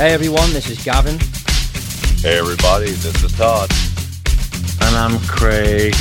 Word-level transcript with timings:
Hey 0.00 0.14
everyone, 0.14 0.50
this 0.54 0.70
is 0.70 0.82
Gavin. 0.82 1.18
Hey 2.22 2.38
everybody, 2.38 2.86
this 2.86 3.22
is 3.22 3.32
Todd. 3.32 3.70
And 4.80 4.96
I'm 4.96 5.18
Craig. 5.26 5.94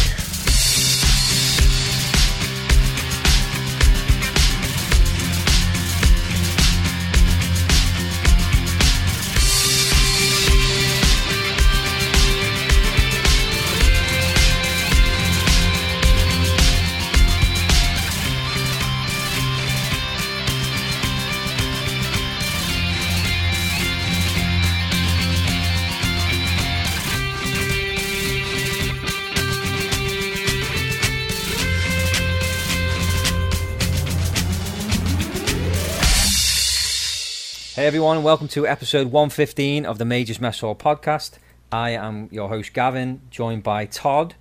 Hey 37.80 37.88
everyone, 37.88 38.24
welcome 38.24 38.50
to 38.50 38.68
episode 38.68 39.08
115 39.08 39.86
of 39.86 40.00
the 40.00 40.04
Majors 40.04 40.42
Mess 40.42 40.60
Hall 40.60 40.76
podcast. 40.76 41.38
I 41.72 41.92
am 41.92 42.28
your 42.30 42.50
host 42.50 42.74
Gavin, 42.74 43.22
joined 43.30 43.64
by 43.64 43.86
Todd, 43.86 44.36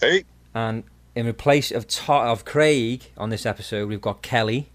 Hey, 0.00 0.24
and 0.52 0.82
in 1.14 1.32
place 1.34 1.70
of 1.70 1.86
Todd, 1.86 2.26
of 2.26 2.44
Craig 2.44 3.12
on 3.16 3.30
this 3.30 3.46
episode, 3.46 3.88
we've 3.88 4.00
got 4.00 4.20
Kelly. 4.20 4.68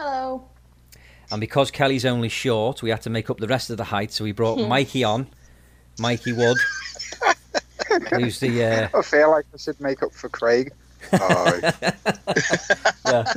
Hello. 0.00 0.48
And 1.30 1.42
because 1.42 1.70
Kelly's 1.70 2.06
only 2.06 2.30
short, 2.30 2.82
we 2.82 2.88
had 2.88 3.02
to 3.02 3.10
make 3.10 3.28
up 3.28 3.36
the 3.36 3.48
rest 3.48 3.68
of 3.68 3.76
the 3.76 3.84
height, 3.84 4.10
so 4.10 4.24
we 4.24 4.32
brought 4.32 4.56
Mikey 4.66 5.04
on, 5.04 5.26
Mikey 5.98 6.32
Wood, 6.32 6.56
who's 8.14 8.40
the 8.40 8.64
uh, 8.64 8.98
I 8.98 9.02
feel 9.02 9.30
like 9.30 9.44
I 9.52 9.58
should 9.58 9.78
make 9.78 10.02
up 10.02 10.14
for 10.14 10.30
Craig. 10.30 10.72
Yeah. 13.04 13.32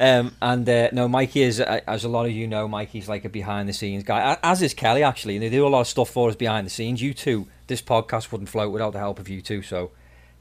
Um, 0.00 0.32
and 0.40 0.68
uh, 0.68 0.88
no, 0.92 1.08
Mikey 1.08 1.42
is, 1.42 1.60
uh, 1.60 1.80
as 1.86 2.04
a 2.04 2.08
lot 2.08 2.26
of 2.26 2.32
you 2.32 2.46
know, 2.46 2.68
Mikey's 2.68 3.08
like 3.08 3.24
a 3.24 3.28
behind 3.28 3.68
the 3.68 3.72
scenes 3.72 4.04
guy, 4.04 4.38
as 4.42 4.62
is 4.62 4.72
Kelly 4.72 5.02
actually. 5.02 5.36
And 5.36 5.42
they 5.42 5.50
do 5.50 5.66
a 5.66 5.68
lot 5.68 5.80
of 5.80 5.86
stuff 5.88 6.08
for 6.10 6.28
us 6.28 6.36
behind 6.36 6.66
the 6.66 6.70
scenes. 6.70 7.02
You 7.02 7.12
two, 7.12 7.46
this 7.66 7.82
podcast 7.82 8.30
wouldn't 8.30 8.48
float 8.48 8.72
without 8.72 8.92
the 8.92 9.00
help 9.00 9.18
of 9.18 9.28
you 9.28 9.42
two. 9.42 9.62
So, 9.62 9.90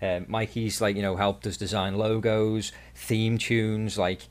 um, 0.01 0.25
Mikey's 0.27 0.79
like 0.79 0.95
you 0.95 1.01
know 1.01 1.15
helped 1.15 1.47
us 1.47 1.57
design 1.57 1.95
logos, 1.95 2.71
theme 2.95 3.37
tunes, 3.37 3.97
like 3.97 4.21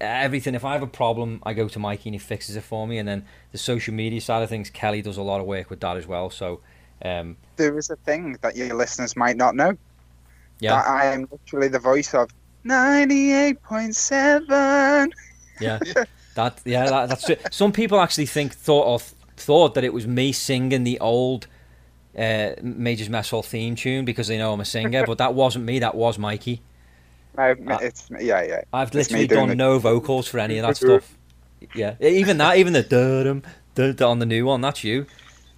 everything. 0.00 0.54
If 0.54 0.64
I 0.64 0.74
have 0.74 0.82
a 0.82 0.86
problem, 0.86 1.40
I 1.44 1.54
go 1.54 1.68
to 1.68 1.78
Mikey 1.78 2.10
and 2.10 2.14
he 2.14 2.18
fixes 2.18 2.56
it 2.56 2.62
for 2.62 2.86
me. 2.86 2.98
And 2.98 3.08
then 3.08 3.24
the 3.52 3.58
social 3.58 3.94
media 3.94 4.20
side 4.20 4.42
of 4.42 4.48
things, 4.48 4.70
Kelly 4.70 5.02
does 5.02 5.16
a 5.16 5.22
lot 5.22 5.40
of 5.40 5.46
work 5.46 5.70
with 5.70 5.80
that 5.80 5.96
as 5.96 6.06
well. 6.06 6.30
So, 6.30 6.60
um, 7.02 7.36
there 7.56 7.76
is 7.78 7.90
a 7.90 7.96
thing 7.96 8.36
that 8.42 8.56
your 8.56 8.74
listeners 8.74 9.16
might 9.16 9.36
not 9.36 9.54
know. 9.56 9.76
Yeah, 10.60 10.76
That 10.76 10.86
I 10.86 11.06
am 11.06 11.26
literally 11.30 11.68
the 11.68 11.78
voice 11.78 12.14
of 12.14 12.30
98.7. 12.64 15.10
Yeah, 15.60 15.78
that 16.34 16.60
yeah, 16.64 16.86
that, 16.86 17.08
that's 17.08 17.30
it. 17.30 17.46
Some 17.52 17.72
people 17.72 18.00
actually 18.00 18.26
think 18.26 18.54
thought 18.54 18.86
or 18.86 19.00
thought 19.36 19.74
that 19.74 19.84
it 19.84 19.92
was 19.92 20.06
me 20.06 20.32
singing 20.32 20.84
the 20.84 20.98
old 21.00 21.46
uh, 22.16 22.50
Majors 22.62 23.10
Mess 23.10 23.30
Hall 23.30 23.42
theme 23.42 23.76
tune 23.76 24.04
because 24.04 24.28
they 24.28 24.38
know 24.38 24.52
I'm 24.52 24.60
a 24.60 24.64
singer, 24.64 25.04
but 25.06 25.18
that 25.18 25.34
wasn't 25.34 25.64
me. 25.64 25.78
That 25.78 25.94
was 25.94 26.18
Mikey. 26.18 26.62
No, 27.36 27.54
it's 27.82 28.08
yeah, 28.18 28.42
yeah. 28.42 28.62
I've 28.72 28.94
literally 28.94 29.26
done 29.26 29.50
it. 29.50 29.56
no 29.56 29.78
vocals 29.78 30.26
for 30.26 30.38
any 30.38 30.58
of 30.58 30.66
that 30.66 30.76
stuff. 30.78 31.16
Yeah, 31.74 31.96
even 32.00 32.38
that, 32.38 32.56
even 32.56 32.72
the 32.72 32.82
dum 32.82 33.42
on 34.00 34.18
the 34.18 34.26
new 34.26 34.46
one, 34.46 34.60
that's 34.60 34.84
you. 34.84 35.06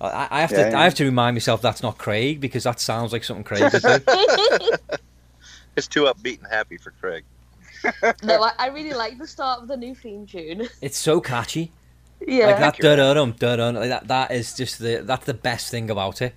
I, 0.00 0.28
I 0.31 0.41
have 0.41 0.50
to, 0.50 0.56
Yeah, 0.56 0.70
yeah. 0.70 0.81
I 0.81 0.84
have 0.84 0.94
to 0.94 1.04
remind 1.04 1.34
myself 1.34 1.60
that's 1.60 1.82
not 1.82 1.98
Craig 1.98 2.41
because 2.41 2.64
that 2.64 2.81
sounds 2.81 3.12
like 3.12 3.25
something 3.25 3.44
Craig 3.44 3.62
would 3.72 3.82
do. 3.82 4.97
it's 5.76 5.88
too 5.88 6.04
upbeat 6.04 6.38
and 6.38 6.47
happy 6.48 6.76
for 6.76 6.92
Craig. 6.92 7.25
No, 8.25 8.42
I, 8.42 8.53
I 8.59 8.66
really 8.69 8.92
like 8.92 9.19
the 9.19 9.26
start 9.26 9.62
of 9.62 9.69
the 9.69 9.76
new 9.76 9.94
theme 9.94 10.26
tune. 10.26 10.69
It's 10.82 10.98
so 10.98 11.20
catchy. 11.20 11.72
Yeah. 12.26 12.47
Like 12.47 12.59
that 12.59 12.78
da 12.78 12.97
da 12.97 13.14
dum 13.14 13.32
da 13.38 13.56
dum. 13.56 13.76
Like 13.76 13.88
that. 13.91 14.09
That 14.09 14.31
is 14.32 14.54
just 14.54 14.81
the 14.81 15.03
that's 15.04 15.26
the 15.26 15.34
best 15.34 15.70
thing 15.70 15.88
about 15.88 16.20
it. 16.20 16.34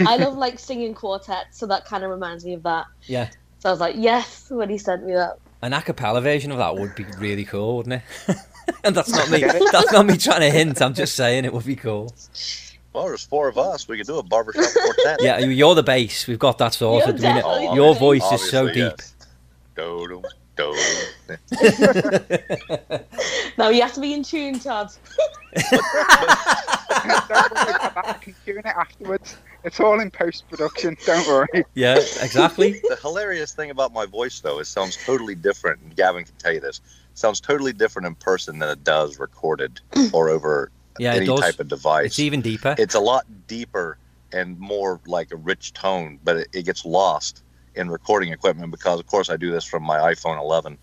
I 0.00 0.16
love 0.16 0.36
like 0.36 0.58
singing 0.58 0.94
quartets, 0.94 1.58
so 1.58 1.66
that 1.66 1.84
kind 1.84 2.04
of 2.04 2.10
reminds 2.10 2.44
me 2.44 2.54
of 2.54 2.62
that. 2.62 2.86
Yeah. 3.06 3.30
So 3.58 3.68
I 3.68 3.72
was 3.72 3.80
like, 3.80 3.96
yes, 3.98 4.50
when 4.50 4.70
he 4.70 4.78
sent 4.78 5.04
me 5.04 5.14
that. 5.14 5.38
An 5.62 5.72
a 5.72 5.82
cappella 5.82 6.20
version 6.20 6.52
of 6.52 6.58
that 6.58 6.76
would 6.76 6.94
be 6.94 7.04
really 7.18 7.44
cool, 7.44 7.78
wouldn't 7.78 8.02
it? 8.28 8.36
and 8.84 8.94
that's 8.94 9.10
not 9.10 9.30
me. 9.30 9.40
That's 9.72 9.92
not 9.92 10.06
me 10.06 10.16
trying 10.16 10.40
to 10.40 10.50
hint. 10.50 10.80
I'm 10.82 10.94
just 10.94 11.14
saying 11.14 11.44
it 11.44 11.52
would 11.52 11.64
be 11.64 11.76
cool. 11.76 12.14
Well, 12.92 13.06
there's 13.06 13.24
four 13.24 13.48
of 13.48 13.58
us. 13.58 13.86
We 13.86 13.96
could 13.98 14.06
do 14.06 14.18
a 14.18 14.22
barbershop 14.22 14.64
quartet. 14.74 15.18
Yeah, 15.22 15.38
you're 15.38 15.74
the 15.74 15.82
bass. 15.82 16.26
We've 16.26 16.38
got 16.38 16.58
that 16.58 16.74
sorted. 16.74 17.20
You're 17.20 17.28
We 17.34 17.40
know- 17.40 17.42
definitely 17.42 17.76
your 17.76 17.94
voice 17.94 18.28
bass. 18.30 18.42
is 18.42 18.50
so 18.50 18.66
Obviously, 18.66 18.82
deep. 18.90 18.98
yes. 18.98 19.14
Do-dum, 19.76 20.22
do-dum. 20.56 20.74
You 23.74 23.82
have 23.82 23.92
to 23.94 24.00
be 24.00 24.14
in 24.14 24.22
tune, 24.22 24.58
Todd. 24.58 24.90
Don't 25.54 25.72
worry 25.82 26.02
about 27.24 27.94
that. 27.94 28.02
I 28.04 28.12
can 28.20 28.34
tune 28.44 28.58
it 28.58 28.66
afterwards. 28.66 29.36
It's 29.64 29.78
all 29.80 30.00
in 30.00 30.10
post 30.10 30.48
production. 30.48 30.96
Don't 31.04 31.26
worry. 31.28 31.64
yeah, 31.74 31.96
exactly. 31.96 32.80
The 32.88 32.96
hilarious 33.02 33.52
thing 33.52 33.70
about 33.70 33.92
my 33.92 34.06
voice, 34.06 34.40
though, 34.40 34.58
is 34.60 34.68
it 34.68 34.70
sounds 34.70 34.96
totally 35.04 35.34
different. 35.34 35.80
And 35.82 35.94
Gavin 35.96 36.24
can 36.24 36.34
tell 36.38 36.52
you 36.52 36.60
this. 36.60 36.80
It 37.18 37.20
sounds 37.20 37.40
totally 37.40 37.72
different 37.72 38.06
in 38.06 38.14
person 38.14 38.60
than 38.60 38.68
it 38.68 38.84
does 38.84 39.18
recorded 39.18 39.80
or 40.12 40.28
over 40.28 40.70
Yeah, 41.00 41.14
any 41.14 41.26
does. 41.26 41.40
type 41.40 41.58
of 41.58 41.66
device. 41.66 42.06
It's 42.06 42.20
even 42.20 42.40
deeper. 42.42 42.76
it's 42.78 42.94
a 42.94 43.00
lot 43.00 43.24
deeper 43.48 43.98
and 44.32 44.56
more 44.56 45.00
like 45.04 45.32
a 45.32 45.36
rich 45.36 45.72
tone, 45.72 46.20
but 46.22 46.36
it, 46.36 46.48
it 46.52 46.62
gets 46.64 46.84
lost 46.84 47.42
in 47.74 47.90
recording 47.90 48.32
equipment 48.32 48.70
because, 48.70 49.00
of 49.00 49.06
course, 49.06 49.30
I 49.30 49.36
do 49.36 49.50
this 49.50 49.64
from 49.64 49.82
my 49.82 49.98
iPhone 49.98 50.38
11, 50.38 50.78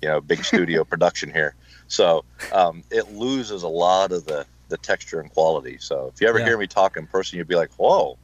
you 0.00 0.08
know, 0.08 0.22
big 0.22 0.42
studio 0.42 0.84
production 0.92 1.30
here. 1.30 1.54
So 1.86 2.24
um, 2.50 2.82
it 2.90 3.12
loses 3.12 3.62
a 3.62 3.68
lot 3.68 4.10
of 4.10 4.24
the, 4.24 4.46
the 4.70 4.78
texture 4.78 5.20
and 5.20 5.28
quality. 5.30 5.76
So 5.78 6.10
if 6.14 6.18
you 6.18 6.28
ever 6.28 6.38
Yeah. 6.38 6.46
hear 6.46 6.56
me 6.58 6.66
talk 6.66 6.96
in 6.96 7.06
person, 7.06 7.36
you'd 7.36 7.46
be 7.46 7.56
like, 7.56 7.72
whoa, 7.76 8.18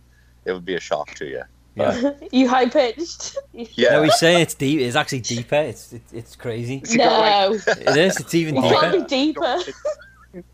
it 0.46 0.52
would 0.52 0.64
be 0.64 0.76
a 0.76 0.80
shock 0.80 1.12
to 1.16 1.26
you. 1.26 1.42
Yeah. 1.74 2.12
you 2.32 2.48
high 2.48 2.68
pitched. 2.68 3.38
Yeah. 3.52 3.90
No, 3.90 4.02
he's 4.02 4.18
saying 4.18 4.40
it's 4.40 4.54
deep. 4.54 4.80
It's 4.80 4.96
actually 4.96 5.20
deeper. 5.20 5.56
It's 5.56 5.92
it, 5.92 6.02
it's 6.12 6.36
crazy. 6.36 6.82
So 6.84 6.92
you 6.92 6.98
got, 6.98 7.50
like, 7.52 7.66
No, 7.66 7.72
It 7.92 7.96
is. 7.96 8.20
It's 8.20 8.34
even 8.34 8.56
it 8.56 8.62
deeper. 8.62 8.74
can't 8.80 8.92
be 8.92 9.04
deeper. 9.04 9.58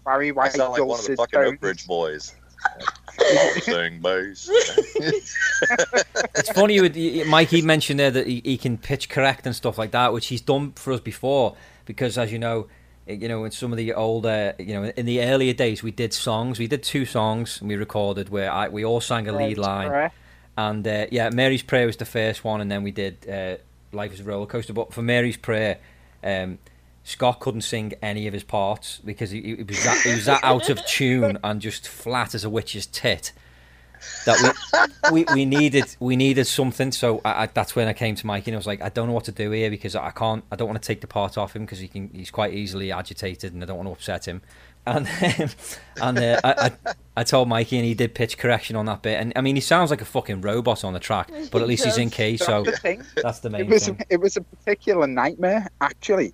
Barry 0.05 0.29
I 0.29 0.33
White, 0.33 0.53
sound 0.53 0.73
like 0.73 0.85
one 0.85 0.99
of 0.99 1.07
the 1.07 1.17
fucking 1.17 1.39
Oak 1.39 1.47
tones. 1.47 1.61
Bridge 1.61 1.87
boys. 1.87 2.35
Sing. 3.63 4.01
It's 6.35 6.51
funny, 6.53 6.81
with 6.81 6.97
Mikey 7.27 7.63
mentioned 7.63 8.01
there 8.01 8.11
that 8.11 8.27
he, 8.27 8.43
he 8.45 8.57
can 8.59 8.79
pitch 8.79 9.09
correct 9.09 9.47
and 9.47 9.55
stuff 9.55 9.79
like 9.79 9.93
that, 9.93 10.13
which 10.13 10.27
he's 10.27 10.41
done 10.41 10.73
for 10.73 10.93
us 10.93 11.01
before. 11.01 11.57
Because 11.85 12.19
as 12.19 12.33
you 12.33 12.39
know, 12.39 12.69
you 13.07 13.29
know 13.29 13.45
in 13.45 13.51
some 13.51 13.73
of 13.73 13.77
the 13.79 13.95
older, 13.95 14.55
you 14.59 14.75
know, 14.75 14.85
in 14.97 15.07
the 15.07 15.23
earlier 15.23 15.55
days, 15.55 15.83
we 15.83 15.91
did 15.91 16.13
songs. 16.13 16.59
We 16.59 16.67
did 16.67 16.83
two 16.83 17.05
songs 17.05 17.61
and 17.61 17.69
we 17.69 17.77
recorded 17.77 18.29
where 18.29 18.51
I, 18.51 18.69
we 18.69 18.85
all 18.85 19.01
sang 19.01 19.29
a 19.29 19.33
lead 19.33 19.59
line. 19.59 20.11
And 20.57 20.87
uh, 20.87 21.07
yeah, 21.11 21.31
Mary's 21.31 21.63
Prayer 21.63 21.87
was 21.87 21.97
the 21.97 22.07
first 22.07 22.45
one, 22.45 22.61
and 22.61 22.71
then 22.71 22.83
we 22.83 22.91
did 22.91 23.29
uh, 23.29 23.57
Life 23.93 24.13
is 24.13 24.21
a 24.21 24.25
Roller 24.25 24.47
Coaster. 24.47 24.73
But 24.73 24.93
for 24.93 25.03
Mary's 25.03 25.37
Prayer, 25.37 25.79
um, 26.25 26.59
Scott 27.05 27.41
couldn't 27.41 27.61
sing 27.61 27.95
any 28.03 28.27
of 28.27 28.33
his 28.33 28.43
parts 28.43 29.01
because 29.05 29.31
he, 29.31 29.41
he 29.43 29.63
was 29.63 29.85
that, 29.85 30.01
he 30.03 30.13
was 30.13 30.25
that 30.25 30.43
out 30.43 30.69
of 30.71 30.85
tune 30.87 31.39
and 31.45 31.61
just 31.61 31.87
flat 31.87 32.35
as 32.35 32.45
a 32.45 32.51
witch's 32.51 32.87
tit. 32.87 33.33
That 34.25 34.55
we, 35.11 35.25
we, 35.25 35.35
we 35.35 35.45
needed 35.45 35.97
we 36.01 36.17
needed 36.17 36.47
something, 36.47 36.93
so 36.93 37.21
I, 37.25 37.45
I, 37.45 37.47
that's 37.47 37.75
when 37.75 37.89
I 37.89 37.93
came 37.93 38.15
to 38.15 38.27
Mikey 38.27 38.51
and 38.51 38.57
I 38.57 38.59
was 38.59 38.67
like, 38.67 38.83
I 38.83 38.89
don't 38.89 39.09
know 39.09 39.15
what 39.15 39.25
to 39.25 39.33
do 39.33 39.51
here 39.51 39.71
because 39.71 39.97
I 39.97 40.11
can't, 40.11 40.45
I 40.51 40.57
don't 40.57 40.69
want 40.69 40.81
to 40.81 40.87
take 40.87 41.01
the 41.01 41.07
part 41.07 41.39
off 41.39 41.57
him 41.57 41.65
because 41.65 41.79
he 41.79 41.89
can, 41.89 42.11
he's 42.13 42.31
quite 42.31 42.53
easily 42.53 42.93
agitated 42.93 43.53
and 43.53 43.63
I 43.63 43.67
don't 43.67 43.77
want 43.77 43.89
to 43.89 43.93
upset 43.93 44.27
him. 44.27 44.43
And 44.87 45.09
um, 45.41 45.49
and 46.01 46.19
uh, 46.19 46.41
I, 46.45 46.71
I 46.87 46.93
I 47.19 47.25
told 47.25 47.49
Mikey 47.49 47.77
and 47.77 47.85
he 47.85 47.95
did 47.95 48.15
pitch 48.15 48.39
correction 48.39 48.77
on 48.77 48.87
that 48.87 49.03
bit, 49.03 49.21
and 49.21 49.33
I 49.35 49.41
mean 49.41 49.57
he 49.57 49.61
sounds 49.61 49.91
like 49.91 50.01
a 50.01 50.05
fucking 50.05 50.43
robot 50.43 50.85
on 50.85 50.93
the 50.93 51.01
track, 51.01 51.31
but 51.51 51.61
at 51.63 51.67
least 51.69 51.85
he's 51.85 51.99
in 51.99 52.11
key, 52.11 52.37
That's 52.37 52.47
so 52.47 52.63
the 52.63 52.73
thing. 52.73 53.03
that's 53.23 53.41
the 53.41 53.49
It 53.49 53.53
main 53.53 53.69
was 53.69 53.87
thing. 53.87 54.01
it 54.11 54.21
was 54.21 54.37
a 54.37 54.43
particular 54.43 55.07
nightmare, 55.07 55.67
actually. 55.81 56.33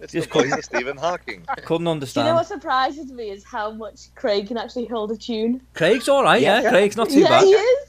It's 0.00 0.12
Just 0.12 0.30
the 0.30 0.42
voice 0.42 0.52
of 0.52 0.64
Stephen 0.64 0.98
Hawking. 0.98 1.46
Couldn't 1.64 1.98
Do 2.00 2.06
you 2.20 2.26
know 2.26 2.34
what 2.34 2.46
surprises 2.46 3.10
me 3.10 3.30
is 3.30 3.42
how 3.42 3.70
much 3.70 4.14
Craig 4.14 4.48
can 4.48 4.58
actually 4.58 4.84
hold 4.84 5.10
a 5.12 5.16
tune. 5.16 5.62
Craig's 5.72 6.08
all 6.10 6.22
right, 6.22 6.42
yeah. 6.42 6.56
Yeah, 6.58 6.62
yeah. 6.64 6.70
Craig's 6.70 6.96
not 6.96 7.08
too 7.08 7.20
yeah, 7.20 7.28
bad. 7.28 7.44
he 7.44 7.50
is. 7.52 7.88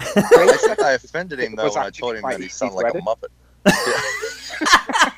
I 0.00 0.56
think 0.56 0.80
I 0.80 0.92
offended 0.92 1.40
him 1.40 1.56
though 1.56 1.68
when 1.68 1.76
I 1.84 1.90
told 1.90 2.16
him 2.16 2.22
that 2.22 2.40
he 2.40 2.48
sounded 2.48 2.76
like 2.76 2.94
a 2.94 2.98
muppet. 2.98 3.28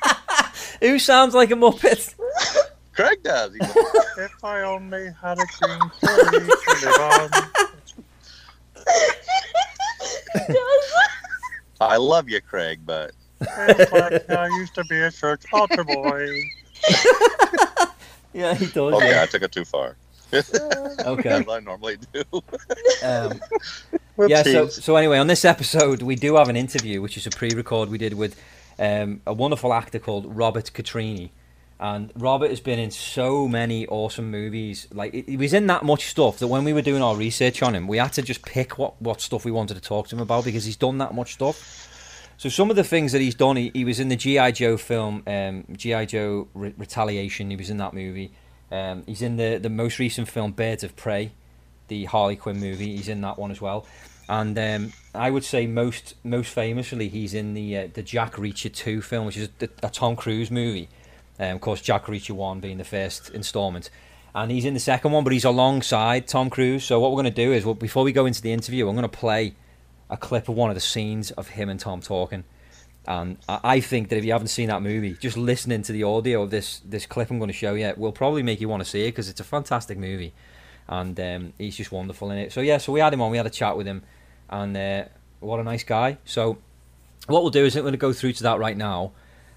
Who 0.81 0.99
sounds 0.99 1.33
like 1.33 1.51
a 1.51 1.55
muppet? 1.55 2.15
Craig 2.93 3.23
does. 3.23 3.53
He's 3.53 3.61
like, 3.61 3.75
if 4.17 4.43
I 4.43 4.63
only 4.63 5.11
had 5.21 5.37
a 5.37 5.45
green 5.59 5.79
tree 5.99 6.09
to 6.39 6.79
live 6.83 6.99
on. 6.99 7.29
I 11.79 11.97
love 11.97 12.29
you, 12.29 12.41
Craig, 12.41 12.81
but 12.85 13.11
like 13.39 14.29
I 14.29 14.47
used 14.57 14.75
to 14.75 14.83
be 14.85 14.99
a 14.99 15.09
church 15.11 15.43
altar 15.53 15.83
boy. 15.83 16.27
Yeah, 18.33 18.53
he 18.53 18.65
does. 18.65 18.93
Okay, 18.93 19.11
yeah. 19.11 19.23
I 19.23 19.25
took 19.25 19.41
it 19.41 19.51
too 19.51 19.65
far. 19.65 19.95
Okay. 20.33 21.29
As 21.29 21.47
I 21.47 21.59
normally 21.59 21.97
do. 22.13 22.23
Um, 23.03 23.41
yeah. 24.27 24.43
So, 24.43 24.67
so 24.67 24.95
anyway, 24.95 25.17
on 25.17 25.27
this 25.27 25.43
episode, 25.43 26.01
we 26.01 26.15
do 26.15 26.35
have 26.35 26.49
an 26.49 26.55
interview, 26.55 27.01
which 27.01 27.17
is 27.17 27.27
a 27.27 27.31
pre-record 27.31 27.89
we 27.89 27.97
did 27.97 28.13
with 28.13 28.39
um, 28.81 29.21
a 29.27 29.33
wonderful 29.33 29.73
actor 29.73 29.99
called 29.99 30.35
Robert 30.35 30.71
Catrini. 30.73 31.29
And 31.79 32.11
Robert 32.15 32.49
has 32.49 32.59
been 32.59 32.79
in 32.79 32.91
so 32.91 33.47
many 33.47 33.87
awesome 33.87 34.29
movies. 34.29 34.87
Like 34.91 35.13
he 35.13 35.37
was 35.37 35.53
in 35.53 35.67
that 35.67 35.83
much 35.83 36.05
stuff 36.05 36.39
that 36.39 36.47
when 36.47 36.63
we 36.63 36.73
were 36.73 36.81
doing 36.81 37.01
our 37.01 37.15
research 37.15 37.63
on 37.63 37.75
him, 37.75 37.87
we 37.87 37.97
had 37.97 38.13
to 38.13 38.21
just 38.21 38.43
pick 38.43 38.77
what 38.77 39.01
what 39.01 39.21
stuff 39.21 39.45
we 39.45 39.51
wanted 39.51 39.75
to 39.75 39.81
talk 39.81 40.07
to 40.09 40.15
him 40.15 40.21
about 40.21 40.45
because 40.45 40.65
he's 40.65 40.75
done 40.75 40.97
that 40.97 41.13
much 41.13 41.33
stuff. 41.33 41.87
So 42.37 42.49
some 42.49 42.71
of 42.71 42.75
the 42.75 42.83
things 42.83 43.11
that 43.11 43.21
he's 43.21 43.35
done, 43.35 43.55
he, 43.55 43.71
he 43.73 43.85
was 43.85 43.99
in 43.99 44.09
the 44.09 44.15
GI 44.15 44.51
Joe 44.53 44.77
film, 44.77 45.23
um, 45.27 45.63
GI 45.71 46.07
Joe 46.07 46.47
Re- 46.55 46.73
Retaliation. 46.75 47.51
He 47.51 47.55
was 47.55 47.69
in 47.69 47.77
that 47.77 47.93
movie. 47.93 48.31
Um, 48.71 49.03
he's 49.05 49.21
in 49.21 49.37
the 49.37 49.59
the 49.59 49.69
most 49.69 49.99
recent 49.99 50.27
film 50.27 50.51
Birds 50.51 50.83
of 50.83 50.95
Prey, 50.95 51.31
the 51.87 52.05
Harley 52.05 52.35
Quinn 52.35 52.59
movie. 52.59 52.95
He's 52.95 53.09
in 53.09 53.21
that 53.21 53.37
one 53.37 53.51
as 53.51 53.61
well. 53.61 53.85
And 54.31 54.57
um, 54.57 54.93
I 55.13 55.29
would 55.29 55.43
say 55.43 55.67
most 55.67 56.15
most 56.23 56.53
famously, 56.53 57.09
he's 57.09 57.33
in 57.33 57.53
the 57.53 57.77
uh, 57.77 57.87
the 57.93 58.01
Jack 58.01 58.35
Reacher 58.35 58.73
two 58.73 59.01
film, 59.01 59.25
which 59.25 59.35
is 59.35 59.49
a, 59.59 59.67
a 59.83 59.89
Tom 59.89 60.15
Cruise 60.15 60.49
movie. 60.49 60.87
Um, 61.37 61.55
of 61.55 61.59
course, 61.59 61.81
Jack 61.81 62.05
Reacher 62.05 62.31
one 62.31 62.61
being 62.61 62.77
the 62.77 62.85
first 62.85 63.29
instalment, 63.31 63.89
and 64.33 64.49
he's 64.49 64.63
in 64.63 64.73
the 64.73 64.79
second 64.79 65.11
one, 65.11 65.25
but 65.25 65.33
he's 65.33 65.43
alongside 65.43 66.27
Tom 66.27 66.49
Cruise. 66.49 66.85
So 66.85 66.97
what 66.97 67.11
we're 67.11 67.21
going 67.21 67.33
to 67.33 67.45
do 67.45 67.51
is, 67.51 67.65
well, 67.65 67.75
before 67.75 68.05
we 68.05 68.13
go 68.13 68.25
into 68.25 68.41
the 68.41 68.53
interview, 68.53 68.87
I'm 68.87 68.95
going 68.95 69.03
to 69.03 69.09
play 69.09 69.53
a 70.09 70.15
clip 70.15 70.47
of 70.47 70.55
one 70.55 70.69
of 70.69 70.75
the 70.75 70.81
scenes 70.81 71.31
of 71.31 71.49
him 71.49 71.67
and 71.67 71.77
Tom 71.77 71.99
talking. 71.99 72.45
And 73.05 73.37
I 73.49 73.81
think 73.81 74.07
that 74.09 74.17
if 74.17 74.23
you 74.23 74.31
haven't 74.31 74.47
seen 74.47 74.69
that 74.69 74.81
movie, 74.81 75.17
just 75.19 75.35
listening 75.35 75.81
to 75.81 75.91
the 75.91 76.03
audio 76.03 76.43
of 76.43 76.51
this 76.51 76.79
this 76.85 77.05
clip 77.05 77.31
I'm 77.31 77.39
going 77.39 77.49
to 77.49 77.53
show 77.53 77.73
you 77.73 77.93
will 77.97 78.13
probably 78.13 78.43
make 78.43 78.61
you 78.61 78.69
want 78.69 78.81
to 78.81 78.89
see 78.89 79.03
it 79.03 79.11
because 79.11 79.27
it's 79.27 79.41
a 79.41 79.43
fantastic 79.43 79.97
movie, 79.97 80.31
and 80.87 81.19
um, 81.19 81.53
he's 81.57 81.75
just 81.75 81.91
wonderful 81.91 82.31
in 82.31 82.37
it. 82.37 82.53
So 82.53 82.61
yeah, 82.61 82.77
so 82.77 82.93
we 82.93 83.01
had 83.01 83.13
him 83.13 83.21
on, 83.21 83.29
we 83.29 83.35
had 83.35 83.45
a 83.45 83.49
chat 83.49 83.75
with 83.75 83.87
him, 83.87 84.03
and 84.51 84.75
uh, 84.75 85.05
what 85.39 85.59
a 85.59 85.63
nice 85.63 85.83
guy. 85.83 86.17
So 86.25 86.57
what 87.27 87.41
we'll 87.41 87.51
do 87.51 87.65
is 87.65 87.75
we're 87.75 87.81
going 87.81 87.93
to 87.93 87.97
go 87.97 88.13
through 88.13 88.33
to 88.33 88.43
that 88.43 88.59
right 88.59 88.77
now, 88.77 89.11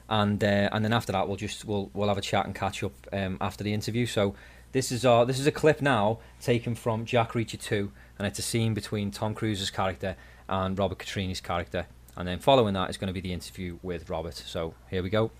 and 0.09 0.43
uh, 0.43 0.69
and 0.73 0.85
then 0.85 0.93
after 0.93 1.13
that 1.13 1.29
we'll 1.29 1.37
just 1.37 1.65
we'll 1.65 1.91
we'll 1.95 2.09
have 2.09 2.19
a 2.19 2.23
chat 2.23 2.47
and 2.47 2.55
catch 2.55 2.83
up 2.83 2.93
um, 3.13 3.39
after 3.41 3.65
the 3.65 3.73
interview. 3.73 4.07
So 4.07 4.35
this 4.73 4.91
is 4.91 5.05
our 5.05 5.25
this 5.25 5.39
is 5.39 5.47
a 5.47 5.53
clip 5.53 5.81
now 5.81 6.19
taken 6.41 6.75
from 6.75 7.05
Jack 7.05 7.33
Reacher 7.33 7.61
2, 7.61 7.91
and 8.19 8.27
it's 8.27 8.39
a 8.39 8.43
scene 8.43 8.75
between 8.75 9.11
Tom 9.11 9.35
Cruise's 9.35 9.71
character 9.71 10.17
and 10.49 10.79
Robert 10.79 10.99
Catrini's 10.99 11.41
character, 11.41 11.87
and 12.17 12.29
then 12.29 12.39
following 12.39 12.75
that 12.75 12.91
is 12.91 12.97
going 12.97 13.09
to 13.09 13.15
be 13.15 13.21
the 13.21 13.33
interview 13.33 13.79
with 13.83 14.11
Robert. 14.11 14.35
So 14.35 14.75
here 14.91 15.03
we 15.03 15.11
go. 15.11 15.31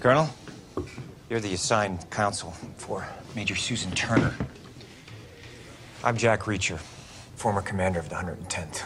Colonel, 0.00 0.30
you're 1.28 1.40
the 1.40 1.54
assigned 1.54 2.10
counsel 2.10 2.50
for 2.76 3.06
Major 3.36 3.54
Susan 3.54 3.92
Turner. 3.92 4.34
I'm 6.02 6.16
Jack 6.16 6.40
Reacher, 6.42 6.80
former 7.42 7.60
commander 7.60 7.98
of 7.98 8.08
the 8.08 8.14
110th. 8.14 8.84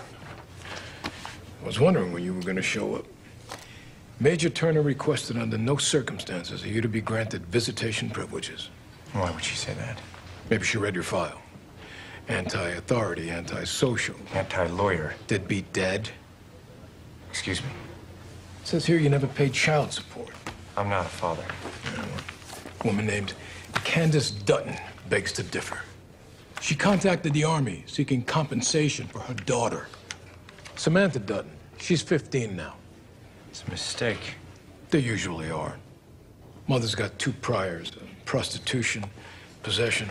I 1.05 1.67
was 1.67 1.79
wondering 1.79 2.11
when 2.11 2.25
you 2.25 2.32
were 2.32 2.41
going 2.41 2.56
to 2.56 2.62
show 2.62 2.94
up. 2.94 3.05
Major 4.19 4.49
Turner 4.49 4.81
requested 4.81 5.37
under 5.37 5.58
no 5.58 5.76
circumstances 5.76 6.64
are 6.64 6.69
you 6.69 6.81
to 6.81 6.88
be 6.88 7.03
granted 7.03 7.44
visitation 7.49 8.08
privileges. 8.08 8.70
Why 9.12 9.31
would 9.31 9.44
she 9.44 9.56
say 9.56 9.75
that? 9.75 10.00
Maybe 10.49 10.64
she 10.64 10.79
read 10.79 10.94
your 10.94 11.05
file. 11.05 11.38
Anti-authority, 12.29 13.29
anti-social. 13.29 14.17
Anti-lawyer. 14.32 15.14
Deadbeat 15.26 15.70
dead. 15.75 16.09
Excuse 17.29 17.61
me. 17.61 17.69
says 18.64 18.87
here 18.87 18.97
you 18.97 19.11
never 19.11 19.26
paid 19.26 19.52
child 19.52 19.93
support. 19.93 20.31
I'm 20.79 20.88
not 20.88 21.05
a 21.05 21.11
father. 21.11 21.44
A 22.81 22.87
woman 22.87 23.05
named 23.05 23.35
Candace 23.85 24.31
Dutton 24.31 24.79
begs 25.11 25.31
to 25.32 25.43
differ. 25.43 25.81
She 26.66 26.74
contacted 26.74 27.32
the 27.32 27.44
Army 27.44 27.84
seeking 27.86 28.24
compensation 28.24 29.06
for 29.06 29.20
her 29.20 29.34
daughter. 29.34 29.86
Samantha 30.74 31.20
Dutton. 31.20 31.52
She's 31.78 32.02
15 32.02 32.56
now. 32.56 32.74
It's 33.48 33.62
a 33.62 33.70
mistake. 33.70 34.34
They 34.90 34.98
usually 34.98 35.48
are. 35.48 35.76
Mother's 36.66 36.96
got 36.96 37.16
two 37.20 37.30
priors 37.34 37.92
uh, 37.92 38.00
prostitution, 38.24 39.04
possession. 39.62 40.08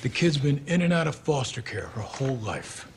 The 0.00 0.08
kid's 0.08 0.38
been 0.38 0.62
in 0.66 0.80
and 0.80 0.94
out 0.94 1.06
of 1.06 1.14
foster 1.14 1.60
care 1.60 1.88
her 1.88 2.00
whole 2.00 2.38
life. 2.38 2.88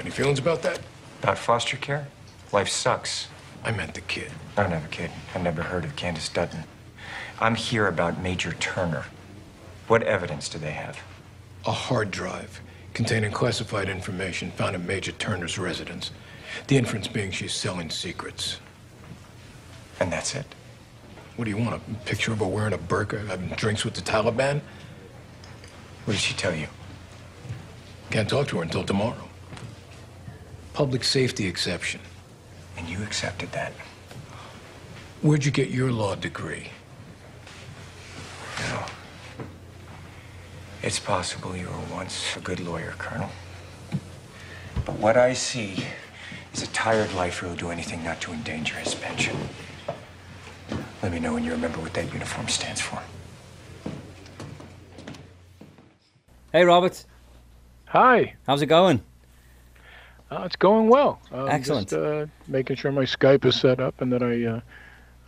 Any 0.00 0.10
feelings 0.10 0.40
about 0.40 0.62
that? 0.62 0.80
About 1.22 1.38
foster 1.38 1.76
care? 1.76 2.08
Life 2.50 2.68
sucks. 2.68 3.28
I 3.62 3.70
meant 3.70 3.94
the 3.94 4.00
kid. 4.00 4.32
I 4.56 4.64
don't 4.64 4.72
have 4.72 4.86
a 4.86 4.88
kid. 4.88 5.12
I 5.32 5.38
never 5.38 5.62
heard 5.62 5.84
of 5.84 5.94
Candace 5.94 6.28
Dutton. 6.28 6.64
I'm 7.38 7.54
here 7.54 7.86
about 7.86 8.20
Major 8.20 8.50
Turner. 8.54 9.04
What 9.86 10.02
evidence 10.02 10.48
do 10.48 10.58
they 10.58 10.70
have? 10.72 10.98
A 11.66 11.72
hard 11.72 12.10
drive 12.10 12.60
containing 12.94 13.32
classified 13.32 13.88
information 13.88 14.50
found 14.52 14.74
at 14.76 14.80
Major 14.80 15.12
Turner's 15.12 15.58
residence. 15.58 16.10
The 16.68 16.76
inference 16.76 17.08
being 17.08 17.32
she's 17.32 17.52
selling 17.52 17.90
secrets. 17.90 18.58
And 20.00 20.12
that's 20.12 20.34
it. 20.34 20.46
What 21.36 21.44
do 21.44 21.50
you 21.50 21.56
want? 21.56 21.74
A 21.74 21.94
picture 22.06 22.32
of 22.32 22.38
her 22.38 22.46
wearing 22.46 22.72
a 22.72 22.78
burqa, 22.78 23.26
having 23.26 23.48
drinks 23.48 23.84
with 23.84 23.94
the 23.94 24.00
Taliban? 24.00 24.60
What 26.04 26.12
did 26.12 26.20
she 26.20 26.34
tell 26.34 26.54
you? 26.54 26.68
Can't 28.10 28.28
talk 28.28 28.46
to 28.48 28.58
her 28.58 28.62
until 28.62 28.84
tomorrow. 28.84 29.28
Public 30.72 31.02
safety 31.02 31.46
exception. 31.46 32.00
And 32.76 32.88
you 32.88 33.02
accepted 33.02 33.50
that. 33.52 33.72
Where'd 35.22 35.44
you 35.44 35.50
get 35.50 35.70
your 35.70 35.90
law 35.90 36.14
degree? 36.14 36.68
No. 38.68 38.84
It's 40.84 41.00
possible 41.00 41.56
you 41.56 41.66
were 41.66 41.96
once 41.96 42.36
a 42.36 42.40
good 42.40 42.60
lawyer, 42.60 42.94
Colonel. 42.98 43.30
But 44.84 44.96
what 44.96 45.16
I 45.16 45.32
see 45.32 45.82
is 46.52 46.62
a 46.62 46.66
tired 46.66 47.10
lifer 47.14 47.46
who'll 47.46 47.56
do 47.56 47.70
anything 47.70 48.04
not 48.04 48.20
to 48.20 48.32
endanger 48.32 48.74
his 48.74 48.94
pension. 48.94 49.34
Let 51.02 51.10
me 51.10 51.20
know 51.20 51.32
when 51.32 51.42
you 51.42 51.52
remember 51.52 51.78
what 51.78 51.94
that 51.94 52.12
uniform 52.12 52.48
stands 52.48 52.82
for. 52.82 53.00
Hey 56.52 56.64
Robert, 56.64 57.02
Hi. 57.86 58.34
how's 58.46 58.60
it 58.60 58.66
going? 58.66 59.00
Uh, 60.30 60.42
it's 60.44 60.56
going 60.56 60.90
well. 60.90 61.18
Um, 61.32 61.48
Excellent. 61.48 61.88
Just, 61.88 61.98
uh, 61.98 62.26
making 62.46 62.76
sure 62.76 62.92
my 62.92 63.04
Skype 63.04 63.46
is 63.46 63.56
set 63.56 63.80
up 63.80 64.02
and 64.02 64.12
that 64.12 64.22
I, 64.22 64.44
uh, 64.44 64.60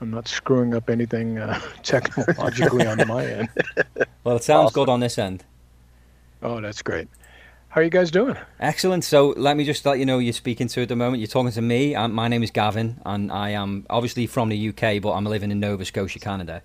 I'm 0.00 0.10
not 0.10 0.28
screwing 0.28 0.74
up 0.74 0.90
anything 0.90 1.38
uh, 1.38 1.58
technologically 1.82 2.86
on 2.86 3.06
my 3.08 3.24
end. 3.26 3.48
Well, 4.24 4.36
it 4.36 4.42
sounds 4.42 4.72
good 4.72 4.88
on 4.88 4.98
this 4.98 5.18
end. 5.18 5.44
Oh, 6.42 6.60
that's 6.60 6.82
great. 6.82 7.06
How 7.68 7.80
are 7.80 7.84
you 7.84 7.90
guys 7.90 8.10
doing? 8.10 8.36
Excellent. 8.58 9.04
So 9.04 9.28
let 9.36 9.56
me 9.56 9.64
just 9.64 9.86
let 9.86 10.00
you 10.00 10.04
know 10.04 10.18
you're 10.18 10.32
speaking 10.32 10.66
to 10.66 10.82
at 10.82 10.88
the 10.88 10.96
moment. 10.96 11.20
You're 11.20 11.28
talking 11.28 11.52
to 11.52 11.62
me. 11.62 11.94
Um, 11.94 12.12
my 12.12 12.26
name 12.26 12.42
is 12.42 12.50
Gavin, 12.50 13.00
and 13.06 13.30
I 13.30 13.50
am 13.50 13.86
obviously 13.88 14.26
from 14.26 14.48
the 14.48 14.68
UK, 14.70 15.00
but 15.00 15.12
I'm 15.12 15.24
living 15.24 15.52
in 15.52 15.60
Nova 15.60 15.84
Scotia, 15.84 16.18
Canada. 16.18 16.62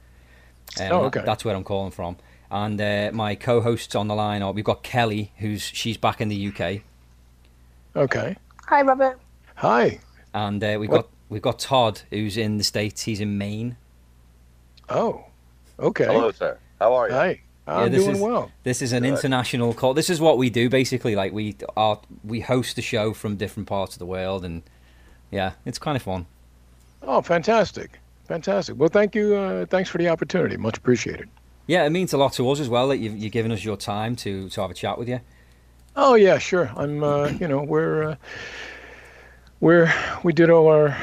Um, 0.80 0.88
Oh, 0.92 1.02
that- 1.04 1.18
okay. 1.18 1.22
that's 1.24 1.46
where 1.46 1.56
I'm 1.56 1.64
calling 1.64 1.92
from. 1.92 2.18
And 2.50 2.82
uh, 2.82 3.12
my 3.14 3.36
co-hosts 3.36 3.94
on 3.94 4.08
the 4.08 4.16
line 4.16 4.42
are 4.42 4.52
we've 4.54 4.66
got 4.66 4.82
Kelly, 4.82 5.32
who's 5.38 5.62
she's 5.62 5.98
back 5.98 6.20
in 6.20 6.30
the 6.30 6.48
UK, 6.48 6.82
Okay. 7.96 8.36
Hi, 8.68 8.82
Robert. 8.82 9.20
Hi. 9.56 10.00
and 10.34 10.64
uh, 10.64 10.78
we've 10.80 10.90
What- 10.90 11.02
got 11.04 11.10
we've 11.32 11.42
got 11.42 11.58
Todd, 11.58 12.02
who's 12.12 12.38
in 12.38 12.58
the 12.60 12.64
states. 12.64 13.04
He's 13.04 13.20
in 13.20 13.40
Maine. 13.40 13.78
Oh. 14.90 15.26
Okay. 15.80 16.06
Hello, 16.06 16.32
sir. 16.32 16.60
How 16.80 16.94
are 16.94 17.08
you? 17.08 17.14
Hi. 17.16 17.42
I'm 17.68 17.92
this 17.92 18.04
doing 18.04 18.16
is- 18.18 18.22
well. 18.22 18.52
This 18.64 18.82
is 18.82 18.92
an 18.92 19.04
Good. 19.04 19.14
international 19.14 19.74
call. 19.74 19.94
This 19.94 20.10
is 20.10 20.20
what 20.20 20.38
we 20.38 20.50
do 20.50 20.70
basically. 20.70 21.16
Like 21.16 21.32
we 21.32 21.56
are, 21.78 22.00
we 22.24 22.42
host 22.42 22.76
the 22.76 22.82
show 22.82 23.14
from 23.14 23.38
different 23.38 23.68
parts 23.68 23.96
of 23.96 24.00
the 24.00 24.06
world, 24.06 24.44
and 24.44 24.62
yeah, 25.32 25.54
it's 25.66 25.80
kind 25.80 25.96
of 25.96 26.04
fun. 26.04 26.26
Oh, 27.02 27.22
fantastic. 27.22 28.00
Fantastic. 28.28 28.78
Well, 28.78 28.90
thank 28.90 29.16
you. 29.16 29.36
Uh, 29.36 29.66
thanks 29.66 29.90
for 29.90 29.98
the 29.98 30.10
opportunity. 30.10 30.58
Much 30.58 30.78
appreciated. 30.78 31.30
Yeah, 31.68 31.86
it 31.86 31.90
means 31.92 32.14
a 32.14 32.18
lot 32.18 32.34
to 32.34 32.50
us 32.52 32.60
as 32.60 32.68
well 32.70 32.88
that 32.90 32.98
you've, 32.98 33.18
you've 33.18 33.32
given 33.32 33.52
us 33.52 33.64
your 33.64 33.78
time 33.78 34.16
to 34.18 34.50
to 34.50 34.62
have 34.62 34.72
a 34.72 34.74
chat 34.74 34.98
with 34.98 35.08
you. 35.08 35.22
Oh 35.96 36.16
yeah, 36.16 36.38
sure. 36.40 36.72
I'm. 36.76 37.04
Uh, 37.04 37.28
you 37.40 37.48
know, 37.48 37.62
we're 37.64 38.04
uh, 38.04 38.16
we're 39.62 39.94
we 40.24 40.34
did 40.34 40.50
all 40.50 40.68
our 40.68 40.98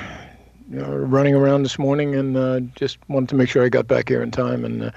you 0.70 0.78
know, 0.80 0.94
running 0.94 1.34
around 1.34 1.62
this 1.62 1.78
morning, 1.78 2.14
and 2.14 2.36
uh, 2.36 2.60
just 2.76 2.98
wanted 3.08 3.30
to 3.30 3.36
make 3.36 3.48
sure 3.48 3.64
I 3.64 3.70
got 3.70 3.86
back 3.86 4.08
here 4.08 4.22
in 4.22 4.30
time 4.30 4.64
and 4.64 4.82
uh, 4.82 4.90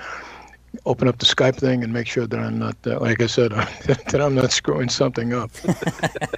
open 0.85 1.07
up 1.07 1.19
the 1.19 1.25
Skype 1.25 1.55
thing 1.55 1.83
and 1.83 1.91
make 1.93 2.07
sure 2.07 2.27
that 2.27 2.39
I'm 2.39 2.59
not, 2.59 2.75
uh, 2.85 2.99
like 2.99 3.21
I 3.21 3.27
said, 3.27 3.51
that 3.85 4.21
I'm 4.21 4.35
not 4.35 4.51
screwing 4.51 4.89
something 4.89 5.33
up. 5.33 5.51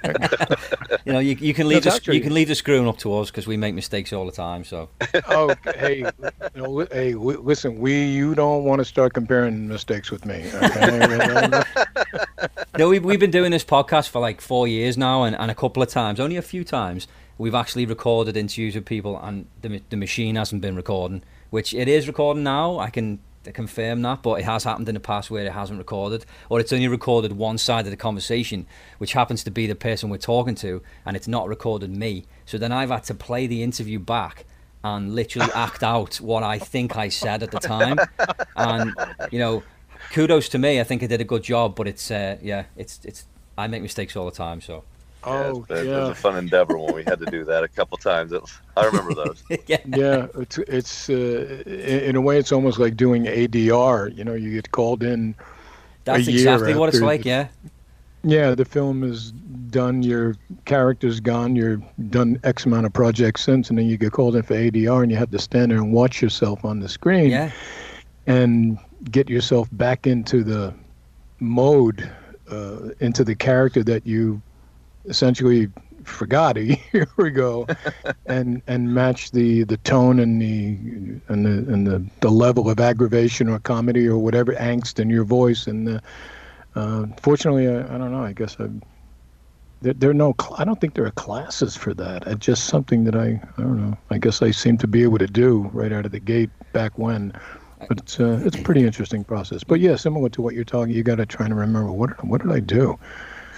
You 1.04 1.12
know, 1.12 1.18
you, 1.18 1.36
you 1.38 1.52
can 1.52 1.68
leave 1.68 1.82
That's 1.82 1.96
the, 1.96 2.00
actually- 2.00 2.16
you 2.16 2.22
can 2.22 2.32
leave 2.34 2.48
the 2.48 2.54
screwing 2.54 2.88
up 2.88 2.98
to 2.98 3.14
us 3.18 3.30
because 3.30 3.46
we 3.46 3.56
make 3.58 3.74
mistakes 3.74 4.12
all 4.12 4.24
the 4.24 4.32
time. 4.32 4.64
So 4.64 4.88
oh, 5.28 5.54
hey, 5.74 5.98
you 5.98 6.62
know, 6.62 6.86
hey, 6.90 7.12
w- 7.12 7.40
listen, 7.40 7.78
we 7.78 8.06
you 8.06 8.34
don't 8.34 8.64
want 8.64 8.80
to 8.80 8.84
start 8.86 9.12
comparing 9.12 9.68
mistakes 9.68 10.10
with 10.10 10.24
me. 10.24 10.44
Okay? 10.54 11.62
no, 12.78 12.88
we've 12.88 13.04
we've 13.04 13.20
been 13.20 13.30
doing 13.30 13.50
this 13.50 13.64
podcast 13.64 14.08
for 14.08 14.20
like 14.20 14.40
four 14.40 14.66
years 14.66 14.96
now, 14.96 15.24
and, 15.24 15.36
and 15.36 15.50
a 15.50 15.54
couple 15.54 15.82
of 15.82 15.90
times, 15.90 16.18
only 16.20 16.36
a 16.36 16.42
few 16.42 16.64
times, 16.64 17.06
we've 17.36 17.54
actually 17.54 17.84
recorded 17.84 18.36
interviews 18.36 18.74
with 18.74 18.86
people, 18.86 19.18
and 19.18 19.46
the 19.60 19.82
the 19.90 19.96
machine 19.96 20.36
hasn't 20.36 20.62
been 20.62 20.74
recording, 20.76 21.22
which 21.50 21.74
it 21.74 21.86
is 21.88 22.06
recording 22.08 22.42
now. 22.44 22.78
I 22.78 22.88
can 22.88 23.18
confirm 23.52 24.02
that, 24.02 24.22
but 24.22 24.40
it 24.40 24.44
has 24.44 24.64
happened 24.64 24.88
in 24.88 24.94
the 24.94 25.00
past 25.00 25.30
where 25.30 25.44
it 25.44 25.52
hasn't 25.52 25.78
recorded, 25.78 26.24
or 26.48 26.60
it's 26.60 26.72
only 26.72 26.88
recorded 26.88 27.32
one 27.32 27.58
side 27.58 27.84
of 27.84 27.90
the 27.90 27.96
conversation, 27.96 28.66
which 28.98 29.12
happens 29.12 29.44
to 29.44 29.50
be 29.50 29.66
the 29.66 29.74
person 29.74 30.08
we're 30.08 30.18
talking 30.18 30.54
to, 30.56 30.82
and 31.04 31.16
it's 31.16 31.28
not 31.28 31.48
recorded 31.48 31.90
me. 31.90 32.24
So 32.46 32.58
then 32.58 32.72
I've 32.72 32.90
had 32.90 33.04
to 33.04 33.14
play 33.14 33.46
the 33.46 33.62
interview 33.62 33.98
back 33.98 34.44
and 34.82 35.14
literally 35.14 35.50
act 35.54 35.82
out 35.82 36.16
what 36.20 36.42
I 36.42 36.58
think 36.58 36.96
I 36.96 37.08
said 37.08 37.42
at 37.42 37.50
the 37.50 37.60
time, 37.60 37.98
and 38.56 38.94
you 39.30 39.38
know, 39.38 39.62
kudos 40.12 40.48
to 40.50 40.58
me. 40.58 40.80
I 40.80 40.84
think 40.84 41.02
I 41.02 41.06
did 41.06 41.20
a 41.20 41.24
good 41.24 41.42
job, 41.42 41.74
but 41.74 41.88
it's 41.88 42.10
uh, 42.10 42.38
yeah, 42.42 42.64
it's 42.76 43.00
it's 43.04 43.26
I 43.56 43.66
make 43.66 43.82
mistakes 43.82 44.16
all 44.16 44.26
the 44.26 44.36
time, 44.36 44.60
so. 44.60 44.84
Oh, 45.26 45.64
yeah, 45.70 45.76
it, 45.76 45.86
yeah. 45.86 45.96
it 45.96 46.00
was 46.00 46.08
a 46.10 46.14
fun 46.14 46.36
endeavor 46.36 46.76
when 46.78 46.94
we 46.94 47.04
had 47.04 47.18
to 47.20 47.26
do 47.26 47.44
that 47.44 47.64
a 47.64 47.68
couple 47.68 47.96
times. 47.98 48.32
It, 48.32 48.42
I 48.76 48.86
remember 48.86 49.14
those. 49.14 49.42
yeah. 49.66 49.78
yeah, 49.86 50.26
it's 50.34 50.58
it's 50.58 51.08
uh, 51.10 51.62
in 51.66 52.00
in 52.00 52.16
a 52.16 52.20
way 52.20 52.38
it's 52.38 52.52
almost 52.52 52.78
like 52.78 52.96
doing 52.96 53.24
ADR. 53.24 54.16
You 54.16 54.24
know, 54.24 54.34
you 54.34 54.52
get 54.52 54.70
called 54.72 55.02
in. 55.02 55.34
That's 56.04 56.26
year 56.26 56.36
exactly 56.36 56.74
what 56.74 56.88
it's 56.90 57.00
like, 57.00 57.22
the- 57.22 57.28
yeah. 57.28 57.48
Yeah, 58.26 58.54
the 58.54 58.64
film 58.64 59.04
is 59.04 59.32
done. 59.70 60.02
Your 60.02 60.34
character's 60.64 61.20
gone. 61.20 61.54
You're 61.56 61.76
done 62.08 62.40
X 62.42 62.64
amount 62.64 62.86
of 62.86 62.92
projects 62.92 63.42
since, 63.42 63.68
and 63.68 63.78
then 63.78 63.86
you 63.86 63.98
get 63.98 64.12
called 64.12 64.34
in 64.34 64.42
for 64.42 64.54
ADR, 64.54 65.02
and 65.02 65.10
you 65.10 65.18
have 65.18 65.30
to 65.30 65.38
stand 65.38 65.70
there 65.70 65.78
and 65.78 65.92
watch 65.92 66.22
yourself 66.22 66.64
on 66.64 66.80
the 66.80 66.88
screen 66.88 67.30
Yeah. 67.30 67.50
and 68.26 68.78
get 69.10 69.28
yourself 69.28 69.68
back 69.72 70.06
into 70.06 70.42
the 70.42 70.72
mode, 71.40 72.10
uh, 72.50 72.90
into 73.00 73.24
the 73.24 73.34
character 73.34 73.82
that 73.84 74.06
you 74.06 74.40
essentially 75.06 75.68
forgot 76.04 76.56
a 76.56 76.78
year 76.92 77.08
ago, 77.18 77.66
and 78.26 78.62
and 78.66 78.94
match 78.94 79.30
the 79.30 79.64
the 79.64 79.76
tone 79.78 80.18
and 80.18 80.40
the 80.40 80.78
and 81.28 81.46
the 81.46 81.72
and 81.72 81.86
the, 81.86 82.04
the 82.20 82.30
level 82.30 82.70
of 82.70 82.80
aggravation 82.80 83.48
or 83.48 83.58
comedy 83.58 84.06
or 84.06 84.18
whatever 84.18 84.52
angst 84.54 84.98
in 84.98 85.10
your 85.10 85.24
voice. 85.24 85.66
And 85.66 85.88
uh, 85.88 86.00
uh, 86.74 87.06
fortunately, 87.20 87.68
I, 87.68 87.94
I 87.94 87.98
don't 87.98 88.12
know. 88.12 88.24
I 88.24 88.32
guess 88.32 88.56
I. 88.58 88.68
There, 89.82 89.92
there 89.92 90.10
are 90.10 90.14
no. 90.14 90.34
I 90.56 90.64
don't 90.64 90.80
think 90.80 90.94
there 90.94 91.06
are 91.06 91.12
classes 91.12 91.76
for 91.76 91.92
that. 91.94 92.26
It's 92.26 92.44
just 92.44 92.64
something 92.64 93.04
that 93.04 93.14
I. 93.14 93.40
I 93.58 93.62
don't 93.62 93.80
know. 93.80 93.96
I 94.10 94.18
guess 94.18 94.42
I 94.42 94.50
seem 94.50 94.78
to 94.78 94.86
be 94.86 95.02
able 95.02 95.18
to 95.18 95.26
do 95.26 95.70
right 95.72 95.92
out 95.92 96.06
of 96.06 96.12
the 96.12 96.20
gate 96.20 96.50
back 96.72 96.98
when. 96.98 97.32
But 97.86 97.98
it's 97.98 98.18
uh, 98.18 98.40
it's 98.44 98.56
a 98.56 98.62
pretty 98.62 98.84
interesting 98.86 99.24
process. 99.24 99.62
But 99.62 99.80
yeah, 99.80 99.96
similar 99.96 100.30
to 100.30 100.40
what 100.40 100.54
you're 100.54 100.64
talking, 100.64 100.94
you 100.94 101.02
got 101.02 101.16
to 101.16 101.26
try 101.26 101.48
to 101.48 101.54
remember 101.54 101.92
what 101.92 102.24
what 102.24 102.40
did 102.40 102.50
I 102.50 102.60
do? 102.60 102.98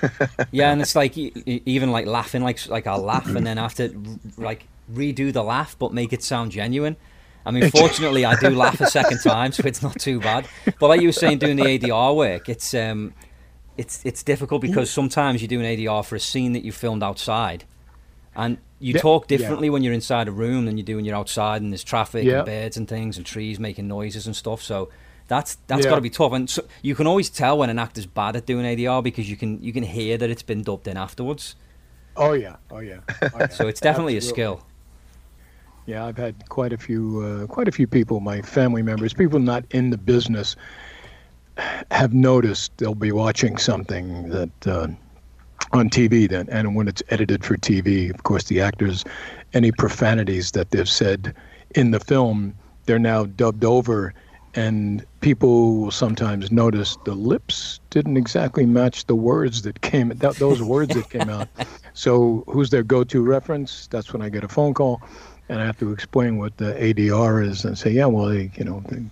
Yeah, 0.53 0.73
and 0.73 0.81
it's 0.81 0.95
like 0.95 1.17
even 1.17 1.91
like 1.91 2.07
laughing, 2.07 2.43
like 2.43 2.67
like 2.69 2.87
I'll 2.87 3.03
laugh 3.03 3.35
and 3.35 3.47
then 3.47 3.57
have 3.57 3.75
to 3.75 3.95
like 4.37 4.67
redo 4.93 5.33
the 5.33 5.43
laugh, 5.43 5.76
but 5.79 5.93
make 5.93 6.12
it 6.12 6.23
sound 6.23 6.53
genuine. 6.53 6.97
I 7.45 7.50
mean, 7.53 7.65
fortunately, 7.71 8.25
I 8.25 8.35
do 8.35 8.55
laugh 8.55 8.81
a 8.81 8.87
second 8.87 9.19
time, 9.19 9.53
so 9.53 9.62
it's 9.67 9.83
not 9.83 9.99
too 9.99 10.21
bad. 10.21 10.49
But 10.79 10.88
like 10.88 11.00
you 11.00 11.09
were 11.09 11.12
saying, 11.12 11.38
doing 11.38 11.57
the 11.57 11.79
ADR 11.79 12.15
work, 12.17 12.49
it's 12.49 12.75
um, 12.75 13.15
it's 13.76 14.05
it's 14.05 14.23
difficult 14.23 14.62
because 14.62 14.91
sometimes 14.91 15.43
you 15.43 15.49
do 15.49 15.61
an 15.61 15.67
ADR 15.67 16.05
for 16.05 16.17
a 16.17 16.21
scene 16.21 16.53
that 16.55 16.65
you 16.65 16.73
filmed 16.73 17.03
outside, 17.03 17.65
and 18.35 18.59
you 18.79 18.95
Yeah, 18.95 19.00
talk 19.00 19.25
yeah. 19.31 19.38
differently 19.38 19.71
when 19.71 19.83
you're 19.83 19.95
inside 19.95 20.29
a 20.29 20.33
room 20.33 20.67
than 20.67 20.76
you 20.76 20.83
do 20.83 20.97
when 20.97 21.05
you're 21.05 21.17
outside, 21.17 21.62
and 21.62 21.73
there's 21.73 21.85
traffic 21.85 22.25
Yeah. 22.25 22.38
and 22.38 22.47
birds 22.47 22.76
and 22.76 22.88
things 22.88 23.17
and 23.17 23.25
trees 23.25 23.59
making 23.61 23.87
noises 23.88 24.26
and 24.26 24.35
stuff. 24.37 24.62
So 24.62 24.88
that's 25.28 25.56
that's 25.66 25.85
Yeah. 25.85 25.90
got 25.90 25.97
to 25.97 26.00
be 26.02 26.11
tough, 26.11 26.33
and 26.33 26.49
so 26.49 26.64
you 26.83 26.95
can 26.95 27.06
always 27.06 27.28
tell 27.30 27.59
when 27.59 27.71
an 27.71 27.78
actor's 27.78 28.06
bad 28.06 28.37
at 28.37 28.47
doing 28.47 28.64
ADR 28.64 29.02
because 29.02 29.28
you 29.30 29.37
can 29.37 29.62
you 29.62 29.73
can 29.73 29.83
hear 29.83 30.16
that 30.18 30.30
it's 30.30 30.42
been 30.42 30.62
dubbed 30.62 30.88
in 30.88 30.97
afterwards. 30.97 31.56
Oh 32.16 32.33
yeah, 32.33 32.56
oh 32.71 32.78
yeah. 32.78 33.00
Oh, 33.09 33.38
yeah. 33.38 33.47
So 33.50 33.68
it's 33.68 33.80
definitely 33.80 34.16
Absolutely. 34.16 34.16
a 34.16 34.21
skill. 34.56 34.66
Yeah, 35.87 36.04
I've 36.06 36.16
had 36.16 36.49
quite 36.49 36.73
a 36.73 36.76
few, 36.78 37.21
uh, 37.23 37.47
quite 37.47 37.68
a 37.68 37.73
few 37.73 37.87
people, 37.87 38.18
my 38.18 38.42
family 38.42 38.83
members, 38.83 39.14
people 39.14 39.38
not 39.38 39.64
in 39.71 39.90
the 39.90 39.97
business, 39.99 40.56
have 41.92 42.12
noticed 42.12 42.76
they'll 42.78 42.95
be 42.97 43.12
watching 43.12 43.56
something 43.56 44.28
that 44.30 44.66
uh, 44.66 44.88
on 45.73 45.88
TV. 45.88 46.28
Then, 46.28 46.49
and 46.50 46.75
when 46.75 46.88
it's 46.88 47.02
edited 47.11 47.45
for 47.45 47.56
TV, 47.56 48.12
of 48.12 48.25
course, 48.25 48.45
the 48.45 48.61
actors, 48.61 49.04
any 49.54 49.71
profanities 49.71 50.50
that 50.52 50.71
they've 50.73 50.88
said 50.88 51.35
in 51.76 51.92
the 51.92 52.00
film, 52.00 52.54
they're 52.87 52.99
now 52.99 53.26
dubbed 53.26 53.64
over, 53.64 54.12
and 54.57 55.05
people 55.21 55.77
will 55.77 55.91
sometimes 55.91 56.51
notice 56.51 56.97
the 57.05 57.15
lips 57.15 57.79
didn't 57.91 58.17
exactly 58.17 58.67
match 58.67 59.05
the 59.07 59.15
words 59.15 59.63
that 59.63 59.83
came, 59.83 60.09
that, 60.09 60.37
those 60.37 60.63
words 60.63 60.95
that 60.95 61.09
came 61.11 61.29
out. 61.29 61.49
So, 61.99 62.45
who's 62.47 62.69
their 62.69 62.83
go-to 62.83 63.23
reference? 63.23 63.87
That's 63.87 64.13
when 64.13 64.21
I 64.21 64.29
get 64.29 64.45
a 64.45 64.49
phone 64.49 64.75
call 64.75 65.01
and 65.49 65.61
I 65.61 65.65
have 65.65 65.79
to 65.79 65.93
explain 65.93 66.37
what 66.37 66.57
the 66.59 66.75
ADR 66.75 67.43
is 67.43 67.65
and 67.65 67.79
say, 67.79 67.91
yeah, 67.91 68.05
well, 68.05 68.27
they, 68.27 68.51
you 68.55 68.65
know, 68.65 68.83
the 68.89 69.03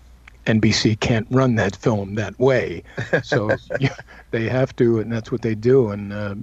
NBC 0.47 1.01
can't 1.01 1.27
run 1.31 1.55
that 1.55 1.75
film 1.75 2.17
that 2.17 2.39
way, 2.39 2.83
so 3.23 3.51
yeah, 3.81 3.97
they 4.31 4.49
have 4.49 4.77
to, 4.77 4.99
and 4.99 5.11
that's 5.11 5.33
what 5.33 5.41
they 5.43 5.55
do. 5.55 5.91
And 5.91 6.13
uh, 6.13 6.35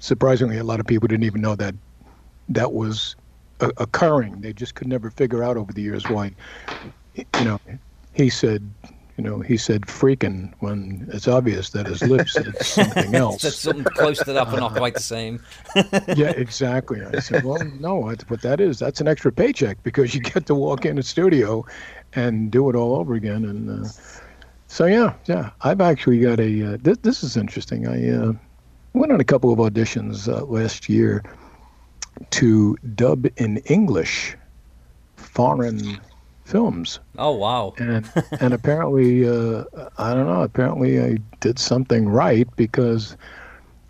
surprisingly, 0.00 0.56
a 0.56 0.64
lot 0.64 0.80
of 0.80 0.86
people 0.86 1.08
didn't 1.08 1.24
even 1.24 1.42
know 1.42 1.54
that 1.56 1.74
that 2.48 2.72
was 2.72 3.14
uh, 3.60 3.70
occurring. 3.76 4.40
They 4.40 4.54
just 4.54 4.74
could 4.74 4.88
never 4.88 5.10
figure 5.10 5.42
out 5.42 5.58
over 5.58 5.72
the 5.72 5.82
years 5.82 6.08
why, 6.08 6.32
you 7.38 7.44
know, 7.44 7.60
he 8.12 8.28
said. 8.30 8.70
You 9.16 9.24
know, 9.24 9.40
he 9.40 9.56
said 9.56 9.82
freaking 9.82 10.52
when 10.60 11.08
it's 11.12 11.26
obvious 11.26 11.70
that 11.70 11.88
his 11.88 12.02
lips 12.02 12.34
said 12.34 12.56
something 12.64 13.16
else. 13.16 13.42
That's 13.42 13.58
something 13.58 13.82
close 13.82 14.18
to 14.18 14.32
that, 14.32 14.44
but 14.48 14.60
not 14.60 14.76
quite 14.76 14.94
the 14.94 15.00
same. 15.00 15.42
yeah, 16.14 16.30
exactly. 16.30 17.02
I 17.02 17.18
said, 17.18 17.42
well, 17.42 17.58
no, 17.80 17.96
what 17.96 18.42
that 18.42 18.60
is. 18.60 18.78
That's 18.78 19.00
an 19.00 19.08
extra 19.08 19.32
paycheck 19.32 19.82
because 19.82 20.14
you 20.14 20.20
get 20.20 20.46
to 20.46 20.54
walk 20.54 20.86
in 20.86 20.98
a 20.98 21.02
studio 21.02 21.66
and 22.12 22.52
do 22.52 22.70
it 22.70 22.76
all 22.76 22.94
over 22.94 23.14
again. 23.14 23.44
And 23.44 23.84
uh, 23.84 23.88
so, 24.68 24.84
yeah, 24.86 25.14
yeah, 25.24 25.50
I've 25.62 25.80
actually 25.80 26.20
got 26.20 26.38
a. 26.38 26.74
Uh, 26.74 26.76
th- 26.76 27.02
this 27.02 27.24
is 27.24 27.36
interesting. 27.36 27.88
I 27.88 28.10
uh, 28.10 28.32
went 28.92 29.10
on 29.10 29.20
a 29.20 29.24
couple 29.24 29.52
of 29.52 29.58
auditions 29.58 30.32
uh, 30.32 30.44
last 30.44 30.88
year 30.88 31.24
to 32.30 32.76
dub 32.94 33.26
in 33.36 33.58
English 33.58 34.36
foreign 35.16 36.00
films 36.48 37.00
Oh 37.18 37.32
wow! 37.32 37.74
and 37.78 38.10
and 38.40 38.54
apparently 38.54 39.28
uh, 39.28 39.64
I 39.98 40.14
don't 40.14 40.26
know. 40.26 40.42
Apparently 40.42 41.00
I 41.00 41.18
did 41.40 41.58
something 41.58 42.08
right 42.08 42.48
because 42.56 43.16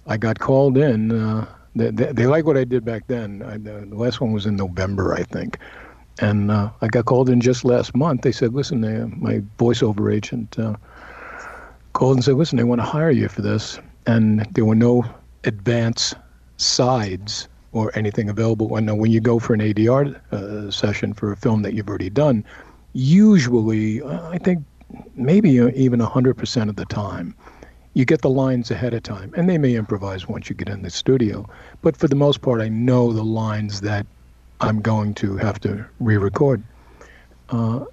I 0.06 0.16
got 0.16 0.38
called 0.38 0.76
in. 0.76 1.12
Uh, 1.12 1.46
they, 1.76 1.90
they, 1.90 2.12
they 2.12 2.26
like 2.26 2.44
what 2.46 2.56
I 2.56 2.64
did 2.64 2.84
back 2.84 3.06
then. 3.06 3.42
I, 3.42 3.58
the 3.58 3.86
last 3.94 4.20
one 4.20 4.32
was 4.32 4.46
in 4.46 4.56
November, 4.56 5.14
I 5.14 5.22
think, 5.22 5.58
and 6.20 6.50
uh, 6.50 6.70
I 6.80 6.88
got 6.88 7.04
called 7.04 7.28
in 7.28 7.40
just 7.40 7.64
last 7.64 7.94
month. 7.94 8.22
They 8.22 8.32
said, 8.32 8.54
"Listen, 8.54 8.80
they, 8.80 9.04
my 9.16 9.42
voiceover 9.58 10.12
agent 10.12 10.58
uh, 10.58 10.74
called 11.92 12.16
and 12.16 12.24
said, 12.24 12.34
listen, 12.34 12.56
they 12.56 12.64
want 12.64 12.80
to 12.80 12.86
hire 12.86 13.10
you 13.10 13.28
for 13.28 13.42
this," 13.42 13.78
and 14.06 14.46
there 14.54 14.64
were 14.64 14.74
no 14.74 15.04
advance 15.44 16.14
sides 16.56 17.48
or 17.78 17.96
anything 17.96 18.28
available. 18.28 18.76
And 18.76 18.90
uh, 18.90 18.94
when 18.94 19.10
you 19.10 19.20
go 19.20 19.38
for 19.38 19.54
an 19.54 19.60
ADR 19.60 20.20
uh, 20.32 20.70
session 20.70 21.14
for 21.14 21.32
a 21.32 21.36
film 21.36 21.62
that 21.62 21.74
you've 21.74 21.88
already 21.88 22.10
done, 22.10 22.44
usually, 22.92 24.02
uh, 24.02 24.28
I 24.28 24.38
think 24.38 24.64
maybe 25.14 25.60
uh, 25.60 25.70
even 25.74 26.00
100% 26.00 26.68
of 26.68 26.76
the 26.76 26.84
time, 26.86 27.34
you 27.94 28.04
get 28.04 28.22
the 28.22 28.30
lines 28.30 28.70
ahead 28.70 28.94
of 28.94 29.02
time. 29.02 29.32
And 29.36 29.48
they 29.48 29.58
may 29.58 29.74
improvise 29.74 30.28
once 30.28 30.48
you 30.48 30.54
get 30.54 30.68
in 30.68 30.82
the 30.82 30.90
studio. 30.90 31.48
But 31.82 31.96
for 31.96 32.08
the 32.08 32.16
most 32.16 32.42
part, 32.42 32.60
I 32.60 32.68
know 32.68 33.12
the 33.12 33.24
lines 33.24 33.80
that 33.80 34.06
I'm 34.60 34.80
going 34.80 35.14
to 35.14 35.36
have 35.36 35.60
to 35.60 35.84
re 36.00 36.16
record. 36.16 36.62
Uh, 37.48 37.84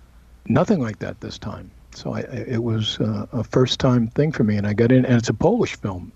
nothing 0.48 0.82
like 0.82 1.00
that 1.00 1.22
this 1.22 1.38
time. 1.38 1.72
So 1.94 2.14
I, 2.14 2.22
it 2.22 2.64
was 2.64 3.00
uh, 3.00 3.26
a 3.32 3.44
first 3.44 3.80
time 3.80 4.08
thing 4.10 4.32
for 4.32 4.44
me. 4.44 4.58
And 4.58 4.68
I 4.68 4.74
got 4.74 4.92
in, 4.92 5.06
and 5.06 5.16
it's 5.16 5.30
a 5.30 5.34
Polish 5.34 5.76
film, 5.78 6.12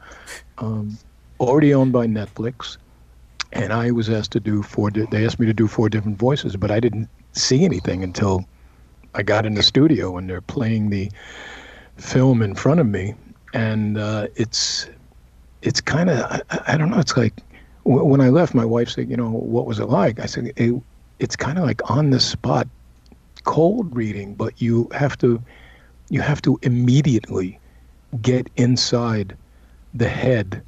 um, 0.57 0.97
already 1.39 1.73
owned 1.73 1.93
by 1.93 2.05
Netflix 2.05 2.77
and 3.53 3.73
I 3.73 3.91
was 3.91 4.09
asked 4.09 4.31
to 4.33 4.39
do 4.39 4.63
four. 4.63 4.91
Di- 4.91 5.07
they 5.11 5.25
asked 5.25 5.39
me 5.39 5.45
to 5.47 5.53
do 5.53 5.67
four 5.67 5.89
different 5.89 6.17
voices, 6.17 6.55
but 6.55 6.71
I 6.71 6.79
didn't 6.79 7.09
see 7.33 7.65
anything 7.65 8.03
until 8.03 8.45
I 9.15 9.23
got 9.23 9.45
in 9.45 9.55
the 9.55 9.63
studio 9.63 10.17
and 10.17 10.29
they're 10.29 10.41
playing 10.41 10.89
the 10.89 11.11
film 11.97 12.41
in 12.41 12.55
front 12.55 12.79
of 12.79 12.87
me, 12.87 13.15
and 13.53 13.97
uh, 13.97 14.27
it's 14.35 14.89
it's 15.61 15.81
kind 15.81 16.09
of 16.09 16.19
I, 16.19 16.41
I 16.73 16.77
don't 16.77 16.91
know. 16.91 16.99
It's 16.99 17.17
like 17.17 17.33
w- 17.85 18.05
when 18.05 18.21
I 18.21 18.29
left, 18.29 18.53
my 18.53 18.65
wife 18.65 18.89
said, 18.89 19.09
"You 19.09 19.17
know, 19.17 19.29
what 19.31 19.65
was 19.65 19.79
it 19.79 19.85
like?" 19.89 20.19
I 20.19 20.25
said, 20.25 20.51
it, 20.55 20.81
"It's 21.19 21.35
kind 21.35 21.57
of 21.57 21.65
like 21.65 21.89
on 21.89 22.11
the 22.11 22.19
spot, 22.19 22.67
cold 23.45 23.95
reading, 23.95 24.35
but 24.35 24.61
you 24.61 24.89
have 24.93 25.17
to 25.19 25.41
you 26.09 26.21
have 26.21 26.41
to 26.43 26.59
immediately 26.63 27.59
get 28.21 28.49
inside 28.55 29.37
the 29.93 30.09
head 30.09 30.63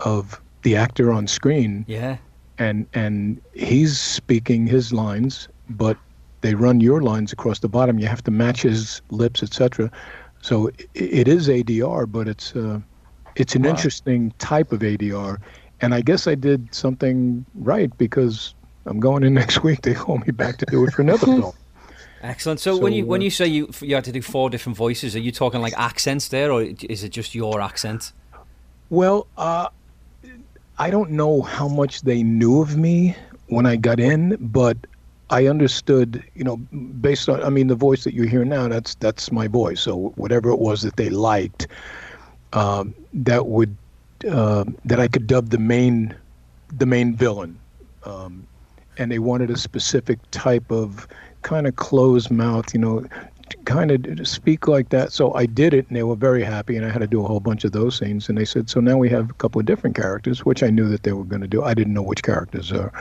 of 0.00 0.40
the 0.62 0.76
actor 0.76 1.10
on 1.12 1.26
screen 1.26 1.84
Yeah, 1.88 2.18
and 2.58 2.86
and 2.92 3.40
he's 3.54 3.98
speaking 3.98 4.66
his 4.66 4.92
lines, 4.92 5.48
but 5.68 5.96
they 6.42 6.54
run 6.54 6.80
your 6.80 7.02
lines 7.02 7.32
across 7.32 7.58
the 7.58 7.68
bottom. 7.68 7.98
You 7.98 8.06
have 8.06 8.22
to 8.24 8.30
match 8.30 8.62
his 8.62 9.02
lips, 9.10 9.42
etc. 9.42 9.90
So 10.42 10.68
i 10.68 10.72
it 10.94 11.28
is 11.28 11.48
ADR, 11.48 12.10
but 12.10 12.28
it's 12.28 12.54
uh, 12.54 12.80
it's 13.36 13.54
an 13.54 13.64
interesting 13.64 14.32
type 14.38 14.72
of 14.72 14.80
ADR, 14.80 15.38
and 15.80 15.94
I 15.94 16.00
guess 16.00 16.26
I 16.26 16.34
did 16.34 16.74
something 16.74 17.44
right 17.54 17.96
because 17.98 18.54
I'm 18.86 19.00
going 19.00 19.22
in 19.22 19.34
next 19.42 19.62
week. 19.62 19.82
They 19.82 19.94
call 19.94 20.18
me 20.18 20.32
back 20.32 20.58
to 20.58 20.66
do 20.66 20.84
it 20.84 20.92
for 20.92 21.02
another 21.02 21.26
film. 21.40 21.52
Excellent. 22.22 22.60
So, 22.60 22.76
So, 22.76 22.82
when 22.82 22.92
you 22.92 23.06
when 23.06 23.20
uh, 23.20 23.24
you 23.24 23.30
say 23.30 23.46
you 23.46 23.70
you 23.80 23.94
had 23.94 24.04
to 24.04 24.12
do 24.12 24.22
four 24.22 24.50
different 24.50 24.76
voices, 24.76 25.16
are 25.16 25.20
you 25.20 25.32
talking 25.32 25.60
like 25.60 25.74
accents 25.76 26.28
there, 26.28 26.52
or 26.52 26.62
is 26.62 27.02
it 27.04 27.10
just 27.10 27.34
your 27.34 27.60
accent? 27.60 28.12
Well, 28.90 29.28
uh, 29.36 29.68
I 30.80 30.90
don't 30.90 31.12
know 31.12 31.42
how 31.42 31.68
much 31.68 32.02
they 32.02 32.24
knew 32.24 32.62
of 32.62 32.76
me 32.78 33.16
when 33.48 33.66
I 33.66 33.76
got 33.76 34.00
in, 34.00 34.36
but 34.40 34.78
I 35.30 35.46
understood, 35.46 36.24
you 36.34 36.44
know, 36.44 36.56
based 37.00 37.28
on, 37.28 37.42
I 37.42 37.50
mean, 37.50 37.68
the 37.68 37.76
voice 37.76 38.04
that 38.04 38.14
you 38.14 38.24
hear 38.24 38.44
now, 38.44 38.68
that's 38.68 38.94
that's 38.96 39.30
my 39.32 39.48
voice. 39.48 39.82
So 39.82 40.12
whatever 40.16 40.50
it 40.50 40.58
was 40.58 40.82
that 40.82 40.96
they 40.96 41.10
liked, 41.10 41.68
um, 42.54 42.94
that 43.14 43.46
would 43.46 43.76
uh, 44.30 44.64
that 44.86 45.00
I 45.00 45.08
could 45.08 45.26
dub 45.26 45.50
the 45.50 45.58
main 45.58 46.16
the 46.72 46.86
main 46.86 47.14
villain, 47.16 47.60
um, 48.04 48.48
and 48.98 49.12
they 49.12 49.18
wanted 49.18 49.50
a 49.50 49.58
specific 49.58 50.18
type 50.32 50.70
of 50.72 51.06
kind 51.42 51.66
of 51.66 51.76
closed 51.76 52.30
mouth, 52.30 52.72
you 52.74 52.80
know, 52.80 53.06
kind 53.64 53.90
of 53.90 54.26
speak 54.28 54.68
like 54.68 54.88
that. 54.90 55.12
So 55.12 55.34
I 55.34 55.46
did 55.46 55.74
it, 55.74 55.86
and 55.88 55.96
they 55.96 56.02
were 56.02 56.16
very 56.16 56.42
happy. 56.42 56.76
And 56.76 56.84
I 56.84 56.90
had 56.90 57.00
to 57.00 57.06
do 57.06 57.24
a 57.24 57.28
whole 57.28 57.40
bunch 57.40 57.64
of 57.64 57.72
those 57.72 57.98
scenes. 57.98 58.28
And 58.28 58.38
they 58.38 58.44
said, 58.44 58.70
so 58.70 58.80
now 58.80 58.96
we 58.96 59.08
have 59.10 59.30
a 59.30 59.34
couple 59.34 59.60
of 59.60 59.66
different 59.66 59.96
characters, 59.96 60.44
which 60.44 60.62
I 60.62 60.70
knew 60.70 60.88
that 60.88 61.02
they 61.02 61.12
were 61.12 61.24
going 61.24 61.42
to 61.42 61.48
do. 61.48 61.62
I 61.62 61.74
didn't 61.74 61.94
know 61.94 62.02
which 62.02 62.22
characters 62.22 62.72
or 62.72 62.92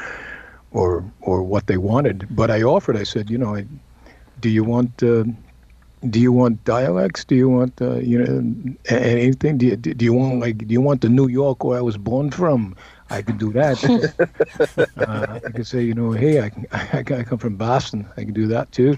or 0.72 1.04
or 1.22 1.42
what 1.42 1.68
they 1.68 1.78
wanted, 1.78 2.28
but 2.30 2.52
I 2.52 2.62
offered. 2.62 2.96
I 2.96 3.04
said, 3.04 3.30
you 3.30 3.38
know, 3.38 3.56
I, 3.56 3.66
do 4.40 4.50
you 4.50 4.64
want 4.64 5.02
uh, 5.02 5.24
do 6.10 6.20
you 6.20 6.32
want 6.32 6.64
dialects? 6.64 7.26
Do 7.26 7.36
you 7.36 7.50
want 7.50 7.82
uh, 7.82 7.96
you 7.96 8.24
know 8.24 8.76
anything? 8.88 9.58
Do 9.58 9.66
you 9.66 9.76
do 9.76 10.06
you 10.06 10.14
want 10.14 10.40
like 10.40 10.60
do 10.60 10.72
you 10.72 10.82
want 10.82 11.02
the 11.02 11.10
New 11.10 11.28
York 11.28 11.64
where 11.64 11.78
I 11.78 11.82
was 11.82 11.98
born 11.98 12.32
from? 12.32 12.76
I 13.10 13.22
could 13.22 13.40
do 13.40 13.52
that. 13.54 13.84
uh, 14.98 15.40
I 15.44 15.52
could 15.52 15.66
say, 15.66 15.82
you 15.82 15.96
know, 15.96 16.12
hey, 16.12 16.42
I, 16.42 16.50
can, 16.50 16.68
I, 16.72 17.00
I 17.00 17.24
come 17.24 17.40
from 17.40 17.56
Boston. 17.56 18.08
I 18.18 18.24
can 18.24 18.34
do 18.34 18.46
that 18.48 18.72
too. 18.72 18.96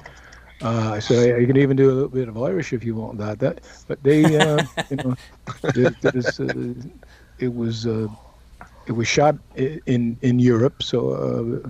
Uh, 0.61 0.91
I 0.93 0.99
said 0.99 1.35
I, 1.35 1.41
I 1.41 1.45
can 1.45 1.57
even 1.57 1.75
do 1.75 1.89
a 1.89 1.93
little 1.93 2.09
bit 2.09 2.27
of 2.27 2.41
Irish 2.41 2.73
if 2.73 2.83
you 2.83 2.95
want 2.95 3.17
that. 3.17 3.39
That, 3.39 3.61
but 3.87 4.01
they, 4.03 4.37
uh, 4.37 4.63
you 4.89 4.97
know, 5.03 5.15
there's, 5.73 6.39
uh, 6.39 6.73
it 7.39 7.53
was 7.53 7.87
uh, 7.87 8.07
it 8.85 8.91
was 8.91 9.07
shot 9.07 9.35
in 9.55 10.17
in 10.21 10.39
Europe, 10.39 10.83
so 10.83 11.11
uh, 11.11 11.69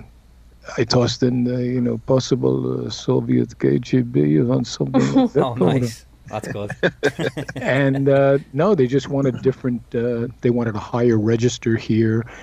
I 0.78 0.84
tossed 0.84 1.24
in, 1.24 1.48
uh, 1.48 1.58
you 1.58 1.82
know, 1.82 1.98
possible 2.00 2.86
uh, 2.86 2.90
Soviet 2.90 3.50
KGB 3.58 4.50
on 4.50 4.66
something. 4.66 5.14
Like 5.14 5.34
that. 5.34 5.42
Oh, 5.46 5.54
nice. 5.56 6.06
That's 6.28 6.48
good. 6.48 6.72
and 7.56 8.08
uh, 8.08 8.38
no, 8.54 8.74
they 8.74 8.88
just 8.88 9.10
wanted 9.10 9.42
different. 9.42 9.84
Uh, 9.94 10.28
they 10.42 10.50
wanted 10.50 10.76
a 10.76 10.80
higher 10.80 11.18
register 11.18 11.76
here. 11.76 12.26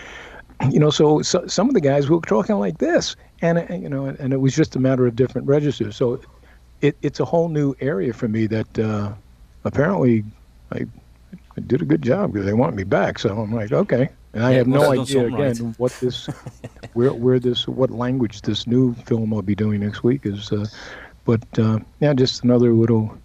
You 0.72 0.80
know, 0.80 0.90
so, 0.90 1.22
so 1.22 1.46
some 1.46 1.68
of 1.68 1.74
the 1.74 1.80
guys 1.80 2.10
were 2.10 2.18
talking 2.18 2.56
like 2.56 2.78
this, 2.78 3.14
and 3.42 3.64
you 3.80 3.88
know, 3.88 4.06
and 4.06 4.32
it 4.32 4.38
was 4.38 4.56
just 4.56 4.74
a 4.74 4.80
matter 4.80 5.06
of 5.06 5.14
different 5.14 5.46
registers. 5.46 5.94
So 5.94 6.20
it, 6.80 6.96
it's 7.02 7.20
a 7.20 7.24
whole 7.24 7.48
new 7.48 7.74
area 7.80 8.12
for 8.12 8.28
me 8.28 8.46
that 8.48 8.78
uh, 8.78 9.12
apparently 9.64 10.24
I, 10.72 10.86
I 11.56 11.60
did 11.66 11.82
a 11.82 11.86
good 11.86 12.02
job 12.02 12.32
because 12.32 12.46
they 12.46 12.52
want 12.54 12.76
me 12.76 12.84
back. 12.84 13.18
So 13.18 13.38
I'm 13.38 13.52
like, 13.52 13.72
okay. 13.72 14.08
And 14.34 14.44
I 14.44 14.52
Yeah, 14.52 14.58
have 14.58 14.66
no 14.66 14.90
idea 14.90 15.26
again 15.26 15.58
right. 15.58 15.74
what 15.78 15.98
this, 16.00 16.28
where 16.94 17.14
where 17.14 17.40
this, 17.40 17.66
what 17.68 17.90
language 17.90 18.42
this 18.42 18.66
new 18.66 18.94
film 18.94 19.32
I'll 19.34 19.42
be 19.42 19.54
doing 19.56 19.80
next 19.80 20.02
week 20.04 20.26
is. 20.26 20.52
Uh, 20.52 20.68
but 21.24 21.42
uh, 21.58 21.80
yeah, 22.00 22.14
just 22.14 22.44
another 22.44 22.72
little. 22.72 23.16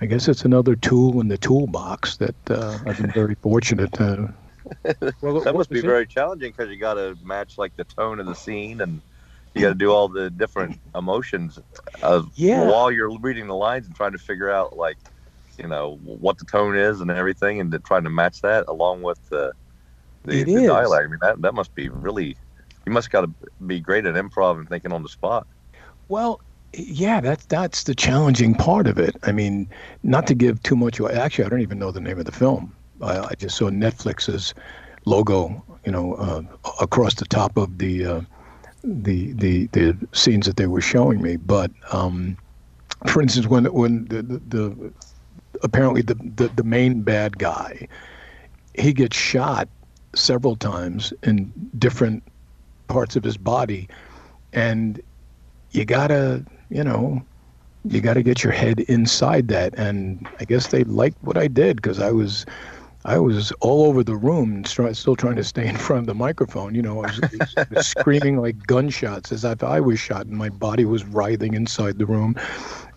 I 0.00 0.06
guess 0.06 0.28
it's 0.28 0.44
another 0.44 0.76
tool 0.76 1.20
in 1.20 1.28
the 1.28 1.38
toolbox 1.38 2.18
that 2.18 2.36
uh, 2.50 2.78
I've 2.86 2.96
been 2.96 3.12
very 3.12 3.34
fortunate 3.42 3.92
to. 3.94 4.32
Well, 5.20 5.34
That 5.42 5.54
must 5.54 5.70
be 5.70 5.80
was 5.80 5.84
it? 5.84 5.84
very 5.84 6.06
challenging 6.06 6.50
because 6.56 6.70
you 6.70 6.78
got 6.78 6.94
to 6.94 7.16
match 7.22 7.58
like 7.58 7.74
the 7.76 7.84
tone 7.84 8.20
of 8.20 8.26
the 8.26 8.34
scene 8.34 8.80
and 8.80 9.02
you 9.54 9.62
got 9.62 9.68
to 9.68 9.74
do 9.74 9.90
all 9.90 10.08
the 10.08 10.30
different 10.30 10.80
emotions 10.94 11.58
of 12.02 12.30
Yeah. 12.34 12.68
while 12.68 12.90
you're 12.90 13.16
reading 13.20 13.46
the 13.46 13.54
lines 13.54 13.86
and 13.86 13.94
trying 13.94 14.12
to 14.12 14.18
figure 14.18 14.50
out 14.50 14.76
like 14.76 14.98
you 15.58 15.66
know 15.66 15.98
what 16.02 16.38
the 16.38 16.44
tone 16.44 16.76
is 16.76 17.00
and 17.00 17.10
everything 17.10 17.60
and 17.60 17.72
to, 17.72 17.78
trying 17.80 18.04
to 18.04 18.10
match 18.10 18.40
that 18.42 18.64
along 18.68 19.02
with 19.02 19.18
the 19.30 19.52
the, 20.24 20.44
the 20.44 20.66
dialogue. 20.66 21.04
I 21.04 21.06
mean 21.08 21.18
that 21.22 21.42
that 21.42 21.54
must 21.54 21.74
be 21.74 21.88
really 21.88 22.36
you 22.86 22.92
must 22.92 23.10
got 23.10 23.22
to 23.22 23.30
be 23.66 23.80
great 23.80 24.06
at 24.06 24.14
improv 24.14 24.58
and 24.58 24.68
thinking 24.68 24.92
on 24.92 25.02
the 25.02 25.08
spot. 25.08 25.46
Well, 26.08 26.40
yeah, 26.72 27.20
that's 27.20 27.46
that's 27.46 27.82
the 27.84 27.94
challenging 27.94 28.54
part 28.54 28.86
of 28.86 28.98
it. 28.98 29.16
I 29.24 29.32
mean, 29.32 29.68
not 30.02 30.26
to 30.28 30.34
give 30.34 30.62
too 30.62 30.76
much 30.76 30.98
away. 30.98 31.12
Actually, 31.12 31.44
I 31.46 31.48
don't 31.48 31.60
even 31.60 31.78
know 31.78 31.90
the 31.90 32.00
name 32.00 32.18
of 32.18 32.24
the 32.24 32.32
film. 32.32 32.74
I, 33.02 33.18
I 33.20 33.34
just 33.38 33.56
saw 33.56 33.70
Netflix's 33.70 34.54
logo, 35.04 35.64
you 35.84 35.92
know, 35.92 36.14
uh, 36.14 36.42
across 36.80 37.14
the 37.14 37.24
top 37.24 37.56
of 37.56 37.78
the 37.78 38.04
uh, 38.04 38.20
the 38.88 39.32
the 39.34 39.66
the 39.68 39.96
scenes 40.12 40.46
that 40.46 40.56
they 40.56 40.66
were 40.66 40.80
showing 40.80 41.22
me. 41.22 41.36
But 41.36 41.70
um, 41.92 42.36
for 43.06 43.22
instance, 43.22 43.46
when 43.46 43.64
when 43.66 44.06
the 44.06 44.22
the, 44.22 44.38
the 44.48 44.92
apparently 45.62 46.02
the, 46.02 46.14
the 46.14 46.48
the 46.48 46.64
main 46.64 47.02
bad 47.02 47.38
guy, 47.38 47.88
he 48.74 48.92
gets 48.92 49.16
shot 49.16 49.68
several 50.14 50.56
times 50.56 51.12
in 51.22 51.52
different 51.78 52.22
parts 52.88 53.16
of 53.16 53.24
his 53.24 53.36
body, 53.36 53.88
and 54.52 55.00
you 55.70 55.84
gotta, 55.84 56.44
you 56.70 56.82
know, 56.82 57.22
you 57.84 58.00
gotta 58.00 58.22
get 58.22 58.42
your 58.42 58.52
head 58.52 58.80
inside 58.80 59.48
that. 59.48 59.74
And 59.78 60.26
I 60.40 60.44
guess 60.44 60.68
they 60.68 60.84
liked 60.84 61.22
what 61.22 61.36
I 61.36 61.48
did 61.48 61.76
because 61.76 62.00
I 62.00 62.10
was, 62.10 62.46
I 63.04 63.18
was 63.18 63.52
all 63.60 63.86
over 63.86 64.02
the 64.04 64.16
room, 64.16 64.64
still 64.64 65.16
trying 65.16 65.36
to 65.36 65.44
stay 65.44 65.66
in 65.66 65.76
front 65.76 66.00
of 66.00 66.06
the 66.06 66.14
microphone. 66.14 66.74
You 66.74 66.82
know, 66.82 66.98
I 67.00 67.06
was, 67.06 67.20
was 67.70 67.86
screaming 67.86 68.38
like 68.38 68.66
gunshots 68.66 69.32
as 69.32 69.44
if 69.44 69.62
I 69.62 69.80
was 69.80 69.98
shot, 70.00 70.26
and 70.26 70.36
my 70.36 70.48
body 70.50 70.84
was 70.84 71.04
writhing 71.04 71.54
inside 71.54 71.98
the 71.98 72.06
room. 72.06 72.34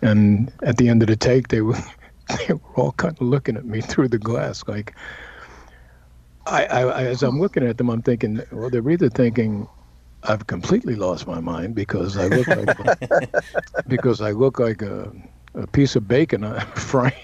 And 0.02 0.52
at 0.62 0.76
the 0.76 0.88
end 0.88 1.02
of 1.02 1.08
the 1.08 1.16
take, 1.16 1.48
they 1.48 1.60
were, 1.62 1.78
they 2.48 2.54
were 2.54 2.74
all 2.76 2.92
kind 2.92 3.16
of 3.20 3.26
looking 3.26 3.56
at 3.56 3.64
me 3.64 3.80
through 3.80 4.08
the 4.08 4.18
glass, 4.18 4.62
like. 4.66 4.94
I, 6.46 6.64
I, 6.66 6.80
I- 6.82 7.04
as 7.04 7.22
I'm 7.22 7.40
looking 7.40 7.64
at 7.66 7.78
them, 7.78 7.90
I'm 7.90 8.02
thinking, 8.02 8.42
well, 8.50 8.70
they're 8.70 8.88
either 8.90 9.08
thinking 9.08 9.68
I've 10.24 10.46
completely 10.46 10.94
lost 10.96 11.26
my 11.26 11.40
mind 11.40 11.74
because 11.74 12.16
I 12.16 12.26
look 12.26 12.54
like 12.54 12.76
because 13.88 14.20
I 14.20 14.32
look 14.32 14.58
like 14.58 14.82
a, 14.82 15.12
a 15.54 15.66
piece 15.66 15.96
of 15.96 16.08
bacon 16.08 16.44
uh, 16.44 16.60
frying, 16.74 17.14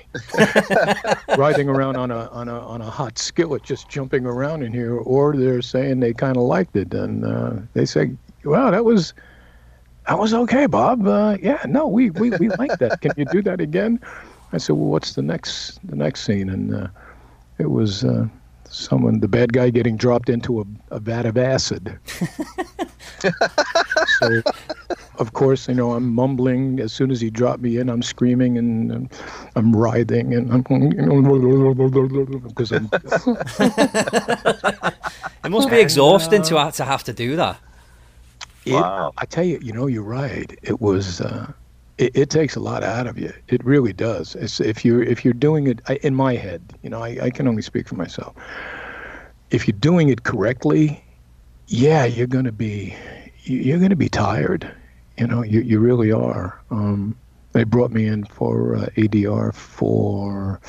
riding 1.39 1.69
around 1.69 1.97
on 1.97 2.11
a 2.11 2.29
on 2.29 2.49
a 2.49 2.59
on 2.61 2.81
a 2.81 2.91
hot 2.91 3.19
skillet, 3.19 3.63
just 3.63 3.89
jumping 3.89 4.27
around 4.27 4.63
in 4.63 4.73
here, 4.73 4.97
or 4.97 5.37
they're 5.37 5.63
saying 5.63 6.01
they 6.01 6.13
kind 6.13 6.37
of 6.37 6.43
liked 6.43 6.77
it, 6.77 6.93
and 6.95 7.25
uh, 7.25 7.53
they 7.75 7.85
say, 7.85 8.13
"Well, 8.45 8.71
that 8.71 8.85
was." 8.85 9.15
that 10.07 10.19
was 10.19 10.33
okay, 10.33 10.65
Bob. 10.65 11.07
Uh, 11.07 11.37
yeah, 11.43 11.63
no, 11.69 11.87
we, 11.87 12.09
we, 12.09 12.31
we 12.41 12.49
like 12.49 12.79
that. 12.79 13.03
Can 13.03 13.13
you 13.19 13.27
do 13.27 13.43
that 13.43 13.61
again? 13.61 14.01
I 14.55 14.57
said, 14.57 14.77
well, 14.77 14.87
what's 14.87 15.13
the 15.13 15.21
next 15.21 15.79
the 15.87 15.97
next 15.97 16.23
scene? 16.23 16.49
And 16.49 16.75
uh, 16.75 16.89
it 17.59 17.71
was 17.71 18.05
uh, 18.05 18.27
someone, 18.71 19.21
the 19.21 19.29
bad 19.29 19.53
guy, 19.53 19.71
getting 19.71 19.97
dropped 19.97 20.29
into 20.29 20.61
a, 20.61 20.65
a 20.91 20.99
vat 20.99 21.27
of 21.27 21.37
acid. 21.37 21.99
so, 24.21 24.43
of 25.19 25.33
course, 25.33 25.69
you 25.69 25.75
know, 25.75 25.93
I'm 25.93 26.15
mumbling. 26.15 26.81
As 26.81 26.93
soon 26.93 27.11
as 27.11 27.21
he 27.21 27.31
dropped 27.31 27.63
me 27.63 27.79
in, 27.79 27.89
I'm 27.89 28.03
screaming 28.03 28.59
and 28.59 28.93
um, 28.93 29.09
I'm 29.57 29.75
writhing 29.75 30.35
and 30.35 30.53
I'm 30.53 30.65
you 30.71 31.03
know, 31.03 32.41
because 32.49 32.73
I'm 32.73 32.89
It 35.45 35.51
must 35.51 35.71
be 35.71 35.81
exhausting 35.81 36.43
to 36.43 36.59
have 36.59 36.75
to 36.77 36.85
have 36.85 37.05
to 37.05 37.13
do 37.13 37.37
that. 37.37 37.59
It, 38.65 38.73
Wow. 38.73 39.13
I 39.17 39.25
tell 39.25 39.45
you, 39.45 39.59
you 39.63 39.73
know, 39.73 39.87
you're 39.87 40.03
right. 40.03 40.57
It 40.63 40.81
was. 40.81 41.21
Uh, 41.21 41.53
it, 41.99 42.17
it 42.17 42.31
takes 42.31 42.57
a 42.57 42.61
lot 42.61 42.83
out 42.83 43.07
of 43.07 43.19
you. 43.19 43.33
It 43.49 43.65
really 43.65 43.93
does. 43.93 44.35
It's, 44.37 44.61
if 44.61 44.85
you're 44.85 45.03
if 45.03 45.25
you're 45.25 45.35
doing 45.35 45.67
it 45.67 45.81
I, 45.89 45.97
in 46.03 46.15
my 46.15 46.35
head, 46.37 46.63
you 46.83 46.91
know, 46.91 47.03
I, 47.03 47.19
I 47.23 47.31
can 47.31 47.47
only 47.49 47.63
speak 47.63 47.89
for 47.89 47.97
myself. 47.97 48.35
If 49.51 49.67
you're 49.67 49.79
doing 49.79 50.09
it 50.09 50.23
correctly, 50.23 51.03
yeah, 51.67 52.05
you're 52.05 52.27
gonna 52.27 52.53
be 52.53 52.95
you- 53.45 53.59
you're 53.59 53.79
gonna 53.81 53.97
be 53.97 54.09
tired. 54.09 54.71
You 55.19 55.27
know, 55.27 55.43
you 55.43 55.61
you 55.61 55.81
really 55.81 56.13
are. 56.13 56.61
Um, 56.71 57.17
they 57.53 57.65
brought 57.65 57.91
me 57.91 58.07
in 58.07 58.25
for 58.25 58.77
uh, 58.77 58.87
ADR 58.97 59.53
for 59.55 60.61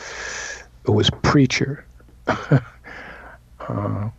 it 0.86 0.92
was 0.92 1.10
Preacher. 1.22 1.86
uh, 2.28 4.10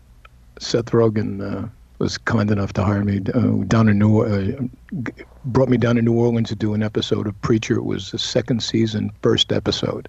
Seth 0.58 0.86
Rogen 0.86 1.40
uh, 1.40 1.68
was 2.00 2.16
kind 2.16 2.50
enough 2.50 2.72
to 2.72 2.82
hire 2.82 3.04
me 3.04 3.20
uh, 3.34 3.64
down 3.66 3.88
in 3.88 3.98
New 3.98 4.22
uh, 4.22 5.02
brought 5.44 5.68
me 5.68 5.76
down 5.76 5.96
to 5.96 6.02
New 6.02 6.14
Orleans 6.14 6.48
to 6.48 6.56
do 6.56 6.74
an 6.74 6.82
episode 6.82 7.26
of 7.26 7.40
Preacher. 7.42 7.76
It 7.76 7.84
was 7.84 8.10
the 8.10 8.18
second 8.18 8.62
season, 8.62 9.12
first 9.22 9.52
episode. 9.52 10.08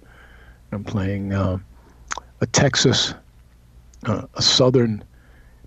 I'm 0.72 0.84
playing 0.84 1.34
uh, 1.34 1.58
a 2.40 2.46
Texas, 2.46 3.14
uh, 4.06 4.22
a 4.34 4.42
Southern 4.42 5.04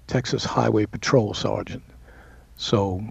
Texas 0.07 0.43
Highway 0.43 0.87
Patrol 0.87 1.35
sergeant. 1.35 1.83
So, 2.57 3.03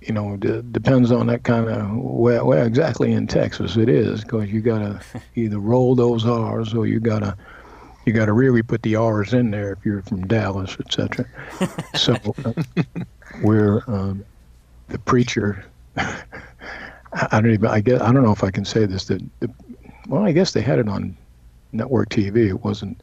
you 0.00 0.12
know, 0.12 0.38
it 0.40 0.72
depends 0.72 1.10
on 1.10 1.26
that 1.26 1.42
kind 1.42 1.68
of 1.68 1.96
where, 1.96 2.44
where 2.44 2.64
exactly 2.64 3.12
in 3.12 3.26
Texas 3.26 3.76
it 3.76 3.88
is, 3.88 4.22
because 4.22 4.50
you 4.52 4.60
gotta 4.60 5.00
either 5.34 5.58
roll 5.58 5.96
those 5.96 6.24
R's 6.24 6.74
or 6.74 6.86
you 6.86 7.00
gotta 7.00 7.36
you 8.04 8.12
got 8.12 8.26
to 8.26 8.32
really 8.32 8.62
put 8.62 8.82
the 8.82 8.96
R's 8.96 9.32
in 9.32 9.50
there 9.50 9.72
if 9.72 9.84
you're 9.84 10.02
from 10.02 10.26
Dallas, 10.26 10.76
etc. 10.80 11.26
so 11.94 12.14
uh, 12.44 12.52
we're 13.42 13.82
um, 13.86 14.24
the 14.88 14.98
preacher. 14.98 15.64
I 15.96 16.22
I 17.14 17.40
don't 17.40 17.50
even. 17.50 17.66
I 17.66 17.80
guess 17.80 18.00
I 18.00 18.12
don't 18.12 18.22
know 18.22 18.32
if 18.32 18.42
I 18.42 18.50
can 18.50 18.64
say 18.64 18.86
this. 18.86 19.04
That 19.06 19.22
the, 19.40 19.50
well, 20.08 20.24
I 20.24 20.32
guess 20.32 20.52
they 20.52 20.62
had 20.62 20.78
it 20.78 20.88
on 20.88 21.16
network 21.72 22.08
TV. 22.08 22.48
It 22.48 22.64
wasn't. 22.64 23.02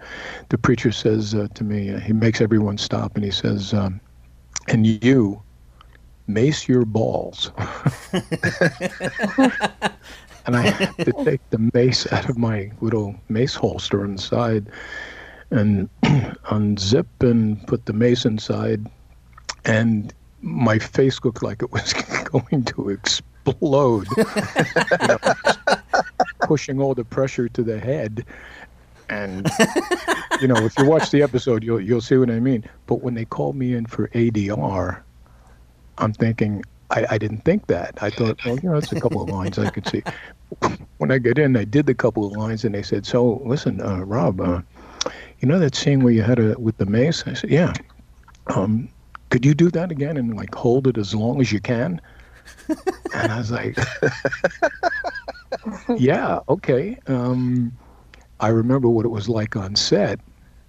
The 0.49 0.57
preacher 0.57 0.91
says 0.91 1.35
uh, 1.35 1.47
to 1.53 1.63
me, 1.63 1.91
uh, 1.91 1.99
he 1.99 2.13
makes 2.13 2.41
everyone 2.41 2.77
stop, 2.77 3.15
and 3.15 3.23
he 3.23 3.31
says, 3.31 3.73
um, 3.73 4.01
"And 4.67 4.87
you, 4.87 5.41
mace 6.27 6.67
your 6.67 6.85
balls." 6.85 7.51
and 10.45 10.55
I 10.55 10.69
had 10.69 10.97
to 11.05 11.13
take 11.23 11.41
the 11.49 11.69
mace 11.73 12.11
out 12.11 12.29
of 12.29 12.37
my 12.37 12.71
little 12.81 13.15
mace 13.29 13.55
holster 13.55 14.03
inside, 14.03 14.67
and 15.51 15.89
unzip 16.03 17.07
and 17.21 17.65
put 17.67 17.85
the 17.85 17.93
mace 17.93 18.25
inside, 18.25 18.85
and 19.65 20.13
my 20.41 20.79
face 20.79 21.19
looked 21.23 21.43
like 21.43 21.61
it 21.61 21.71
was 21.71 21.93
going 22.25 22.63
to 22.65 22.89
explode. 22.89 24.07
you 24.17 25.07
know, 25.07 25.17
pushing 26.41 26.79
all 26.79 26.93
the 26.93 27.03
pressure 27.03 27.49
to 27.49 27.63
the 27.63 27.79
head. 27.79 28.25
And 29.09 29.49
you 30.39 30.47
know, 30.47 30.57
if 30.57 30.77
you 30.77 30.85
watch 30.85 31.09
the 31.09 31.23
episode, 31.23 31.63
you'll 31.63 31.81
you'll 31.81 32.01
see 32.01 32.17
what 32.17 32.29
I 32.29 32.39
mean. 32.39 32.63
But 32.85 33.01
when 33.01 33.15
they 33.15 33.25
called 33.25 33.55
me 33.55 33.73
in 33.73 33.87
for 33.87 34.07
ADR, 34.09 35.01
I'm 35.97 36.13
thinking 36.13 36.63
I, 36.91 37.05
I 37.11 37.17
didn't 37.17 37.45
think 37.45 37.67
that. 37.67 38.01
I 38.01 38.09
thought, 38.09 38.43
well, 38.45 38.57
you 38.61 38.69
know, 38.69 38.77
it's 38.77 38.91
a 38.91 38.99
couple 38.99 39.21
of 39.21 39.29
lines 39.29 39.59
I 39.59 39.69
could 39.69 39.87
see. 39.87 40.03
When 40.97 41.11
I 41.11 41.17
get 41.17 41.37
in, 41.37 41.55
I 41.55 41.63
did 41.63 41.85
the 41.85 41.93
couple 41.93 42.25
of 42.25 42.33
lines, 42.33 42.65
and 42.65 42.73
they 42.73 42.81
said, 42.81 43.05
"So, 43.05 43.41
listen, 43.45 43.79
uh, 43.81 43.99
Rob, 43.99 44.41
uh, 44.41 44.61
you 45.39 45.47
know 45.47 45.59
that 45.59 45.75
scene 45.75 46.03
where 46.03 46.11
you 46.11 46.23
had 46.23 46.39
a 46.39 46.59
with 46.59 46.77
the 46.77 46.85
mace?" 46.85 47.23
I 47.25 47.33
said, 47.33 47.51
"Yeah." 47.51 47.73
Um, 48.47 48.89
could 49.29 49.45
you 49.45 49.53
do 49.53 49.69
that 49.71 49.91
again 49.91 50.17
and 50.17 50.35
like 50.35 50.53
hold 50.55 50.87
it 50.87 50.97
as 50.97 51.13
long 51.13 51.39
as 51.39 51.51
you 51.51 51.59
can? 51.59 52.01
and 53.13 53.31
I 53.31 53.37
was 53.37 53.51
like, 53.51 53.77
yeah, 55.97 56.39
okay. 56.49 56.97
Um, 57.07 57.71
I 58.39 58.47
remember 58.49 58.89
what 58.89 59.05
it 59.05 59.09
was 59.09 59.29
like 59.29 59.55
on 59.55 59.75
set, 59.75 60.19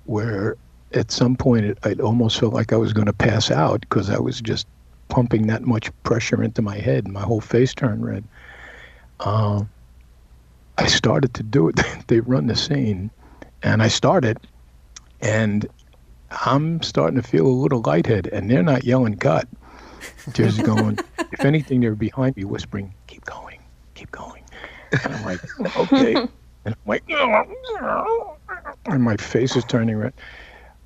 where 0.05 0.57
at 0.93 1.11
some 1.11 1.37
point 1.37 1.65
it, 1.65 1.79
it 1.85 2.01
almost 2.01 2.39
felt 2.39 2.53
like 2.53 2.73
I 2.73 2.77
was 2.77 2.93
going 2.93 3.07
to 3.07 3.13
pass 3.13 3.51
out 3.51 3.81
because 3.81 4.11
I 4.11 4.19
was 4.19 4.41
just 4.41 4.67
pumping 5.11 5.49
that 5.49 5.63
much 5.63 5.91
pressure 6.05 6.43
into 6.43 6.63
my 6.63 6.77
head 6.77 7.05
and 7.05 7.13
my 7.13 7.23
whole 7.23 7.41
face 7.41 7.75
turned 7.75 8.05
red. 8.05 8.25
Uh, 9.21 9.65
I 10.79 10.87
started 10.87 11.35
to 11.35 11.43
do 11.43 11.69
it. 11.69 11.79
they 12.07 12.21
run 12.21 12.47
the 12.47 12.57
scene, 12.57 13.11
and 13.63 13.83
I 13.83 13.89
started, 13.89 14.39
and 15.21 15.67
I'm 16.47 16.83
starting 16.83 17.21
to 17.21 17.27
feel 17.27 17.47
a 17.47 17.49
little 17.49 17.83
lightheaded, 17.83 18.33
and 18.33 18.51
they're 18.51 18.63
not 18.63 18.85
yelling 18.85 19.17
cut. 19.17 19.47
Just 20.33 20.63
going, 20.65 20.99
if 21.33 21.45
anything, 21.45 21.81
they're 21.81 21.95
behind 21.95 22.37
me 22.37 22.45
whispering, 22.45 22.95
keep 23.07 23.25
going, 23.27 23.61
keep 23.95 24.11
going. 24.13 24.43
And 25.05 25.15
I'm 25.15 25.25
like, 25.25 25.77
okay. 25.77 26.27
And 26.67 26.75
I'm 26.75 26.91
like, 26.91 27.03
and 28.85 29.03
my 29.03 29.17
face 29.17 29.57
is 29.57 29.65
turning 29.65 29.97
red. 29.97 30.13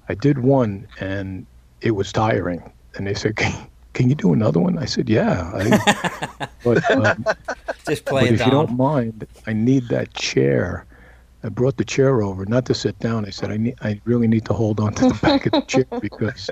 I 0.09 0.15
did 0.15 0.39
one, 0.39 0.87
and 1.01 1.47
it 1.81 1.91
was 1.93 2.13
tiring. 2.13 2.73
And 2.95 3.09
they 3.09 3.15
said, 3.15 3.37
can, 3.95 4.09
you 4.09 4.15
do 4.15 4.33
another 4.33 4.61
one? 4.61 4.79
I 4.79 4.85
said, 4.85 5.09
yeah. 5.09 5.51
I, 5.55 6.49
but, 6.65 6.91
um, 6.91 7.25
Just 7.89 8.05
but 8.05 8.11
play 8.11 8.27
it 8.27 8.35
if 8.35 8.45
you 8.45 8.51
don't 8.51 8.77
mind, 8.77 9.27
I 9.47 9.53
need 9.53 9.89
that 9.89 10.13
chair. 10.15 10.87
I 11.43 11.49
brought 11.49 11.77
the 11.77 11.85
chair 11.85 12.23
over, 12.23 12.45
not 12.47 12.67
to 12.67 12.75
sit 12.75 12.99
down. 12.99 13.27
I 13.27 13.31
said, 13.31 13.51
I 13.51 13.57
need, 13.57 13.75
I 13.83 14.01
really 14.05 14.27
need 14.27 14.47
to 14.47 14.55
hold 14.55 14.81
on 14.81 14.95
to 14.95 15.09
the 15.09 15.15
back 15.15 15.47
of 15.47 15.53
the 15.53 15.61
chair 15.67 15.87
because, 16.01 16.51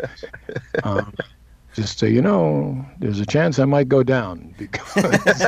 um, 0.85 1.14
just 1.74 1.98
so 1.98 2.07
you 2.07 2.20
know, 2.20 2.85
there's 2.98 3.18
a 3.18 3.26
chance 3.26 3.59
I 3.59 3.64
might 3.64 3.88
go 3.88 4.02
down 4.02 4.55
because 4.59 5.46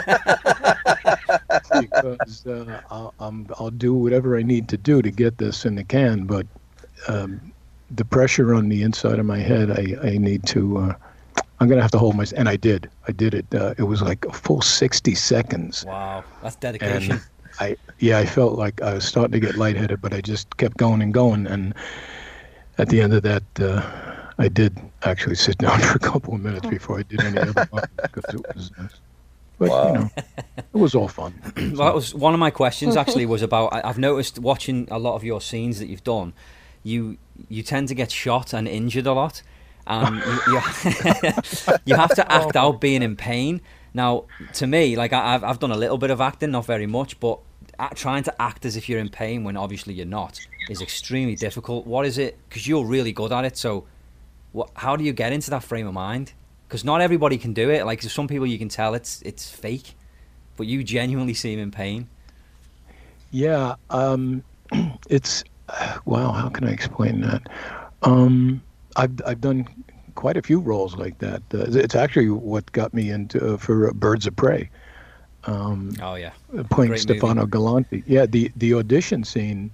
because 1.80 2.46
uh, 2.46 2.80
I'll, 2.90 3.14
I'm, 3.18 3.46
I'll 3.59 3.70
do 3.70 3.94
whatever 3.94 4.38
I 4.38 4.42
need 4.42 4.68
to 4.70 4.76
do 4.76 5.02
to 5.02 5.11
get 5.11 5.38
this 5.38 5.64
in 5.66 5.74
the 5.74 5.85
can. 5.85 6.24
But 6.24 6.46
um, 7.09 7.52
the 7.90 8.04
pressure 8.04 8.54
on 8.54 8.68
the 8.68 8.83
inside 8.83 9.18
of 9.18 9.26
my 9.26 9.38
head, 9.38 9.70
I, 9.70 10.09
I 10.09 10.18
need 10.18 10.46
to. 10.46 10.78
Uh, 10.78 10.94
I'm 11.61 11.68
gonna 11.68 11.83
have 11.83 11.90
to 11.92 11.99
hold 11.99 12.16
my. 12.16 12.27
And 12.37 12.49
I 12.49 12.57
did. 12.57 12.90
I 13.09 13.12
did 13.12 13.35
it. 13.35 13.47
Uh, 13.55 13.75
it 13.79 13.85
was 13.85 14.03
like 14.03 14.25
a 14.25 14.33
full 14.33 14.61
60 14.61 15.14
seconds. 15.14 15.85
Wow, 15.87 16.25
that's 16.42 16.57
dedication. 16.57 17.12
And 17.12 17.20
I 17.61 17.77
yeah, 17.99 18.18
I 18.18 18.27
felt 18.27 18.59
like 18.59 18.83
I 18.83 18.94
was 18.94 19.05
starting 19.05 19.33
to 19.33 19.40
get 19.40 19.57
lightheaded, 19.57 20.01
but 20.03 20.12
I 20.12 20.20
just 20.20 20.57
kept 20.57 20.77
going 20.77 21.01
and 21.03 21.14
going. 21.14 21.47
And 21.47 21.75
at 22.79 22.88
the 22.88 23.01
end 23.01 23.14
of 23.14 23.23
that, 23.23 23.44
uh, 23.61 23.83
I 24.38 24.49
did 24.49 24.77
actually 25.05 25.37
sit 25.37 25.59
down 25.64 25.79
for 25.81 25.97
a 25.97 26.01
couple 26.01 26.35
of 26.35 26.40
minutes 26.40 26.66
before 26.66 26.99
I 26.99 27.03
did 27.03 27.23
any 27.23 27.38
other 27.38 27.66
one 27.70 27.85
because 28.03 28.25
it 28.35 28.55
was. 28.55 28.73
Uh, 28.79 28.88
but 29.57 29.68
Wow. 29.70 29.87
you 29.87 29.92
know, 29.94 30.11
it 30.57 30.64
was 30.73 30.94
all 30.97 31.07
fun. 31.09 31.33
Well, 31.57 31.87
that 31.87 31.94
was 31.94 32.12
one 32.12 32.35
of 32.35 32.40
my 32.40 32.51
questions. 32.51 32.97
Actually, 33.03 33.27
was 33.27 33.42
about. 33.42 33.73
I've 33.73 33.99
noticed 33.99 34.38
watching 34.40 34.88
a 34.90 34.99
lot 34.99 35.14
of 35.14 35.23
your 35.23 35.40
scenes 35.40 35.79
that 35.79 35.87
you've 35.87 36.03
done, 36.05 36.33
you 36.83 37.18
you 37.49 37.62
tend 37.62 37.87
to 37.88 37.94
get 37.94 38.11
shot 38.11 38.53
and 38.53 38.66
injured 38.66 39.07
a 39.07 39.12
lot, 39.12 39.42
and 39.87 40.16
you, 40.16 40.53
you, 40.55 41.33
you 41.85 41.94
have 41.94 42.14
to 42.14 42.33
act 42.33 42.57
out 42.57 42.81
being 42.81 43.03
in 43.03 43.16
pain. 43.16 43.61
Now, 43.92 44.25
to 44.55 44.66
me, 44.66 44.97
like 44.97 45.12
I, 45.12 45.35
I've 45.35 45.44
I've 45.44 45.59
done 45.59 45.70
a 45.70 45.77
little 45.77 45.99
bit 45.99 46.11
of 46.11 46.20
acting, 46.20 46.51
not 46.51 46.66
very 46.66 46.87
much, 46.87 47.20
but 47.20 47.38
trying 47.94 48.23
to 48.25 48.42
act 48.42 48.64
as 48.64 48.77
if 48.77 48.88
you're 48.88 48.99
in 48.99 49.09
pain 49.09 49.44
when 49.44 49.57
obviously 49.57 49.94
you're 49.94 50.07
not 50.07 50.40
is 50.68 50.81
extremely 50.81 51.37
difficult. 51.37 51.87
What 51.87 52.07
is 52.07 52.18
it? 52.18 52.38
Because 52.49 52.66
you're 52.66 52.85
really 52.85 53.12
good 53.12 53.33
at 53.33 53.44
it. 53.44 53.57
So, 53.57 53.87
what? 54.53 54.70
How 54.75 54.97
do 54.97 55.05
you 55.05 55.12
get 55.12 55.33
into 55.33 55.51
that 55.51 55.62
frame 55.62 55.87
of 55.87 55.94
mind? 55.94 56.33
Because 56.66 56.85
not 56.85 57.01
everybody 57.01 57.38
can 57.38 57.53
do 57.53 57.70
it. 57.70 57.85
Like 57.85 58.03
some 58.03 58.27
people 58.27 58.47
you 58.47 58.59
can 58.59 58.68
tell 58.68 58.94
it's 58.94 59.23
it's 59.23 59.49
fake, 59.51 59.94
but 60.57 60.66
you 60.66 60.83
genuinely 60.83 61.35
seem 61.35 61.59
in 61.59 61.70
pain. 61.70 62.09
Yeah, 63.31 63.75
um, 63.90 64.42
it's 65.09 65.44
wow. 66.05 66.33
How 66.33 66.49
can 66.49 66.66
I 66.66 66.73
explain 66.73 67.20
that? 67.20 67.42
Um, 68.03 68.62
I've 68.96 69.20
I've 69.26 69.40
done 69.40 69.66
quite 70.14 70.37
a 70.37 70.42
few 70.42 70.61
roles 70.61 70.96
like 70.96 71.18
that. 71.18 71.42
Uh, 71.52 71.66
it's 71.68 71.94
actually 71.94 72.30
what 72.30 72.70
got 72.72 72.94
me 72.94 73.11
into 73.11 73.54
uh, 73.54 73.57
for 73.57 73.88
uh, 73.88 73.92
Birds 73.92 74.26
of 74.26 74.37
Prey, 74.37 74.70
um, 75.44 75.92
Oh 76.00 76.14
yeah, 76.14 76.33
playing 76.70 76.90
Great 76.90 77.00
Stefano 77.00 77.46
Galante. 77.46 78.02
Yeah, 78.07 78.26
the 78.26 78.50
the 78.57 78.74
audition 78.74 79.24
scene 79.24 79.70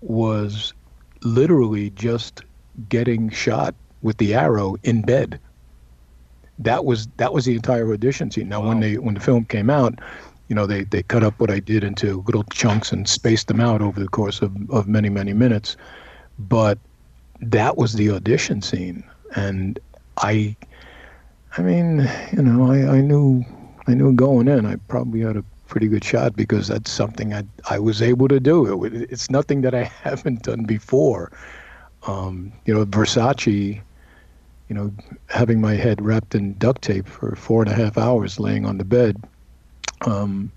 was 0.00 0.72
literally 1.22 1.90
just 1.90 2.42
getting 2.88 3.30
shot 3.30 3.74
with 4.02 4.18
the 4.18 4.34
arrow 4.34 4.76
in 4.82 5.02
bed. 5.02 5.40
That 6.58 6.84
was 6.84 7.06
that 7.16 7.32
was 7.32 7.44
the 7.44 7.54
entire 7.54 7.92
audition 7.92 8.30
scene. 8.30 8.48
Now, 8.48 8.66
when 8.66 8.80
they 8.80 8.98
when 8.98 9.14
the 9.14 9.20
film 9.20 9.44
came 9.44 9.70
out, 9.70 9.98
you 10.48 10.54
know 10.54 10.66
they 10.66 10.84
they 10.84 11.02
cut 11.02 11.22
up 11.22 11.38
what 11.40 11.50
I 11.50 11.60
did 11.60 11.84
into 11.84 12.22
little 12.26 12.44
chunks 12.44 12.92
and 12.92 13.08
spaced 13.08 13.48
them 13.48 13.60
out 13.60 13.80
over 13.80 14.00
the 14.00 14.08
course 14.08 14.42
of 14.42 14.52
of 14.70 14.88
many 14.88 15.08
many 15.08 15.32
minutes, 15.32 15.76
but 16.38 16.78
that 17.40 17.76
was 17.76 17.94
the 17.94 18.10
audition 18.10 18.62
scene, 18.62 19.04
and 19.36 19.78
I, 20.18 20.56
I 21.56 21.62
mean, 21.62 22.08
you 22.32 22.42
know, 22.42 22.70
I 22.70 22.96
I 22.96 23.00
knew 23.00 23.44
I 23.86 23.94
knew 23.94 24.12
going 24.12 24.48
in 24.48 24.66
I 24.66 24.76
probably 24.88 25.20
had 25.20 25.36
a 25.36 25.44
pretty 25.66 25.88
good 25.88 26.02
shot 26.02 26.34
because 26.34 26.68
that's 26.68 26.90
something 26.90 27.32
I 27.34 27.44
I 27.70 27.78
was 27.78 28.02
able 28.02 28.28
to 28.28 28.40
do. 28.40 28.84
It, 28.84 28.94
it's 29.10 29.30
nothing 29.30 29.60
that 29.62 29.74
I 29.74 29.84
haven't 30.02 30.42
done 30.42 30.64
before. 30.64 31.30
Um, 32.06 32.52
you 32.64 32.74
know, 32.74 32.84
Versace, 32.86 33.80
you 34.68 34.74
know, 34.74 34.92
having 35.28 35.60
my 35.60 35.74
head 35.74 36.00
wrapped 36.00 36.34
in 36.34 36.54
duct 36.58 36.82
tape 36.82 37.06
for 37.06 37.34
four 37.36 37.62
and 37.62 37.70
a 37.70 37.74
half 37.74 37.98
hours, 37.98 38.38
laying 38.38 38.66
on 38.66 38.78
the 38.78 38.84
bed. 38.84 39.16
Um, 40.02 40.52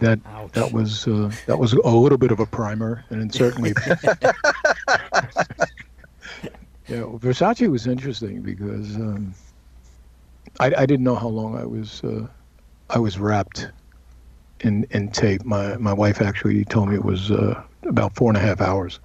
that 0.00 0.18
Ouch. 0.26 0.52
that 0.52 0.72
was 0.72 1.06
uh, 1.06 1.30
that 1.46 1.58
was 1.58 1.72
a 1.72 1.88
little 1.88 2.18
bit 2.18 2.30
of 2.32 2.40
a 2.40 2.46
primer, 2.46 3.04
and 3.10 3.32
certainly. 3.32 3.72
yeah, 6.92 7.04
Versace 7.18 7.70
was 7.70 7.86
interesting 7.86 8.42
because 8.42 8.96
um, 8.96 9.34
I, 10.60 10.66
I 10.76 10.86
didn't 10.86 11.04
know 11.04 11.14
how 11.14 11.28
long 11.28 11.56
I 11.56 11.64
was 11.64 12.02
uh, 12.04 12.26
I 12.90 12.98
was 12.98 13.18
wrapped 13.18 13.68
in 14.60 14.86
in 14.90 15.10
tape. 15.10 15.44
My 15.44 15.76
my 15.76 15.92
wife 15.92 16.20
actually 16.20 16.64
told 16.64 16.88
me 16.88 16.96
it 16.96 17.04
was 17.04 17.30
uh, 17.30 17.62
about 17.84 18.14
four 18.14 18.30
and 18.30 18.36
a 18.36 18.40
half 18.40 18.60
hours, 18.60 19.00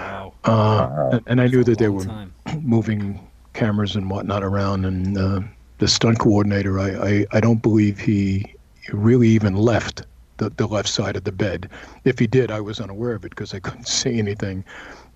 wow, 0.00 0.34
uh, 0.44 1.10
and, 1.12 1.22
and 1.26 1.40
I 1.40 1.46
knew 1.46 1.62
that 1.64 1.78
they 1.78 1.88
were 1.88 2.04
time. 2.04 2.32
moving 2.62 3.20
cameras 3.52 3.96
and 3.96 4.10
whatnot 4.10 4.42
around. 4.42 4.84
And 4.84 5.18
uh, 5.18 5.40
the 5.78 5.88
stunt 5.88 6.18
coordinator, 6.18 6.78
I, 6.78 6.90
I, 6.90 7.26
I 7.32 7.40
don't 7.40 7.62
believe 7.62 7.98
he 7.98 8.54
really 8.92 9.28
even 9.28 9.54
left 9.54 10.02
the, 10.38 10.50
the 10.50 10.66
left 10.66 10.88
side 10.88 11.16
of 11.16 11.24
the 11.24 11.32
bed. 11.32 11.68
If 12.04 12.18
he 12.18 12.26
did, 12.26 12.50
I 12.50 12.60
was 12.60 12.80
unaware 12.80 13.14
of 13.14 13.24
it 13.24 13.30
because 13.30 13.54
I 13.54 13.60
couldn't 13.60 13.88
see 14.00 14.18
anything. 14.18 14.64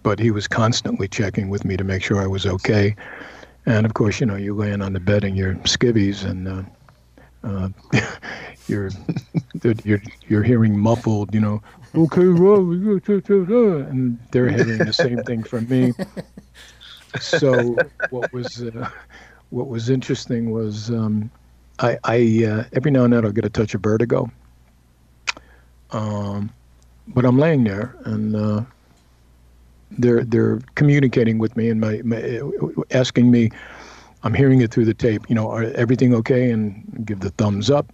But 0.05 0.21
he 0.21 0.31
was 0.31 0.47
constantly 0.47 1.09
checking 1.09 1.49
with 1.49 1.65
me 1.65 1.77
to 1.77 1.83
make 1.83 2.05
sure 2.05 2.23
I 2.23 2.29
was 2.29 2.47
okay. 2.47 2.95
And 3.67 3.85
of 3.87 3.95
course, 3.95 4.21
you 4.21 4.27
know, 4.27 4.37
you're 4.37 4.55
laying 4.55 4.83
on 4.83 4.93
the 4.93 5.01
bed 5.01 5.25
in 5.25 5.35
your 5.35 5.55
skivvies 5.65 6.25
and 6.25 6.47
uh, 6.47 6.63
uh, 7.43 7.69
you're, 8.69 8.91
you're 9.85 10.03
you're 10.29 10.43
hearing 10.43 10.79
muffled, 10.79 11.35
you 11.35 11.41
know, 11.41 11.63
okay, 11.97 12.25
Rob, 12.25 12.69
we 12.69 12.79
go, 12.79 12.99
ta, 13.01 13.21
ta, 13.21 13.45
ta," 13.45 13.89
and 13.89 14.19
they're 14.31 14.49
hearing 14.49 14.85
the 14.85 14.93
same 14.93 15.23
thing 15.25 15.43
from 15.43 15.69
me 15.69 15.93
so 17.21 17.77
what 18.11 18.33
was 18.33 18.63
uh, 18.63 18.89
what 19.51 19.69
was 19.69 19.91
interesting 19.91 20.51
was 20.51 20.91
um, 20.91 21.31
I, 21.79 21.99
I 22.05 22.45
uh, 22.45 22.65
every 22.73 22.91
now 22.91 23.05
and 23.05 23.13
then 23.13 23.25
I'll 23.25 23.33
get 23.33 23.45
a 23.45 23.51
touch 23.51 23.75
of 23.75 23.83
vertigo. 23.83 24.31
Um, 25.91 26.51
but 27.09 27.25
I'm 27.25 27.39
laying 27.39 27.65
there 27.65 27.97
and 28.05 28.35
uh, 28.35 28.63
they're 29.99 30.25
they're 30.25 30.61
communicating 30.75 31.39
with 31.39 31.57
me 31.57 31.69
and 31.71 31.81
my, 31.81 32.01
my 32.05 32.41
asking 32.91 33.31
me. 33.31 33.51
I'm 34.23 34.33
hearing 34.33 34.63
it 34.63 34.71
through 34.71 34.87
the 34.87 34.95
tape. 34.95 35.29
You 35.29 35.35
know, 35.35 35.51
are 35.51 35.65
everything 35.75 36.15
okay? 36.15 36.51
And 36.51 37.05
give 37.05 37.21
the 37.21 37.29
thumbs 37.31 37.71
up. 37.71 37.93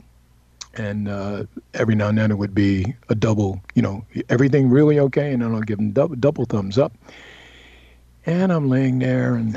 And 0.74 1.08
uh, 1.08 1.46
every 1.74 1.96
now 1.96 2.08
and 2.08 2.18
then 2.18 2.30
it 2.30 2.38
would 2.38 2.54
be 2.54 2.94
a 3.08 3.16
double. 3.16 3.60
You 3.74 3.82
know, 3.82 4.04
everything 4.28 4.70
really 4.70 5.00
okay? 5.00 5.32
And 5.32 5.42
then 5.42 5.52
I'll 5.52 5.60
give 5.60 5.78
them 5.78 5.90
double, 5.90 6.14
double 6.14 6.44
thumbs 6.44 6.78
up. 6.78 6.92
And 8.26 8.52
I'm 8.52 8.68
laying 8.68 9.00
there, 9.00 9.34
and 9.34 9.56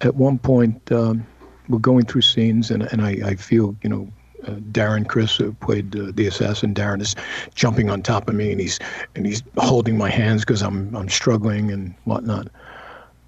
at 0.00 0.16
one 0.16 0.38
point 0.38 0.90
um, 0.90 1.24
we're 1.68 1.78
going 1.78 2.06
through 2.06 2.22
scenes, 2.22 2.70
and 2.70 2.82
and 2.82 3.02
I, 3.02 3.10
I 3.24 3.34
feel 3.36 3.76
you 3.82 3.90
know 3.90 4.08
uh, 4.46 4.50
Darren 4.72 5.06
Criss, 5.08 5.36
who 5.36 5.52
played 5.54 5.94
uh, 5.96 6.12
the 6.14 6.26
assassin, 6.26 6.74
Darren 6.74 7.00
is 7.00 7.14
jumping 7.54 7.90
on 7.90 8.02
top 8.02 8.28
of 8.28 8.34
me, 8.34 8.52
and 8.52 8.60
he's 8.60 8.78
and 9.14 9.26
he's 9.26 9.42
holding 9.58 9.98
my 9.98 10.10
hands 10.10 10.42
because 10.42 10.62
I'm 10.62 10.94
I'm 10.94 11.08
struggling 11.08 11.70
and 11.70 11.94
whatnot. 12.04 12.48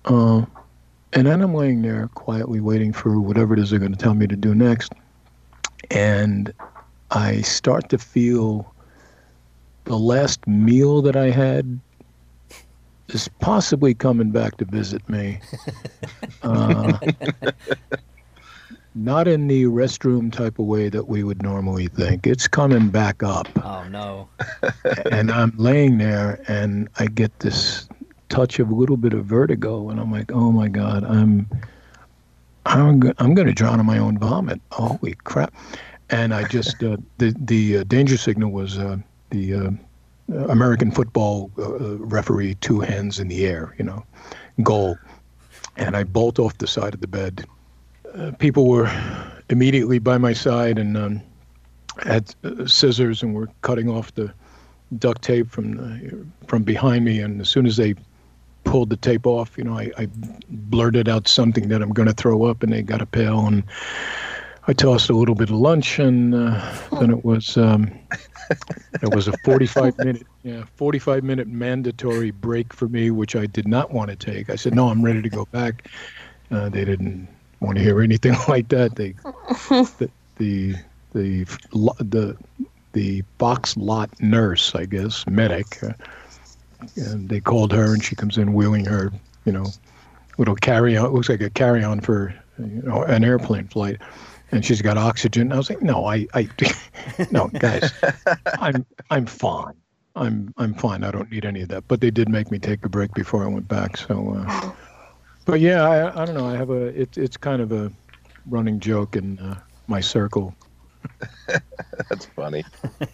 Uh, 0.04 0.42
and 1.12 1.26
then 1.26 1.40
I'm 1.40 1.54
laying 1.54 1.82
there 1.82 2.08
quietly 2.14 2.60
waiting 2.60 2.92
for 2.92 3.20
whatever 3.20 3.54
it 3.54 3.60
is 3.60 3.70
they're 3.70 3.78
going 3.78 3.92
to 3.92 3.98
tell 3.98 4.14
me 4.14 4.26
to 4.26 4.36
do 4.36 4.54
next, 4.54 4.92
and 5.90 6.52
I 7.10 7.40
start 7.42 7.88
to 7.90 7.98
feel 7.98 8.72
the 9.84 9.98
last 9.98 10.46
meal 10.46 11.00
that 11.02 11.16
I 11.16 11.30
had 11.30 11.80
is 13.08 13.28
possibly 13.40 13.94
coming 13.94 14.30
back 14.30 14.58
to 14.58 14.64
visit 14.64 15.06
me. 15.08 15.40
Uh, 16.42 16.96
not 18.98 19.28
in 19.28 19.46
the 19.46 19.64
restroom 19.64 20.32
type 20.32 20.58
of 20.58 20.66
way 20.66 20.88
that 20.88 21.08
we 21.08 21.22
would 21.22 21.42
normally 21.42 21.86
think. 21.88 22.26
It's 22.26 22.48
coming 22.48 22.88
back 22.88 23.22
up. 23.22 23.48
Oh 23.64 23.84
no. 23.88 24.28
and 25.10 25.30
I'm 25.30 25.52
laying 25.56 25.98
there 25.98 26.42
and 26.48 26.88
I 26.98 27.06
get 27.06 27.38
this 27.40 27.88
touch 28.28 28.58
of 28.58 28.70
a 28.70 28.74
little 28.74 28.96
bit 28.96 29.12
of 29.12 29.24
vertigo 29.24 29.88
and 29.88 30.00
I'm 30.00 30.10
like, 30.10 30.32
"Oh 30.32 30.50
my 30.52 30.68
god, 30.68 31.04
I'm 31.04 31.48
I'm 32.66 33.00
go- 33.00 33.14
I'm 33.18 33.34
going 33.34 33.46
to 33.46 33.54
drown 33.54 33.80
in 33.80 33.86
my 33.86 33.98
own 33.98 34.18
vomit. 34.18 34.60
Holy 34.72 35.14
crap." 35.24 35.54
And 36.10 36.34
I 36.34 36.48
just 36.48 36.82
uh, 36.82 36.96
the 37.18 37.34
the 37.38 37.78
uh, 37.78 37.84
danger 37.84 38.16
signal 38.16 38.50
was 38.50 38.78
uh, 38.78 38.96
the 39.30 39.54
uh, 39.54 39.70
American 40.48 40.90
football 40.90 41.50
uh, 41.58 41.96
referee 41.98 42.56
two 42.56 42.80
hands 42.80 43.18
in 43.18 43.28
the 43.28 43.46
air, 43.46 43.74
you 43.78 43.84
know, 43.84 44.04
goal. 44.62 44.98
And 45.76 45.96
I 45.96 46.02
bolt 46.02 46.38
off 46.40 46.58
the 46.58 46.66
side 46.66 46.92
of 46.94 47.00
the 47.00 47.06
bed 47.06 47.46
people 48.38 48.68
were 48.68 48.90
immediately 49.48 49.98
by 49.98 50.18
my 50.18 50.32
side 50.32 50.78
and 50.78 50.96
um, 50.96 51.22
had 52.02 52.34
uh, 52.44 52.66
scissors 52.66 53.22
and 53.22 53.34
were 53.34 53.48
cutting 53.62 53.88
off 53.88 54.14
the 54.14 54.32
duct 54.98 55.22
tape 55.22 55.50
from 55.50 55.76
the, 55.76 56.26
from 56.46 56.62
behind 56.62 57.04
me. 57.04 57.20
And 57.20 57.40
as 57.40 57.48
soon 57.48 57.66
as 57.66 57.76
they 57.76 57.94
pulled 58.64 58.90
the 58.90 58.96
tape 58.96 59.26
off, 59.26 59.56
you 59.56 59.64
know, 59.64 59.78
I, 59.78 59.90
I 59.96 60.08
blurted 60.48 61.08
out 61.08 61.28
something 61.28 61.68
that 61.68 61.82
I'm 61.82 61.90
going 61.90 62.08
to 62.08 62.14
throw 62.14 62.44
up, 62.44 62.62
and 62.62 62.72
they 62.72 62.82
got 62.82 63.02
a 63.02 63.06
pail 63.06 63.46
and. 63.46 63.62
I 64.70 64.74
tossed 64.74 65.08
a 65.08 65.14
little 65.14 65.34
bit 65.34 65.48
of 65.48 65.56
lunch, 65.56 65.98
and 65.98 66.34
uh, 66.34 66.78
then 67.00 67.10
it 67.10 67.24
was 67.24 67.56
um, 67.56 67.90
it 69.02 69.14
was 69.14 69.26
a 69.26 69.32
45 69.38 69.96
minute 69.96 70.26
yeah 70.42 70.64
45 70.76 71.24
minute 71.24 71.48
mandatory 71.48 72.32
break 72.32 72.74
for 72.74 72.86
me, 72.86 73.10
which 73.10 73.34
I 73.34 73.46
did 73.46 73.66
not 73.66 73.92
want 73.92 74.10
to 74.10 74.16
take. 74.16 74.50
I 74.50 74.56
said 74.56 74.74
no, 74.74 74.88
I'm 74.90 75.02
ready 75.02 75.22
to 75.22 75.30
go 75.30 75.46
back. 75.46 75.88
Uh, 76.50 76.68
they 76.68 76.84
didn't 76.84 77.28
want 77.60 77.78
to 77.78 77.82
hear 77.82 78.00
anything 78.00 78.34
like 78.48 78.68
that. 78.68 78.96
They, 78.96 79.12
the, 79.68 80.10
the, 80.36 80.74
the, 81.12 81.44
the, 82.00 82.36
the 82.92 83.22
box 83.38 83.76
lot 83.76 84.10
nurse, 84.20 84.74
I 84.74 84.86
guess, 84.86 85.26
medic, 85.26 85.82
uh, 85.82 85.92
and 86.96 87.28
they 87.28 87.40
called 87.40 87.72
her 87.72 87.92
and 87.92 88.02
she 88.02 88.14
comes 88.14 88.38
in 88.38 88.54
wheeling 88.54 88.84
her, 88.84 89.12
you 89.44 89.52
know, 89.52 89.66
little 90.38 90.54
carry 90.54 90.96
on, 90.96 91.12
looks 91.12 91.28
like 91.28 91.40
a 91.40 91.50
carry 91.50 91.82
on 91.82 92.00
for, 92.00 92.34
you 92.58 92.82
know, 92.82 93.02
an 93.02 93.24
airplane 93.24 93.66
flight. 93.68 93.98
And 94.50 94.64
she's 94.64 94.80
got 94.80 94.96
oxygen. 94.96 95.52
I 95.52 95.56
was 95.56 95.68
like, 95.68 95.82
no, 95.82 96.06
I, 96.06 96.26
I, 96.32 96.48
no, 97.30 97.48
guys, 97.48 97.92
I'm, 98.58 98.86
I'm 99.10 99.26
fine. 99.26 99.74
I'm, 100.16 100.54
I'm 100.56 100.74
fine. 100.74 101.04
I 101.04 101.10
don't 101.10 101.30
need 101.30 101.44
any 101.44 101.62
of 101.62 101.68
that. 101.68 101.86
But 101.86 102.00
they 102.00 102.10
did 102.10 102.28
make 102.28 102.50
me 102.50 102.58
take 102.58 102.84
a 102.84 102.88
break 102.88 103.12
before 103.12 103.44
I 103.44 103.48
went 103.48 103.68
back. 103.68 103.96
So, 103.98 104.36
uh, 104.38 104.72
but 105.48 105.60
yeah, 105.60 105.82
I, 105.88 106.22
I 106.22 106.24
don't 106.26 106.34
know. 106.34 106.46
I 106.46 106.56
have 106.56 106.68
a 106.68 106.88
it's 106.88 107.16
it's 107.16 107.38
kind 107.38 107.62
of 107.62 107.72
a 107.72 107.90
running 108.46 108.78
joke 108.78 109.16
in 109.16 109.38
uh, 109.38 109.58
my 109.86 109.98
circle. 109.98 110.54
That's 112.10 112.26
funny. 112.26 112.64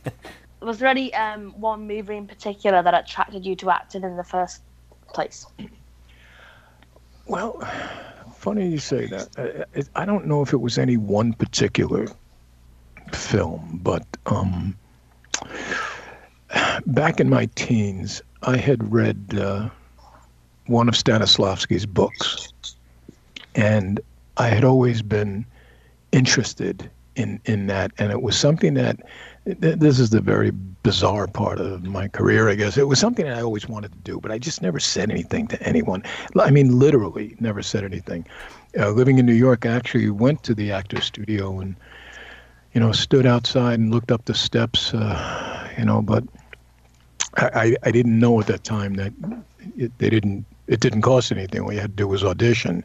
Was 0.61 0.81
there 0.81 0.89
any 0.89 1.15
um, 1.15 1.53
one 1.61 1.87
movie 1.87 2.17
in 2.17 2.27
particular 2.27 2.83
that 2.83 2.93
attracted 2.93 3.47
you 3.47 3.55
to 3.57 3.71
acting 3.71 4.03
in 4.03 4.17
the 4.17 4.25
first 4.25 4.63
place? 5.13 5.47
Well, 7.27 7.61
funny 8.35 8.69
you 8.69 8.79
say 8.79 9.07
that. 9.07 9.67
I, 9.77 10.03
I 10.03 10.05
don't 10.05 10.27
know 10.27 10.43
if 10.43 10.53
it 10.53 10.61
was 10.61 10.77
any 10.77 10.97
one 10.97 11.35
particular 11.35 12.09
film, 13.13 13.79
but 13.81 14.05
um, 14.27 14.77
back 16.87 17.21
in 17.21 17.29
my 17.29 17.47
teens, 17.55 18.23
I 18.43 18.57
had 18.57 18.93
read 18.93 19.39
uh, 19.39 19.69
one 20.67 20.89
of 20.89 20.95
Stanislavski's 20.95 21.87
books. 21.87 22.53
And 23.55 24.01
I 24.37 24.49
had 24.49 24.65
always 24.65 25.03
been 25.03 25.47
interested 26.13 26.91
in, 27.17 27.41
in 27.45 27.67
that. 27.69 27.93
And 27.99 28.11
it 28.11 28.23
was 28.23 28.37
something 28.37 28.75
that, 28.75 29.01
this 29.45 29.99
is 30.01 30.11
the 30.11 30.21
very 30.21 30.51
bizarre 30.51 31.27
part 31.27 31.61
of 31.61 31.85
my 31.85 32.09
career, 32.09 32.49
I 32.49 32.55
guess. 32.55 32.77
It 32.77 32.89
was 32.89 32.99
something 32.99 33.27
that 33.27 33.37
I 33.37 33.43
always 33.43 33.69
wanted 33.69 33.93
to 33.93 33.99
do, 33.99 34.21
but 34.21 34.31
I 34.31 34.39
just 34.39 34.63
never 34.63 34.81
said 34.81 35.11
anything 35.11 35.47
to 35.49 35.63
anyone. 35.63 36.03
I 36.41 36.51
mean, 36.51 36.79
literally 36.79 37.37
never 37.41 37.63
said 37.63 37.85
anything. 37.85 38.27
Uh, 38.79 38.91
living 38.91 39.19
in 39.19 39.27
New 39.27 39.35
York, 39.35 39.67
I 39.67 39.71
actually 39.71 40.11
went 40.11 40.43
to 40.45 40.55
the 40.55 40.73
actor's 40.73 41.05
studio 41.05 41.61
and, 41.61 41.77
you 42.73 42.81
know, 42.81 42.91
stood 42.93 43.27
outside 43.27 43.79
and 43.79 43.93
looked 43.93 44.11
up 44.11 44.25
the 44.25 44.35
steps, 44.35 44.93
uh, 44.95 45.69
you 45.79 45.85
know, 45.85 46.03
but 46.03 46.25
I, 47.37 47.77
I 47.83 47.91
didn't 47.91 48.19
know 48.19 48.41
at 48.41 48.47
that 48.47 48.65
time 48.65 48.95
that 48.95 49.13
it, 49.77 49.97
they 49.99 50.11
didn't 50.11 50.45
it 50.67 50.81
didn't 50.81 51.03
cost 51.03 51.33
anything. 51.33 51.63
All 51.63 51.73
you 51.73 51.81
had 51.81 51.91
to 51.91 51.97
do 51.97 52.09
was 52.09 52.25
audition. 52.25 52.85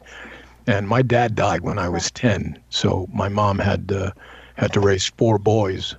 And 0.66 0.88
my 0.88 1.02
dad 1.02 1.34
died 1.34 1.62
when 1.62 1.78
I 1.78 1.88
was 1.88 2.10
10, 2.10 2.58
so 2.68 3.08
my 3.12 3.28
mom 3.28 3.58
had 3.58 3.90
uh, 3.92 4.12
had 4.56 4.72
to 4.74 4.80
raise 4.80 5.06
four 5.06 5.38
boys. 5.38 5.96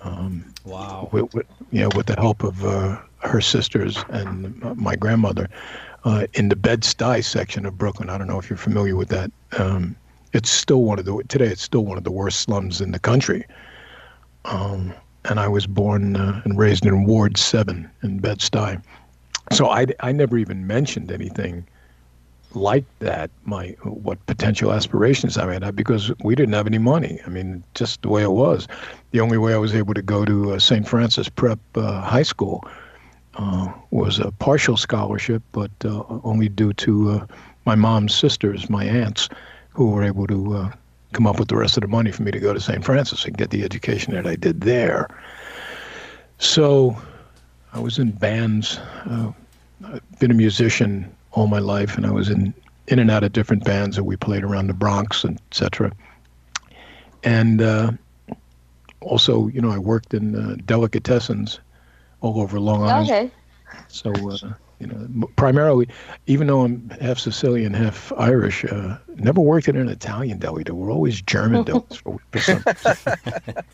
Um, 0.00 0.44
wow. 0.64 1.08
With, 1.12 1.32
with, 1.34 1.46
you 1.70 1.82
know, 1.82 1.90
with 1.94 2.06
the 2.06 2.16
help 2.16 2.42
of 2.42 2.64
uh, 2.64 2.98
her 3.18 3.40
sisters 3.40 4.02
and 4.08 4.60
my 4.76 4.96
grandmother 4.96 5.48
uh, 6.04 6.26
in 6.34 6.48
the 6.48 6.56
Bed-Stuy 6.56 7.22
section 7.22 7.66
of 7.66 7.78
Brooklyn. 7.78 8.10
I 8.10 8.18
don't 8.18 8.26
know 8.26 8.38
if 8.38 8.50
you're 8.50 8.56
familiar 8.56 8.96
with 8.96 9.08
that. 9.10 9.30
Um, 9.58 9.94
it's 10.32 10.50
still 10.50 10.82
one 10.82 10.98
of 10.98 11.04
the 11.04 11.22
today. 11.28 11.46
It's 11.46 11.62
still 11.62 11.84
one 11.84 11.98
of 11.98 12.04
the 12.04 12.10
worst 12.10 12.40
slums 12.40 12.80
in 12.80 12.90
the 12.92 12.98
country. 12.98 13.44
Um, 14.46 14.94
and 15.26 15.38
I 15.38 15.46
was 15.46 15.66
born 15.66 16.16
uh, 16.16 16.40
and 16.44 16.58
raised 16.58 16.84
in 16.84 17.04
Ward 17.04 17.36
Seven 17.36 17.88
in 18.02 18.18
Bed-Stuy 18.18 18.82
so 19.52 19.68
I, 19.68 19.86
I 20.00 20.12
never 20.12 20.38
even 20.38 20.66
mentioned 20.66 21.10
anything 21.10 21.66
like 22.54 22.84
that 22.98 23.30
my 23.44 23.68
what 23.82 24.24
potential 24.26 24.72
aspirations 24.72 25.38
I 25.38 25.52
had 25.52 25.74
because 25.76 26.12
we 26.22 26.34
didn't 26.34 26.54
have 26.54 26.66
any 26.66 26.78
money. 26.78 27.20
I 27.26 27.30
mean, 27.30 27.62
just 27.74 28.02
the 28.02 28.08
way 28.08 28.22
it 28.22 28.32
was. 28.32 28.68
The 29.12 29.20
only 29.20 29.38
way 29.38 29.54
I 29.54 29.58
was 29.58 29.74
able 29.74 29.94
to 29.94 30.02
go 30.02 30.24
to 30.24 30.54
uh, 30.54 30.58
St. 30.58 30.86
Francis 30.86 31.28
Prep 31.28 31.58
uh, 31.74 32.00
High 32.02 32.22
School 32.22 32.66
uh, 33.34 33.72
was 33.90 34.18
a 34.18 34.30
partial 34.32 34.76
scholarship, 34.76 35.42
but 35.52 35.70
uh, 35.84 36.04
only 36.24 36.48
due 36.48 36.72
to 36.74 37.10
uh, 37.10 37.26
my 37.64 37.74
mom's 37.74 38.14
sisters, 38.14 38.68
my 38.68 38.84
aunts, 38.84 39.28
who 39.70 39.90
were 39.90 40.02
able 40.02 40.26
to 40.26 40.56
uh, 40.56 40.72
come 41.12 41.26
up 41.26 41.38
with 41.38 41.48
the 41.48 41.56
rest 41.56 41.76
of 41.76 41.82
the 41.82 41.88
money 41.88 42.10
for 42.10 42.22
me 42.22 42.30
to 42.30 42.40
go 42.40 42.52
to 42.52 42.60
St. 42.60 42.84
Francis 42.84 43.24
and 43.24 43.36
get 43.36 43.50
the 43.50 43.64
education 43.64 44.14
that 44.14 44.26
I 44.26 44.36
did 44.36 44.62
there. 44.62 45.08
So 46.38 46.96
I 47.72 47.80
was 47.80 47.98
in 47.98 48.10
bands. 48.10 48.78
I've 49.84 50.18
been 50.18 50.30
a 50.30 50.34
musician 50.34 51.14
all 51.32 51.46
my 51.46 51.58
life, 51.58 51.96
and 51.96 52.06
I 52.06 52.10
was 52.10 52.28
in 52.28 52.54
in 52.88 52.98
and 52.98 53.10
out 53.10 53.24
of 53.24 53.32
different 53.32 53.64
bands 53.64 53.96
that 53.96 54.04
we 54.04 54.16
played 54.16 54.42
around 54.42 54.66
the 54.66 54.74
Bronx, 54.74 55.24
and 55.24 55.40
etc. 55.50 55.92
And 57.24 57.62
uh, 57.62 57.92
also, 59.00 59.48
you 59.48 59.60
know, 59.60 59.70
I 59.70 59.78
worked 59.78 60.14
in 60.14 60.34
uh, 60.34 60.56
delicatessens 60.64 61.58
all 62.20 62.40
over 62.40 62.58
Long 62.58 62.82
Island. 62.84 63.10
Okay. 63.10 63.30
So, 63.88 64.12
uh, 64.12 64.52
you 64.78 64.86
know, 64.86 65.28
primarily, 65.36 65.88
even 66.26 66.48
though 66.48 66.62
I'm 66.62 66.90
half 67.00 67.18
Sicilian, 67.18 67.72
half 67.72 68.12
Irish, 68.18 68.64
uh, 68.64 68.98
never 69.14 69.40
worked 69.40 69.68
in 69.68 69.76
an 69.76 69.88
Italian 69.88 70.38
deli. 70.38 70.64
There 70.64 70.74
were 70.74 70.90
always 70.90 71.22
German 71.22 71.64
delis. 71.66 71.98
For, 71.98 72.18
for 72.32 73.64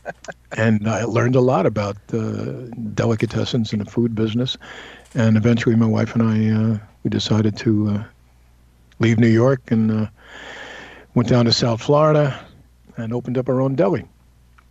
and 0.56 0.86
I 0.88 1.04
learned 1.04 1.34
a 1.34 1.40
lot 1.40 1.64
about 1.64 1.96
uh, 2.12 2.68
delicatessens 2.94 3.72
in 3.72 3.78
the 3.78 3.86
food 3.86 4.14
business. 4.14 4.58
And 5.14 5.36
eventually, 5.36 5.74
my 5.76 5.86
wife 5.86 6.14
and 6.14 6.22
I, 6.22 6.50
uh, 6.50 6.78
we 7.02 7.10
decided 7.10 7.56
to 7.58 7.88
uh, 7.90 8.04
leave 8.98 9.18
New 9.18 9.28
York 9.28 9.70
and 9.70 9.90
uh, 9.90 10.06
went 11.14 11.28
down 11.28 11.46
to 11.46 11.52
South 11.52 11.82
Florida. 11.82 12.38
and 12.96 13.12
opened 13.12 13.38
up 13.38 13.48
our 13.48 13.60
own 13.60 13.74
deli. 13.76 14.04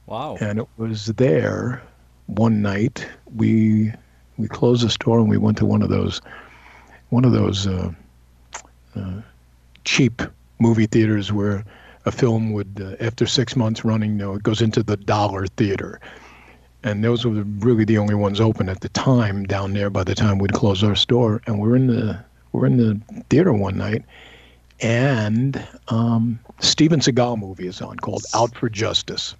Wow. 0.06 0.38
And 0.40 0.60
it 0.60 0.68
was 0.78 1.08
there 1.08 1.82
one 2.28 2.62
night. 2.62 3.08
We 3.36 3.94
we 4.38 4.48
closed 4.48 4.86
the 4.86 4.90
store 4.90 5.20
and 5.20 5.30
we 5.30 5.38
went 5.38 5.58
to 5.58 5.66
one 5.66 5.82
of 5.82 5.90
those 5.90 6.22
one 7.10 7.26
of 7.26 7.32
those 7.32 7.66
uh, 7.66 7.92
uh, 8.96 9.22
cheap 9.86 10.22
movie 10.60 10.86
theaters 10.88 11.32
where 11.32 11.64
a 12.06 12.12
film 12.12 12.52
would, 12.54 12.82
uh, 12.82 13.04
after 13.04 13.26
six 13.26 13.56
months 13.56 13.84
running, 13.86 14.12
you 14.12 14.18
know, 14.18 14.34
it 14.34 14.44
goes 14.44 14.62
into 14.62 14.84
the 14.84 14.98
dollar 14.98 15.48
theater. 15.48 16.00
And 16.84 17.04
those 17.04 17.26
were 17.26 17.44
really 17.60 17.86
the 17.86 17.98
only 17.98 18.16
ones 18.16 18.40
open 18.40 18.70
at 18.70 18.82
the 18.82 18.90
time 18.90 19.46
down 19.46 19.74
there. 19.74 19.90
By 19.90 20.04
the 20.04 20.16
time 20.16 20.38
we'd 20.38 20.54
close 20.54 20.84
our 20.84 20.96
store, 20.96 21.42
and 21.48 21.60
we're 21.60 21.76
in 21.76 21.88
the 21.88 22.24
we're 22.52 22.66
in 22.66 22.78
the 22.78 23.00
theater 23.30 23.52
one 23.52 23.78
night, 23.78 24.04
and 24.80 25.66
um, 25.90 26.40
Steven 26.60 27.00
Seagal 27.00 27.40
movie 27.40 27.68
is 27.68 27.82
on 27.82 27.98
called 27.98 28.24
Out 28.34 28.56
for 28.56 28.70
Justice. 28.70 29.36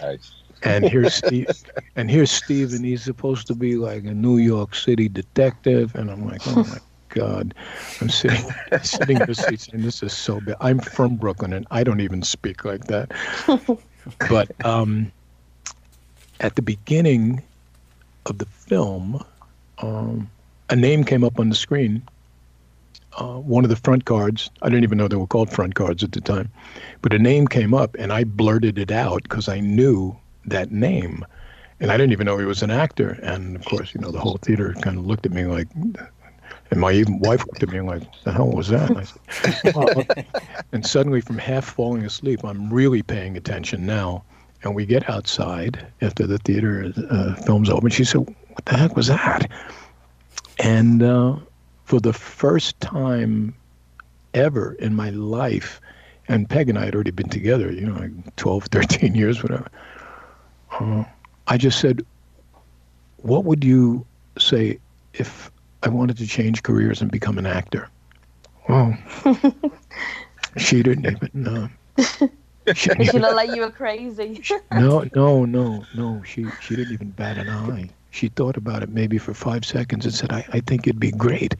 Nice. 0.00 0.32
And 0.62 0.88
here's 0.88 1.14
Steve, 1.26 1.48
and 1.96 2.10
here's 2.10 2.30
Steve, 2.30 2.72
and 2.72 2.84
he's 2.84 3.02
supposed 3.02 3.46
to 3.48 3.54
be 3.54 3.76
like 3.76 4.04
a 4.04 4.14
New 4.14 4.38
York 4.38 4.74
City 4.74 5.08
detective, 5.08 5.94
and 5.94 6.10
I'm 6.10 6.26
like, 6.26 6.40
oh 6.46 6.64
my 6.64 6.78
God, 7.08 7.54
I'm 8.00 8.08
sitting 8.08 8.44
sitting 8.82 9.20
in 9.20 9.26
the 9.26 9.34
seats, 9.34 9.68
and 9.68 9.82
this 9.82 10.02
is 10.02 10.12
so 10.12 10.40
bad. 10.40 10.56
I'm 10.60 10.78
from 10.78 11.16
Brooklyn, 11.16 11.52
and 11.52 11.66
I 11.70 11.84
don't 11.84 12.00
even 12.00 12.22
speak 12.22 12.64
like 12.64 12.84
that. 12.84 13.12
but 14.30 14.64
um, 14.64 15.12
at 16.42 16.56
the 16.56 16.62
beginning 16.62 17.42
of 18.26 18.38
the 18.38 18.46
film, 18.46 19.24
um, 19.78 20.30
a 20.68 20.76
name 20.76 21.04
came 21.04 21.24
up 21.24 21.38
on 21.38 21.48
the 21.48 21.54
screen. 21.54 22.02
Uh, 23.18 23.38
one 23.38 23.64
of 23.64 23.70
the 23.70 23.76
front 23.76 24.04
cards, 24.04 24.50
I 24.62 24.68
didn't 24.68 24.84
even 24.84 24.98
know 24.98 25.06
they 25.06 25.16
were 25.16 25.26
called 25.26 25.50
front 25.50 25.74
cards 25.74 26.02
at 26.02 26.12
the 26.12 26.20
time, 26.20 26.50
but 27.02 27.12
a 27.12 27.18
name 27.18 27.46
came 27.46 27.74
up, 27.74 27.94
and 27.98 28.12
I 28.12 28.24
blurted 28.24 28.78
it 28.78 28.90
out 28.90 29.22
because 29.22 29.48
I 29.48 29.60
knew 29.60 30.16
that 30.46 30.72
name. 30.72 31.24
And 31.80 31.90
I 31.90 31.96
didn't 31.96 32.12
even 32.12 32.26
know 32.26 32.38
he 32.38 32.44
was 32.44 32.62
an 32.62 32.70
actor. 32.70 33.18
And 33.22 33.56
of 33.56 33.64
course, 33.64 33.92
you 33.94 34.00
know, 34.00 34.10
the 34.10 34.20
whole 34.20 34.38
theater 34.38 34.74
kind 34.80 34.98
of 34.98 35.06
looked 35.06 35.26
at 35.26 35.32
me 35.32 35.44
like, 35.44 35.68
and 36.70 36.80
my 36.80 36.92
even 36.92 37.18
wife 37.18 37.40
looked 37.40 37.62
at 37.62 37.68
me 37.68 37.80
like, 37.80 38.02
the 38.22 38.32
hell 38.32 38.50
was 38.50 38.68
that? 38.68 38.88
And, 38.88 38.98
I 38.98 39.04
said, 39.04 40.26
and 40.72 40.86
suddenly, 40.86 41.20
from 41.20 41.38
half 41.38 41.64
falling 41.66 42.04
asleep, 42.04 42.44
I'm 42.44 42.72
really 42.72 43.02
paying 43.02 43.36
attention 43.36 43.84
now. 43.84 44.24
And 44.62 44.74
we 44.74 44.86
get 44.86 45.08
outside 45.10 45.86
after 46.00 46.26
the 46.26 46.38
theater 46.38 46.92
uh, 47.10 47.34
film's 47.34 47.68
over. 47.68 47.86
And 47.86 47.92
she 47.92 48.04
said, 48.04 48.20
what 48.20 48.64
the 48.64 48.76
heck 48.76 48.96
was 48.96 49.08
that? 49.08 49.50
And 50.58 51.02
uh, 51.02 51.36
for 51.84 52.00
the 52.00 52.12
first 52.12 52.80
time 52.80 53.54
ever 54.34 54.74
in 54.74 54.94
my 54.94 55.10
life, 55.10 55.80
and 56.28 56.48
Peg 56.48 56.68
and 56.68 56.78
I 56.78 56.84
had 56.84 56.94
already 56.94 57.10
been 57.10 57.28
together, 57.28 57.72
you 57.72 57.86
know, 57.86 57.98
like 57.98 58.36
12, 58.36 58.64
13 58.70 59.14
years, 59.14 59.42
whatever. 59.42 59.68
Uh, 60.70 61.04
I 61.48 61.58
just 61.58 61.80
said, 61.80 62.04
what 63.18 63.44
would 63.44 63.64
you 63.64 64.06
say 64.38 64.78
if 65.14 65.50
I 65.82 65.88
wanted 65.88 66.16
to 66.18 66.26
change 66.26 66.62
careers 66.62 67.02
and 67.02 67.10
become 67.10 67.38
an 67.38 67.46
actor? 67.46 67.88
Well, 68.68 68.96
she 70.56 70.82
didn't 70.82 71.06
even. 71.06 71.46
Uh, 71.98 72.26
she 72.74 72.88
didn't 72.90 73.04
She 73.10 73.18
looked 73.18 73.36
like 73.36 73.50
you 73.50 73.62
were 73.62 73.70
crazy. 73.70 74.42
no, 74.72 75.04
no, 75.14 75.44
no, 75.44 75.86
no. 75.94 76.22
She 76.24 76.46
she 76.60 76.76
didn't 76.76 76.92
even 76.92 77.10
bat 77.10 77.38
an 77.38 77.48
eye. 77.48 77.90
She 78.10 78.28
thought 78.28 78.56
about 78.56 78.82
it 78.82 78.90
maybe 78.90 79.18
for 79.18 79.34
five 79.34 79.64
seconds 79.64 80.04
and 80.04 80.14
said, 80.14 80.32
"I, 80.32 80.44
I 80.52 80.60
think 80.60 80.86
it'd 80.86 81.00
be 81.00 81.10
great. 81.12 81.54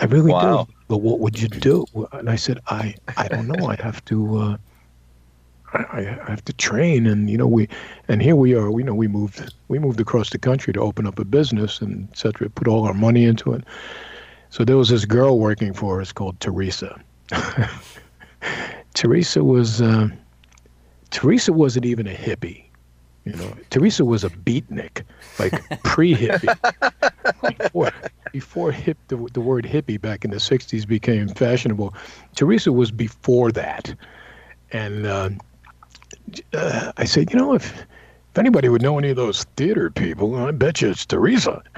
I 0.00 0.06
really 0.06 0.32
Wow. 0.32 0.64
do. 0.64 0.72
But 0.88 0.98
what 0.98 1.20
would 1.20 1.40
you 1.40 1.48
do?" 1.48 1.86
And 2.12 2.28
I 2.28 2.36
said, 2.36 2.58
"I 2.68 2.94
I 3.16 3.28
don't 3.28 3.46
know. 3.48 3.66
I 3.66 3.76
have 3.76 4.04
to." 4.06 4.36
Uh, 4.38 4.56
I, 5.72 5.98
I 6.26 6.30
have 6.30 6.44
to 6.44 6.52
train, 6.52 7.04
and 7.06 7.28
you 7.28 7.36
know 7.36 7.48
we, 7.48 7.68
and 8.06 8.22
here 8.22 8.36
we 8.36 8.54
are. 8.54 8.70
We 8.70 8.84
know 8.84 8.94
we 8.94 9.08
moved. 9.08 9.52
We 9.68 9.78
moved 9.80 10.00
across 10.00 10.30
the 10.30 10.38
country 10.38 10.72
to 10.72 10.80
open 10.80 11.04
up 11.06 11.18
a 11.18 11.24
business 11.24 11.80
and 11.80 12.08
et 12.12 12.18
cetera. 12.18 12.48
Put 12.48 12.68
all 12.68 12.84
our 12.84 12.94
money 12.94 13.24
into 13.24 13.52
it. 13.52 13.64
So 14.50 14.64
there 14.64 14.76
was 14.76 14.88
this 14.88 15.04
girl 15.04 15.40
working 15.40 15.72
for 15.72 16.00
us 16.00 16.12
called 16.12 16.38
Teresa. 16.38 17.00
Teresa 18.94 19.44
was. 19.44 19.82
Uh, 19.82 20.08
Teresa 21.10 21.52
wasn't 21.52 21.86
even 21.86 22.06
a 22.06 22.14
hippie. 22.14 22.64
You 23.24 23.32
know, 23.34 23.56
Teresa 23.70 24.04
was 24.04 24.24
a 24.24 24.30
beatnik, 24.30 25.02
like 25.38 25.52
pre-hippie. 25.84 27.58
before 27.58 27.92
before 28.32 28.72
hip 28.72 28.98
the, 29.08 29.16
the 29.32 29.40
word 29.40 29.64
hippie 29.64 30.00
back 30.00 30.24
in 30.24 30.30
the 30.30 30.38
'60s 30.38 30.86
became 30.86 31.28
fashionable, 31.28 31.94
Teresa 32.34 32.72
was 32.72 32.90
before 32.90 33.52
that. 33.52 33.94
And 34.72 35.06
uh, 35.06 35.30
uh, 36.52 36.92
I 36.96 37.04
said, 37.04 37.32
you 37.32 37.38
know, 37.38 37.54
if 37.54 37.86
if 38.34 38.38
anybody 38.38 38.68
would 38.68 38.82
know 38.82 38.98
any 38.98 39.10
of 39.10 39.16
those 39.16 39.44
theater 39.56 39.90
people, 39.90 40.34
I 40.34 40.50
bet 40.50 40.82
you 40.82 40.90
it's 40.90 41.06
Teresa. 41.06 41.62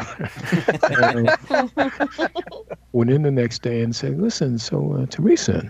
And, 0.88 1.29
uh, 1.50 2.29
went 2.92 3.11
in 3.11 3.22
the 3.22 3.31
next 3.31 3.61
day 3.61 3.83
and 3.83 3.94
said, 3.94 4.18
listen, 4.18 4.59
so 4.59 4.94
uh, 4.94 5.07
Teresa, 5.07 5.68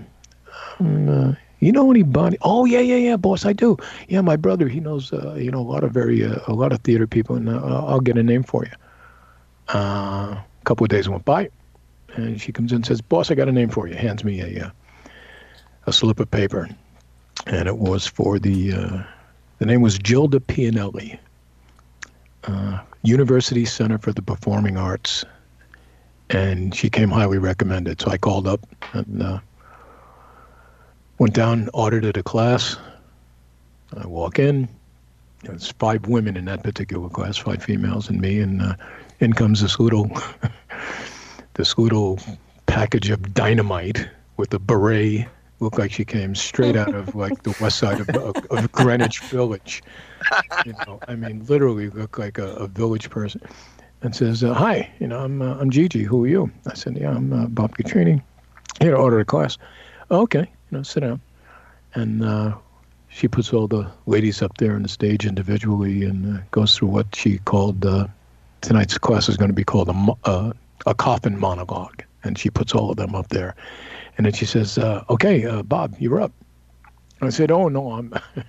uh, 0.81 1.35
you 1.61 1.73
know 1.73 1.91
anybody? 1.91 2.37
Oh 2.43 2.65
yeah, 2.65 2.81
yeah, 2.81 2.97
yeah, 2.97 3.17
boss, 3.17 3.47
I 3.47 3.53
do. 3.53 3.77
Yeah, 4.09 4.21
my 4.21 4.37
brother, 4.37 4.69
he 4.69 4.81
knows, 4.81 5.13
uh, 5.13 5.35
you 5.35 5.51
know, 5.51 5.61
a 5.61 5.69
lot 5.69 5.85
of 5.85 5.93
very, 5.93 6.25
uh, 6.25 6.39
a 6.47 6.53
lot 6.53 6.73
of 6.73 6.81
theater 6.81 7.07
people, 7.07 7.37
and 7.37 7.49
uh, 7.49 7.87
I'll 7.87 8.01
get 8.01 8.19
a 8.19 8.23
name 8.23 8.43
for 8.43 8.65
you. 8.65 8.73
Uh, 9.75 10.37
a 10.37 10.45
couple 10.65 10.85
of 10.85 10.91
days 10.91 11.09
went 11.09 11.25
by, 11.25 11.49
and 12.15 12.41
she 12.41 12.53
comes 12.53 12.73
in 12.73 12.77
and 12.77 12.87
says, 12.87 13.01
boss, 13.01 13.31
I 13.31 13.35
got 13.35 13.49
a 13.49 13.53
name 13.53 13.71
for 13.71 13.89
you. 13.89 13.95
Hands 13.95 14.23
me 14.23 14.41
a, 14.41 14.67
uh, 14.67 14.71
a 15.87 15.93
slip 15.93 16.21
of 16.21 16.31
paper, 16.31 16.69
and 17.47 17.69
it 17.69 17.79
was 17.79 18.07
for 18.07 18.39
the, 18.39 18.73
uh, 18.75 19.03
the 19.59 19.67
name 19.67 19.81
was 19.81 19.99
Gilda 19.99 20.41
Pianelli, 20.41 21.19
uh, 22.45 22.81
University 23.03 23.65
Center 23.65 23.99
for 23.99 24.13
the 24.13 24.23
Performing 24.23 24.77
Arts, 24.77 25.25
and 26.29 26.75
she 26.75 26.91
came 26.91 27.09
highly 27.09 27.39
recommended. 27.39 28.01
So 28.01 28.11
I 28.11 28.19
called 28.19 28.47
up 28.47 28.61
and. 28.93 29.41
Went 31.19 31.35
down, 31.35 31.71
audited 31.73 32.19
a 32.19 32.23
class. 32.23 32.77
I 33.97 34.07
walk 34.07 34.39
in. 34.39 34.69
There's 35.43 35.71
five 35.73 36.07
women 36.07 36.37
in 36.37 36.45
that 36.47 36.63
particular 36.63 37.09
class, 37.09 37.39
five 37.39 37.63
females 37.63 38.11
and 38.11 38.21
me, 38.21 38.41
and 38.41 38.61
uh, 38.61 38.75
in 39.21 39.33
comes 39.33 39.63
this 39.63 39.79
little, 39.81 40.11
this 41.55 41.79
little 41.79 42.19
package 42.67 43.11
of 43.11 43.33
dynamite 43.33 44.07
with 44.37 44.53
a 44.53 44.59
beret. 44.59 45.27
Looked 45.61 45.79
like 45.79 45.91
she 45.91 46.05
came 46.05 46.35
straight 46.35 46.77
out 46.77 46.95
of 46.95 47.15
like 47.15 47.43
the 47.45 47.57
west 47.63 47.79
side 47.79 47.99
of, 47.99 48.11
of, 48.11 48.37
of 48.51 48.71
Greenwich 48.73 49.21
Village. 49.21 49.83
You 50.67 50.75
know, 50.87 51.01
I 51.09 51.15
mean, 51.15 51.47
literally 51.47 51.89
looked 51.89 52.19
like 52.19 52.37
a, 52.37 52.49
a 52.57 52.67
village 52.67 53.09
person. 53.09 53.41
And 54.03 54.15
says, 54.15 54.45
uh, 54.45 54.53
"Hi, 54.53 54.91
you 55.01 55.07
know, 55.07 55.21
I'm 55.21 55.41
uh, 55.41 55.57
I'm 55.59 55.71
Gigi. 55.71 56.03
Who 56.03 56.25
are 56.25 56.29
you?" 56.29 56.51
I 56.71 56.75
said, 56.75 56.99
"Yeah, 56.99 57.13
I'm 57.13 57.33
uh, 57.33 57.47
Bob 57.47 57.75
Catrini. 57.79 58.23
Here 58.81 58.91
to 58.91 58.97
order 58.99 59.19
a 59.19 59.25
class." 59.25 59.57
okay, 60.11 60.47
you 60.71 60.79
know, 60.79 60.83
sit 60.83 61.01
down. 61.01 61.21
And 61.95 62.25
uh, 62.25 62.57
she 63.09 63.29
puts 63.29 63.53
all 63.53 63.67
the 63.67 63.91
ladies 64.07 64.43
up 64.43 64.57
there 64.59 64.75
on 64.75 64.83
the 64.83 64.89
stage 64.89 65.25
individually 65.27 66.05
and 66.05 66.39
uh, 66.39 66.43
goes 66.51 66.77
through 66.77 66.89
what 66.89 67.15
she 67.15 67.39
called 67.39 67.85
uh, 67.85 68.07
tonight's 68.61 68.99
class 68.99 69.29
is 69.29 69.37
going 69.37 69.51
to 69.51 69.55
be 69.55 69.65
called 69.65 69.89
a, 69.89 70.29
uh, 70.29 70.53
a 70.87 70.95
coffin 70.95 71.39
monologue. 71.39 72.03
And 72.25 72.39
she 72.39 72.51
puts 72.51 72.75
all 72.75 72.91
of 72.91 72.97
them 72.97 73.15
up 73.15 73.29
there. 73.29 73.55
And 74.17 74.27
then 74.27 74.33
she 74.33 74.47
says, 74.47 74.79
uh, 74.79 75.05
okay, 75.09 75.45
uh, 75.45 75.63
Bob, 75.63 75.95
you're 75.99 76.21
up. 76.21 76.33
I 77.21 77.31
said, 77.31 77.51
oh, 77.51 77.69
no, 77.69 77.93
I'm. 77.93 78.13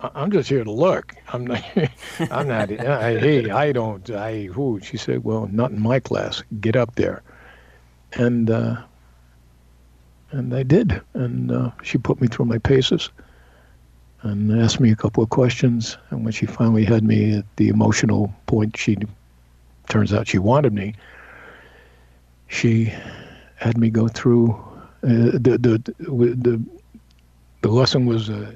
I'm 0.00 0.30
just 0.30 0.48
here 0.48 0.62
to 0.62 0.70
look. 0.70 1.16
I'm 1.32 1.44
not. 1.44 1.62
I'm 2.30 2.46
not. 2.46 2.70
I, 2.70 3.18
hey, 3.18 3.50
I 3.50 3.72
don't. 3.72 4.08
I 4.10 4.44
who? 4.44 4.78
She 4.80 4.96
said, 4.96 5.24
"Well, 5.24 5.48
not 5.50 5.72
in 5.72 5.80
my 5.80 5.98
class. 5.98 6.42
Get 6.60 6.76
up 6.76 6.94
there." 6.94 7.22
And 8.12 8.48
uh, 8.48 8.82
and 10.30 10.54
I 10.54 10.62
did. 10.62 11.00
And 11.14 11.50
uh, 11.50 11.70
she 11.82 11.98
put 11.98 12.20
me 12.20 12.28
through 12.28 12.46
my 12.46 12.58
paces 12.58 13.10
and 14.22 14.60
asked 14.60 14.80
me 14.80 14.90
a 14.90 14.96
couple 14.96 15.22
of 15.22 15.30
questions. 15.30 15.96
And 16.10 16.24
when 16.24 16.32
she 16.32 16.46
finally 16.46 16.84
had 16.84 17.04
me 17.04 17.38
at 17.38 17.44
the 17.56 17.68
emotional 17.68 18.32
point, 18.46 18.76
she 18.76 18.96
turns 19.88 20.12
out 20.12 20.28
she 20.28 20.38
wanted 20.38 20.72
me. 20.72 20.94
She 22.48 22.92
had 23.56 23.76
me 23.76 23.90
go 23.90 24.08
through 24.08 24.50
uh, 25.02 25.38
the, 25.38 25.58
the 25.60 25.94
the 25.98 26.60
the 27.60 27.68
lesson 27.68 28.06
was 28.06 28.30
uh, 28.30 28.52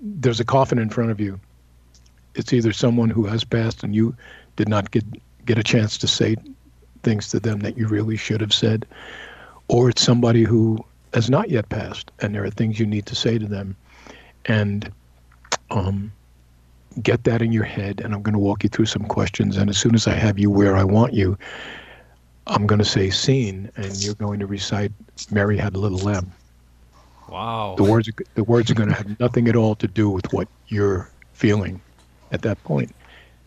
there's 0.00 0.40
a 0.40 0.44
coffin 0.44 0.78
in 0.78 0.88
front 0.88 1.10
of 1.10 1.20
you. 1.20 1.38
It's 2.34 2.52
either 2.52 2.72
someone 2.72 3.10
who 3.10 3.24
has 3.26 3.44
passed 3.44 3.82
and 3.82 3.94
you 3.94 4.16
did 4.56 4.68
not 4.68 4.90
get 4.90 5.04
get 5.46 5.58
a 5.58 5.62
chance 5.62 5.98
to 5.98 6.06
say 6.06 6.36
things 7.02 7.28
to 7.28 7.40
them 7.40 7.60
that 7.60 7.76
you 7.76 7.86
really 7.86 8.16
should 8.16 8.40
have 8.40 8.52
said, 8.52 8.86
or 9.68 9.90
it's 9.90 10.02
somebody 10.02 10.44
who 10.44 10.84
has 11.14 11.28
not 11.28 11.50
yet 11.50 11.68
passed, 11.68 12.10
and 12.20 12.34
there 12.34 12.44
are 12.44 12.50
things 12.50 12.78
you 12.78 12.86
need 12.86 13.06
to 13.06 13.14
say 13.14 13.38
to 13.38 13.46
them, 13.46 13.76
and 14.46 14.90
um, 15.70 16.12
get 17.02 17.24
that 17.24 17.42
in 17.42 17.52
your 17.52 17.64
head. 17.64 18.00
And 18.00 18.14
I'm 18.14 18.22
going 18.22 18.34
to 18.34 18.38
walk 18.38 18.62
you 18.62 18.68
through 18.68 18.86
some 18.86 19.04
questions, 19.04 19.56
and 19.56 19.68
as 19.68 19.78
soon 19.78 19.94
as 19.94 20.06
I 20.06 20.14
have 20.14 20.38
you 20.38 20.50
where 20.50 20.76
I 20.76 20.84
want 20.84 21.14
you, 21.14 21.36
I'm 22.46 22.66
going 22.66 22.78
to 22.78 22.84
say 22.84 23.10
scene, 23.10 23.70
and 23.76 23.96
you're 24.02 24.14
going 24.14 24.40
to 24.40 24.46
recite 24.46 24.92
"Mary 25.30 25.56
Had 25.56 25.74
a 25.74 25.78
Little 25.78 25.98
Lamb." 25.98 26.32
Wow. 27.28 27.74
The 27.76 27.84
words, 27.84 28.08
are, 28.08 28.14
the 28.34 28.42
words 28.42 28.70
are 28.72 28.74
going 28.74 28.88
to 28.88 28.94
have 28.94 29.20
nothing 29.20 29.46
at 29.46 29.54
all 29.54 29.76
to 29.76 29.86
do 29.86 30.10
with 30.10 30.32
what 30.32 30.48
you're 30.66 31.08
feeling 31.32 31.80
at 32.32 32.42
that 32.42 32.60
point. 32.64 32.92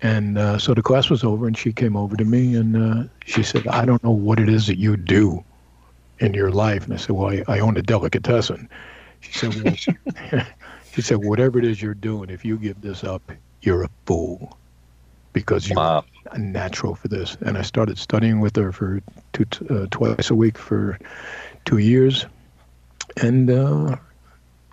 And 0.01 0.38
uh, 0.38 0.57
so 0.57 0.74
the 0.74 0.82
class 0.82 1.09
was 1.09 1.24
over, 1.24 1.47
and 1.47 1.57
she 1.57 1.74
came 1.74 1.97
over 1.97 2.16
to 2.16 2.26
me, 2.26 2.55
and 2.55 2.76
uh, 2.76 3.09
she 3.26 3.43
said, 3.43 3.68
"I 3.68 3.86
don't 3.86 4.03
know 4.03 4.11
what 4.11 4.39
it 4.39 4.49
is 4.49 4.68
that 4.68 4.78
you 4.78 4.97
do 4.97 5.43
in 6.20 6.34
your 6.34 6.51
life." 6.51 6.86
And 6.86 6.93
I 6.93 6.97
said, 6.97 7.11
"Well, 7.11 7.30
I, 7.32 7.43
I 7.47 7.59
own 7.59 7.78
a 7.78 7.82
delicatessen." 7.82 8.70
She 9.20 9.34
said, 9.34 9.49
well, 9.49 9.76
"She 10.91 11.01
said, 11.01 11.18
whatever 11.18 11.59
it 11.59 11.66
is 11.66 11.82
you're 11.82 11.93
doing, 11.95 12.30
if 12.30 12.45
you 12.45 12.57
give 12.57 12.82
this 12.82 13.03
up, 13.03 13.32
you're 13.61 13.84
a 13.84 13.89
fool, 14.05 14.59
because 15.34 15.70
you're 15.70 15.78
Wow. 15.78 16.05
natural 16.38 16.95
for 16.95 17.07
this." 17.07 17.36
And 17.41 17.57
I 17.57 17.61
started 17.64 17.97
studying 17.97 18.39
with 18.39 18.55
her 18.57 18.72
for 18.72 19.01
two, 19.34 19.45
uh, 19.70 19.88
twice 19.91 20.30
a 20.30 20.36
week 20.36 20.57
for 20.57 20.99
two 21.66 21.80
years, 21.80 22.26
and 23.22 23.49
uh, 23.49 23.95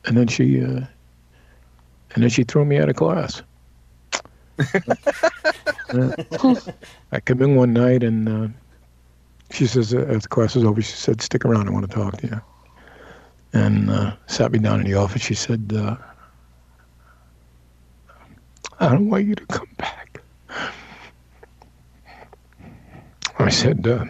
and 0.07 0.17
then 0.17 0.29
she 0.29 0.63
uh, 0.63 0.81
and 2.15 2.23
then 2.23 2.31
she 2.31 2.45
threw 2.45 2.65
me 2.65 2.79
out 2.79 2.89
of 2.89 2.97
class. 2.97 3.43
I 7.13 7.21
come 7.21 7.43
in 7.43 7.57
one 7.57 7.73
night 7.73 8.03
and 8.03 8.29
uh, 8.29 8.49
she 9.51 9.67
says, 9.67 9.93
uh, 9.93 9.99
as 10.09 10.23
the 10.23 10.29
class 10.29 10.57
is 10.57 10.65
over, 10.65 10.81
she 10.81 10.93
said, 10.93 11.21
"Stick 11.21 11.45
around, 11.45 11.69
I 11.69 11.73
want 11.73 11.89
to 11.89 11.95
talk 11.95 12.17
to 12.19 12.27
you." 12.27 12.41
And 13.53 13.91
uh, 13.91 14.15
sat 14.27 14.53
me 14.53 14.61
down 14.61 14.81
in 14.81 14.87
the 14.87 14.95
office. 14.95 15.23
She 15.23 15.35
said, 15.35 15.73
uh, 15.75 15.97
"I 18.79 18.89
don't 18.89 19.11
want 19.11 19.27
you 19.27 19.35
to 19.35 19.47
come 19.47 19.69
back." 19.77 20.23
I 23.39 23.49
said, 23.49 23.87
uh, 23.87 24.05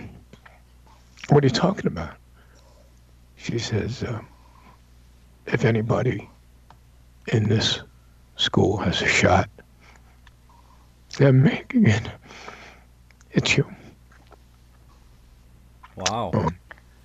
"What 1.31 1.43
are 1.43 1.47
you 1.47 1.53
talking 1.53 1.87
about?" 1.87 2.15
She 3.37 3.59
says, 3.59 4.03
uh, 4.03 4.21
"If 5.47 5.65
anybody 5.65 6.29
in 7.29 7.49
this 7.49 7.81
school 8.37 8.77
has 8.77 9.01
a 9.01 9.09
shot, 9.09 9.49
they're 11.17 11.33
making 11.33 11.87
it. 11.87 12.11
It's 13.33 13.57
you." 13.57 13.65
Wow. 16.01 16.31
Oh, 16.35 16.49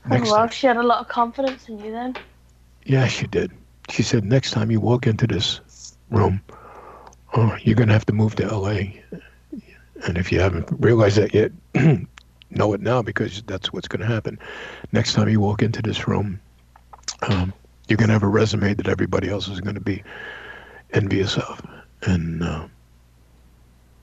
Next 0.10 0.30
well, 0.32 0.36
time- 0.42 0.50
she 0.50 0.68
had 0.68 0.78
a 0.78 0.84
lot 0.84 1.00
of 1.02 1.08
confidence 1.08 1.68
in 1.70 1.80
you 1.80 1.92
then. 1.92 2.16
Yeah, 2.86 3.08
she 3.08 3.28
did. 3.28 3.52
She 3.90 4.04
said, 4.04 4.24
next 4.24 4.52
time 4.52 4.72
you 4.72 4.80
walk 4.80 5.08
into 5.08 5.28
this 5.28 5.62
room, 6.10 6.42
oh, 7.34 7.56
you're 7.62 7.76
going 7.76 7.88
to 7.88 7.94
have 7.94 8.06
to 8.06 8.14
move 8.14 8.36
to 8.36 8.48
LA. 8.48 8.80
And 10.08 10.18
if 10.18 10.32
you 10.32 10.40
haven't 10.40 10.68
realized 10.80 11.18
that 11.18 11.34
yet, 11.34 11.52
know 12.52 12.74
it 12.74 12.82
now 12.82 13.02
because 13.02 13.42
that's 13.44 13.74
what's 13.74 13.88
going 13.88 14.02
to 14.02 14.06
happen. 14.06 14.38
Next 14.92 15.14
time 15.14 15.30
you 15.30 15.40
walk 15.40 15.62
into 15.62 15.82
this 15.82 16.08
room, 16.08 16.40
um, 17.24 17.54
you're 17.88 17.98
going 17.98 18.08
to 18.10 18.14
have 18.14 18.24
a 18.24 18.28
resume 18.28 18.74
that 18.76 18.88
everybody 18.88 19.30
else 19.30 19.48
is 19.48 19.62
going 19.62 19.76
to 19.76 19.82
be 19.82 20.04
envious 20.94 21.38
of. 21.38 21.62
And 22.04 22.44
uh, 22.44 22.68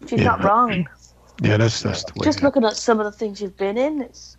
She's 0.08 0.18
Yeah. 0.18 0.24
not 0.24 0.44
wrong. 0.44 0.88
yeah, 1.42 1.56
that's 1.56 1.82
that's 1.82 2.04
the 2.04 2.12
way. 2.16 2.24
Just 2.24 2.42
looking 2.42 2.64
at 2.64 2.76
some 2.76 2.98
of 2.98 3.04
the 3.04 3.12
things 3.12 3.40
you've 3.40 3.56
been 3.56 3.78
in, 3.78 4.02
it's 4.02 4.36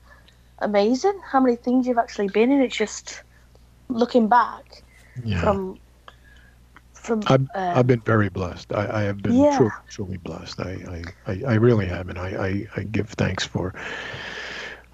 amazing 0.64 1.20
how 1.30 1.40
many 1.40 1.56
things 1.56 1.86
you've 1.88 1.98
actually 1.98 2.28
been 2.30 2.52
in. 2.52 2.62
It's 2.62 2.76
just 2.76 3.24
looking 3.90 4.28
back 4.28 4.84
yeah. 5.24 5.42
from 5.42 5.80
from. 6.94 7.22
I've, 7.28 7.48
uh, 7.56 7.74
I've 7.76 7.88
been 7.88 8.02
very 8.02 8.30
blessed. 8.30 8.72
I, 8.74 9.00
I 9.00 9.02
have 9.04 9.22
been 9.22 9.34
Yeah. 9.34 9.58
truly, 9.58 9.72
truly 9.90 10.18
blessed. 10.18 10.60
I, 10.60 11.04
I, 11.28 11.32
I, 11.32 11.42
I 11.48 11.54
really 11.56 11.86
have, 11.86 12.10
and 12.10 12.18
I, 12.18 12.30
I, 12.30 12.68
I 12.80 12.84
give 12.84 13.10
thanks 13.10 13.46
for. 13.46 13.74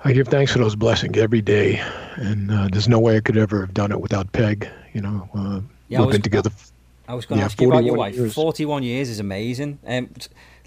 I 0.05 0.13
give 0.13 0.29
thanks 0.29 0.53
for 0.53 0.59
those 0.59 0.75
blessings 0.77 1.17
every 1.17 1.41
day, 1.41 1.81
and 2.15 2.51
uh, 2.51 2.69
there's 2.71 2.87
no 2.87 2.99
way 2.99 3.17
I 3.17 3.19
could 3.19 3.37
ever 3.37 3.59
have 3.59 3.73
done 3.73 3.91
it 3.91 3.99
without 3.99 4.31
Peg. 4.31 4.67
You 4.93 5.01
know, 5.01 5.29
uh, 5.35 5.61
Yeah, 5.89 5.99
we've 5.99 6.07
was- 6.07 6.15
been 6.15 6.21
together. 6.21 6.51
I 7.09 7.15
was 7.15 7.25
going 7.25 7.37
to 7.37 7.41
Yeah, 7.41 7.45
ask 7.45 7.59
you 7.59 7.67
about 7.69 7.83
your 7.83 7.95
wife. 7.95 8.15
years. 8.15 8.33
Forty-one 8.35 8.83
years 8.83 9.09
is 9.09 9.19
amazing. 9.19 9.79
Um, 9.85 10.11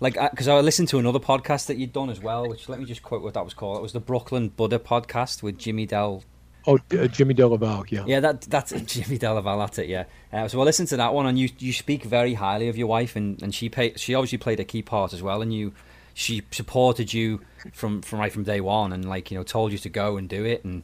like 0.00 0.14
because 0.32 0.48
I 0.48 0.58
listened 0.60 0.88
to 0.88 0.98
another 0.98 1.20
podcast 1.20 1.66
that 1.66 1.76
you'd 1.78 1.92
done 1.92 2.10
as 2.10 2.20
well. 2.20 2.48
Which 2.48 2.68
let 2.68 2.80
me 2.80 2.84
just 2.84 3.02
quote 3.02 3.22
what 3.22 3.34
that 3.34 3.44
was 3.44 3.54
called. 3.54 3.78
It 3.78 3.82
was 3.82 3.92
the 3.92 4.00
Brooklyn 4.00 4.48
Buddha 4.48 4.80
podcast 4.80 5.42
with 5.42 5.56
Jimmy 5.56 5.86
Dell. 5.86 6.24
Oh, 6.66 6.78
uh, 6.96 7.06
Jimmy 7.08 7.34
Delaval, 7.34 7.90
yeah. 7.90 8.04
Yeah, 8.06 8.20
that 8.20 8.42
that's 8.42 8.72
Jimmy 8.86 9.18
Delaval. 9.18 9.58
That's 9.60 9.78
it. 9.78 9.88
Yeah. 9.88 10.04
Uh, 10.32 10.48
so 10.48 10.60
I 10.60 10.64
listened 10.64 10.88
to 10.88 10.96
that 10.96 11.14
one, 11.14 11.26
and 11.26 11.38
you 11.38 11.48
you 11.60 11.72
speak 11.72 12.02
very 12.04 12.34
highly 12.34 12.68
of 12.68 12.76
your 12.76 12.88
wife, 12.88 13.14
and 13.14 13.40
and 13.42 13.54
she 13.54 13.68
pay, 13.68 13.94
she 13.96 14.14
obviously 14.16 14.38
played 14.38 14.58
a 14.58 14.64
key 14.64 14.82
part 14.82 15.12
as 15.12 15.22
well, 15.22 15.42
and 15.42 15.54
you 15.54 15.72
she 16.14 16.42
supported 16.50 17.14
you 17.14 17.40
from 17.72 18.02
from 18.02 18.18
right 18.18 18.32
from 18.32 18.42
day 18.42 18.60
one, 18.60 18.92
and 18.92 19.08
like 19.08 19.30
you 19.30 19.36
know 19.38 19.44
told 19.44 19.70
you 19.70 19.78
to 19.78 19.88
go 19.88 20.16
and 20.16 20.28
do 20.28 20.44
it, 20.44 20.64
and 20.64 20.82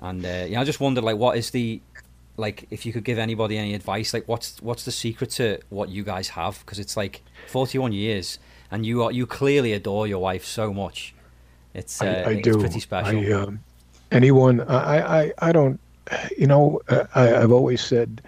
and 0.00 0.24
uh, 0.24 0.46
yeah, 0.48 0.60
I 0.60 0.64
just 0.64 0.80
wondered 0.80 1.04
like 1.04 1.16
what 1.16 1.36
is 1.36 1.50
the 1.50 1.80
like 2.36 2.66
if 2.70 2.86
you 2.86 2.92
could 2.92 3.04
give 3.04 3.18
anybody 3.18 3.58
any 3.58 3.74
advice 3.74 4.14
like 4.14 4.26
what's 4.26 4.60
what's 4.62 4.84
the 4.84 4.92
secret 4.92 5.30
to 5.30 5.58
what 5.68 5.88
you 5.88 6.02
guys 6.02 6.30
have 6.30 6.60
because 6.60 6.78
it's 6.78 6.96
like 6.96 7.22
41 7.48 7.92
years 7.92 8.38
and 8.70 8.86
you 8.86 9.02
are 9.02 9.12
you 9.12 9.26
clearly 9.26 9.72
adore 9.72 10.06
your 10.06 10.20
wife 10.20 10.44
so 10.44 10.72
much 10.72 11.14
it's 11.74 12.00
uh, 12.00 12.04
I, 12.04 12.30
I 12.30 12.32
it's 12.34 12.42
do. 12.42 12.58
pretty 12.58 12.80
special 12.80 13.18
I, 13.18 13.32
um, 13.32 13.60
anyone, 14.10 14.60
I, 14.62 15.20
I, 15.22 15.32
I 15.38 15.52
don't, 15.52 15.80
you 16.36 16.46
know, 16.46 16.80
uh, 16.88 17.04
I, 17.14 17.36
I've 17.36 17.52
always 17.52 17.80
said, 17.80 18.22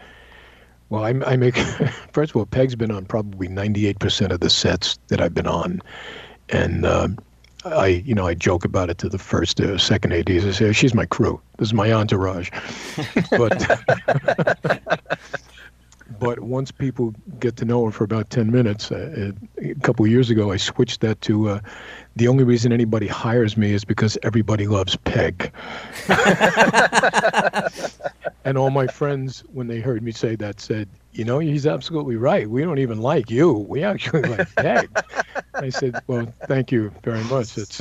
well, 0.90 1.04
I, 1.04 1.10
I 1.26 1.36
make, 1.36 1.56
first 2.12 2.30
of 2.30 2.36
all, 2.36 2.46
Peg's 2.46 2.74
been 2.74 2.90
on 2.90 3.04
probably 3.04 3.48
98% 3.48 4.30
of 4.30 4.40
the 4.40 4.50
sets 4.50 4.98
that 5.08 5.20
I've 5.20 5.34
been 5.34 5.46
on. 5.46 5.80
And 6.48 6.84
um, 6.84 7.18
I, 7.64 7.86
you 7.86 8.14
know, 8.14 8.26
I 8.26 8.34
joke 8.34 8.64
about 8.64 8.90
it 8.90 8.98
to 8.98 9.08
the 9.08 9.18
first, 9.18 9.60
uh, 9.60 9.78
second 9.78 10.12
ADs. 10.12 10.44
I 10.44 10.50
say, 10.50 10.72
she's 10.72 10.94
my 10.94 11.06
crew. 11.06 11.40
This 11.58 11.68
is 11.68 11.74
my 11.74 11.92
entourage. 11.92 12.50
but, 13.30 13.68
but 16.20 16.40
once 16.40 16.70
people 16.72 17.14
get 17.38 17.56
to 17.58 17.64
know 17.64 17.84
her 17.84 17.90
for 17.92 18.04
about 18.04 18.30
10 18.30 18.50
minutes, 18.50 18.90
uh, 18.90 19.32
a 19.58 19.74
couple 19.76 20.04
of 20.04 20.10
years 20.10 20.30
ago, 20.30 20.50
I 20.50 20.56
switched 20.56 21.00
that 21.02 21.20
to, 21.22 21.50
uh, 21.50 21.60
the 22.16 22.28
only 22.28 22.44
reason 22.44 22.72
anybody 22.72 23.06
hires 23.06 23.56
me 23.56 23.72
is 23.72 23.84
because 23.84 24.18
everybody 24.22 24.66
loves 24.66 24.96
Peg. 24.96 25.52
and 28.44 28.58
all 28.58 28.70
my 28.70 28.86
friends, 28.86 29.44
when 29.52 29.66
they 29.66 29.80
heard 29.80 30.02
me 30.02 30.12
say 30.12 30.36
that, 30.36 30.60
said, 30.60 30.88
"You 31.12 31.24
know, 31.24 31.38
he's 31.38 31.66
absolutely 31.66 32.16
right. 32.16 32.48
We 32.48 32.62
don't 32.62 32.78
even 32.78 33.00
like 33.00 33.30
you. 33.30 33.52
We 33.52 33.82
actually 33.82 34.22
like 34.22 34.54
Peg." 34.56 34.90
I 35.54 35.68
said, 35.68 36.00
"Well, 36.06 36.32
thank 36.46 36.72
you 36.72 36.92
very 37.04 37.22
much." 37.24 37.56
It's 37.58 37.80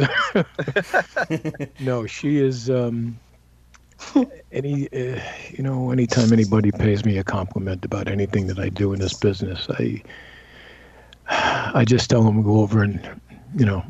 no, 1.79 2.05
she 2.05 2.37
is. 2.37 2.69
Um, 2.69 3.19
any, 4.51 4.87
uh, 4.89 5.21
you 5.49 5.63
know, 5.63 5.91
anytime 5.91 6.33
anybody 6.33 6.71
pays 6.71 7.05
me 7.05 7.17
a 7.17 7.23
compliment 7.23 7.85
about 7.85 8.07
anything 8.07 8.47
that 8.47 8.59
I 8.59 8.69
do 8.69 8.93
in 8.93 8.99
this 8.99 9.13
business, 9.13 9.67
I, 9.69 10.01
I 11.27 11.85
just 11.85 12.09
tell 12.09 12.23
them 12.23 12.37
to 12.37 12.43
go 12.43 12.59
over 12.59 12.83
and, 12.83 12.99
you 13.55 13.65
know, 13.65 13.83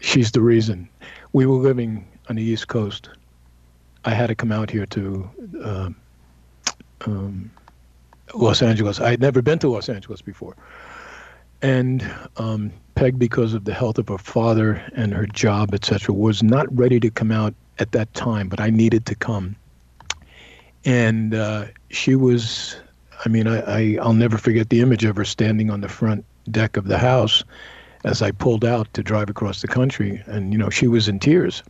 she's 0.00 0.30
the 0.30 0.40
reason. 0.40 0.88
We 1.32 1.46
were 1.46 1.56
living 1.56 2.06
on 2.28 2.36
the 2.36 2.42
East 2.42 2.68
Coast. 2.68 3.10
I 4.06 4.14
had 4.14 4.28
to 4.28 4.34
come 4.36 4.52
out 4.52 4.70
here 4.70 4.86
to 4.86 5.30
um, 5.62 5.96
um, 7.04 7.50
Los 8.34 8.62
Angeles. 8.62 9.00
I 9.00 9.10
had 9.10 9.20
never 9.20 9.42
been 9.42 9.58
to 9.58 9.68
Los 9.68 9.88
Angeles 9.88 10.22
before. 10.22 10.56
And 11.60 12.08
um, 12.36 12.72
Peg, 12.94 13.18
because 13.18 13.52
of 13.52 13.64
the 13.64 13.74
health 13.74 13.98
of 13.98 14.06
her 14.08 14.18
father 14.18 14.82
and 14.94 15.12
her 15.12 15.26
job, 15.26 15.74
etc., 15.74 16.14
was 16.14 16.42
not 16.42 16.66
ready 16.76 17.00
to 17.00 17.10
come 17.10 17.32
out 17.32 17.52
at 17.80 17.92
that 17.92 18.12
time, 18.14 18.48
but 18.48 18.60
I 18.60 18.70
needed 18.70 19.06
to 19.06 19.16
come. 19.16 19.56
And 20.84 21.34
uh, 21.34 21.66
she 21.90 22.14
was, 22.14 22.76
I 23.24 23.28
mean, 23.28 23.48
I, 23.48 23.60
I, 23.60 23.98
I'll 24.00 24.12
never 24.12 24.38
forget 24.38 24.70
the 24.70 24.80
image 24.80 25.04
of 25.04 25.16
her 25.16 25.24
standing 25.24 25.68
on 25.68 25.80
the 25.80 25.88
front 25.88 26.24
deck 26.48 26.76
of 26.76 26.84
the 26.84 26.98
house 26.98 27.42
as 28.04 28.22
I 28.22 28.30
pulled 28.30 28.64
out 28.64 28.92
to 28.94 29.02
drive 29.02 29.28
across 29.28 29.62
the 29.62 29.68
country. 29.68 30.22
And, 30.26 30.52
you 30.52 30.58
know, 30.58 30.70
she 30.70 30.86
was 30.86 31.08
in 31.08 31.18
tears. 31.18 31.64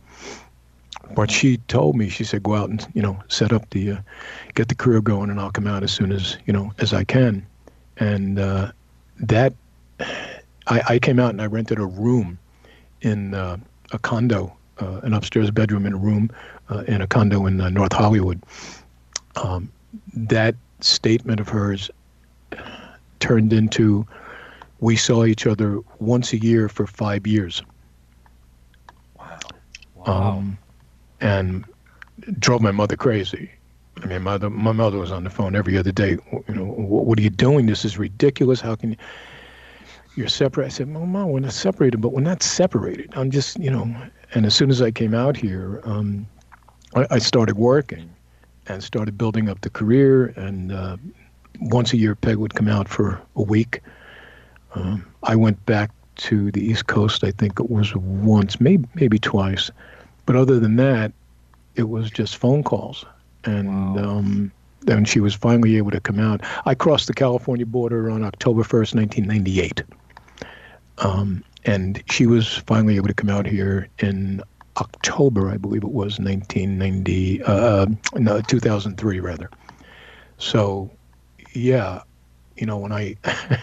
But 1.15 1.31
she 1.31 1.57
told 1.67 1.95
me, 1.95 2.09
she 2.09 2.23
said, 2.23 2.43
go 2.43 2.55
out 2.55 2.69
and, 2.69 2.85
you 2.93 3.01
know, 3.01 3.21
set 3.27 3.51
up 3.51 3.69
the, 3.71 3.91
uh, 3.91 3.97
get 4.53 4.67
the 4.67 4.75
career 4.75 5.01
going 5.01 5.29
and 5.29 5.39
I'll 5.39 5.51
come 5.51 5.67
out 5.67 5.83
as 5.83 5.91
soon 5.91 6.11
as, 6.11 6.37
you 6.45 6.53
know, 6.53 6.71
as 6.79 6.93
I 6.93 7.03
can. 7.03 7.45
And 7.97 8.39
uh, 8.39 8.71
that, 9.19 9.53
I, 9.99 10.81
I 10.89 10.99
came 10.99 11.19
out 11.19 11.31
and 11.31 11.41
I 11.41 11.45
rented 11.45 11.79
a 11.79 11.85
room 11.85 12.37
in 13.01 13.33
uh, 13.33 13.57
a 13.91 13.99
condo, 13.99 14.55
uh, 14.79 14.99
an 15.03 15.13
upstairs 15.13 15.49
bedroom 15.51 15.85
in 15.85 15.93
a 15.93 15.97
room 15.97 16.29
uh, 16.69 16.83
in 16.87 17.01
a 17.01 17.07
condo 17.07 17.45
in 17.45 17.59
uh, 17.59 17.69
North 17.69 17.93
Hollywood. 17.93 18.41
Um, 19.35 19.71
that 20.13 20.55
statement 20.81 21.39
of 21.39 21.47
hers 21.47 21.89
turned 23.19 23.53
into 23.53 24.05
we 24.79 24.95
saw 24.95 25.25
each 25.25 25.47
other 25.47 25.79
once 25.99 26.33
a 26.33 26.37
year 26.37 26.69
for 26.69 26.85
five 26.85 27.25
years. 27.25 27.63
wow. 29.95 30.37
Um, 30.37 30.57
and 31.21 31.65
drove 32.39 32.61
my 32.61 32.71
mother 32.71 32.95
crazy. 32.95 33.51
I 34.03 34.05
mean, 34.05 34.21
my 34.21 34.31
mother, 34.31 34.49
my 34.49 34.71
mother 34.71 34.99
was 34.99 35.11
on 35.11 35.23
the 35.23 35.29
phone 35.29 35.55
every 35.55 35.77
other 35.77 35.91
day. 35.91 36.17
You 36.31 36.55
know, 36.55 36.65
what, 36.65 37.17
are 37.17 37.21
you 37.21 37.29
doing? 37.29 37.65
This 37.65 37.83
is 37.83 37.97
ridiculous. 37.97 38.61
How 38.61 38.75
can 38.75 38.91
you? 38.91 38.97
You're 40.15 40.27
separate. 40.27 40.65
I 40.65 40.69
said, 40.69 40.87
Mom, 40.87 41.11
Mom, 41.11 41.29
we're 41.29 41.39
not 41.39 41.53
separated, 41.53 42.01
but 42.01 42.11
we're 42.11 42.21
not 42.21 42.41
separated. 42.41 43.11
I'm 43.15 43.31
just, 43.31 43.59
you 43.59 43.69
know. 43.71 43.93
And 44.33 44.45
as 44.45 44.55
soon 44.55 44.69
as 44.69 44.81
I 44.81 44.91
came 44.91 45.13
out 45.13 45.37
here, 45.37 45.81
um, 45.83 46.27
I, 46.95 47.05
I 47.11 47.17
started 47.19 47.57
working, 47.57 48.13
and 48.67 48.83
started 48.83 49.17
building 49.17 49.49
up 49.49 49.61
the 49.61 49.69
career. 49.69 50.27
And 50.35 50.71
uh, 50.71 50.97
once 51.61 51.93
a 51.93 51.97
year, 51.97 52.15
Peg 52.15 52.37
would 52.37 52.55
come 52.55 52.67
out 52.67 52.87
for 52.87 53.21
a 53.35 53.41
week. 53.41 53.81
Um, 54.75 55.05
I 55.23 55.35
went 55.35 55.65
back 55.65 55.91
to 56.17 56.51
the 56.51 56.61
East 56.61 56.87
Coast. 56.87 57.23
I 57.23 57.31
think 57.31 57.59
it 57.59 57.69
was 57.69 57.95
once, 57.95 58.59
maybe 58.59 58.87
maybe 58.95 59.19
twice, 59.19 59.71
but 60.27 60.35
other 60.35 60.59
than 60.59 60.75
that, 60.75 61.11
it 61.75 61.89
was 61.89 62.11
just 62.11 62.37
phone 62.37 62.63
calls. 62.63 63.03
And 63.45 63.95
Wow. 63.95 64.17
um, 64.17 64.51
then 64.81 65.05
she 65.05 65.19
was 65.19 65.33
finally 65.33 65.77
able 65.77 65.89
to 65.91 65.99
come 65.99 66.19
out. 66.19 66.41
I 66.65 66.75
crossed 66.75 67.07
the 67.07 67.13
California 67.13 67.65
border 67.65 68.11
on 68.11 68.23
October 68.23 68.61
1st, 68.61 68.93
1998. 68.93 69.83
Um, 70.99 71.43
and 71.65 72.03
she 72.11 72.27
was 72.27 72.57
finally 72.67 72.97
able 72.97 73.07
to 73.07 73.13
come 73.13 73.29
out 73.29 73.45
here 73.47 73.87
in 73.99 74.41
October, 74.77 75.49
I 75.49 75.57
believe 75.57 75.83
it 75.83 75.89
was 75.89 76.19
1990, 76.19 77.41
uh, 77.43 77.87
no, 78.15 78.41
2003 78.41 79.19
rather. 79.19 79.49
So, 80.37 80.91
yeah, 81.53 82.01
you 82.57 82.65
know, 82.65 82.77
when 82.77 82.91
I, 82.91 83.15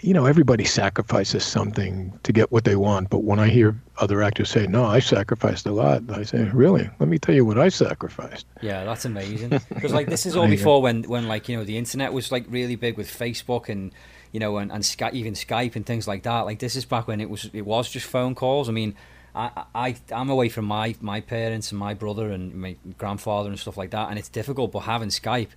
you 0.00 0.14
know, 0.14 0.26
everybody 0.26 0.64
sacrifices 0.64 1.44
something 1.44 2.16
to 2.22 2.32
get 2.32 2.52
what 2.52 2.64
they 2.64 2.76
want. 2.76 3.10
But 3.10 3.24
when 3.24 3.38
I 3.38 3.48
hear 3.48 3.74
other 3.98 4.22
actors 4.22 4.50
say, 4.50 4.66
no, 4.66 4.84
I 4.84 5.00
sacrificed 5.00 5.66
a 5.66 5.72
lot, 5.72 6.02
I 6.10 6.22
say, 6.22 6.44
really? 6.52 6.88
Let 7.00 7.08
me 7.08 7.18
tell 7.18 7.34
you 7.34 7.44
what 7.44 7.58
I 7.58 7.68
sacrificed. 7.68 8.46
Yeah, 8.62 8.84
that's 8.84 9.04
amazing. 9.04 9.60
Because 9.68 9.92
like 9.92 10.06
this 10.06 10.26
is 10.26 10.36
all 10.36 10.46
before 10.46 10.80
when 10.80 11.02
when 11.04 11.26
like 11.26 11.48
you 11.48 11.56
know 11.56 11.64
the 11.64 11.76
internet 11.76 12.12
was 12.12 12.30
like 12.30 12.46
really 12.48 12.76
big 12.76 12.96
with 12.96 13.08
Facebook 13.08 13.68
and 13.68 13.92
you 14.32 14.38
know 14.38 14.58
and 14.58 14.70
and 14.70 14.84
Sky, 14.84 15.10
even 15.12 15.34
Skype 15.34 15.74
and 15.74 15.84
things 15.84 16.06
like 16.06 16.22
that. 16.22 16.40
Like 16.42 16.60
this 16.60 16.76
is 16.76 16.84
back 16.84 17.08
when 17.08 17.20
it 17.20 17.28
was 17.28 17.50
it 17.52 17.62
was 17.62 17.90
just 17.90 18.06
phone 18.06 18.36
calls. 18.36 18.68
I 18.68 18.72
mean, 18.72 18.94
I 19.34 19.64
I 19.74 19.96
I'm 20.12 20.30
away 20.30 20.48
from 20.48 20.66
my 20.66 20.94
my 21.00 21.20
parents 21.20 21.72
and 21.72 21.78
my 21.78 21.94
brother 21.94 22.30
and 22.30 22.54
my 22.54 22.76
grandfather 22.96 23.48
and 23.48 23.58
stuff 23.58 23.76
like 23.76 23.90
that, 23.90 24.10
and 24.10 24.18
it's 24.18 24.28
difficult. 24.28 24.70
But 24.70 24.80
having 24.80 25.08
Skype, 25.08 25.50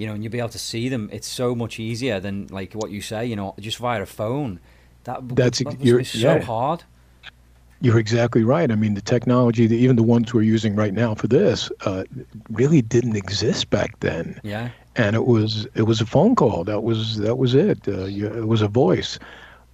you 0.00 0.06
know, 0.06 0.14
and 0.14 0.22
you'll 0.24 0.32
be 0.32 0.38
able 0.38 0.48
to 0.60 0.64
see 0.72 0.88
them. 0.88 1.08
It's 1.12 1.28
so 1.28 1.54
much 1.54 1.78
easier 1.78 2.20
than 2.20 2.46
like 2.50 2.72
what 2.80 2.90
you 2.90 3.00
say. 3.02 3.22
You 3.30 3.36
know, 3.36 3.54
just 3.60 3.78
via 3.78 4.02
a 4.02 4.06
phone. 4.06 4.58
That 5.04 5.18
That's 5.40 5.58
that 5.58 5.80
you're- 5.80 6.04
so 6.04 6.18
yeah. 6.36 6.40
hard. 6.40 6.80
You're 7.82 7.98
exactly 7.98 8.44
right. 8.44 8.70
I 8.70 8.74
mean, 8.74 8.92
the 8.94 9.00
technology, 9.16 9.66
that 9.66 9.74
even 9.74 9.96
the 9.96 10.02
ones 10.02 10.34
we're 10.34 10.42
using 10.56 10.76
right 10.76 10.92
now 10.92 11.14
for 11.14 11.28
this, 11.28 11.70
uh, 11.86 12.04
really 12.50 12.82
didn't 12.82 13.16
exist 13.16 13.70
back 13.70 13.98
then. 14.00 14.38
Yeah. 14.44 14.68
and 14.96 15.16
it 15.16 15.24
was 15.26 15.66
it 15.74 15.84
was 15.90 16.00
a 16.00 16.06
phone 16.06 16.34
call. 16.34 16.64
That 16.64 16.82
was 16.82 17.16
that 17.26 17.36
was 17.38 17.54
it. 17.54 17.78
Uh, 17.88 18.04
you, 18.16 18.26
it 18.26 18.46
was 18.54 18.60
a 18.62 18.68
voice. 18.68 19.18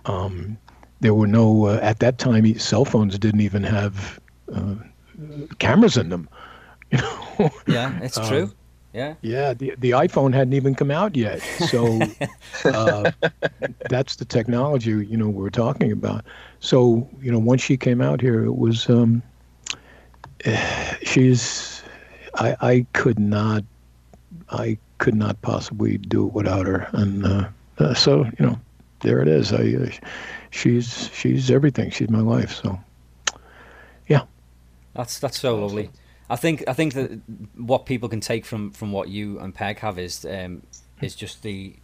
Um, 0.05 0.57
there 1.01 1.15
were 1.15 1.27
no 1.27 1.67
uh, 1.67 1.79
at 1.83 1.99
that 1.99 2.19
time. 2.19 2.45
Cell 2.59 2.85
phones 2.85 3.19
didn't 3.19 3.41
even 3.41 3.65
have 3.65 4.21
uh, 4.55 4.75
cameras 5.59 5.97
in 5.97 6.09
them. 6.11 6.29
You 6.93 6.99
know. 6.99 7.51
Yeah, 7.67 7.99
it's 8.07 8.17
Um, 8.19 8.29
true. 8.29 8.51
Yeah. 8.97 9.15
yeah, 9.21 9.53
the 9.53 9.75
the 9.77 9.91
iPhone 9.91 10.33
hadn't 10.33 10.55
even 10.55 10.75
come 10.75 10.91
out 10.91 11.17
yet. 11.17 11.43
So 11.69 12.01
uh, 12.65 13.11
that's 13.91 14.17
the 14.17 14.25
technology 14.25 14.91
you 14.91 15.19
know 15.19 15.29
we're 15.29 15.51
talking 15.51 15.93
about. 15.93 16.25
So 16.61 17.07
you 17.21 17.31
know, 17.31 17.39
once 17.39 17.61
she 17.61 17.77
came 17.77 18.01
out 18.01 18.23
here, 18.23 18.43
it 18.43 18.57
was 18.57 18.89
um, 18.89 19.23
she's 21.03 21.83
I 22.37 22.57
I 22.61 22.87
could 22.95 23.19
not 23.19 23.65
I 24.49 24.79
could 24.97 25.15
not 25.15 25.43
possibly 25.43 25.99
do 25.99 26.27
it 26.29 26.33
without 26.33 26.67
her, 26.67 26.89
and 26.93 27.27
uh, 27.27 27.49
uh, 27.79 27.93
so 27.93 28.25
you 28.25 28.47
know, 28.47 28.59
there 29.01 29.21
it 29.21 29.29
is. 29.29 29.53
I 29.53 29.75
uh, 29.75 29.91
she's 30.53 31.11
she's 31.13 31.51
everything. 31.51 31.91
She's 31.91 32.09
my 32.09 32.21
life. 32.21 32.55
So 32.55 32.81
yeah. 34.09 34.23
That's 34.95 35.19
that's 35.19 35.39
so 35.39 35.57
lovely. 35.57 35.91
I 36.29 36.37
think 36.37 36.65
I 36.67 36.73
think 36.73 36.95
that 36.95 37.21
what 37.57 37.87
people 37.87 38.09
can 38.09 38.21
take 38.21 38.45
from 38.45 38.71
from 38.73 38.93
what 38.93 39.09
you 39.09 39.39
and 39.39 39.55
Peg 39.55 39.79
have 39.81 39.99
is 39.99 40.25
um, 40.25 40.63
is 41.01 41.15
just 41.15 41.43
the 41.43 41.75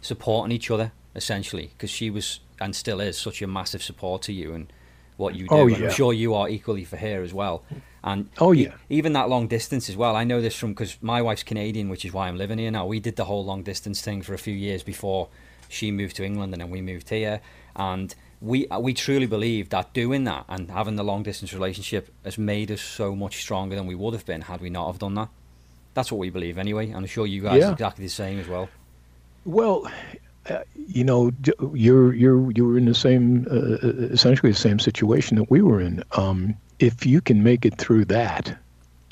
supporting 0.00 0.52
each 0.52 0.70
other 0.70 0.92
essentially 1.14 1.70
because 1.76 1.90
she 1.90 2.10
was 2.10 2.40
and 2.60 2.74
still 2.74 3.00
is 3.00 3.18
such 3.18 3.40
a 3.42 3.46
massive 3.46 3.82
support 3.82 4.22
to 4.22 4.32
you 4.32 4.52
and 4.54 4.72
what 5.16 5.34
you 5.34 5.48
do. 5.48 5.54
Oh, 5.54 5.66
yeah. 5.66 5.86
I'm 5.86 5.90
sure 5.90 6.12
you 6.12 6.34
are 6.34 6.48
equally 6.48 6.84
for 6.84 6.96
her 6.96 7.22
as 7.22 7.34
well. 7.34 7.62
And 8.04 8.28
Oh, 8.38 8.54
e- 8.54 8.64
yeah. 8.64 8.74
even 8.88 9.12
that 9.14 9.28
long 9.28 9.48
distance 9.48 9.88
as 9.88 9.96
well. 9.96 10.14
I 10.14 10.22
know 10.24 10.40
this 10.40 10.54
from 10.56 10.70
because 10.72 10.96
my 11.02 11.20
wife's 11.22 11.42
Canadian, 11.42 11.88
which 11.88 12.04
is 12.04 12.12
why 12.12 12.28
I'm 12.28 12.36
living 12.38 12.58
here 12.58 12.70
now. 12.70 12.86
We 12.86 13.00
did 13.00 13.16
the 13.16 13.24
whole 13.24 13.44
long 13.44 13.62
distance 13.64 14.00
thing 14.00 14.22
for 14.22 14.34
a 14.34 14.38
few 14.38 14.54
years 14.54 14.82
before 14.84 15.28
she 15.68 15.90
moved 15.90 16.14
to 16.16 16.24
England 16.24 16.52
and 16.54 16.62
then 16.62 16.70
we 16.70 16.80
moved 16.80 17.10
here. 17.10 17.40
And 17.74 18.14
we 18.40 18.66
we 18.80 18.94
truly 18.94 19.26
believe 19.26 19.70
that 19.70 19.92
doing 19.92 20.24
that 20.24 20.44
and 20.48 20.70
having 20.70 20.96
the 20.96 21.04
long 21.04 21.22
distance 21.22 21.52
relationship 21.52 22.08
has 22.24 22.38
made 22.38 22.70
us 22.70 22.80
so 22.80 23.14
much 23.14 23.40
stronger 23.40 23.74
than 23.76 23.86
we 23.86 23.94
would 23.94 24.14
have 24.14 24.24
been 24.26 24.42
had 24.42 24.60
we 24.60 24.70
not 24.70 24.86
have 24.86 24.98
done 24.98 25.14
that. 25.14 25.28
That's 25.94 26.12
what 26.12 26.18
we 26.18 26.30
believe 26.30 26.58
anyway. 26.58 26.90
I'm 26.92 27.06
sure 27.06 27.26
you 27.26 27.42
guys 27.42 27.60
Yeah. 27.60 27.70
are 27.70 27.72
exactly 27.72 28.04
the 28.04 28.10
same 28.10 28.38
as 28.38 28.46
well. 28.46 28.68
Well, 29.44 29.90
uh, 30.48 30.60
you 30.76 31.04
know, 31.04 31.32
you're 31.74 32.14
you're 32.14 32.50
you 32.52 32.66
were 32.66 32.78
in 32.78 32.84
the 32.84 32.94
same, 32.94 33.46
uh, 33.50 33.86
essentially 34.12 34.52
the 34.52 34.58
same 34.58 34.78
situation 34.78 35.36
that 35.38 35.50
we 35.50 35.60
were 35.60 35.80
in. 35.80 36.02
Um, 36.12 36.54
if 36.78 37.04
you 37.04 37.20
can 37.20 37.42
make 37.42 37.66
it 37.66 37.76
through 37.76 38.04
that, 38.06 38.56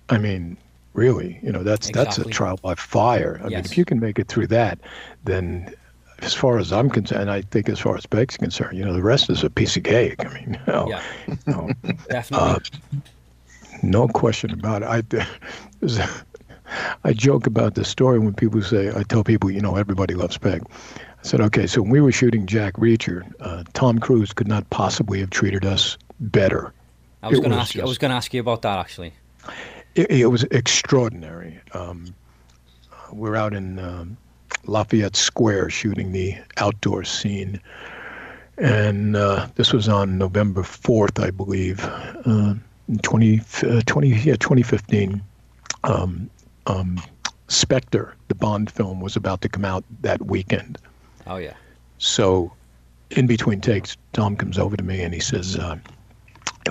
I 0.08 0.18
mean, 0.18 0.56
really, 0.94 1.40
you 1.42 1.50
know, 1.50 1.62
that's 1.64 1.90
that's 1.90 2.18
a 2.18 2.24
trial 2.24 2.58
by 2.62 2.74
fire. 2.76 3.40
I 3.42 3.48
mean, 3.48 3.58
if 3.58 3.76
you 3.76 3.84
can 3.84 3.98
make 3.98 4.18
it 4.18 4.28
through 4.28 4.46
that, 4.48 4.78
then, 5.24 5.74
as 6.20 6.32
far 6.34 6.58
as 6.58 6.72
I'm 6.72 6.88
concerned, 6.90 7.30
I 7.30 7.42
think 7.42 7.68
as 7.68 7.78
far 7.78 7.96
as 7.96 8.06
Peg's 8.06 8.36
concerned, 8.36 8.76
you 8.78 8.84
know, 8.84 8.92
the 8.92 9.02
rest 9.02 9.28
is 9.30 9.44
a 9.44 9.50
piece 9.50 9.76
of 9.76 9.82
cake. 9.84 10.24
I 10.24 10.32
mean, 10.34 10.58
you 10.66 10.72
know, 10.72 10.88
Yeah, 10.88 11.02
you 11.26 11.38
know, 11.46 11.70
definitely. 12.08 12.48
uh, 12.48 12.58
no 13.82 14.08
question 14.08 14.50
about 14.52 14.82
it. 14.82 15.14
I, 15.18 16.08
I 17.04 17.12
joke 17.12 17.46
about 17.46 17.74
this 17.74 17.88
story 17.88 18.18
when 18.18 18.34
people 18.34 18.62
say, 18.62 18.90
I 18.94 19.02
tell 19.04 19.22
people, 19.22 19.50
you 19.50 19.60
know, 19.60 19.76
everybody 19.76 20.14
loves 20.14 20.38
Peg. 20.38 20.62
I 20.68 21.22
said, 21.22 21.40
okay, 21.40 21.66
so 21.66 21.82
when 21.82 21.90
we 21.90 22.00
were 22.00 22.12
shooting 22.12 22.46
Jack 22.46 22.74
Reacher, 22.74 23.30
uh, 23.40 23.64
Tom 23.74 23.98
Cruise 23.98 24.32
could 24.32 24.48
not 24.48 24.68
possibly 24.70 25.20
have 25.20 25.30
treated 25.30 25.64
us 25.64 25.98
better. 26.20 26.72
I 27.22 27.28
was 27.28 27.40
going 27.40 27.50
to 27.50 27.56
ask 27.56 27.74
you. 27.74 27.82
I 27.82 27.86
was 27.86 27.98
going 27.98 28.10
to 28.10 28.16
ask 28.16 28.32
you 28.32 28.40
about 28.40 28.62
that 28.62 28.78
actually. 28.78 29.12
It, 29.94 30.10
it 30.10 30.26
was 30.26 30.44
extraordinary. 30.44 31.60
Um, 31.72 32.14
we're 33.12 33.36
out 33.36 33.54
in 33.54 33.78
um, 33.78 34.16
Lafayette 34.66 35.16
Square 35.16 35.70
shooting 35.70 36.12
the 36.12 36.36
outdoor 36.56 37.04
scene. 37.04 37.60
And 38.58 39.16
uh, 39.16 39.48
this 39.54 39.72
was 39.72 39.88
on 39.88 40.18
November 40.18 40.62
4th, 40.62 41.22
I 41.22 41.30
believe, 41.30 41.84
uh, 41.84 42.54
in 42.88 42.98
20, 43.02 43.40
uh, 43.64 43.80
20, 43.84 44.08
yeah, 44.08 44.36
2015. 44.36 45.22
Um, 45.84 46.30
um, 46.66 47.00
Spectre, 47.48 48.14
the 48.28 48.34
Bond 48.34 48.70
film, 48.70 49.00
was 49.00 49.14
about 49.14 49.40
to 49.42 49.48
come 49.48 49.64
out 49.64 49.84
that 50.00 50.26
weekend. 50.26 50.78
Oh 51.26 51.36
yeah. 51.36 51.54
So, 51.98 52.52
in 53.10 53.26
between 53.26 53.60
takes, 53.60 53.96
Tom 54.12 54.36
comes 54.36 54.58
over 54.58 54.76
to 54.76 54.82
me 54.82 55.02
and 55.02 55.14
he 55.14 55.20
says, 55.20 55.56
uh, 55.56 55.78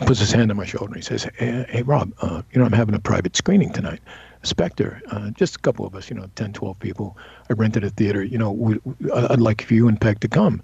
puts 0.02 0.20
his 0.20 0.32
hand 0.32 0.52
on 0.52 0.58
my 0.58 0.66
shoulder 0.66 0.88
and 0.88 0.96
he 0.96 1.02
says, 1.02 1.28
Hey, 1.38 1.66
hey 1.70 1.84
Rob, 1.84 2.12
uh, 2.22 2.42
you 2.52 2.60
know, 2.60 2.66
I'm 2.66 2.74
having 2.74 2.96
a 2.96 3.00
private 3.00 3.36
screening 3.36 3.72
tonight. 3.72 4.02
Spectre, 4.46 5.02
uh, 5.12 5.32
just 5.32 5.56
a 5.56 5.60
couple 5.60 5.86
of 5.86 5.96
us, 5.96 6.10
you 6.10 6.16
know, 6.16 6.30
10, 6.36 6.54
12 6.54 6.80
people. 6.80 7.18
I 7.50 7.54
rented 7.54 7.84
a 7.84 7.90
theater, 7.90 8.24
you 8.24 8.38
know, 8.38 8.52
we, 8.52 8.80
I'd 9.14 9.42
like 9.42 9.64
for 9.64 9.74
you 9.74 9.88
and 9.88 10.00
Peg 10.00 10.20
to 10.22 10.28
come. 10.28 10.62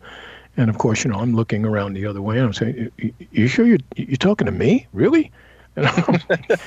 And 0.58 0.70
of 0.70 0.78
course, 0.78 1.04
you 1.04 1.12
know, 1.12 1.18
I'm 1.20 1.36
looking 1.36 1.66
around 1.66 1.94
the 1.94 2.06
other 2.06 2.22
way 2.22 2.38
and 2.38 2.48
I'm 2.48 2.54
saying, 2.54 2.92
"You- 3.32 3.48
sure 3.48 3.66
you're, 3.66 3.78
you're 3.96 4.18
talking 4.18 4.46
to 4.46 4.52
me? 4.52 4.88
Really? 4.94 5.32
And, 5.76 5.88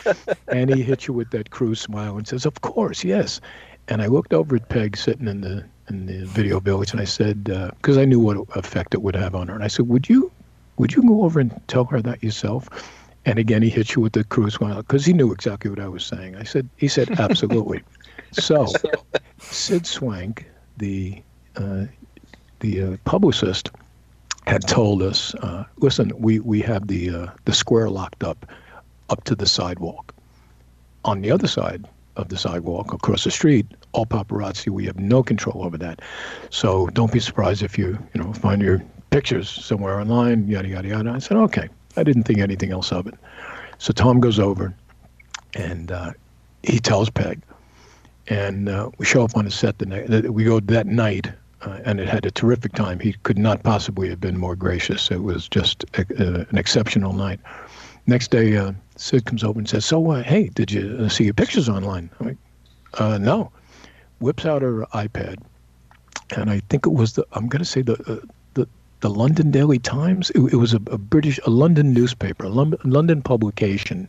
and 0.49 0.75
he 0.75 0.83
hits 0.83 1.07
you 1.07 1.15
with 1.15 1.31
that 1.31 1.51
Cruise 1.51 1.81
smile 1.81 2.17
and 2.17 2.27
says, 2.27 2.47
Of 2.47 2.63
course, 2.63 3.05
yes. 3.05 3.41
And 3.89 4.01
I 4.01 4.07
looked 4.07 4.33
over 4.33 4.57
at 4.57 4.69
Peg 4.71 4.97
sitting 4.97 5.29
in 5.29 5.43
the 5.43 5.65
in 5.91 6.07
the 6.07 6.25
video 6.25 6.61
village, 6.61 6.93
and 6.93 7.01
I 7.01 7.05
said, 7.05 7.45
because 7.45 7.99
I 7.99 8.07
knew 8.07 8.19
what 8.19 8.39
effect 8.57 8.95
it 8.95 9.03
would 9.03 9.15
have 9.15 9.35
on 9.35 9.49
her, 9.49 9.55
and 9.55 9.63
I 9.63 9.69
said, 9.69 9.87
"Would 9.89 10.09
you, 10.09 10.33
would 10.79 10.95
you 10.95 11.03
go 11.03 11.25
over 11.25 11.41
and 11.41 11.53
tell 11.69 11.85
her 11.85 12.01
that 12.01 12.23
yourself?" 12.23 12.71
And 13.27 13.39
again, 13.39 13.63
he 13.63 13.71
hit 13.71 13.95
you 13.95 14.03
with 14.03 14.13
the 14.13 14.25
Cruise 14.25 14.55
smile 14.55 14.77
because 14.77 15.07
he 15.07 15.13
knew 15.13 15.33
exactly 15.33 15.71
what 15.71 15.81
I 15.81 15.89
was 15.89 16.05
saying. 16.05 16.37
I 16.37 16.45
said, 16.45 16.69
he 16.77 16.89
said, 16.89 17.11
absolutely. 17.19 17.83
so, 18.33 18.67
Sid 19.39 19.87
Swank, 19.87 20.47
the 20.77 21.23
uh, 21.57 21.85
the 22.61 22.83
uh, 22.83 22.97
publicist, 23.05 23.71
had 24.47 24.67
told 24.67 25.03
us, 25.03 25.35
uh, 25.37 25.65
listen, 25.79 26.13
we 26.19 26.41
we 26.41 26.61
have 26.61 26.89
the 26.89 27.11
uh, 27.11 27.27
the 27.45 27.55
square 27.55 27.89
locked 27.89 28.25
up 28.25 28.47
up 29.11 29.25
to 29.25 29.35
the 29.35 29.47
sidewalk. 29.47 30.15
On 31.05 31.21
the 31.21 31.31
other 31.31 31.47
side 31.47 31.87
of 32.17 32.29
the 32.29 32.39
sidewalk, 32.39 32.93
across 32.93 33.25
the 33.25 33.31
street, 33.31 33.67
all 33.93 34.07
paparazzi. 34.07 34.69
We 34.71 34.87
have 34.87 34.99
no 34.99 35.23
control 35.23 35.65
over 35.65 35.77
that. 35.79 36.01
So 36.51 36.87
don't 36.89 37.13
be 37.13 37.21
surprised 37.21 37.63
if 37.63 37.79
you 37.79 37.99
you 38.15 38.23
know 38.23 38.33
find 38.33 38.61
your 38.63 38.83
pictures 39.11 39.49
somewhere 39.49 40.01
online. 40.01 40.49
Yada 40.49 40.69
yada 40.69 40.89
yada. 40.89 41.11
I 41.11 41.19
said, 41.19 41.37
okay. 41.39 41.69
I 41.97 42.03
didn't 42.03 42.25
think 42.25 42.39
anything 42.39 42.73
else 42.73 42.93
of 42.93 43.07
it. 43.07 43.15
So 43.79 43.93
Tom 43.93 44.21
goes 44.21 44.39
over, 44.39 44.75
and 45.55 45.91
uh, 45.91 46.13
he 46.63 46.79
tells 46.79 47.11
Peg, 47.11 47.43
and 48.29 48.69
uh, 48.69 48.91
we 48.99 49.07
show 49.07 49.25
up 49.25 49.37
on 49.37 49.45
the 49.45 49.51
set 49.51 49.79
the 49.79 49.87
night. 49.87 50.31
We 50.31 50.45
go 50.45 50.61
that 50.61 50.87
night. 50.87 51.33
Uh, 51.63 51.81
and 51.87 51.99
it 51.99 52.07
had 52.07 52.27
a 52.27 52.31
terrific 52.31 52.75
time. 52.75 53.01
He 53.01 53.15
could 53.23 53.39
not 53.39 53.63
possibly 53.63 54.11
have 54.11 54.21
been 54.21 54.37
more 54.37 54.55
gracious. 54.55 55.11
It 55.11 55.23
was 55.23 55.49
just 55.49 55.83
a, 55.95 56.03
uh, 56.21 56.45
an 56.51 56.59
exceptional 56.59 57.15
night. 57.15 57.41
Next 58.07 58.31
day, 58.31 58.55
uh, 58.59 58.73
Sid 58.97 59.25
comes 59.25 59.43
over 59.43 59.59
and 59.59 59.67
says, 59.67 59.87
"So, 59.87 60.11
uh, 60.11 60.23
hey, 60.23 60.51
did 60.51 60.71
you 60.71 60.99
uh, 61.01 61.09
see 61.09 61.25
your 61.25 61.33
pictures 61.33 61.71
online?" 61.71 62.11
I'm 62.21 62.27
like, 62.99 63.21
"No." 63.23 63.51
Whips 64.19 64.45
out 64.45 64.61
her 64.61 64.85
iPad, 64.93 65.39
and 66.37 66.51
I 66.51 66.61
think 66.69 66.85
it 66.85 66.93
was 66.93 67.15
the 67.15 67.27
I'm 67.33 67.49
going 67.49 67.61
to 67.61 67.65
say 67.65 67.81
the 67.81 68.29
the 69.05 69.11
London 69.11 69.51
Daily 69.51 69.79
Times. 69.79 70.31
It, 70.31 70.55
it 70.55 70.57
was 70.57 70.73
a, 70.73 70.81
a 70.91 70.97
British, 70.97 71.39
a 71.45 71.51
London 71.51 71.93
newspaper, 71.93 72.47
a 72.47 72.49
Lon- 72.49 72.79
London 72.85 73.21
publication. 73.21 74.09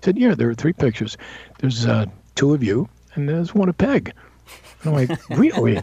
Said, 0.00 0.16
"Yeah, 0.16 0.36
there 0.36 0.48
are 0.48 0.54
three 0.54 0.72
pictures. 0.72 1.18
There's 1.58 1.86
uh, 1.86 2.06
two 2.36 2.54
of 2.54 2.62
you, 2.62 2.88
and 3.14 3.28
there's 3.28 3.52
one 3.52 3.68
of 3.68 3.76
Peg." 3.76 4.12
And 4.82 4.90
I'm 4.90 5.08
like, 5.08 5.30
"Really?" 5.30 5.82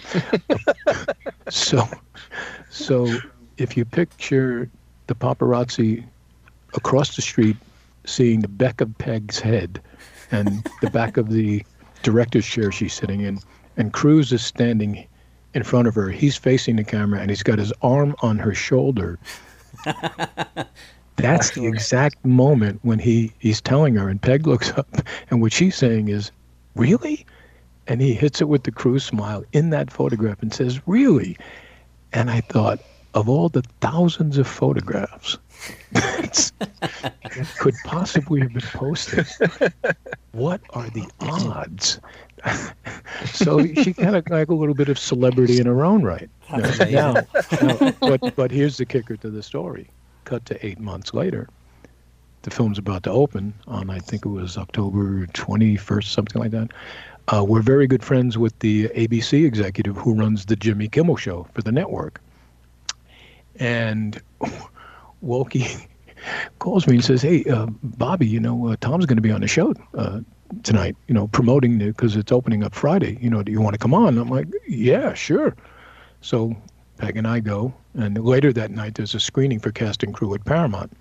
so, 1.50 1.86
so 2.70 3.18
if 3.58 3.76
you 3.76 3.84
picture 3.84 4.70
the 5.08 5.14
paparazzi 5.14 6.06
across 6.72 7.16
the 7.16 7.22
street 7.22 7.58
seeing 8.06 8.40
the 8.40 8.48
back 8.48 8.80
of 8.80 8.96
Peg's 8.96 9.40
head 9.40 9.78
and 10.30 10.66
the 10.80 10.88
back 10.88 11.18
of 11.18 11.28
the 11.28 11.62
director's 12.02 12.46
chair 12.46 12.72
she's 12.72 12.94
sitting 12.94 13.20
in, 13.20 13.40
and 13.76 13.92
Cruise 13.92 14.32
is 14.32 14.42
standing 14.42 15.06
in 15.54 15.62
front 15.62 15.88
of 15.88 15.94
her. 15.94 16.08
He's 16.08 16.36
facing 16.36 16.76
the 16.76 16.84
camera 16.84 17.20
and 17.20 17.30
he's 17.30 17.42
got 17.42 17.58
his 17.58 17.72
arm 17.82 18.14
on 18.22 18.38
her 18.38 18.54
shoulder. 18.54 19.18
That's 21.16 21.50
the 21.50 21.66
exact 21.66 22.24
moment 22.24 22.80
when 22.82 22.98
he, 22.98 23.32
he's 23.38 23.60
telling 23.60 23.94
her, 23.96 24.08
and 24.08 24.20
Peg 24.20 24.46
looks 24.46 24.70
up, 24.72 24.88
and 25.30 25.40
what 25.40 25.52
she's 25.52 25.76
saying 25.76 26.08
is, 26.08 26.30
Really? 26.74 27.26
And 27.86 28.00
he 28.00 28.14
hits 28.14 28.40
it 28.40 28.48
with 28.48 28.62
the 28.62 28.70
crew 28.70 28.98
smile 28.98 29.44
in 29.52 29.70
that 29.70 29.90
photograph 29.90 30.40
and 30.40 30.52
says, 30.54 30.80
Really? 30.86 31.36
And 32.12 32.30
I 32.30 32.40
thought, 32.40 32.80
of 33.14 33.28
all 33.28 33.48
the 33.48 33.62
thousands 33.80 34.38
of 34.38 34.46
photographs 34.46 35.36
that 35.92 36.50
could 37.58 37.74
possibly 37.84 38.40
have 38.40 38.52
been 38.52 38.62
posted, 38.62 39.26
what 40.32 40.60
are 40.70 40.88
the 40.90 41.08
odds? 41.20 42.00
So 43.26 43.64
she 43.66 43.92
kind 43.92 44.16
of 44.16 44.28
like 44.28 44.48
a 44.48 44.54
little 44.54 44.74
bit 44.74 44.88
of 44.88 44.98
celebrity 44.98 45.60
in 45.60 45.66
her 45.66 45.84
own 45.84 46.02
right. 46.02 46.28
That's 46.50 46.78
Now, 46.90 47.14
now, 47.62 47.92
but 48.00 48.34
but 48.36 48.50
here's 48.50 48.76
the 48.76 48.86
kicker 48.86 49.16
to 49.18 49.30
the 49.30 49.42
story. 49.42 49.90
Cut 50.24 50.44
to 50.46 50.66
eight 50.66 50.78
months 50.78 51.14
later, 51.14 51.48
the 52.42 52.50
film's 52.50 52.78
about 52.78 53.02
to 53.04 53.10
open 53.10 53.54
on 53.66 53.90
I 53.90 53.98
think 53.98 54.24
it 54.24 54.28
was 54.28 54.56
October 54.56 55.26
21st, 55.28 56.04
something 56.04 56.40
like 56.40 56.50
that. 56.52 56.70
Uh, 57.28 57.44
we're 57.46 57.62
very 57.62 57.86
good 57.86 58.02
friends 58.02 58.36
with 58.36 58.58
the 58.58 58.88
ABC 58.88 59.44
executive 59.44 59.96
who 59.96 60.14
runs 60.14 60.46
the 60.46 60.56
Jimmy 60.56 60.88
Kimmel 60.88 61.16
Show 61.16 61.46
for 61.54 61.62
the 61.62 61.70
network, 61.70 62.20
and 63.56 64.20
Wolke 65.24 65.86
calls 66.58 66.86
me 66.88 66.96
and 66.96 67.04
says, 67.04 67.22
"Hey, 67.22 67.44
uh, 67.44 67.66
Bobby, 67.82 68.26
you 68.26 68.40
know 68.40 68.68
uh, 68.68 68.76
Tom's 68.80 69.06
going 69.06 69.16
to 69.16 69.22
be 69.22 69.30
on 69.30 69.40
the 69.40 69.48
show 69.48 69.72
uh, 69.96 70.20
tonight. 70.62 70.96
You 71.08 71.14
know, 71.14 71.28
promoting 71.28 71.78
the 71.78 71.86
because 71.86 72.16
it's 72.16 72.32
opening 72.32 72.64
up 72.64 72.74
Friday. 72.74 73.18
You 73.20 73.30
know, 73.30 73.42
do 73.42 73.52
you 73.52 73.60
want 73.60 73.74
to 73.74 73.78
come 73.78 73.94
on?" 73.94 74.18
I'm 74.18 74.28
like, 74.28 74.48
"Yeah, 74.68 75.14
sure." 75.14 75.54
So 76.20 76.56
Peg 76.98 77.16
and 77.16 77.26
I 77.26 77.40
go, 77.40 77.74
and 77.94 78.16
later 78.24 78.52
that 78.52 78.70
night 78.70 78.94
there's 78.94 79.14
a 79.14 79.20
screening 79.20 79.58
for 79.58 79.72
cast 79.72 80.02
and 80.02 80.14
crew 80.14 80.34
at 80.34 80.44
Paramount. 80.44 80.92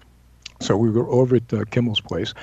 So 0.59 0.77
we 0.77 0.89
were 0.91 1.07
over 1.09 1.37
at 1.37 1.53
uh, 1.53 1.65
Kimmel's 1.71 2.01
place, 2.01 2.33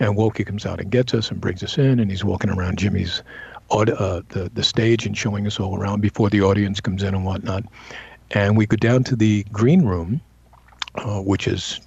and 0.00 0.16
Wolke 0.16 0.44
comes 0.46 0.64
out 0.64 0.80
and 0.80 0.90
gets 0.90 1.12
us 1.12 1.30
and 1.30 1.40
brings 1.40 1.62
us 1.62 1.76
in, 1.76 2.00
and 2.00 2.10
he's 2.10 2.24
walking 2.24 2.50
around 2.50 2.78
Jimmy's 2.78 3.22
uh, 3.70 3.84
the 4.28 4.50
the 4.54 4.62
stage 4.62 5.06
and 5.06 5.16
showing 5.16 5.46
us 5.46 5.58
all 5.58 5.78
around 5.78 6.00
before 6.00 6.30
the 6.30 6.40
audience 6.40 6.80
comes 6.80 7.02
in 7.02 7.14
and 7.14 7.24
whatnot. 7.24 7.64
And 8.32 8.56
we 8.56 8.66
go 8.66 8.76
down 8.76 9.04
to 9.04 9.16
the 9.16 9.44
green 9.52 9.84
room, 9.84 10.20
uh, 10.96 11.20
which 11.20 11.46
is, 11.46 11.80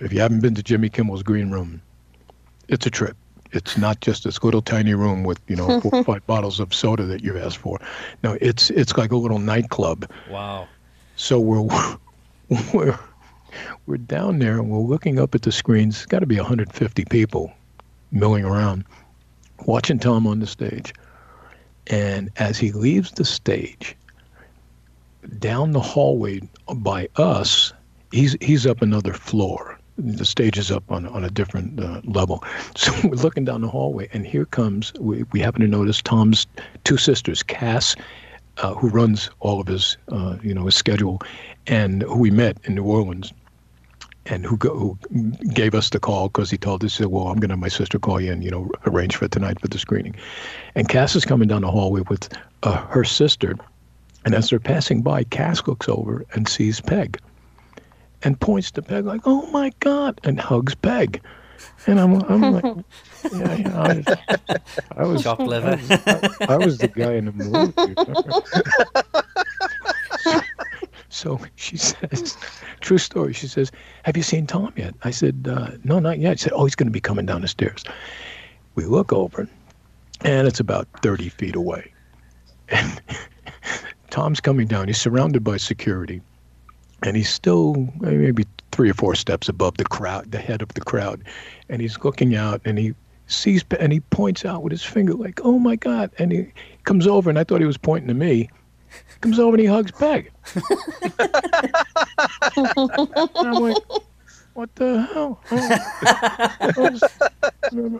if 0.00 0.12
you 0.12 0.20
haven't 0.20 0.40
been 0.40 0.54
to 0.54 0.62
Jimmy 0.62 0.88
Kimmel's 0.88 1.22
green 1.22 1.50
room, 1.50 1.80
it's 2.68 2.86
a 2.86 2.90
trip. 2.90 3.16
It's 3.52 3.76
not 3.76 4.00
just 4.00 4.24
this 4.24 4.42
little 4.42 4.62
tiny 4.62 4.94
room 4.94 5.24
with 5.24 5.40
you 5.46 5.56
know 5.56 5.80
four 5.80 5.94
or 5.94 6.04
five 6.12 6.26
bottles 6.26 6.60
of 6.60 6.74
soda 6.74 7.04
that 7.04 7.22
you've 7.22 7.36
asked 7.36 7.58
for. 7.58 7.78
No, 8.22 8.38
it's 8.40 8.70
it's 8.70 8.96
like 8.96 9.12
a 9.12 9.16
little 9.16 9.38
nightclub. 9.38 10.10
Wow. 10.30 10.68
So 11.16 11.38
we're 11.38 11.68
we're 12.74 12.98
we're 13.86 13.96
down 13.98 14.38
there 14.38 14.58
and 14.58 14.70
we're 14.70 14.80
looking 14.80 15.18
up 15.18 15.34
at 15.34 15.42
the 15.42 15.52
screens. 15.52 15.96
It's 15.96 16.06
got 16.06 16.20
to 16.20 16.26
be 16.26 16.36
150 16.36 17.04
people 17.06 17.52
milling 18.10 18.44
around, 18.44 18.84
watching 19.66 19.98
Tom 19.98 20.26
on 20.26 20.40
the 20.40 20.46
stage. 20.46 20.94
And 21.88 22.30
as 22.36 22.58
he 22.58 22.72
leaves 22.72 23.12
the 23.12 23.24
stage, 23.24 23.96
down 25.38 25.72
the 25.72 25.80
hallway 25.80 26.40
by 26.74 27.08
us, 27.16 27.72
he's 28.12 28.36
he's 28.40 28.66
up 28.66 28.82
another 28.82 29.12
floor. 29.12 29.78
The 29.98 30.24
stage 30.24 30.58
is 30.58 30.70
up 30.70 30.90
on 30.90 31.06
on 31.06 31.24
a 31.24 31.30
different 31.30 31.80
uh, 31.80 32.00
level. 32.04 32.44
So 32.76 32.92
we're 33.04 33.16
looking 33.16 33.44
down 33.44 33.60
the 33.60 33.68
hallway, 33.68 34.08
and 34.12 34.26
here 34.26 34.46
comes. 34.46 34.92
We, 34.98 35.24
we 35.32 35.40
happen 35.40 35.60
to 35.60 35.68
notice 35.68 36.00
Tom's 36.00 36.46
two 36.84 36.96
sisters, 36.96 37.42
Cass, 37.42 37.94
uh, 38.58 38.74
who 38.74 38.88
runs 38.88 39.30
all 39.40 39.60
of 39.60 39.66
his 39.66 39.96
uh, 40.08 40.36
you 40.42 40.54
know 40.54 40.64
his 40.64 40.74
schedule, 40.74 41.20
and 41.66 42.02
who 42.02 42.18
we 42.18 42.30
met 42.30 42.56
in 42.64 42.74
New 42.74 42.84
Orleans, 42.84 43.32
and 44.26 44.44
who, 44.44 44.56
go, 44.56 44.98
who 45.10 45.30
gave 45.52 45.74
us 45.74 45.90
the 45.90 46.00
call 46.00 46.28
because 46.28 46.50
he 46.50 46.56
told 46.56 46.84
us, 46.84 46.96
he 46.96 47.02
said, 47.02 47.06
"Well, 47.08 47.28
I'm 47.28 47.38
going 47.38 47.48
to 47.48 47.54
have 47.54 47.60
my 47.60 47.68
sister 47.68 47.98
call 47.98 48.20
you 48.20 48.32
and 48.32 48.42
you 48.42 48.50
know 48.50 48.70
arrange 48.86 49.16
for 49.16 49.28
tonight 49.28 49.60
for 49.60 49.68
the 49.68 49.78
screening." 49.78 50.14
And 50.74 50.88
Cass 50.88 51.14
is 51.16 51.24
coming 51.24 51.48
down 51.48 51.62
the 51.62 51.70
hallway 51.70 52.02
with 52.08 52.28
uh, 52.62 52.76
her 52.86 53.04
sister, 53.04 53.56
and 54.24 54.34
as 54.34 54.50
they're 54.50 54.60
passing 54.60 55.02
by, 55.02 55.24
Cass 55.24 55.66
looks 55.66 55.88
over 55.88 56.24
and 56.32 56.48
sees 56.48 56.80
Peg, 56.80 57.18
and 58.24 58.38
points 58.40 58.70
to 58.72 58.82
Peg 58.82 59.04
like, 59.04 59.22
"Oh 59.24 59.46
my 59.50 59.72
God!" 59.80 60.20
and 60.24 60.40
hugs 60.40 60.74
Peg. 60.74 61.22
And 61.86 62.00
I'm, 62.00 62.22
I'm 62.22 62.40
like, 62.52 62.64
yeah, 63.32 63.54
yeah, 63.54 63.80
I 63.80 63.94
was, 63.94 64.06
I 64.96 65.04
was, 65.04 65.22
Chopped 65.22 65.42
liver. 65.42 65.78
I 66.48 66.56
was 66.56 66.78
the 66.78 66.88
guy 66.88 67.14
in 67.14 67.26
the 67.26 67.32
movie. 67.32 67.94
So 71.12 71.38
she 71.56 71.76
says, 71.76 72.38
true 72.80 72.96
story. 72.96 73.34
She 73.34 73.46
says, 73.46 73.70
"Have 74.04 74.16
you 74.16 74.22
seen 74.22 74.46
Tom 74.46 74.72
yet?" 74.76 74.94
I 75.04 75.10
said, 75.10 75.46
uh, 75.48 75.72
"No, 75.84 75.98
not 75.98 76.18
yet." 76.18 76.38
She 76.38 76.44
said, 76.44 76.52
"Oh, 76.54 76.64
he's 76.64 76.74
going 76.74 76.88
to 76.88 76.92
be 76.92 77.02
coming 77.02 77.26
down 77.26 77.42
the 77.42 77.48
stairs." 77.48 77.84
We 78.76 78.86
look 78.86 79.12
over, 79.12 79.46
and 80.22 80.48
it's 80.48 80.58
about 80.58 80.88
thirty 81.02 81.28
feet 81.28 81.54
away. 81.54 81.92
And 82.70 83.02
Tom's 84.10 84.40
coming 84.40 84.66
down. 84.66 84.88
He's 84.88 85.00
surrounded 85.00 85.44
by 85.44 85.58
security, 85.58 86.22
and 87.02 87.16
he's 87.16 87.30
still 87.30 87.88
uh, 88.04 88.10
maybe 88.10 88.44
three 88.72 88.90
or 88.90 88.94
four 88.94 89.14
steps 89.14 89.48
above 89.48 89.76
the 89.76 89.84
crowd, 89.84 90.30
the 90.30 90.38
head 90.38 90.62
of 90.62 90.68
the 90.74 90.80
crowd, 90.80 91.22
and 91.68 91.82
he's 91.82 91.98
looking 92.02 92.34
out, 92.34 92.60
and 92.64 92.78
he 92.78 92.94
sees, 93.26 93.64
and 93.78 93.92
he 93.92 94.00
points 94.00 94.44
out 94.44 94.62
with 94.62 94.72
his 94.72 94.84
finger, 94.84 95.14
like, 95.14 95.40
"Oh 95.44 95.58
my 95.58 95.76
God!" 95.76 96.10
And 96.18 96.32
he 96.32 96.52
comes 96.84 97.06
over, 97.06 97.30
and 97.30 97.38
I 97.38 97.44
thought 97.44 97.60
he 97.60 97.66
was 97.66 97.78
pointing 97.78 98.08
to 98.08 98.14
me. 98.14 98.48
Comes 99.20 99.38
over 99.38 99.54
and 99.54 99.60
he 99.60 99.66
hugs 99.66 99.92
Peg. 99.92 100.30
I'm 103.36 103.54
like, 103.54 103.76
what 104.54 104.74
the 104.74 105.08
hell? 105.12 105.40
Oh, 105.50 105.68
I, 106.60 106.72
was, 106.76 107.02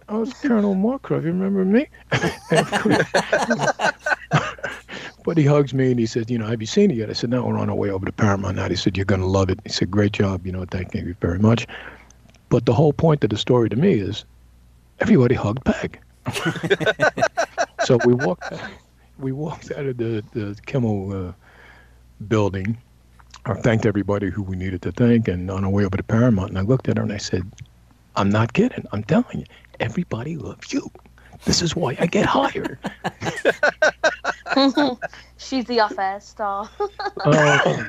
I 0.09 0.15
was 0.15 0.35
Colonel 0.35 0.75
Markov. 0.75 1.25
You 1.25 1.33
remember 1.33 1.65
me? 1.65 1.87
But 5.25 5.39
he 5.39 5.45
hugs 5.45 5.73
me 5.73 5.91
and 5.91 6.01
he 6.01 6.07
said, 6.07 6.31
you 6.31 6.39
know, 6.39 6.47
have 6.47 6.61
you 6.61 6.67
seen 6.67 6.91
it 6.91 6.97
yet? 6.97 7.11
I 7.11 7.13
said, 7.13 7.31
no, 7.31 7.45
we're 7.45 7.59
on 7.59 7.71
our 7.71 7.77
way 7.77 7.91
over 7.91 8.05
to 8.05 8.13
Paramount 8.13 8.57
now. 8.57 8.69
He 8.69 8.77
said, 8.77 8.97
you're 8.97 9.07
going 9.07 9.21
to 9.21 9.27
love 9.27 9.51
it. 9.51 9.61
He 9.63 9.71
said, 9.71 9.91
great 9.91 10.13
job. 10.13 10.45
You 10.47 10.53
know, 10.53 10.65
thank 10.65 10.95
you 10.95 11.15
very 11.21 11.39
much. 11.39 11.67
But 12.49 12.67
the 12.67 12.75
whole 12.75 12.93
point 12.93 13.23
of 13.25 13.31
the 13.31 13.37
story 13.39 13.69
to 13.69 13.77
me 13.77 13.95
is 13.95 14.25
everybody 15.01 15.35
hugged 15.35 15.65
Peg. 15.65 16.01
so 17.85 17.99
we 18.05 18.15
walked, 18.15 18.53
we 19.19 19.33
walked 19.33 19.71
out 19.73 19.87
of 19.87 19.97
the, 19.97 20.25
the 20.33 20.59
Kimmel 20.67 21.29
uh, 21.29 21.33
building 22.29 22.77
I 23.45 23.55
thanked 23.55 23.87
everybody 23.87 24.31
who 24.31 24.43
we 24.43 24.55
needed 24.55 24.83
to 24.83 24.93
thank, 24.93 25.27
and 25.27 25.51
on 25.51 25.65
our 25.65 25.71
way 25.71 25.85
over 25.85 25.97
to 25.97 26.03
Paramount, 26.03 26.51
and 26.51 26.59
I 26.59 26.63
looked 26.63 26.89
at 26.89 26.97
her 26.97 27.03
and 27.03 27.13
I 27.13 27.17
said, 27.17 27.43
"I'm 28.15 28.31
not 28.31 28.53
kidding. 28.53 28.87
I'm 28.93 29.03
telling 29.03 29.41
you, 29.41 29.45
everybody 29.81 30.37
loves 30.37 30.73
you. 30.73 30.89
This 31.45 31.61
is 31.61 31.75
why 31.75 31.97
I 31.99 32.07
get 32.07 32.25
hired." 32.25 32.79
She's 35.39 35.65
the 35.67 35.81
off-air 35.81 36.21
star. 36.21 36.69
oh, 37.25 37.89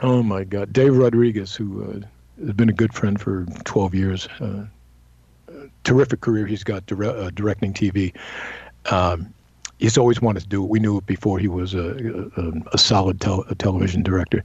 oh 0.00 0.22
my 0.22 0.44
God, 0.44 0.72
Dave 0.72 0.96
Rodriguez, 0.96 1.54
who 1.54 1.82
uh, 1.82 2.44
has 2.44 2.54
been 2.54 2.68
a 2.68 2.74
good 2.74 2.92
friend 2.92 3.20
for 3.20 3.46
12 3.64 3.94
years, 3.94 4.28
uh, 4.40 4.64
terrific 5.84 6.20
career 6.20 6.46
he's 6.46 6.64
got 6.64 6.86
dire- 6.86 7.04
uh, 7.04 7.30
directing 7.30 7.72
TV. 7.72 8.14
Um, 8.86 9.32
he's 9.78 9.98
always 9.98 10.20
wanted 10.20 10.40
to 10.40 10.48
do 10.48 10.62
it. 10.62 10.70
We 10.70 10.78
knew 10.78 10.98
it 10.98 11.06
before 11.06 11.38
he 11.38 11.48
was 11.48 11.74
a, 11.74 12.30
a, 12.36 12.52
a 12.74 12.78
solid 12.78 13.20
tel- 13.20 13.44
a 13.48 13.54
television 13.54 14.02
director. 14.02 14.42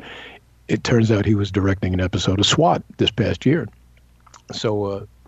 It 0.67 0.83
turns 0.83 1.11
out 1.11 1.25
he 1.25 1.35
was 1.35 1.51
directing 1.51 1.93
an 1.93 2.01
episode 2.01 2.39
of 2.39 2.45
SWAT 2.45 2.83
this 2.97 3.11
past 3.11 3.45
year. 3.45 3.67
So 4.51 4.85
uh, 4.85 5.05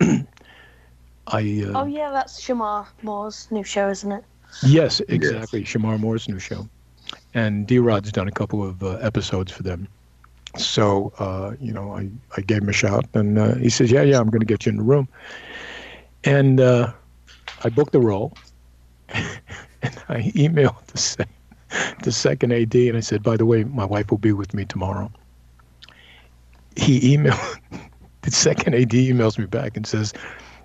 I. 1.28 1.64
Uh, 1.66 1.82
oh 1.82 1.86
yeah, 1.86 2.10
that's 2.10 2.40
Shemar 2.40 2.86
Moore's 3.02 3.48
new 3.50 3.62
show, 3.62 3.88
isn't 3.88 4.10
it? 4.10 4.24
Yes, 4.62 5.00
exactly. 5.08 5.64
Shemar 5.64 5.98
Moore's 5.98 6.28
new 6.28 6.38
show. 6.38 6.68
And 7.34 7.66
D 7.66 7.78
Rod's 7.78 8.10
done 8.12 8.28
a 8.28 8.32
couple 8.32 8.62
of 8.66 8.82
uh, 8.82 8.96
episodes 8.96 9.52
for 9.52 9.62
them. 9.62 9.88
so 10.56 11.12
uh, 11.18 11.52
you 11.60 11.72
know, 11.72 11.92
I, 11.92 12.08
I 12.36 12.40
gave 12.40 12.62
him 12.62 12.68
a 12.68 12.72
shout, 12.72 13.04
and 13.14 13.38
uh, 13.38 13.54
he 13.56 13.70
says, 13.70 13.90
"Yeah, 13.90 14.02
yeah, 14.02 14.18
I'm 14.18 14.30
going 14.30 14.40
to 14.40 14.46
get 14.46 14.66
you 14.66 14.70
in 14.70 14.76
the 14.78 14.82
room." 14.82 15.08
And 16.24 16.60
uh, 16.60 16.92
I 17.64 17.68
booked 17.68 17.92
the 17.92 18.00
role, 18.00 18.32
and 19.08 19.96
I 20.08 20.32
emailed 20.34 20.84
the, 20.86 20.98
sec- 20.98 21.28
the 22.02 22.12
second 22.12 22.52
AD, 22.52 22.74
and 22.74 22.96
I 22.96 23.00
said, 23.00 23.22
"By 23.22 23.36
the 23.36 23.46
way, 23.46 23.64
my 23.64 23.84
wife 23.84 24.10
will 24.10 24.18
be 24.18 24.32
with 24.32 24.54
me 24.54 24.64
tomorrow." 24.64 25.10
He 26.76 27.16
emailed 27.16 27.58
the 28.22 28.30
second 28.30 28.74
AD 28.74 28.90
emails 28.90 29.38
me 29.38 29.46
back 29.46 29.76
and 29.76 29.86
says, 29.86 30.12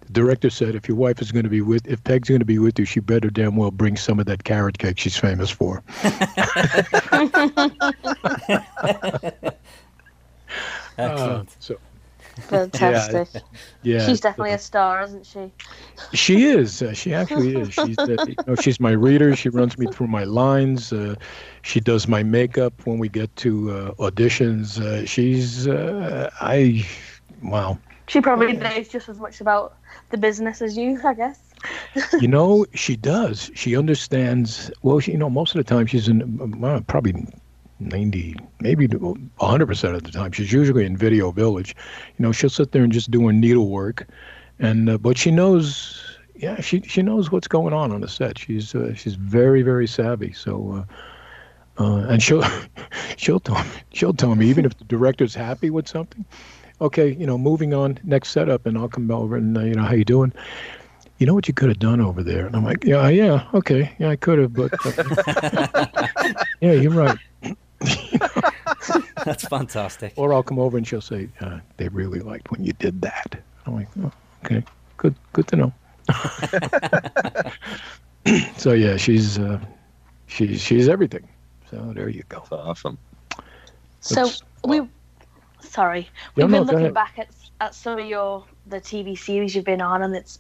"The 0.06 0.14
director 0.14 0.50
said 0.50 0.76
if 0.76 0.88
your 0.88 0.98
wife 0.98 1.22
is 1.22 1.32
going 1.32 1.44
to 1.44 1.50
be 1.50 1.62
with, 1.62 1.88
if 1.88 2.04
Peg's 2.04 2.30
going 2.30 2.40
to 2.40 2.46
be 2.46 2.60
with 2.60 2.80
you, 2.80 2.86
she 2.86 3.00
better 3.00 3.30
damn 3.30 3.56
well 3.56 3.72
bring 3.72 3.96
some 3.98 4.20
of 4.20 4.26
that 4.28 4.44
carrot 4.44 4.78
cake 4.78 5.00
she's 5.00 5.18
famous 5.18 5.50
for." 5.50 5.84
Excellent. 10.98 11.50
Uh, 11.50 11.52
so 11.60 11.78
Fantastic. 12.40 13.44
yeah, 13.84 14.06
She's 14.06 14.20
definitely 14.20 14.54
a 14.54 14.58
star, 14.58 15.04
isn't 15.04 15.26
she? 15.26 15.52
She 16.14 16.46
is. 16.46 16.82
Uh, 16.82 16.94
she 16.94 17.14
actually 17.14 17.56
is. 17.56 17.74
She's, 17.74 17.98
uh, 18.00 18.16
you 18.28 18.36
know, 18.48 18.56
she's 18.56 18.80
my 18.80 18.92
reader. 18.92 19.36
She 19.36 19.50
runs 19.50 19.78
me 19.78 19.86
through 19.88 20.08
my 20.08 20.24
lines. 20.24 20.92
Uh, 20.92 21.16
she 21.62 21.80
does 21.80 22.08
my 22.08 22.24
makeup 22.24 22.74
when 22.86 22.98
we 22.98 23.08
get 23.08 23.34
to 23.38 23.72
uh, 23.72 23.92
auditions. 23.96 24.80
Uh, 24.80 25.06
she's. 25.06 25.68
Uh, 25.68 26.30
I. 26.42 26.88
Wow. 27.44 27.78
She 28.08 28.22
probably 28.22 28.54
knows 28.54 28.90
just 28.90 29.10
as 29.10 29.20
much 29.20 29.42
about 29.42 29.78
the 30.10 30.18
business 30.18 30.62
as 30.62 30.78
you, 30.78 31.00
I 31.04 31.14
guess. 31.14 31.40
You 32.20 32.28
know, 32.28 32.66
she 32.74 32.98
does. 32.98 33.50
She 33.56 33.78
understands. 33.78 34.70
Well, 34.82 35.00
she, 35.00 35.14
you 35.14 35.18
know, 35.18 35.30
most 35.30 35.56
of 35.56 35.60
the 35.60 35.64
time 35.64 35.86
she's 35.86 36.10
in. 36.10 36.60
Well, 36.60 36.82
probably 36.82 37.26
90, 37.80 38.36
maybe 38.60 38.88
100% 38.88 39.96
of 39.96 40.04
the 40.04 40.12
time. 40.12 40.32
She's 40.32 40.52
usually 40.52 40.86
in 40.86 40.98
Video 40.98 41.32
Village. 41.32 41.76
You 42.18 42.24
know, 42.24 42.32
she'll 42.32 42.50
sit 42.50 42.72
there 42.72 42.84
and 42.84 42.92
just 42.92 43.12
do 43.12 43.26
her 43.28 43.34
needlework, 43.34 44.08
and 44.60 44.90
uh, 44.90 44.98
but 44.98 45.18
she 45.18 45.32
knows. 45.32 46.00
Yeah, 46.36 46.60
she 46.60 46.82
she 46.82 47.02
knows 47.02 47.32
what's 47.32 47.48
going 47.48 47.74
on 47.74 47.92
on 47.92 48.02
the 48.02 48.08
set. 48.10 48.40
She's 48.40 48.76
uh, 48.76 48.94
she's 48.96 49.16
very 49.16 49.62
very 49.62 49.88
savvy. 49.88 50.34
So. 50.34 50.86
Uh, 50.88 50.94
uh, 51.80 52.06
and 52.08 52.22
she'll 52.22 52.44
she'll 53.18 53.40
tell 53.40 53.64
me 53.64 53.72
she'll 53.94 54.14
tell 54.14 54.36
me 54.36 54.46
even 54.48 54.64
if 54.64 54.78
the 54.78 54.84
director's 54.84 55.34
happy 55.34 55.72
with 55.72 55.88
something, 55.88 56.24
okay, 56.82 57.14
you 57.14 57.26
know, 57.26 57.38
moving 57.38 57.74
on 57.74 58.00
next 58.04 58.30
setup, 58.30 58.66
and 58.66 58.78
I'll 58.78 58.90
come 58.90 59.10
over 59.12 59.36
and 59.36 59.58
uh, 59.58 59.62
you 59.62 59.76
know 59.76 59.84
how 59.84 59.94
you 59.94 60.06
doing. 60.06 60.34
You 61.20 61.28
know 61.28 61.34
what 61.34 61.48
you 61.48 61.54
could 61.54 61.70
have 61.70 61.80
done 61.80 62.02
over 62.02 62.24
there, 62.24 62.48
and 62.48 62.56
I'm 62.56 62.66
like, 62.66 62.84
yeah, 62.84 63.08
yeah, 63.08 63.48
okay, 63.54 63.94
yeah, 64.00 64.10
I 64.10 64.16
could 64.16 64.40
have, 64.40 64.54
but 64.54 64.74
uh, 64.86 66.34
yeah, 66.62 66.74
you're 66.74 66.92
right. 66.92 67.18
That's 69.24 69.48
fantastic. 69.48 70.14
Or 70.18 70.34
I'll 70.34 70.44
come 70.44 70.60
over 70.60 70.78
and 70.78 70.86
she'll 70.88 71.02
say, 71.02 71.30
uh, 71.40 71.60
"They 71.78 71.88
really 71.90 72.20
liked 72.20 72.52
when 72.52 72.64
you 72.64 72.74
did 72.74 73.02
that." 73.02 73.36
I'm 73.66 73.76
like, 73.76 73.88
oh, 74.04 74.12
"Okay, 74.44 74.64
good, 74.98 75.16
good 75.32 75.48
to 75.50 75.56
know." 75.56 75.74
so 78.58 78.74
yeah, 78.74 78.98
she's 78.98 79.40
uh, 79.40 79.60
she's 80.28 80.62
she's 80.62 80.90
everything. 80.90 81.28
So 81.70 81.92
there 81.96 82.10
you 82.10 82.24
go. 82.30 82.40
That's 82.40 82.52
awesome. 82.52 82.98
So 84.02 84.16
That's- 84.16 84.42
we, 84.66 84.82
sorry, 85.64 86.10
we've 86.36 86.50
no, 86.50 86.60
been 86.60 86.68
go 86.68 86.74
looking 86.74 86.94
back 86.94 87.18
at 87.18 87.30
at 87.62 87.76
some 87.76 88.00
of 88.00 88.06
your 88.06 88.46
the 88.68 88.82
TV 88.82 89.18
series 89.18 89.56
you've 89.56 89.66
been 89.66 89.82
on, 89.82 90.02
and 90.02 90.16
it's 90.16 90.40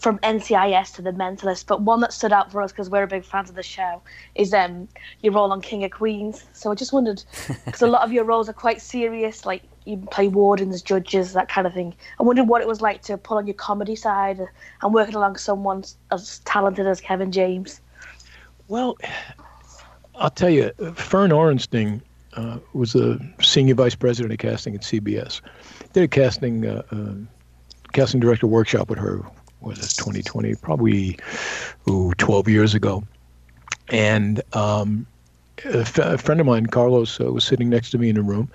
from 0.00 0.18
NCIS 0.20 0.94
to 0.94 1.02
The 1.02 1.10
Mentalist. 1.10 1.66
But 1.66 1.82
one 1.82 2.00
that 2.00 2.12
stood 2.12 2.32
out 2.32 2.52
for 2.52 2.62
us 2.62 2.70
because 2.70 2.88
we're 2.88 3.02
a 3.02 3.08
big 3.08 3.24
fans 3.24 3.50
of 3.50 3.56
the 3.56 3.62
show 3.62 4.02
is 4.34 4.54
um 4.54 4.88
your 5.22 5.32
role 5.32 5.52
on 5.52 5.60
King 5.60 5.84
of 5.84 5.90
Queens. 5.90 6.44
So 6.52 6.70
I 6.70 6.74
just 6.74 6.92
wondered 6.92 7.24
because 7.64 7.82
a 7.82 7.86
lot 7.86 8.02
of 8.02 8.12
your 8.12 8.24
roles 8.24 8.48
are 8.48 8.54
quite 8.54 8.80
serious, 8.80 9.44
like 9.44 9.62
you 9.84 9.96
play 10.10 10.28
wardens, 10.28 10.82
judges, 10.82 11.32
that 11.32 11.48
kind 11.48 11.66
of 11.66 11.74
thing. 11.74 11.94
I 12.20 12.22
wondered 12.22 12.48
what 12.48 12.62
it 12.62 12.68
was 12.68 12.80
like 12.80 13.02
to 13.02 13.16
pull 13.18 13.38
on 13.38 13.46
your 13.46 13.54
comedy 13.54 13.96
side 13.96 14.40
and 14.82 14.94
working 14.94 15.16
along 15.16 15.36
someone 15.36 15.84
as 16.10 16.38
talented 16.40 16.86
as 16.86 17.00
Kevin 17.00 17.32
James. 17.32 17.80
Well, 18.68 18.96
I'll 20.14 20.30
tell 20.30 20.50
you, 20.50 20.70
Fern 20.94 21.30
Orenstein 21.30 22.00
uh, 22.34 22.58
was 22.72 22.92
the 22.92 23.20
senior 23.40 23.74
vice 23.74 23.94
president 23.94 24.32
of 24.32 24.38
casting 24.38 24.74
at 24.74 24.82
CBS. 24.82 25.40
Did 25.92 26.04
a 26.04 26.08
casting 26.08 26.66
uh, 26.66 26.82
uh, 26.90 27.14
casting 27.92 28.20
director 28.20 28.46
workshop 28.46 28.88
with 28.88 28.98
her. 28.98 29.22
Was 29.60 29.78
it 29.78 29.96
2020? 29.96 30.54
Probably 30.56 31.18
ooh, 31.88 32.12
12 32.18 32.48
years 32.48 32.74
ago. 32.74 33.04
And 33.90 34.42
um, 34.54 35.06
a, 35.64 35.80
f- 35.80 35.98
a 35.98 36.18
friend 36.18 36.40
of 36.40 36.46
mine, 36.46 36.66
Carlos, 36.66 37.20
uh, 37.20 37.32
was 37.32 37.44
sitting 37.44 37.68
next 37.68 37.90
to 37.90 37.98
me 37.98 38.08
in 38.08 38.16
a 38.16 38.22
room 38.22 38.50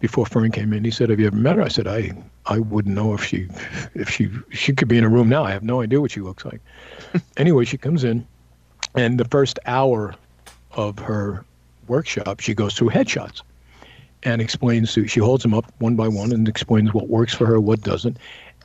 before 0.00 0.26
Fern 0.26 0.50
came 0.50 0.72
in. 0.72 0.84
He 0.84 0.90
said, 0.90 1.10
"Have 1.10 1.20
you 1.20 1.26
ever 1.26 1.36
met 1.36 1.56
her?" 1.56 1.62
I 1.62 1.68
said, 1.68 1.86
"I 1.86 2.12
I 2.46 2.58
wouldn't 2.58 2.94
know 2.94 3.14
if 3.14 3.24
she 3.24 3.46
if 3.94 4.10
she 4.10 4.30
she 4.50 4.72
could 4.72 4.88
be 4.88 4.98
in 4.98 5.04
a 5.04 5.08
room 5.08 5.28
now. 5.28 5.44
I 5.44 5.52
have 5.52 5.62
no 5.62 5.80
idea 5.80 6.00
what 6.00 6.10
she 6.10 6.20
looks 6.20 6.44
like." 6.44 6.60
anyway, 7.36 7.64
she 7.64 7.78
comes 7.78 8.04
in, 8.04 8.26
and 8.94 9.18
the 9.18 9.26
first 9.26 9.58
hour 9.66 10.14
of 10.72 10.98
her 10.98 11.44
workshop, 11.90 12.40
she 12.40 12.54
goes 12.54 12.74
through 12.74 12.88
headshots 12.90 13.42
and 14.22 14.40
explains 14.40 14.92
to 14.94 15.06
she 15.06 15.20
holds 15.20 15.42
them 15.42 15.54
up 15.54 15.70
one 15.78 15.96
by 15.96 16.08
one 16.08 16.32
and 16.32 16.48
explains 16.48 16.94
what 16.94 17.08
works 17.08 17.34
for 17.34 17.46
her, 17.46 17.60
what 17.60 17.82
doesn't. 17.82 18.18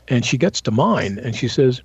And 0.07 0.23
she 0.23 0.37
gets 0.37 0.61
to 0.61 0.71
mine 0.71 1.19
and 1.19 1.35
she 1.35 1.47
says, 1.47 1.81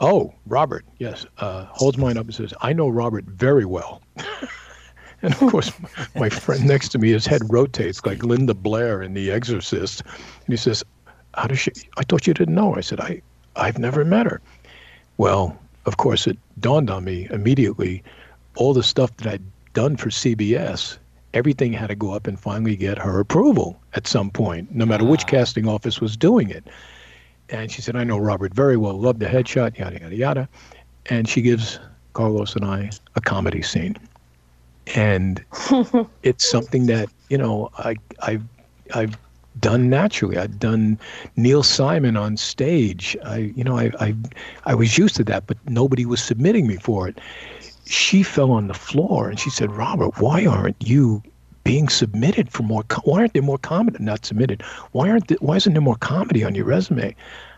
"Oh, 0.00 0.34
Robert, 0.46 0.84
yes." 0.98 1.24
Uh, 1.38 1.64
holds 1.70 1.96
mine 1.96 2.18
up 2.18 2.26
and 2.26 2.34
says, 2.34 2.52
"I 2.60 2.72
know 2.72 2.88
Robert 2.88 3.24
very 3.24 3.64
well." 3.64 4.02
and 5.22 5.32
of 5.32 5.38
course, 5.38 5.72
my 6.14 6.28
friend 6.28 6.66
next 6.66 6.90
to 6.90 6.98
me, 6.98 7.10
his 7.10 7.26
head 7.26 7.42
rotates 7.48 8.04
like 8.04 8.22
Linda 8.22 8.54
Blair 8.54 9.02
in 9.02 9.14
The 9.14 9.30
Exorcist, 9.30 10.02
and 10.02 10.48
he 10.48 10.56
says, 10.56 10.84
"How 11.32 11.46
does 11.46 11.58
she? 11.58 11.72
I 11.96 12.02
thought 12.02 12.26
you 12.26 12.34
didn't 12.34 12.54
know." 12.54 12.76
I 12.76 12.82
said, 12.82 13.00
"I, 13.00 13.22
I've 13.56 13.78
never 13.78 14.04
met 14.04 14.26
her." 14.26 14.42
Well, 15.16 15.56
of 15.86 15.96
course, 15.96 16.26
it 16.26 16.36
dawned 16.60 16.90
on 16.90 17.04
me 17.04 17.28
immediately 17.30 18.02
all 18.56 18.74
the 18.74 18.82
stuff 18.82 19.16
that 19.18 19.26
I'd 19.26 19.42
done 19.74 19.96
for 19.96 20.08
CBS, 20.08 20.96
everything 21.34 21.72
had 21.72 21.88
to 21.88 21.94
go 21.94 22.12
up 22.12 22.26
and 22.26 22.40
finally 22.40 22.76
get 22.76 22.96
her 22.96 23.20
approval 23.20 23.78
at 23.92 24.06
some 24.06 24.30
point, 24.30 24.74
no 24.74 24.86
matter 24.86 25.04
which 25.04 25.24
ah. 25.24 25.28
casting 25.28 25.68
office 25.68 26.00
was 26.00 26.16
doing 26.16 26.48
it. 26.48 26.64
And 27.50 27.70
she 27.70 27.82
said, 27.82 27.94
I 27.96 28.04
know 28.04 28.16
Robert 28.16 28.54
very 28.54 28.78
well, 28.78 28.98
love 28.98 29.18
the 29.18 29.26
headshot, 29.26 29.76
yada, 29.76 30.00
yada, 30.00 30.16
yada. 30.16 30.48
And 31.06 31.28
she 31.28 31.42
gives 31.42 31.78
Carlos 32.14 32.56
and 32.56 32.64
I 32.64 32.90
a 33.16 33.20
comedy 33.20 33.60
scene. 33.60 33.96
And 34.94 35.44
it's 36.22 36.48
something 36.48 36.86
that, 36.86 37.10
you 37.28 37.36
know, 37.36 37.70
I, 37.76 37.96
I've, 38.22 38.44
I've 38.94 39.18
done 39.60 39.90
naturally. 39.90 40.38
I've 40.38 40.58
done 40.58 40.98
Neil 41.36 41.62
Simon 41.62 42.16
on 42.16 42.36
stage. 42.36 43.16
I, 43.24 43.52
you 43.56 43.64
know, 43.64 43.78
I, 43.78 43.90
I, 44.00 44.14
I 44.64 44.74
was 44.74 44.96
used 44.96 45.16
to 45.16 45.24
that, 45.24 45.46
but 45.46 45.58
nobody 45.68 46.06
was 46.06 46.22
submitting 46.22 46.66
me 46.66 46.76
for 46.76 47.08
it 47.08 47.18
she 47.86 48.22
fell 48.22 48.50
on 48.50 48.68
the 48.68 48.74
floor 48.74 49.28
and 49.28 49.38
she 49.38 49.50
said, 49.50 49.70
Robert, 49.70 50.20
why 50.20 50.46
aren't 50.46 50.76
you 50.80 51.22
being 51.64 51.88
submitted 51.88 52.50
for 52.50 52.62
more? 52.62 52.82
Co- 52.84 53.02
why 53.04 53.20
aren't 53.20 53.32
there 53.32 53.42
more 53.42 53.58
comedy? 53.58 54.02
Not 54.02 54.24
submitted. 54.24 54.62
Why 54.92 55.10
aren't? 55.10 55.28
There, 55.28 55.38
why 55.40 55.56
isn't 55.56 55.72
there 55.72 55.82
more 55.82 55.96
comedy 55.96 56.44
on 56.44 56.54
your 56.54 56.66
resume? 56.66 57.08
I 57.08 57.14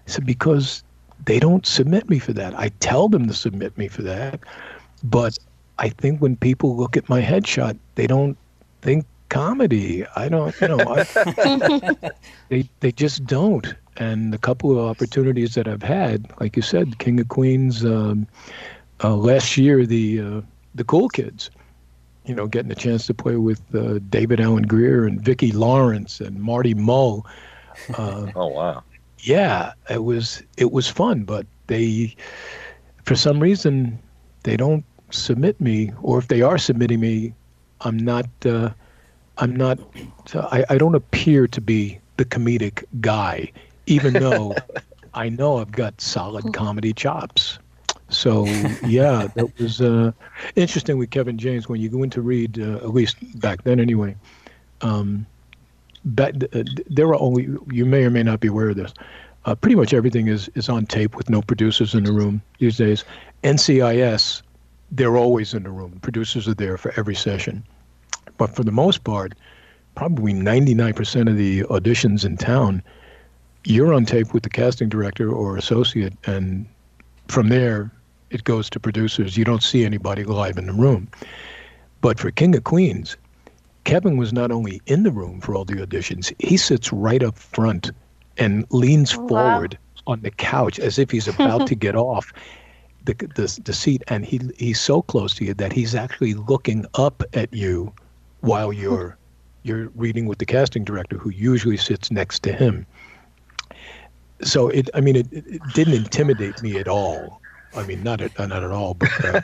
said 0.07 0.27
because 0.27 0.83
they 1.25 1.39
don't 1.39 1.67
submit 1.67 2.09
me 2.09 2.19
for 2.19 2.33
that. 2.35 2.59
I 2.59 2.69
tell 2.81 3.09
them 3.09 3.27
to 3.27 3.35
submit 3.35 3.77
me 3.77 3.89
for 3.89 4.03
that, 4.03 4.41
but 5.03 5.39
I 5.79 5.89
think 5.91 6.21
when 6.21 6.37
people 6.37 6.77
look 6.77 6.97
at 6.97 7.09
my 7.09 7.21
headshot, 7.21 7.79
they 7.97 8.07
don't 8.07 8.37
think 8.83 9.05
comedy. 9.29 10.07
I 10.15 10.29
don't, 10.29 10.59
you 10.61 10.69
know, 10.69 10.79
I, 10.81 12.11
they 12.49 12.69
they 12.81 12.93
just 12.93 13.25
don't. 13.27 13.75
And 13.99 14.33
the 14.33 14.39
couple 14.39 14.73
of 14.73 14.79
opportunities 14.79 15.55
that 15.55 15.67
I've 15.67 15.83
had, 15.83 16.31
like 16.39 16.55
you 16.55 16.63
said, 16.63 16.99
King 16.99 17.19
of 17.21 17.29
Queens. 17.29 17.85
Um, 17.85 18.27
uh, 19.03 19.15
last 19.17 19.57
year 19.57 19.87
the 19.87 20.21
uh, 20.21 20.41
the 20.75 20.85
cool 20.85 21.09
kids 21.09 21.51
you 22.25 22.35
know 22.35 22.47
getting 22.47 22.71
a 22.71 22.77
chance 22.77 23.07
to 23.07 23.15
play 23.15 23.37
with 23.37 23.63
uh, 23.75 23.99
David 24.09 24.41
Alan 24.41 24.65
Grier 24.65 25.07
and 25.07 25.21
vicki 25.21 25.53
lawrence 25.53 26.21
and 26.21 26.41
marty 26.41 26.75
mull 26.75 27.27
uh, 27.95 28.33
Oh 28.35 28.49
wow. 28.49 28.85
yeah 29.21 29.73
it 29.91 30.05
was 30.05 30.43
it 30.57 30.73
was 30.73 30.89
fun 30.89 31.25
but 31.25 31.47
they 31.67 32.15
for 33.05 33.15
some 33.17 33.41
reason 33.41 33.99
they 34.45 34.57
don't 34.57 34.85
submit 35.11 35.61
me 35.61 35.93
or 36.03 36.19
if 36.19 36.29
they 36.29 36.43
are 36.43 36.59
submitting 36.59 37.01
me 37.01 37.35
i'm 37.83 37.97
not 37.97 38.27
uh, 38.47 38.71
i'm 39.39 39.55
not 39.55 39.79
I, 40.35 40.65
I 40.71 40.79
don't 40.79 40.95
appear 40.95 41.47
to 41.49 41.61
be 41.61 42.01
the 42.17 42.25
comedic 42.25 42.85
guy 43.01 43.53
even 43.87 44.19
though 44.19 44.59
i 45.15 45.29
know 45.29 45.59
i've 45.59 45.73
got 45.73 46.01
solid 46.01 46.53
comedy 46.53 46.93
chops 46.93 47.59
so 48.09 48.45
yeah, 48.87 49.29
that 49.35 49.59
was 49.59 49.81
uh, 49.81 50.13
interesting 50.55 50.99
with 50.99 51.11
Kevin 51.11 51.39
James. 51.39 51.69
When 51.69 51.81
you 51.81 51.89
go 51.89 52.03
in 52.03 52.11
to 52.11 52.21
read, 52.21 52.61
uh, 52.61 52.77
at 52.77 52.91
least 52.91 53.17
back 53.41 53.65
then 53.65 53.81
anyway, 53.81 54.17
um, 54.81 55.27
back, 56.05 56.35
uh, 56.53 56.63
there 56.89 57.09
were 57.09 57.17
only 57.17 57.49
you 57.71 57.85
may 57.85 58.05
or 58.05 58.11
may 58.11 58.23
not 58.23 58.41
be 58.41 58.49
aware 58.49 58.69
of 58.69 58.77
this. 58.77 58.95
Uh, 59.45 59.55
pretty 59.55 59.77
much 59.77 59.93
everything 59.93 60.29
is 60.29 60.49
is 60.55 60.69
on 60.69 60.87
tape 60.87 61.17
with 61.17 61.29
no 61.31 61.43
producers 61.43 61.95
in 61.95 62.05
the 62.05 62.13
room 62.13 62.41
these 62.59 62.77
days. 62.77 63.05
NCIS, 63.43 64.43
they're 64.93 65.17
always 65.17 65.55
in 65.55 65.65
the 65.65 65.71
room. 65.71 65.99
Producers 66.03 66.49
are 66.49 66.55
there 66.55 66.77
for 66.77 66.93
every 66.97 67.15
session, 67.15 67.65
but 68.39 68.55
for 68.55 68.63
the 68.63 68.73
most 68.73 69.05
part, 69.05 69.35
probably 69.95 70.33
99% 70.33 71.29
of 71.29 71.37
the 71.37 71.63
auditions 71.63 72.25
in 72.25 72.37
town, 72.37 72.83
you're 73.65 73.95
on 73.95 74.05
tape 74.05 74.33
with 74.33 74.43
the 74.43 74.51
casting 74.51 74.89
director 74.89 75.31
or 75.31 75.57
associate, 75.57 76.13
and 76.27 76.67
from 77.29 77.49
there 77.49 77.91
it 78.31 78.45
goes 78.45 78.69
to 78.71 78.81
producers. 78.81 79.37
You 79.37 79.45
don't 79.45 79.63
see 79.63 79.85
anybody 79.85 80.25
live 80.25 80.59
in 80.59 80.67
the 80.67 80.73
room. 80.73 81.09
But 82.01 82.19
for 82.19 82.31
King 82.31 82.55
of 82.57 82.65
Queens, 82.65 83.17
Kevin 83.85 84.17
was 84.17 84.33
not 84.33 84.51
only 84.51 84.81
in 84.87 85.03
the 85.05 85.13
room 85.13 85.41
for 85.41 85.55
all 85.55 85.65
the 85.65 85.75
auditions, 85.75 86.33
he 86.39 86.57
sits 86.57 86.93
right 86.93 87.23
up 87.23 87.39
front 87.39 87.91
and 88.37 88.67
leans 88.71 89.15
Oh, 89.15 89.21
wow. 89.23 89.29
forward 89.29 89.79
on 90.07 90.21
the 90.23 90.31
couch 90.31 90.79
as 90.79 90.99
if 90.99 91.11
he's 91.11 91.29
about 91.29 91.67
to 91.69 91.75
get 91.75 91.95
off 91.97 92.33
the, 93.05 93.15
the, 93.15 93.61
the 93.65 93.73
seat. 93.73 94.03
And 94.09 94.25
he 94.25 94.41
he's 94.59 94.81
so 94.81 95.03
close 95.03 95.35
to 95.37 95.45
you 95.45 95.55
that 95.55 95.73
he's 95.73 95.95
actually 95.95 96.35
looking 96.35 96.85
up 96.95 97.23
at 97.33 97.53
you 97.53 97.93
while 98.41 98.73
you're 98.73 99.19
you're 99.63 99.89
reading 99.97 100.27
with 100.27 100.39
the 100.39 100.47
casting 100.47 100.85
director 100.85 101.19
who 101.19 101.31
usually 101.31 101.77
sits 101.77 102.11
next 102.11 102.43
to 102.45 102.53
him. 102.53 102.87
So 104.43 104.69
it, 104.69 104.91
I 104.95 105.01
mean, 105.01 105.17
it 105.17 105.29
it 105.33 105.73
didn't 105.73 105.95
intimidate 105.95 106.61
me 106.61 106.79
at 106.79 106.89
all. 106.89 107.41
I 107.77 107.87
mean, 107.87 108.03
not 108.03 108.21
at, 108.21 108.39
not 108.39 108.63
at 108.63 108.71
all. 108.71 108.95
But 108.95 109.25
uh, 109.25 109.41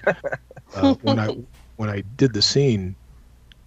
uh, 0.75 0.95
when 1.03 1.19
I 1.19 1.37
when 1.77 1.91
I 1.91 2.03
did 2.17 2.33
the 2.33 2.43
scene, 2.43 2.95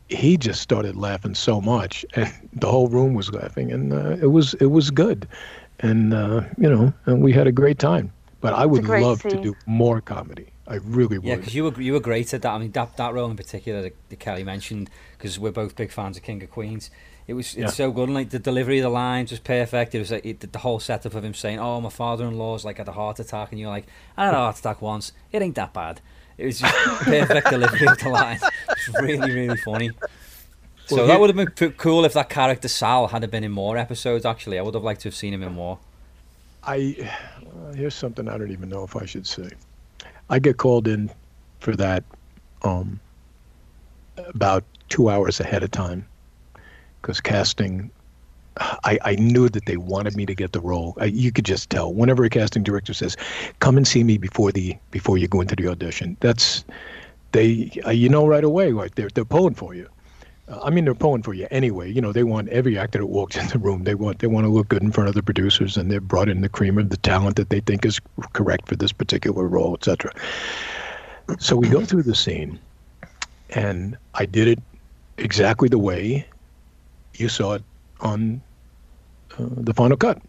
he 0.09 0.37
just 0.37 0.61
started 0.61 0.95
laughing 0.95 1.35
so 1.35 1.61
much, 1.61 2.05
and 2.15 2.31
the 2.53 2.69
whole 2.69 2.87
room 2.87 3.13
was 3.13 3.31
laughing, 3.31 3.71
and 3.71 3.93
uh, 3.93 4.17
it 4.21 4.31
was 4.31 4.53
it 4.55 4.67
was 4.67 4.91
good, 4.91 5.27
and 5.79 6.13
uh, 6.13 6.41
you 6.57 6.69
know, 6.69 6.93
and 7.05 7.21
we 7.21 7.31
had 7.31 7.47
a 7.47 7.51
great 7.51 7.79
time. 7.79 8.11
But 8.41 8.53
I 8.53 8.65
would 8.65 8.83
great 8.83 9.03
love 9.03 9.21
to 9.23 9.41
do 9.41 9.55
more 9.65 10.01
comedy. 10.01 10.47
I 10.67 10.75
really 10.75 11.17
would. 11.17 11.27
Yeah, 11.27 11.35
because 11.35 11.55
you 11.55 11.63
were 11.63 11.81
you 11.81 11.93
were 11.93 11.99
great 11.99 12.33
at 12.33 12.41
that. 12.41 12.51
I 12.51 12.57
mean, 12.57 12.71
that 12.71 12.97
that 12.97 13.13
role 13.13 13.29
in 13.29 13.37
particular 13.37 13.81
that, 13.81 13.95
that 14.09 14.19
Kelly 14.19 14.43
mentioned, 14.43 14.89
because 15.17 15.39
we're 15.39 15.51
both 15.51 15.75
big 15.75 15.91
fans 15.91 16.17
of 16.17 16.23
King 16.23 16.43
of 16.43 16.51
Queens. 16.51 16.89
It 17.27 17.33
was 17.33 17.47
it's 17.47 17.55
Yeah. 17.57 17.67
so 17.69 17.91
good, 17.91 18.03
and 18.09 18.13
like 18.13 18.29
the 18.29 18.39
delivery 18.39 18.77
of 18.79 18.83
the 18.83 18.89
lines 18.89 19.31
was 19.31 19.39
perfect. 19.39 19.95
It 19.95 19.99
was 19.99 20.11
like 20.11 20.25
it, 20.25 20.51
the 20.51 20.59
whole 20.59 20.79
setup 20.79 21.15
of 21.15 21.23
him 21.23 21.33
saying, 21.33 21.59
"Oh, 21.59 21.81
my 21.81 21.89
father-in-law's 21.89 22.63
like 22.63 22.77
had 22.77 22.87
a 22.87 22.91
heart 22.91 23.19
attack," 23.19 23.51
and 23.51 23.59
you're 23.59 23.69
like, 23.69 23.87
"I 24.15 24.25
had 24.25 24.33
a 24.33 24.37
heart 24.37 24.59
attack 24.59 24.81
once. 24.81 25.11
It 25.31 25.41
ain't 25.41 25.55
that 25.55 25.73
bad." 25.73 26.01
It 26.37 26.45
was 26.45 26.59
just 26.59 26.73
perfect 27.03 27.49
delivery 27.49 27.87
of 27.87 27.97
the 27.97 28.09
lines. 28.09 28.43
It's 28.69 28.89
really 29.01 29.31
really 29.31 29.57
funny. 29.57 29.89
So 30.85 30.97
Well, 30.97 31.07
that 31.07 31.19
would 31.19 31.35
have 31.35 31.55
been 31.55 31.71
cool 31.73 32.05
if 32.05 32.13
that 32.13 32.29
character 32.29 32.67
Sal 32.67 33.07
had 33.07 33.29
been 33.31 33.43
in 33.43 33.51
more 33.51 33.75
episodes. 33.75 34.23
Actually, 34.23 34.59
I 34.59 34.61
would 34.61 34.75
have 34.75 34.83
liked 34.83 35.01
to 35.01 35.07
have 35.07 35.15
seen 35.15 35.33
him 35.33 35.41
in 35.41 35.53
more. 35.53 35.79
I 36.63 36.95
uh, 37.41 37.73
here's 37.73 37.95
something 37.95 38.27
I 38.29 38.37
don't 38.37 38.51
even 38.51 38.69
know 38.69 38.83
if 38.83 38.95
I 38.95 39.05
should 39.05 39.25
say. 39.25 39.49
I 40.29 40.37
get 40.37 40.57
called 40.57 40.87
in 40.87 41.09
for 41.59 41.75
that 41.75 42.03
um, 42.61 42.99
about 44.17 44.63
two 44.89 45.09
hours 45.09 45.39
ahead 45.39 45.63
of 45.63 45.71
time 45.71 46.05
because 47.05 47.21
casting. 47.21 47.91
I, 48.57 48.97
I 49.03 49.15
knew 49.15 49.49
that 49.49 49.65
they 49.65 49.75
wanted 49.75 50.15
me 50.15 50.25
to 50.25 50.33
get 50.33 50.53
the 50.53 50.61
role. 50.61 50.97
I, 50.97 51.05
you 51.05 51.29
could 51.29 51.43
just 51.43 51.69
tell 51.69 51.93
whenever 51.93 52.23
a 52.23 52.29
casting 52.29 52.63
director 52.63 52.93
says, 52.93 53.17
"Come 53.59 53.75
and 53.75 53.85
see 53.85 54.03
me 54.03 54.17
before 54.17 54.51
the 54.51 54.77
before 54.91 55.17
you 55.17 55.27
go 55.27 55.41
into 55.41 55.57
the 55.57 55.67
audition." 55.67 56.15
That's 56.21 56.63
they 57.33 57.69
uh, 57.85 57.89
you 57.89 58.07
know 58.07 58.25
right 58.25 58.45
away 58.45 58.71
like 58.71 58.95
they're 58.95 59.09
they're 59.09 59.25
pulling 59.25 59.55
for 59.55 59.75
you. 59.75 59.89
Uh, 60.47 60.61
I 60.63 60.69
mean, 60.69 60.85
they're 60.85 60.95
pulling 60.95 61.21
for 61.21 61.33
you 61.33 61.47
anyway. 61.51 61.91
You 61.91 61.99
know, 61.99 62.13
they 62.13 62.23
want 62.23 62.47
every 62.47 62.77
actor 62.77 62.99
that 62.99 63.07
walks 63.07 63.35
in 63.41 63.45
the 63.49 63.59
room. 63.59 63.83
They 63.83 63.95
want 63.95 64.19
they 64.19 64.27
want 64.27 64.45
to 64.45 64.49
look 64.49 64.69
good 64.69 64.81
in 64.81 64.91
front 64.91 65.09
of 65.09 65.15
the 65.15 65.23
producers, 65.23 65.75
and 65.75 65.91
they've 65.91 66.01
brought 66.01 66.29
in 66.29 66.39
the 66.41 66.49
cream 66.49 66.77
of 66.77 66.89
the 66.89 66.97
talent 66.97 67.35
that 67.35 67.49
they 67.49 67.59
think 67.59 67.85
is 67.85 67.99
correct 68.31 68.69
for 68.69 68.77
this 68.77 68.93
particular 68.93 69.47
role, 69.47 69.75
etc. 69.75 70.11
So 71.39 71.57
we 71.57 71.67
go 71.67 71.83
through 71.83 72.03
the 72.03 72.15
scene, 72.15 72.57
and 73.49 73.97
I 74.13 74.25
did 74.25 74.47
it 74.47 74.59
exactly 75.17 75.69
the 75.69 75.79
way 75.79 76.25
you 77.19 77.29
saw 77.29 77.53
it 77.53 77.63
on 78.01 78.41
uh, 79.37 79.45
the 79.49 79.73
final 79.73 79.97
cut. 79.97 80.21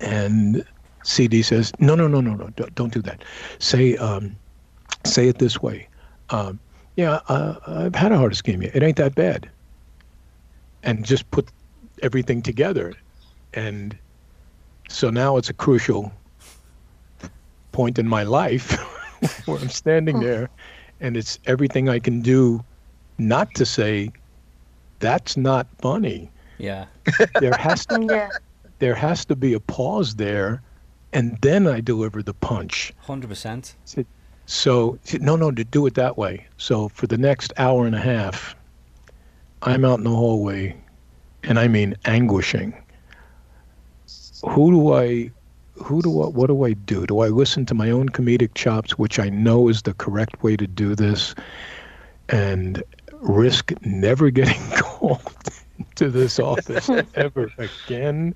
And 0.00 0.64
CD 1.02 1.42
says, 1.42 1.72
"No, 1.78 1.94
no, 1.94 2.06
no, 2.06 2.20
no, 2.20 2.34
no, 2.34 2.48
don't, 2.56 2.74
don't 2.74 2.92
do 2.92 3.02
that. 3.02 3.24
Say, 3.58 3.96
um, 3.96 4.36
say 5.04 5.28
it 5.28 5.38
this 5.38 5.62
way." 5.62 5.88
Um, 6.30 6.58
yeah, 6.96 7.20
uh, 7.28 7.54
I've 7.66 7.94
had 7.94 8.12
a 8.12 8.18
heart 8.18 8.32
ischemia. 8.32 8.74
It 8.74 8.82
ain't 8.82 8.96
that 8.96 9.14
bad. 9.14 9.48
And 10.82 11.04
just 11.04 11.30
put 11.30 11.48
everything 12.02 12.42
together. 12.42 12.94
And 13.54 13.96
so 14.88 15.10
now 15.10 15.36
it's 15.36 15.50
a 15.50 15.54
crucial 15.54 16.12
point 17.72 17.98
in 17.98 18.08
my 18.08 18.22
life 18.22 18.72
where 19.46 19.58
I'm 19.58 19.68
standing 19.68 20.20
there 20.20 20.48
and 21.00 21.16
it's 21.16 21.38
everything 21.46 21.88
I 21.88 21.98
can 21.98 22.22
do 22.22 22.64
not 23.18 23.54
to 23.54 23.66
say, 23.66 24.10
that's 24.98 25.36
not 25.36 25.66
funny. 25.80 26.30
Yeah, 26.58 26.86
There 27.40 27.52
has 27.58 27.84
to, 27.86 28.00
Yeah. 28.02 28.30
there 28.78 28.94
has 28.94 29.24
to 29.26 29.36
be 29.36 29.52
a 29.52 29.60
pause 29.60 30.14
there. 30.16 30.62
And 31.12 31.38
then 31.40 31.66
I 31.66 31.80
deliver 31.80 32.22
the 32.22 32.34
punch. 32.34 32.92
hundred 32.98 33.28
percent. 33.28 33.74
So 34.46 34.98
no, 35.20 35.36
no, 35.36 35.50
to 35.50 35.64
do 35.64 35.86
it 35.86 35.94
that 35.94 36.16
way. 36.18 36.46
So 36.58 36.88
for 36.90 37.06
the 37.06 37.16
next 37.18 37.52
hour 37.56 37.86
and 37.86 37.94
a 37.94 38.00
half, 38.00 38.54
I'm 39.62 39.84
out 39.84 39.98
in 39.98 40.04
the 40.04 40.10
hallway, 40.10 40.76
and 41.42 41.58
I 41.58 41.68
mean 41.68 41.94
anguishing. 42.04 42.74
Who 44.48 44.70
do 44.70 44.92
I, 44.92 45.30
who 45.74 46.02
do 46.02 46.22
I, 46.22 46.26
what 46.28 46.46
do 46.48 46.64
I 46.64 46.72
do? 46.74 47.06
Do 47.06 47.20
I 47.20 47.28
listen 47.28 47.64
to 47.66 47.74
my 47.74 47.90
own 47.90 48.08
comedic 48.10 48.54
chops, 48.54 48.98
which 48.98 49.18
I 49.18 49.28
know 49.30 49.68
is 49.68 49.82
the 49.82 49.94
correct 49.94 50.42
way 50.42 50.56
to 50.56 50.66
do 50.66 50.94
this, 50.94 51.34
and 52.28 52.82
risk 53.26 53.72
never 53.82 54.30
getting 54.30 54.62
called 54.76 55.20
to 55.96 56.10
this 56.10 56.38
office 56.38 56.88
ever 57.14 57.50
again? 57.58 58.34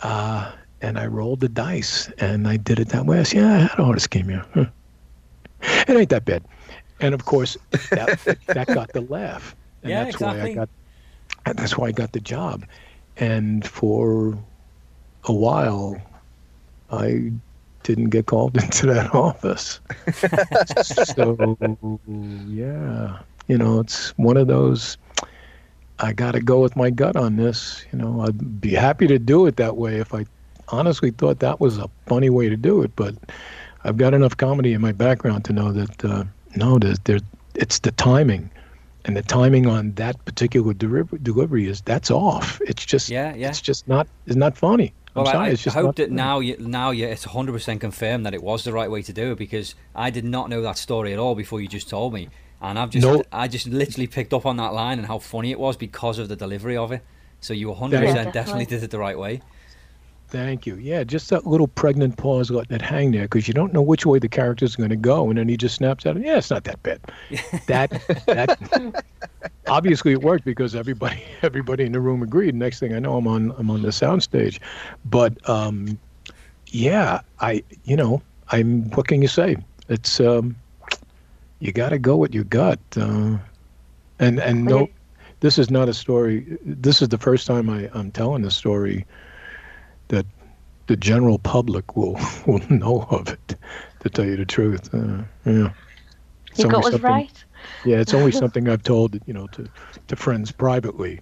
Uh, 0.00 0.52
and 0.80 0.98
I 0.98 1.06
rolled 1.06 1.40
the 1.40 1.48
dice, 1.48 2.10
and 2.18 2.46
I 2.46 2.56
did 2.56 2.78
it 2.78 2.88
that 2.90 3.06
way. 3.06 3.20
I 3.20 3.22
said, 3.22 3.38
"Yeah, 3.40 3.52
I 3.54 3.58
had 3.58 3.78
a 3.78 3.84
heart 3.84 3.98
ischemia. 3.98 4.46
Huh. 4.52 4.66
It 5.88 5.96
ain't 5.96 6.10
that 6.10 6.24
bad." 6.24 6.44
And 7.00 7.14
of 7.14 7.24
course, 7.24 7.56
that 7.90 8.20
that 8.48 8.66
got 8.68 8.92
the 8.92 9.00
laugh, 9.00 9.56
and 9.82 9.90
Yeah, 9.90 10.04
that's 10.04 10.20
why 10.20 10.40
I 10.42 10.54
got. 10.54 10.68
and 11.46 11.58
That's 11.58 11.76
why 11.78 11.88
I 11.88 11.92
got 11.92 12.12
the 12.12 12.20
job, 12.20 12.64
and 13.16 13.66
for 13.66 14.38
a 15.24 15.32
while, 15.32 15.96
I 16.90 17.32
didn't 17.82 18.10
get 18.10 18.26
called 18.26 18.56
into 18.62 18.86
that 18.88 19.14
office. 19.14 19.80
so 20.82 21.56
yeah, 22.46 23.18
you 23.48 23.58
know, 23.58 23.80
it's 23.80 24.10
one 24.18 24.36
of 24.36 24.46
those. 24.48 24.96
I 26.00 26.12
got 26.12 26.32
to 26.32 26.40
go 26.40 26.60
with 26.60 26.74
my 26.76 26.90
gut 26.90 27.16
on 27.16 27.36
this. 27.36 27.84
You 27.92 27.98
know, 27.98 28.22
I'd 28.22 28.60
be 28.60 28.72
happy 28.72 29.06
to 29.06 29.18
do 29.18 29.46
it 29.46 29.56
that 29.56 29.76
way 29.76 29.96
if 29.98 30.12
I 30.12 30.26
honestly 30.68 31.10
thought 31.12 31.38
that 31.40 31.60
was 31.60 31.78
a 31.78 31.88
funny 32.06 32.30
way 32.30 32.48
to 32.48 32.56
do 32.56 32.82
it. 32.82 32.94
But 32.96 33.14
I've 33.84 33.96
got 33.96 34.14
enough 34.14 34.36
comedy 34.36 34.72
in 34.72 34.80
my 34.80 34.92
background 34.92 35.44
to 35.46 35.52
know 35.52 35.72
that 35.72 36.04
uh, 36.04 36.24
no, 36.56 36.78
there's, 36.78 36.98
there, 37.00 37.20
it's 37.54 37.78
the 37.80 37.92
timing, 37.92 38.50
and 39.04 39.16
the 39.16 39.22
timing 39.22 39.66
on 39.66 39.92
that 39.92 40.22
particular 40.24 40.72
delivery, 40.74 41.18
delivery 41.22 41.68
is 41.68 41.80
that's 41.82 42.10
off. 42.10 42.60
It's 42.66 42.84
just 42.84 43.08
Yeah, 43.08 43.34
yeah. 43.34 43.48
It's 43.50 43.60
just 43.60 43.86
not 43.86 44.08
it's 44.26 44.36
not 44.36 44.56
funny. 44.56 44.92
I'm 45.16 45.22
Well, 45.24 45.32
sorry, 45.32 45.50
I, 45.50 45.50
it's 45.50 45.66
I 45.66 45.70
hope 45.70 45.94
that 45.96 46.08
funny. 46.08 46.16
now 46.16 46.40
you 46.40 46.56
now 46.58 46.90
you 46.90 47.06
it's 47.06 47.24
hundred 47.24 47.52
percent 47.52 47.80
confirmed 47.80 48.26
that 48.26 48.34
it 48.34 48.42
was 48.42 48.64
the 48.64 48.72
right 48.72 48.90
way 48.90 49.02
to 49.02 49.12
do 49.12 49.32
it 49.32 49.38
because 49.38 49.74
I 49.94 50.10
did 50.10 50.24
not 50.24 50.48
know 50.48 50.60
that 50.62 50.76
story 50.78 51.12
at 51.12 51.18
all 51.20 51.34
before 51.36 51.60
you 51.60 51.68
just 51.68 51.88
told 51.88 52.12
me, 52.14 52.30
and 52.70 52.78
I've 52.78 52.90
just 52.90 53.06
No. 53.06 53.22
I 53.32 53.48
just 53.48 53.66
literally 53.66 54.06
picked 54.06 54.32
up 54.32 54.46
on 54.46 54.56
that 54.56 54.72
line 54.74 54.98
and 54.98 55.06
how 55.06 55.18
funny 55.18 55.50
it 55.50 55.58
was 55.60 55.76
because 55.76 56.18
of 56.18 56.28
the 56.28 56.36
delivery 56.36 56.76
of 56.76 56.92
it. 56.92 57.02
So 57.40 57.52
you 57.52 57.72
hundred 57.74 58.00
percent 58.00 58.16
Yeah, 58.16 58.32
definitely 58.32 58.64
definitely. 58.64 58.64
did 58.66 58.82
it 58.84 58.90
the 58.90 58.98
right 58.98 59.18
way. 59.18 59.42
Thank 60.28 60.66
you. 60.66 60.76
Yeah, 60.76 61.04
just 61.04 61.30
that 61.30 61.46
little 61.46 61.68
pregnant 61.68 62.16
pause, 62.16 62.50
letting 62.50 62.74
it 62.74 62.82
hang 62.82 63.12
there, 63.12 63.22
because 63.22 63.46
you 63.46 63.54
don't 63.54 63.72
know 63.72 63.82
which 63.82 64.04
way 64.04 64.18
the 64.18 64.28
character's 64.28 64.74
going 64.74 64.90
to 64.90 64.96
go, 64.96 65.28
and 65.28 65.38
then 65.38 65.48
he 65.48 65.56
just 65.56 65.76
snaps 65.76 66.06
out. 66.06 66.18
Yeah, 66.18 66.38
it's 66.38 66.50
not 66.50 66.64
that 66.64 66.82
bad. 66.82 67.00
That 67.66 67.90
that 68.26 69.04
obviously 69.66 70.12
it 70.12 70.22
worked 70.22 70.44
because 70.44 70.74
everybody 70.74 71.22
everybody 71.42 71.84
in 71.84 71.92
the 71.92 72.00
room 72.00 72.22
agreed. 72.22 72.54
Next 72.54 72.80
thing 72.80 72.94
I 72.94 72.98
know, 72.98 73.16
I'm 73.16 73.28
on 73.28 73.52
I'm 73.58 73.70
on 73.70 73.82
the 73.82 73.88
soundstage, 73.88 74.58
but 75.04 75.32
um, 75.48 75.98
yeah, 76.68 77.20
I 77.40 77.62
you 77.84 77.96
know 77.96 78.22
I'm 78.50 78.90
what 78.92 79.06
can 79.06 79.22
you 79.22 79.28
say? 79.28 79.56
It's 79.88 80.18
um, 80.18 80.56
you 81.64 81.72
got 81.72 81.88
to 81.88 81.98
go 81.98 82.14
with 82.16 82.34
your 82.34 82.44
gut, 82.44 82.78
uh, 82.98 83.38
and 84.18 84.38
and 84.38 84.66
no, 84.66 84.86
this 85.40 85.58
is 85.58 85.70
not 85.70 85.88
a 85.88 85.94
story. 85.94 86.58
This 86.62 87.00
is 87.00 87.08
the 87.08 87.16
first 87.16 87.46
time 87.46 87.70
I, 87.70 87.88
I'm 87.94 88.10
telling 88.10 88.44
a 88.44 88.50
story 88.50 89.06
that 90.08 90.26
the 90.88 90.96
general 90.96 91.38
public 91.38 91.96
will 91.96 92.20
will 92.46 92.60
know 92.68 93.06
of 93.10 93.28
it. 93.28 93.56
To 94.00 94.10
tell 94.10 94.26
you 94.26 94.36
the 94.36 94.44
truth, 94.44 94.92
uh, 94.92 95.22
yeah. 95.46 95.70
It's 96.50 96.58
Your 96.58 96.66
only 96.66 96.68
gut 96.68 96.74
was 96.74 96.84
something- 96.92 97.00
right. 97.00 97.44
Yeah, 97.86 97.96
it's 97.96 98.12
only 98.12 98.32
something 98.42 98.68
I've 98.68 98.82
told 98.82 99.18
you 99.26 99.32
know 99.32 99.46
to 99.46 99.66
to 100.08 100.16
friends 100.16 100.52
privately, 100.52 101.20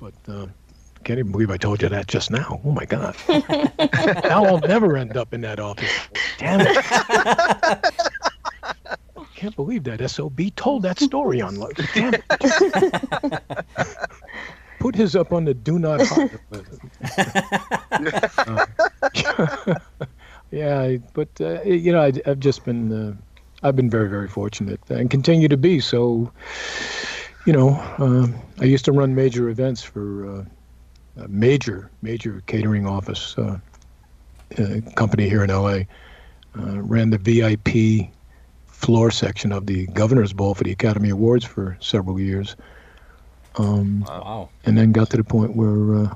but 0.00 0.14
uh, 0.26 0.46
can't 1.04 1.18
even 1.18 1.30
believe 1.30 1.50
I 1.50 1.58
told 1.58 1.82
you 1.82 1.90
that 1.90 2.06
just 2.06 2.30
now. 2.30 2.58
Oh 2.64 2.72
my 2.72 2.86
God! 2.86 3.14
now 3.28 4.46
I'll 4.46 4.60
never 4.60 4.96
end 4.96 5.18
up 5.18 5.34
in 5.34 5.42
that 5.42 5.60
office. 5.60 5.92
Damn 6.38 6.62
it! 6.62 8.30
Can't 9.44 9.56
believe 9.56 9.84
that 9.84 10.10
SOB 10.10 10.40
told 10.56 10.80
that 10.82 10.98
story 10.98 11.42
on. 11.42 11.62
Damn 11.92 12.14
it. 12.14 12.24
Put 14.78 14.94
his 14.94 15.14
up 15.14 15.34
on 15.34 15.44
the 15.44 15.52
do 15.52 15.78
not 15.78 16.00
hire. 16.02 16.40
Uh, 18.38 18.64
yeah, 20.50 20.96
but 21.12 21.28
uh, 21.42 21.60
you 21.62 21.92
know, 21.92 22.00
I, 22.00 22.12
I've 22.24 22.40
just 22.40 22.64
been, 22.64 22.90
uh, 22.90 23.14
I've 23.62 23.76
been 23.76 23.90
very, 23.90 24.08
very 24.08 24.28
fortunate 24.28 24.80
and 24.88 25.10
continue 25.10 25.48
to 25.48 25.58
be. 25.58 25.78
So, 25.78 26.32
you 27.44 27.52
know, 27.52 27.78
um, 27.98 28.34
I 28.60 28.64
used 28.64 28.86
to 28.86 28.92
run 28.92 29.14
major 29.14 29.50
events 29.50 29.82
for 29.82 30.26
uh, 30.26 30.44
a 31.22 31.28
major, 31.28 31.90
major 32.00 32.42
catering 32.46 32.86
office 32.86 33.36
uh, 33.36 33.58
uh, 34.58 34.80
company 34.96 35.28
here 35.28 35.44
in 35.44 35.50
LA. 35.50 35.80
Uh, 36.58 36.80
ran 36.80 37.10
the 37.10 37.18
VIP 37.18 38.08
floor 38.84 39.10
section 39.10 39.52
of 39.52 39.66
the 39.66 39.86
Governor's 39.88 40.32
Ball 40.32 40.54
for 40.54 40.64
the 40.64 40.72
Academy 40.72 41.10
Awards 41.10 41.44
for 41.44 41.76
several 41.80 42.20
years. 42.20 42.56
Um, 43.56 44.04
Wow. 44.08 44.50
and 44.64 44.76
then 44.76 44.92
got 44.92 45.10
to 45.10 45.16
the 45.16 45.24
point 45.24 45.56
where 45.56 45.94
uh, 45.94 46.14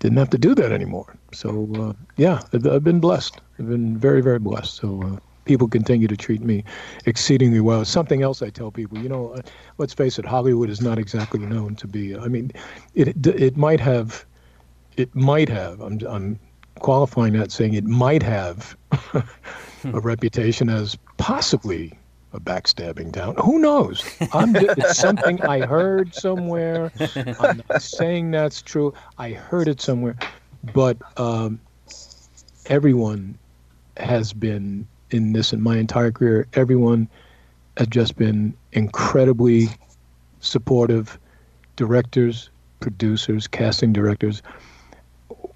didn't 0.00 0.18
have 0.18 0.30
to 0.30 0.38
do 0.38 0.54
that 0.54 0.72
anymore. 0.72 1.16
So 1.32 1.68
uh, 1.78 1.92
yeah, 2.16 2.40
I've, 2.52 2.66
I've 2.66 2.84
been 2.84 3.00
blessed. 3.00 3.40
I've 3.58 3.68
been 3.68 3.96
very, 3.98 4.20
very 4.22 4.38
blessed. 4.38 4.74
So 4.76 5.02
uh, 5.02 5.18
people 5.44 5.68
continue 5.68 6.08
to 6.08 6.16
treat 6.16 6.42
me 6.42 6.64
exceedingly 7.06 7.60
well. 7.60 7.84
Something 7.84 8.22
else 8.22 8.42
I 8.42 8.50
tell 8.50 8.70
people, 8.70 8.98
you 8.98 9.08
know, 9.08 9.30
uh, 9.30 9.42
let's 9.78 9.94
face 9.94 10.18
it, 10.18 10.24
Hollywood 10.24 10.70
is 10.70 10.80
not 10.80 10.98
exactly 10.98 11.40
known 11.40 11.74
to 11.76 11.86
be. 11.86 12.16
I 12.16 12.28
mean, 12.28 12.50
it 12.94 13.26
it 13.26 13.56
might 13.56 13.80
have, 13.80 14.24
it 14.96 15.14
might 15.14 15.48
have. 15.48 15.80
I'm 15.80 15.98
I'm 16.08 16.38
qualifying 16.80 17.32
that 17.34 17.52
saying 17.52 17.74
it 17.74 17.84
might 17.84 18.22
have 18.22 18.76
a 19.84 20.00
reputation 20.00 20.68
as 20.68 20.96
possibly 21.16 21.98
a 22.32 22.40
backstabbing 22.40 23.12
town. 23.12 23.36
Who 23.42 23.58
knows? 23.58 24.02
It's 24.20 24.98
something 24.98 25.40
I 25.42 25.66
heard 25.66 26.14
somewhere. 26.14 26.90
I'm 27.40 27.62
not 27.68 27.82
saying 27.82 28.30
that's 28.30 28.62
true. 28.62 28.92
I 29.18 29.30
heard 29.30 29.68
it 29.68 29.80
somewhere, 29.80 30.16
but 30.72 30.96
um, 31.18 31.60
everyone 32.66 33.38
has 33.96 34.32
been 34.32 34.86
in 35.10 35.32
this 35.32 35.52
in 35.52 35.60
my 35.60 35.76
entire 35.76 36.10
career. 36.10 36.48
Everyone 36.54 37.08
has 37.76 37.86
just 37.88 38.16
been 38.16 38.54
incredibly 38.72 39.68
supportive. 40.40 41.18
Directors, 41.76 42.50
producers, 42.78 43.48
casting 43.48 43.92
directors. 43.92 44.42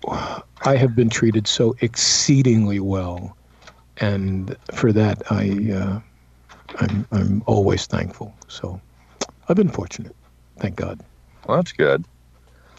I 0.08 0.76
have 0.76 0.96
been 0.96 1.08
treated 1.08 1.46
so 1.46 1.76
exceedingly 1.80 2.80
well, 2.80 3.36
and 4.00 4.56
for 4.72 4.92
that 4.92 5.22
I. 5.30 5.72
Uh, 5.72 6.00
I'm 6.76 7.06
I'm 7.12 7.42
always 7.46 7.86
thankful. 7.86 8.34
So 8.48 8.80
I've 9.48 9.56
been 9.56 9.68
fortunate. 9.70 10.14
Thank 10.58 10.76
God. 10.76 11.00
Well, 11.46 11.56
that's 11.56 11.72
good. 11.72 12.04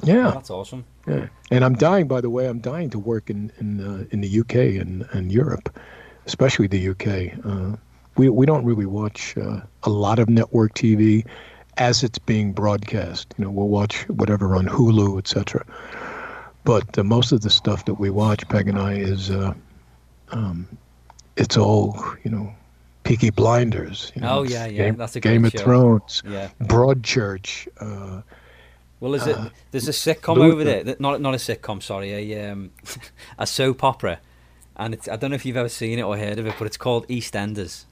Yeah, 0.03 0.31
That's 0.33 0.49
awesome. 0.49 0.85
yeah. 1.07 1.27
And 1.51 1.65
I'm 1.65 1.73
dying. 1.73 2.07
By 2.07 2.21
the 2.21 2.29
way, 2.29 2.47
I'm 2.47 2.59
dying 2.59 2.89
to 2.91 2.99
work 2.99 3.29
in 3.29 3.51
in 3.59 3.81
uh, 3.85 4.05
in 4.11 4.21
the 4.21 4.39
UK 4.39 4.55
and 4.81 5.05
and 5.11 5.31
Europe, 5.31 5.77
especially 6.25 6.67
the 6.67 6.89
UK. 6.89 7.33
Uh, 7.45 7.75
we 8.15 8.29
we 8.29 8.45
don't 8.45 8.63
really 8.63 8.85
watch 8.85 9.35
uh, 9.37 9.59
a 9.83 9.89
lot 9.89 10.19
of 10.19 10.29
network 10.29 10.73
TV 10.73 11.25
as 11.77 12.03
it's 12.03 12.19
being 12.19 12.53
broadcast. 12.53 13.33
You 13.37 13.45
know, 13.45 13.51
we'll 13.51 13.67
watch 13.67 14.03
whatever 14.07 14.55
on 14.55 14.67
Hulu, 14.67 15.17
etc. 15.17 15.65
But 16.63 16.97
uh, 16.97 17.03
most 17.03 17.31
of 17.31 17.41
the 17.41 17.49
stuff 17.49 17.85
that 17.85 17.95
we 17.95 18.09
watch, 18.09 18.47
Peg 18.47 18.69
and 18.69 18.77
I, 18.79 18.93
is 18.93 19.31
uh, 19.31 19.53
um, 20.31 20.67
it's 21.39 21.57
all 21.57 22.03
you 22.23 22.31
know, 22.31 22.53
Peaky 23.03 23.29
Blinders. 23.31 24.11
You 24.15 24.21
know, 24.21 24.39
Oh, 24.39 24.43
yeah, 24.43 24.65
yeah, 24.67 24.85
Game, 24.85 24.95
that's 24.97 25.15
a 25.15 25.19
Game 25.19 25.45
of 25.45 25.51
show. 25.51 25.59
Thrones, 25.63 26.21
Yeah. 26.27 26.49
Broadchurch. 26.61 27.67
Uh, 27.79 28.21
Well, 28.99 29.11
there's 29.13 29.27
a 29.27 29.51
there's 29.71 29.87
a 29.87 29.91
sitcom 29.91 30.35
Luther. 30.35 30.51
over 30.53 30.63
there. 30.63 30.95
Not 30.99 31.21
not 31.21 31.33
a 31.33 31.37
sitcom, 31.37 31.81
sorry, 31.81 32.11
a 32.33 32.51
um, 32.51 32.71
a 33.39 33.47
soap 33.47 33.83
opera, 33.83 34.19
and 34.75 34.93
it's 34.93 35.07
I 35.07 35.15
don't 35.15 35.29
know 35.31 35.35
if 35.35 35.45
you've 35.45 35.57
ever 35.57 35.69
seen 35.69 35.99
it 35.99 36.03
or 36.03 36.17
heard 36.17 36.37
of 36.39 36.45
it, 36.45 36.55
but 36.59 36.65
it's 36.67 36.77
called 36.77 37.07
EastEnders. 37.07 37.85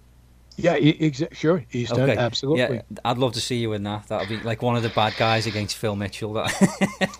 Yeah, 0.57 0.77
exa- 0.77 1.33
sure, 1.33 1.63
East 1.71 1.93
End, 1.93 2.01
Okay, 2.09 2.17
absolutely. 2.19 2.77
Yeah, 2.77 2.81
I'd 3.05 3.17
love 3.17 3.33
to 3.33 3.41
see 3.41 3.57
you 3.57 3.73
in 3.73 3.83
that. 3.83 4.07
That'll 4.07 4.27
be 4.27 4.39
like 4.43 4.61
one 4.61 4.75
of 4.75 4.83
the 4.83 4.89
bad 4.89 5.13
guys 5.17 5.45
against 5.47 5.77
Phil 5.77 5.95
Mitchell. 5.95 6.33
That 6.33 6.51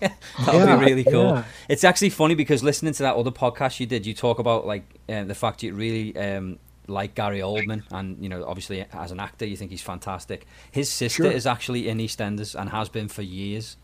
that'll 0.44 0.60
Yeah, 0.60 0.76
be 0.76 0.84
really 0.84 1.04
cool. 1.04 1.24
yeah. 1.34 1.44
It's 1.68 1.84
actually 1.84 2.10
funny 2.10 2.34
because 2.34 2.62
listening 2.62 2.92
to 2.94 3.02
that 3.04 3.14
other 3.16 3.30
podcast 3.30 3.80
you 3.80 3.86
did, 3.86 4.04
you 4.06 4.14
talk 4.14 4.38
about 4.38 4.66
like 4.66 4.82
uh, 5.08 5.24
the 5.24 5.34
fact 5.34 5.62
you 5.62 5.72
really 5.74 6.16
um, 6.16 6.58
like 6.86 7.14
Gary 7.14 7.40
Oldman, 7.40 7.82
and 7.90 8.22
you 8.22 8.28
know, 8.28 8.44
obviously 8.46 8.84
as 8.92 9.10
an 9.10 9.20
actor, 9.20 9.44
you 9.46 9.56
think 9.56 9.70
he's 9.70 9.82
fantastic. 9.82 10.46
His 10.70 10.90
sister 10.90 11.24
Sure. 11.24 11.32
is 11.32 11.46
actually 11.46 11.88
in 11.88 11.98
EastEnders 11.98 12.54
and 12.58 12.70
has 12.70 12.88
been 12.88 13.08
for 13.08 13.22
years. 13.22 13.76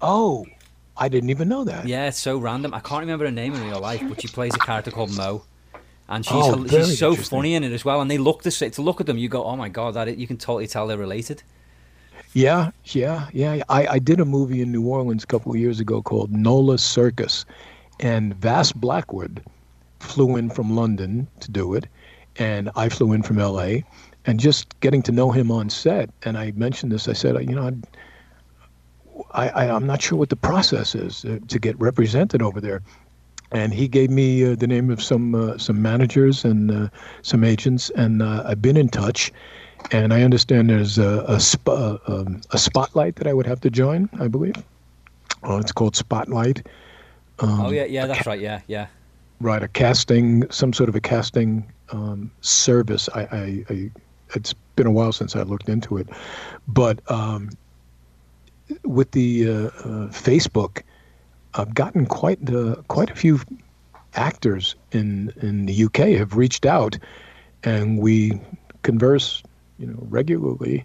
Oh, 0.00 0.46
I 0.96 1.08
didn't 1.08 1.30
even 1.30 1.48
know 1.48 1.64
that. 1.64 1.88
Yeah, 1.88 2.06
it's 2.08 2.18
so 2.20 2.38
random. 2.38 2.72
I 2.72 2.80
can't 2.80 3.00
remember 3.00 3.24
her 3.24 3.30
name 3.32 3.54
in 3.54 3.64
real 3.68 3.80
life, 3.80 4.02
but 4.08 4.20
she 4.22 4.28
plays 4.28 4.54
a 4.54 4.58
character 4.58 4.90
called 4.92 5.10
Mo, 5.16 5.44
and 6.08 6.24
she's 6.24 6.34
Oh, 6.34 6.66
she's 6.66 6.98
so 6.98 7.14
funny 7.16 7.54
in 7.54 7.64
it 7.64 7.72
as 7.72 7.84
well. 7.84 8.00
And 8.00 8.10
they 8.10 8.18
look 8.18 8.42
the 8.42 8.50
same. 8.50 8.70
To 8.72 8.82
look 8.82 9.00
at 9.00 9.06
them, 9.06 9.18
you 9.18 9.28
go, 9.28 9.44
"Oh 9.44 9.56
my 9.56 9.68
god!" 9.68 9.94
That 9.94 10.18
you 10.18 10.26
can 10.26 10.36
totally 10.36 10.66
tell 10.66 10.86
they're 10.86 10.98
related. 10.98 11.42
Yeah, 12.34 12.72
yeah, 12.86 13.28
yeah. 13.32 13.62
I, 13.68 13.86
I 13.86 13.98
did 14.00 14.18
a 14.18 14.24
movie 14.24 14.60
in 14.60 14.72
New 14.72 14.86
Orleans 14.86 15.22
a 15.22 15.26
couple 15.26 15.52
of 15.52 15.58
years 15.58 15.78
ago 15.78 16.02
called 16.02 16.32
Nola 16.32 16.78
Circus, 16.78 17.44
and 18.00 18.34
Vas 18.34 18.72
Blackwood 18.72 19.42
flew 20.00 20.36
in 20.36 20.50
from 20.50 20.74
London 20.74 21.28
to 21.40 21.50
do 21.50 21.74
it, 21.74 21.86
and 22.36 22.70
I 22.74 22.88
flew 22.88 23.12
in 23.12 23.22
from 23.22 23.38
L.A. 23.38 23.84
And 24.26 24.40
just 24.40 24.78
getting 24.80 25.02
to 25.02 25.12
know 25.12 25.30
him 25.30 25.50
on 25.50 25.68
set, 25.68 26.10
and 26.22 26.38
I 26.38 26.50
mentioned 26.52 26.90
this. 26.90 27.08
I 27.08 27.12
said, 27.12 27.36
you 27.42 27.54
know, 27.54 27.70
I, 29.32 29.48
I 29.50 29.70
I'm 29.70 29.86
not 29.86 30.02
sure 30.02 30.18
what 30.18 30.30
the 30.30 30.36
process 30.36 30.94
is 30.94 31.24
uh, 31.24 31.38
to 31.46 31.58
get 31.58 31.78
represented 31.78 32.42
over 32.42 32.60
there. 32.60 32.82
And 33.54 33.72
he 33.72 33.86
gave 33.86 34.10
me 34.10 34.44
uh, 34.44 34.56
the 34.56 34.66
name 34.66 34.90
of 34.90 35.00
some 35.00 35.34
uh, 35.34 35.56
some 35.58 35.80
managers 35.80 36.44
and 36.44 36.70
uh, 36.72 36.88
some 37.22 37.44
agents, 37.44 37.88
and 37.90 38.20
uh, 38.20 38.42
I've 38.44 38.60
been 38.60 38.76
in 38.76 38.88
touch. 38.88 39.32
And 39.92 40.12
I 40.12 40.22
understand 40.22 40.70
there's 40.70 40.98
a 40.98 41.24
a, 41.28 41.38
sp- 41.38 41.68
uh, 41.68 41.98
um, 42.08 42.40
a 42.50 42.58
spotlight 42.58 43.14
that 43.16 43.28
I 43.28 43.32
would 43.32 43.46
have 43.46 43.60
to 43.60 43.70
join. 43.70 44.10
I 44.18 44.26
believe. 44.26 44.56
Oh, 45.44 45.58
it's 45.58 45.72
called 45.72 45.94
Spotlight. 45.94 46.66
Um, 47.38 47.60
oh 47.60 47.70
yeah, 47.70 47.84
yeah, 47.84 48.06
that's 48.06 48.26
right. 48.26 48.40
Yeah, 48.40 48.60
yeah. 48.66 48.88
Right, 49.40 49.62
a 49.62 49.68
casting, 49.68 50.50
some 50.50 50.72
sort 50.72 50.88
of 50.88 50.96
a 50.96 51.00
casting 51.00 51.70
um, 51.90 52.30
service. 52.40 53.08
I, 53.14 53.22
I, 53.22 53.64
I, 53.68 53.90
it's 54.34 54.54
been 54.74 54.86
a 54.86 54.92
while 54.92 55.12
since 55.12 55.36
I 55.36 55.42
looked 55.42 55.68
into 55.68 55.96
it, 55.98 56.08
but 56.66 56.98
um, 57.10 57.50
with 58.84 59.10
the 59.10 59.42
Facebook, 60.12 60.82
I've 61.54 61.74
gotten 61.74 62.06
quite 62.06 62.50
uh, 62.50 62.76
quite 62.88 63.10
a 63.10 63.14
few 63.14 63.40
actors 64.14 64.74
in 64.92 65.32
in 65.40 65.66
the 65.66 65.84
UK 65.84 66.18
have 66.18 66.36
reached 66.36 66.66
out, 66.66 66.98
and 67.62 67.98
we 67.98 68.40
converse, 68.82 69.42
you 69.78 69.86
know, 69.86 69.98
regularly, 70.08 70.84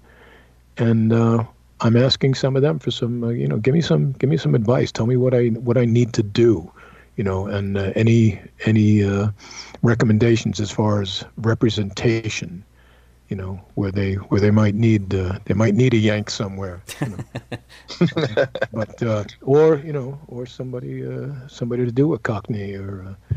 and 0.78 1.12
uh, 1.12 1.44
I'm 1.82 1.96
asking 1.96 2.36
some 2.36 2.56
of 2.56 2.62
them 2.62 2.80
for 2.80 2.92
some, 2.92 3.24
uh, 3.24 3.30
you 3.30 3.48
know, 3.48 3.58
give 3.58 3.74
me 3.74 3.82
some 3.82 4.14
give 4.14 4.30
me 4.30 4.38
some 4.38 4.56
advice. 4.56 4.92
Tell 4.92 5.08
me 5.08 5.18
what 5.18 5.34
I 5.34 5.48
what 5.48 5.78
I 5.78 5.86
need 5.86 6.14
to 6.14 6.24
do 6.24 6.72
you 7.20 7.26
know, 7.26 7.48
and 7.48 7.78
uh, 7.78 7.92
any 7.98 8.40
any 8.66 9.04
uh, 9.04 9.28
recommendations 9.84 10.62
as 10.62 10.72
far 10.72 11.02
as 11.02 11.26
representation, 11.36 12.64
you 13.30 13.36
know, 13.36 13.62
where 13.76 13.92
they 13.92 14.16
where 14.16 14.42
they 14.42 14.52
might 14.52 14.74
need 14.74 15.14
uh, 15.14 15.38
they 15.46 15.54
might 15.54 15.76
need 15.76 15.94
a 15.94 15.98
yank 15.98 16.30
somewhere, 16.32 16.82
you 17.00 17.10
know. 17.10 17.18
but 18.74 19.04
uh, 19.04 19.24
or 19.42 19.76
you 19.78 19.94
know, 19.94 20.20
or 20.28 20.46
somebody 20.48 21.06
uh, 21.06 21.30
somebody 21.48 21.86
to 21.86 21.92
do 21.92 22.14
a 22.14 22.20
Cockney 22.20 22.74
or 22.74 23.06
uh, 23.08 23.36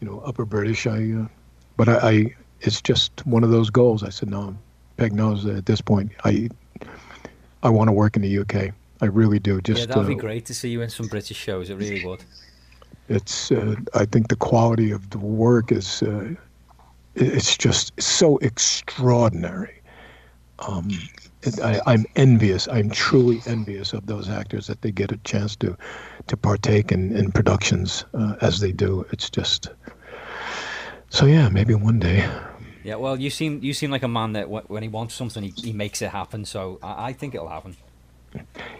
you 0.00 0.08
know 0.08 0.20
Upper 0.20 0.46
British. 0.46 0.86
I 0.86 1.12
uh, 1.12 1.26
but 1.76 1.88
I, 1.88 2.10
I 2.10 2.34
it's 2.62 2.80
just 2.80 3.26
one 3.26 3.44
of 3.44 3.50
those 3.50 3.68
goals. 3.68 4.02
I 4.02 4.08
said 4.08 4.30
no, 4.30 4.56
Peg 4.96 5.12
knows 5.12 5.44
at 5.44 5.66
this 5.66 5.82
point 5.82 6.10
I 6.24 6.48
I 7.62 7.68
want 7.68 7.88
to 7.88 7.92
work 7.92 8.16
in 8.16 8.22
the 8.22 8.38
UK. 8.38 8.74
I 9.02 9.06
really 9.06 9.38
do. 9.38 9.60
Just 9.60 9.80
yeah, 9.80 9.86
that'd 9.86 10.06
be 10.06 10.14
uh, 10.14 10.18
great 10.18 10.46
to 10.46 10.54
see 10.54 10.70
you 10.70 10.80
in 10.80 10.88
some 10.88 11.06
British 11.06 11.36
shows. 11.36 11.68
It 11.68 11.76
really 11.76 12.04
would. 12.06 12.24
it's 13.10 13.52
uh, 13.52 13.74
I 13.92 14.06
think 14.06 14.28
the 14.28 14.36
quality 14.36 14.90
of 14.90 15.10
the 15.10 15.18
work 15.18 15.70
is 15.70 16.02
uh, 16.02 16.34
it's 17.14 17.56
just 17.56 18.00
so 18.00 18.38
extraordinary. 18.38 19.80
Um, 20.60 20.88
I, 21.62 21.80
I'm 21.86 22.06
envious. 22.16 22.68
I'm 22.68 22.90
truly 22.90 23.42
envious 23.46 23.92
of 23.92 24.06
those 24.06 24.28
actors 24.30 24.66
that 24.66 24.82
they 24.82 24.90
get 24.90 25.12
a 25.12 25.16
chance 25.18 25.56
to 25.56 25.76
to 26.26 26.36
partake 26.36 26.90
in, 26.90 27.14
in 27.16 27.30
productions 27.32 28.04
uh, 28.14 28.36
as 28.40 28.60
they 28.60 28.72
do. 28.72 29.04
It's 29.10 29.28
just 29.28 29.68
so 31.10 31.26
yeah. 31.26 31.48
Maybe 31.48 31.74
one 31.74 31.98
day. 31.98 32.28
Yeah, 32.82 32.96
well, 32.96 33.18
you 33.18 33.30
seem 33.30 33.62
you 33.62 33.74
seem 33.74 33.90
like 33.90 34.02
a 34.02 34.08
man 34.08 34.32
that 34.32 34.48
when 34.48 34.82
he 34.82 34.88
wants 34.88 35.14
something, 35.14 35.42
he, 35.42 35.50
he 35.56 35.72
makes 35.72 36.02
it 36.02 36.10
happen. 36.10 36.44
So 36.44 36.78
I, 36.82 37.08
I 37.08 37.12
think 37.12 37.34
it'll 37.34 37.48
happen. 37.48 37.76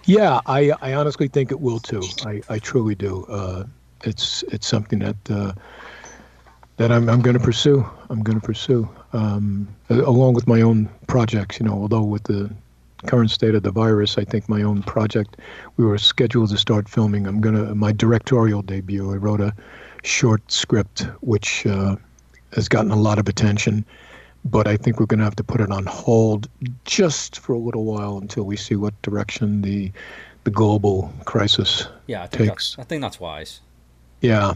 Yeah, 0.04 0.40
I, 0.46 0.72
I 0.82 0.94
honestly 0.94 1.28
think 1.28 1.52
it 1.52 1.60
will 1.60 1.78
too. 1.78 2.02
I, 2.26 2.42
I 2.48 2.58
truly 2.58 2.94
do. 2.94 3.24
Uh, 3.26 3.64
it's 4.02 4.42
it's 4.44 4.66
something 4.66 4.98
that 4.98 5.30
uh, 5.30 5.52
that 6.76 6.90
I'm 6.90 7.08
I'm 7.08 7.20
going 7.20 7.38
to 7.38 7.42
pursue. 7.42 7.86
I'm 8.10 8.22
going 8.22 8.40
to 8.40 8.46
pursue. 8.46 8.88
um, 9.12 9.68
along 9.90 10.34
with 10.34 10.46
my 10.46 10.60
own 10.60 10.88
projects. 11.06 11.60
You 11.60 11.66
know, 11.66 11.72
although 11.74 12.02
with 12.02 12.24
the 12.24 12.50
current 13.06 13.30
state 13.30 13.54
of 13.54 13.62
the 13.62 13.70
virus, 13.70 14.18
I 14.18 14.24
think 14.24 14.48
my 14.48 14.62
own 14.62 14.82
project 14.82 15.36
we 15.76 15.84
were 15.84 15.98
scheduled 15.98 16.50
to 16.50 16.58
start 16.58 16.88
filming. 16.88 17.26
I'm 17.26 17.40
gonna 17.40 17.74
my 17.74 17.92
directorial 17.92 18.62
debut. 18.62 19.12
I 19.12 19.16
wrote 19.16 19.40
a 19.40 19.52
short 20.02 20.50
script 20.50 21.06
which 21.20 21.66
uh, 21.66 21.96
has 22.54 22.68
gotten 22.68 22.90
a 22.90 22.96
lot 22.96 23.18
of 23.18 23.28
attention, 23.28 23.84
but 24.44 24.66
I 24.66 24.76
think 24.76 24.98
we're 25.00 25.06
gonna 25.06 25.24
have 25.24 25.36
to 25.36 25.44
put 25.44 25.60
it 25.60 25.70
on 25.70 25.86
hold 25.86 26.48
just 26.84 27.38
for 27.38 27.52
a 27.52 27.58
little 27.58 27.84
while 27.84 28.18
until 28.18 28.44
we 28.44 28.56
see 28.56 28.74
what 28.76 29.00
direction 29.02 29.62
the 29.62 29.92
the 30.44 30.50
global 30.50 31.12
crisis 31.24 31.86
Yeah, 32.06 32.24
I 32.24 32.26
takes. 32.26 32.76
I 32.78 32.84
think 32.84 33.00
that's 33.02 33.20
wise. 33.20 33.60
Yeah, 34.20 34.54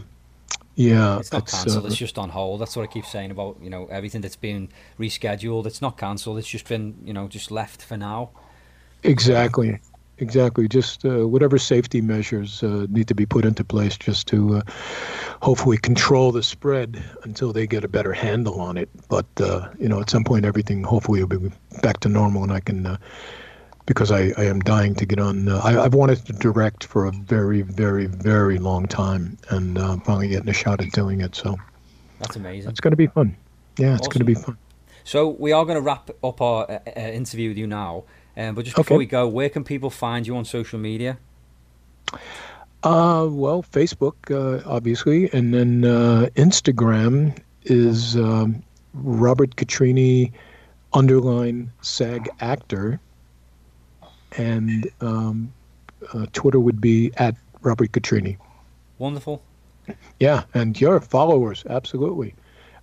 yeah. 0.79 1.19
It's 1.19 1.33
not 1.33 1.43
it's, 1.43 1.51
cancelled. 1.51 1.83
uh, 1.83 1.87
it's 1.87 1.97
just 1.97 2.17
on 2.17 2.29
hold. 2.29 2.61
That's 2.61 2.75
what 2.75 2.83
I 2.83 2.87
keep 2.87 3.05
saying 3.05 3.31
about 3.31 3.57
you 3.61 3.69
know 3.69 3.87
everything 3.87 4.21
that's 4.21 4.37
been 4.37 4.69
rescheduled. 4.97 5.65
It's 5.65 5.81
not 5.81 5.97
cancelled. 5.97 6.37
It's 6.37 6.47
just 6.47 6.67
been 6.67 6.95
you 7.03 7.13
know 7.13 7.27
just 7.27 7.51
left 7.51 7.81
for 7.81 7.97
now. 7.97 8.29
Exactly, 9.03 9.77
exactly. 10.19 10.69
Just 10.69 11.03
uh, 11.03 11.27
whatever 11.27 11.57
safety 11.57 11.99
measures 11.99 12.63
uh, 12.63 12.87
need 12.89 13.09
to 13.09 13.15
be 13.15 13.25
put 13.25 13.43
into 13.43 13.65
place 13.65 13.97
just 13.97 14.27
to 14.27 14.57
uh, 14.57 14.61
hopefully 15.41 15.77
control 15.77 16.31
the 16.31 16.43
spread 16.43 17.03
until 17.23 17.51
they 17.51 17.67
get 17.67 17.83
a 17.83 17.89
better 17.89 18.13
handle 18.13 18.61
on 18.61 18.77
it. 18.77 18.89
But 19.09 19.27
uh, 19.41 19.67
you 19.79 19.89
know, 19.89 19.99
at 19.99 20.09
some 20.09 20.23
point, 20.23 20.45
everything 20.45 20.83
hopefully 20.83 21.21
will 21.21 21.39
be 21.39 21.51
back 21.81 21.99
to 22.01 22.09
normal, 22.09 22.43
and 22.43 22.53
I 22.53 22.61
can. 22.61 22.97
Because 23.89 24.11
I, 24.11 24.31
I 24.37 24.43
am 24.45 24.59
dying 24.59 24.93
to 24.95 25.05
get 25.05 25.19
on. 25.19 25.49
Uh, 25.49 25.57
I, 25.63 25.83
I've 25.83 25.95
wanted 25.95 26.23
to 26.27 26.33
direct 26.33 26.83
for 26.83 27.07
a 27.07 27.11
very, 27.11 27.63
very, 27.63 28.05
very 28.05 28.59
long 28.59 28.85
time, 28.85 29.35
and 29.49 29.79
uh, 29.79 29.97
finally 30.05 30.27
getting 30.27 30.47
a 30.47 30.53
shot 30.53 30.79
at 30.79 30.91
doing 30.91 31.21
it. 31.21 31.33
So 31.33 31.57
That's 32.19 32.35
amazing. 32.35 32.69
it's 32.69 32.79
going 32.79 32.91
to 32.91 32.97
be 32.97 33.07
fun. 33.07 33.35
Yeah, 33.77 33.95
it's 33.95 34.07
going 34.07 34.19
to 34.19 34.25
be 34.25 34.35
fun. 34.35 34.57
So 35.05 35.27
we 35.29 35.53
are 35.53 35.65
going 35.65 35.75
to 35.75 35.81
wrap 35.81 36.11
up 36.23 36.39
our 36.39 36.69
uh, 36.69 36.79
uh, 36.85 36.99
interview 36.99 37.49
with 37.49 37.57
you 37.57 37.65
now. 37.65 38.03
Um, 38.37 38.53
but 38.53 38.65
just 38.65 38.77
Okay. 38.77 38.83
before 38.83 38.97
we 38.99 39.07
go, 39.07 39.27
where 39.27 39.49
can 39.49 39.63
people 39.63 39.89
find 39.89 40.27
you 40.27 40.37
on 40.37 40.45
social 40.45 40.77
media? 40.77 41.17
Uh, 42.83 43.27
well, 43.27 43.63
Facebook, 43.63 44.13
uh, 44.29 44.61
obviously, 44.69 45.31
and 45.33 45.51
then 45.51 45.83
uh, 45.83 46.27
Instagram 46.35 47.35
is 47.63 48.15
um, 48.15 48.61
Robert 48.93 49.55
Catrini 49.55 50.31
underline 50.93 51.71
SAG 51.81 52.29
actor, 52.39 52.99
and 54.37 54.89
um, 55.01 55.51
uh, 56.13 56.25
Twitter 56.33 56.59
would 56.59 56.79
be 56.81 57.11
at 57.17 57.35
Robert 57.61 57.91
Catrini. 57.91 58.37
Wonderful. 58.97 59.41
Yeah, 60.19 60.43
and 60.53 60.79
your 60.79 60.99
followers, 60.99 61.63
absolutely. 61.69 62.35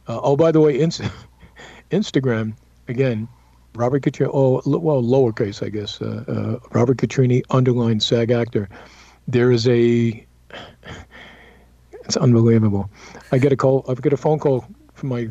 Uh, 0.08 0.20
oh, 0.22 0.36
by 0.36 0.50
the 0.52 0.60
way, 0.60 0.78
Inst- 0.78 1.02
Instagram 1.90 2.54
again, 2.88 3.28
Robert 3.74 4.02
Catrini. 4.02 4.30
Oh, 4.32 4.58
l- 4.66 4.80
well, 4.80 5.02
lowercase, 5.02 5.64
I 5.64 5.68
guess. 5.68 6.00
Uh, 6.00 6.24
uh, 6.26 6.68
Robert 6.72 6.98
Catrini 6.98 7.42
underline 7.50 8.00
SAG 8.00 8.30
actor. 8.30 8.68
There 9.28 9.50
is 9.52 9.66
a. 9.68 10.24
It's 12.04 12.16
unbelievable. 12.16 12.88
I 13.32 13.38
get 13.38 13.50
a 13.50 13.56
call. 13.56 13.84
I 13.88 13.94
get 13.94 14.12
a 14.12 14.16
phone 14.16 14.38
call 14.38 14.64
from 14.94 15.08
my. 15.08 15.28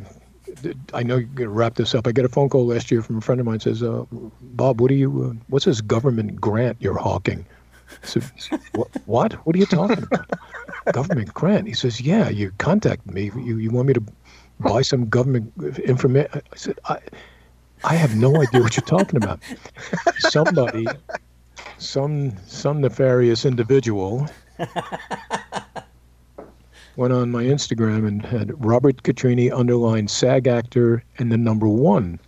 I 0.93 1.03
know 1.03 1.17
you're 1.17 1.29
gonna 1.35 1.49
wrap 1.49 1.75
this 1.75 1.95
up. 1.95 2.07
I 2.07 2.11
get 2.11 2.25
a 2.25 2.29
phone 2.29 2.49
call 2.49 2.65
last 2.67 2.91
year 2.91 3.01
from 3.01 3.17
a 3.17 3.21
friend 3.21 3.39
of 3.39 3.45
mine. 3.45 3.59
Says, 3.59 3.83
uh, 3.83 4.05
"Bob, 4.41 4.81
what 4.81 4.91
are 4.91 4.95
you? 4.95 5.23
Uh, 5.23 5.43
what's 5.47 5.65
this 5.65 5.81
government 5.81 6.39
grant 6.39 6.77
you're 6.79 6.97
hawking?" 6.97 7.45
I 8.03 8.05
said, 8.05 8.23
what, 8.73 8.89
"What? 9.05 9.33
What 9.45 9.55
are 9.55 9.59
you 9.59 9.65
talking 9.65 10.03
about?" 10.03 10.29
government 10.91 11.33
grant. 11.33 11.67
He 11.67 11.73
says, 11.73 12.01
"Yeah, 12.01 12.29
you 12.29 12.51
contacted 12.57 13.13
me. 13.13 13.31
You 13.35 13.57
you 13.57 13.69
want 13.71 13.87
me 13.87 13.93
to 13.93 14.03
buy 14.59 14.81
some 14.81 15.07
government 15.09 15.53
information?" 15.79 16.29
I 16.33 16.55
said, 16.55 16.79
"I 16.85 16.99
I 17.83 17.95
have 17.95 18.15
no 18.15 18.41
idea 18.41 18.61
what 18.61 18.75
you're 18.75 18.85
talking 18.85 19.17
about." 19.17 19.39
Somebody, 20.19 20.87
some 21.77 22.33
some 22.47 22.81
nefarious 22.81 23.45
individual, 23.45 24.27
went 26.95 27.13
on 27.13 27.31
my 27.31 27.43
Instagram 27.43 28.07
and 28.07 28.25
had 28.25 28.51
Robert 28.63 29.03
Catrini 29.03 29.51
underline 29.51 30.07
SAG 30.07 30.47
actor 30.47 31.03
and 31.17 31.31
the 31.31 31.37
number 31.37 31.67
one, 31.67 32.19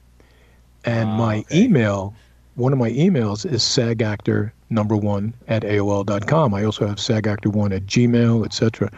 and 0.85 1.09
ah, 1.09 1.17
my 1.17 1.45
email. 1.51 2.13
One 2.55 2.73
of 2.73 2.79
my 2.79 2.89
emails 2.89 3.45
is 3.45 3.61
SAG 3.61 4.01
actor 4.01 4.51
number 4.69 4.97
one 4.97 5.33
at 5.47 5.63
AOL.com. 5.63 6.53
I 6.53 6.63
also 6.63 6.87
have 6.87 6.99
SAG 6.99 7.27
actor 7.27 7.49
one 7.49 7.71
at 7.71 7.85
Gmail, 7.85 8.45
etc. 8.45 8.91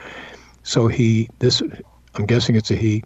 So 0.63 0.88
he, 0.88 1.30
this, 1.39 1.61
I'm 2.15 2.26
guessing 2.26 2.55
it's 2.55 2.72
a 2.72 2.76
he, 2.76 3.03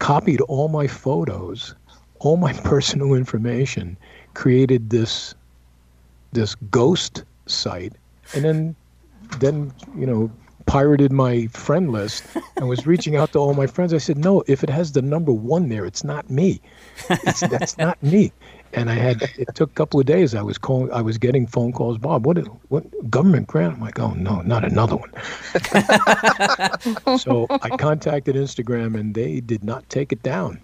copied 0.00 0.40
all 0.42 0.68
my 0.68 0.86
photos, 0.86 1.74
all 2.18 2.36
my 2.36 2.52
personal 2.64 3.14
information, 3.14 3.96
created 4.34 4.90
this, 4.90 5.34
this 6.32 6.54
ghost 6.54 7.22
site, 7.46 7.92
and 8.34 8.44
then, 8.44 8.76
then 9.38 9.72
you 9.96 10.06
know, 10.06 10.30
pirated 10.66 11.12
my 11.12 11.46
friend 11.48 11.90
list 11.92 12.24
and 12.56 12.68
was 12.68 12.86
reaching 12.86 13.16
out 13.16 13.32
to 13.32 13.38
all 13.38 13.54
my 13.54 13.66
friends. 13.66 13.92
I 13.94 13.98
said, 13.98 14.18
no, 14.18 14.42
if 14.46 14.62
it 14.64 14.70
has 14.70 14.92
the 14.92 15.02
number 15.02 15.32
one 15.32 15.68
there, 15.68 15.84
it's 15.84 16.04
not 16.04 16.28
me. 16.30 16.60
It's, 17.10 17.40
that's 17.40 17.76
not 17.86 18.02
me. 18.02 18.32
And 18.72 18.90
I 18.90 18.94
had 18.94 19.22
it 19.38 19.54
took 19.54 19.70
a 19.70 19.74
couple 19.74 20.00
of 20.00 20.06
days. 20.06 20.34
I 20.34 20.42
was 20.42 20.58
calling. 20.58 20.90
I 20.92 21.00
was 21.00 21.16
getting 21.16 21.46
phone 21.46 21.72
calls. 21.72 21.96
Bob, 21.96 22.26
what 22.26 22.38
what 22.70 22.84
government 23.08 23.46
grant? 23.46 23.74
I'm 23.74 23.80
like, 23.80 24.00
oh 24.00 24.14
no, 24.14 24.40
not 24.40 24.64
another 24.64 24.96
one. 24.96 25.12
so 27.18 27.46
I 27.50 27.68
contacted 27.78 28.34
Instagram, 28.34 28.98
and 28.98 29.14
they 29.14 29.38
did 29.40 29.62
not 29.62 29.88
take 29.90 30.10
it 30.10 30.24
down. 30.24 30.60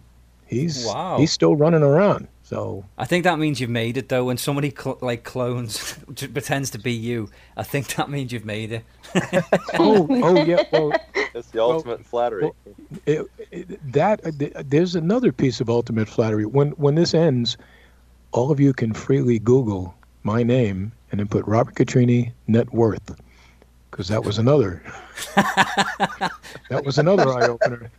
He's 0.46 0.86
Wow. 0.86 1.18
he's 1.18 1.30
still 1.30 1.54
running 1.54 1.82
around. 1.84 2.26
So 2.50 2.84
I 2.98 3.04
think 3.04 3.22
that 3.22 3.38
means 3.38 3.60
you've 3.60 3.70
made 3.70 3.96
it, 3.96 4.08
though. 4.08 4.24
When 4.24 4.36
somebody 4.36 4.74
cl- 4.76 4.98
like 5.00 5.22
clones, 5.22 5.96
pretends 6.16 6.70
to 6.70 6.78
be 6.78 6.92
you, 6.92 7.30
I 7.56 7.62
think 7.62 7.94
that 7.94 8.10
means 8.10 8.32
you've 8.32 8.44
made 8.44 8.72
it. 8.72 8.84
oh 9.78 10.08
oh 10.10 10.42
yeah. 10.42 10.64
Well, 10.72 10.92
It's 11.32 11.50
the 11.50 11.62
ultimate 11.62 12.04
flattery. 12.04 12.50
it, 13.06 13.24
it, 13.52 13.92
that 13.92 14.26
uh, 14.26 14.32
th- 14.36 14.52
there's 14.64 14.96
another 14.96 15.30
piece 15.30 15.60
of 15.60 15.70
ultimate 15.70 16.08
flattery. 16.08 16.44
When 16.44 16.70
when 16.70 16.96
this 16.96 17.14
ends, 17.14 17.56
all 18.32 18.50
of 18.50 18.58
you 18.58 18.72
can 18.72 18.94
freely 18.94 19.38
Google 19.38 19.94
my 20.24 20.42
name 20.42 20.90
and 21.12 21.20
then 21.20 21.28
put 21.28 21.46
Robert 21.46 21.76
Catrini 21.76 22.32
net 22.48 22.72
worth, 22.72 23.14
because 23.92 24.08
that 24.08 24.24
was 24.24 24.38
another 24.38 24.82
that 25.36 26.82
was 26.84 26.98
another 26.98 27.28
eye 27.28 27.46
opener. 27.46 27.92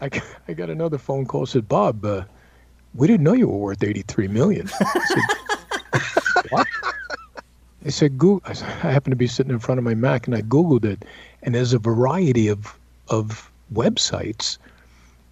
I, 0.00 0.10
I 0.48 0.54
got 0.54 0.70
another 0.70 0.98
phone 0.98 1.24
call 1.24 1.46
said 1.46 1.68
Bob, 1.68 2.04
uh, 2.04 2.24
we 2.94 3.06
didn't 3.06 3.24
know 3.24 3.32
you 3.32 3.48
were 3.48 3.58
worth 3.58 3.82
83 3.82 4.28
million. 4.28 4.68
I 4.80 5.98
said, 5.98 6.46
what? 6.50 6.66
They 7.82 7.90
said, 7.90 8.18
Google. 8.18 8.42
I, 8.44 8.52
said, 8.52 8.68
I 8.68 8.90
happened 8.90 9.12
to 9.12 9.16
be 9.16 9.26
sitting 9.26 9.52
in 9.52 9.58
front 9.58 9.78
of 9.78 9.84
my 9.84 9.94
Mac 9.94 10.26
and 10.26 10.36
I 10.36 10.42
Googled 10.42 10.84
it, 10.84 11.04
and 11.42 11.54
there's 11.54 11.72
a 11.72 11.78
variety 11.78 12.48
of 12.48 12.78
of 13.08 13.50
websites. 13.72 14.58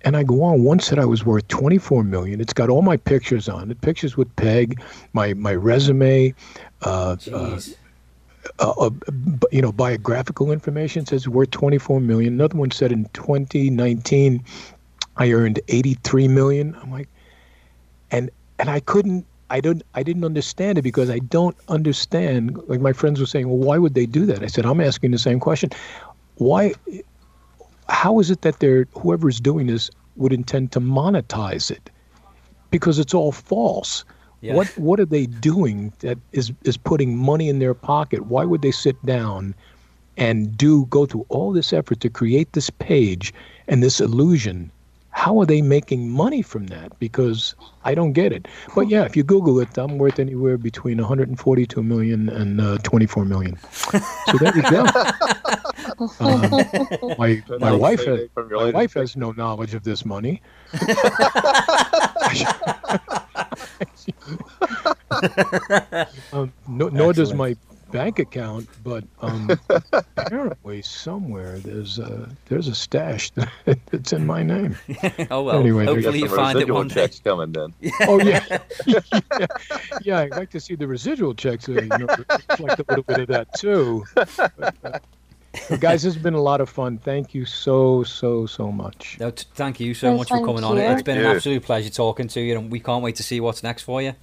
And 0.02 0.16
I 0.16 0.22
go 0.22 0.42
on. 0.42 0.64
One 0.64 0.80
said 0.80 0.98
I 0.98 1.04
was 1.04 1.26
worth 1.26 1.46
24 1.48 2.02
million. 2.04 2.40
It's 2.40 2.54
got 2.54 2.70
all 2.70 2.80
my 2.80 2.96
pictures 2.96 3.48
on 3.50 3.70
it, 3.70 3.80
pictures 3.82 4.16
with 4.16 4.34
Peg, 4.36 4.82
my 5.12 5.34
my 5.34 5.54
resume, 5.54 6.34
uh, 6.82 7.16
uh, 7.30 7.60
uh, 8.58 8.70
uh, 8.70 8.90
you 9.52 9.60
know, 9.60 9.72
biographical 9.72 10.50
information 10.50 11.04
says 11.04 11.28
worth 11.28 11.50
24 11.50 12.00
million. 12.00 12.34
Another 12.34 12.56
one 12.56 12.70
said 12.70 12.92
in 12.92 13.04
2019, 13.12 14.42
I 15.16 15.32
earned 15.32 15.60
83 15.68 16.28
million. 16.28 16.74
I'm 16.80 16.90
like, 16.90 17.08
and 18.10 18.30
and 18.58 18.68
I 18.68 18.80
couldn't, 18.80 19.26
I 19.48 19.60
don't, 19.60 19.82
I 19.94 20.02
didn't 20.02 20.24
understand 20.24 20.78
it 20.78 20.82
because 20.82 21.08
I 21.08 21.18
don't 21.18 21.56
understand. 21.68 22.60
Like 22.68 22.80
my 22.80 22.92
friends 22.92 23.18
were 23.18 23.26
saying, 23.26 23.48
well, 23.48 23.56
why 23.56 23.78
would 23.78 23.94
they 23.94 24.06
do 24.06 24.26
that? 24.26 24.42
I 24.42 24.46
said, 24.46 24.66
I'm 24.66 24.80
asking 24.80 25.12
the 25.12 25.18
same 25.18 25.40
question. 25.40 25.70
Why? 26.36 26.74
How 27.88 28.20
is 28.20 28.30
it 28.30 28.42
that 28.42 28.60
they're 28.60 28.86
whoever's 28.92 29.40
doing 29.40 29.66
this 29.66 29.90
would 30.16 30.32
intend 30.32 30.72
to 30.72 30.80
monetize 30.80 31.70
it? 31.70 31.90
Because 32.70 32.98
it's 32.98 33.14
all 33.14 33.32
false. 33.32 34.04
Yeah. 34.42 34.54
What 34.54 34.68
what 34.78 35.00
are 35.00 35.06
they 35.06 35.26
doing 35.26 35.92
that 36.00 36.18
is 36.32 36.52
is 36.64 36.76
putting 36.76 37.16
money 37.16 37.48
in 37.48 37.58
their 37.58 37.74
pocket? 37.74 38.26
Why 38.26 38.44
would 38.44 38.62
they 38.62 38.70
sit 38.70 39.04
down 39.04 39.54
and 40.16 40.56
do 40.56 40.86
go 40.86 41.06
through 41.06 41.26
all 41.28 41.52
this 41.52 41.72
effort 41.72 42.00
to 42.00 42.10
create 42.10 42.52
this 42.52 42.70
page 42.70 43.34
and 43.68 43.82
this 43.82 44.00
illusion? 44.00 44.70
How 45.10 45.38
are 45.40 45.46
they 45.46 45.60
making 45.60 46.08
money 46.08 46.42
from 46.42 46.68
that? 46.68 46.98
Because 46.98 47.54
I 47.84 47.94
don't 47.94 48.12
get 48.12 48.32
it. 48.32 48.46
But 48.74 48.88
yeah, 48.88 49.04
if 49.04 49.16
you 49.16 49.22
Google 49.22 49.58
it, 49.60 49.76
I'm 49.76 49.98
worth 49.98 50.18
anywhere 50.18 50.56
between 50.56 50.98
142 50.98 51.82
million 51.82 52.28
and 52.28 52.60
uh, 52.60 52.78
24 52.78 53.24
million. 53.24 53.58
So 53.60 54.38
there 54.38 54.56
you 54.56 54.62
go. 54.62 54.86
Um, 56.18 56.50
my 57.18 57.42
my 57.58 57.72
wife 57.72 58.04
has, 58.04 58.28
my 58.36 58.70
wife 58.70 58.94
has 58.94 59.16
no 59.16 59.32
knowledge 59.32 59.74
of 59.74 59.82
this 59.82 60.04
money. 60.04 60.40
um, 66.32 66.52
no, 66.68 66.88
nor 66.88 67.12
does 67.12 67.34
my 67.34 67.56
bank 67.90 68.18
account, 68.18 68.68
but 68.84 69.04
um, 69.20 69.50
apparently 70.16 70.82
somewhere 70.82 71.58
there's 71.58 71.98
a 71.98 72.28
there's 72.46 72.68
a 72.68 72.74
stash 72.74 73.30
that's 73.90 74.12
in 74.12 74.26
my 74.26 74.42
name. 74.42 74.76
oh 75.30 75.42
well. 75.42 75.58
Anyway, 75.60 75.84
there- 75.86 75.94
hopefully 75.94 76.20
you 76.20 76.28
Some 76.28 76.36
find 76.36 76.56
it 76.58 76.60
residual 76.62 76.76
one 76.78 76.88
day. 76.88 76.94
checks 76.94 77.20
coming 77.20 77.52
then. 77.52 77.74
Oh 78.02 78.20
yeah, 78.20 78.58
yeah, 78.86 79.00
yeah. 80.02 80.18
I'd 80.20 80.30
like 80.32 80.50
to 80.50 80.60
see 80.60 80.74
the 80.74 80.86
residual 80.86 81.34
checks. 81.34 81.68
Uh, 81.68 81.72
you 81.72 81.86
know, 81.88 82.06
reflect 82.48 82.80
a 82.80 82.84
little 82.88 83.04
bit 83.04 83.20
of 83.20 83.28
that 83.28 83.52
too. 83.54 84.04
But, 84.14 84.38
uh, 84.38 84.48
but 85.68 85.80
guys, 85.80 86.02
this 86.04 86.14
has 86.14 86.22
been 86.22 86.34
a 86.34 86.40
lot 86.42 86.60
of 86.60 86.68
fun. 86.68 86.98
Thank 86.98 87.34
you 87.34 87.44
so 87.44 88.04
so 88.04 88.46
so 88.46 88.70
much. 88.70 89.16
No, 89.18 89.30
t- 89.30 89.46
thank 89.54 89.80
you 89.80 89.94
so 89.94 90.10
Yes, 90.10 90.18
much 90.18 90.28
for 90.28 90.34
thank 90.36 90.46
coming 90.46 90.64
on. 90.64 90.76
you. 90.76 90.82
It's 90.82 91.02
been 91.02 91.18
an 91.18 91.26
absolute 91.26 91.62
pleasure 91.64 91.90
talking 91.90 92.28
to 92.28 92.40
you, 92.40 92.56
and 92.58 92.70
we 92.70 92.78
can't 92.80 93.02
wait 93.02 93.16
to 93.16 93.22
see 93.22 93.40
what's 93.40 93.62
next 93.62 93.82
for 93.82 94.00
you. 94.00 94.14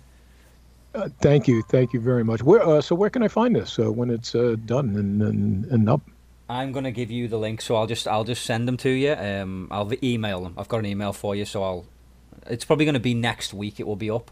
Uh, 0.98 1.10
thank 1.20 1.48
you, 1.48 1.62
thank 1.70 1.94
you 1.94 2.00
very 2.00 2.24
much. 2.24 2.42
Where 2.42 2.62
uh, 2.68 2.82
so 2.82 2.96
where 2.96 3.10
can 3.12 3.22
I 3.22 3.28
find 3.28 3.56
this 3.56 3.78
uh, 3.78 3.92
when 3.92 4.10
it's 4.10 4.34
uh, 4.34 4.56
done 4.66 4.96
and, 4.96 5.22
and 5.22 5.66
and 5.66 5.90
up? 5.90 6.02
I'm 6.50 6.72
gonna 6.72 6.92
give 6.92 7.12
you 7.12 7.28
the 7.28 7.38
link, 7.38 7.62
so 7.62 7.76
I'll 7.76 7.86
just 7.88 8.08
I'll 8.08 8.24
just 8.24 8.44
send 8.46 8.68
them 8.68 8.78
to 8.78 8.90
you. 8.90 9.14
Um, 9.14 9.68
I'll 9.70 9.86
v- 9.86 10.00
email 10.02 10.42
them. 10.42 10.56
I've 10.58 10.68
got 10.68 10.80
an 10.80 10.86
email 10.88 11.14
for 11.14 11.36
you, 11.36 11.46
so 11.46 11.62
I'll. 11.64 11.86
It's 12.48 12.66
probably 12.66 12.86
gonna 12.86 13.00
be 13.00 13.14
next 13.14 13.54
week. 13.54 13.80
It 13.80 13.86
will 13.86 13.96
be 13.96 14.10
up. 14.10 14.32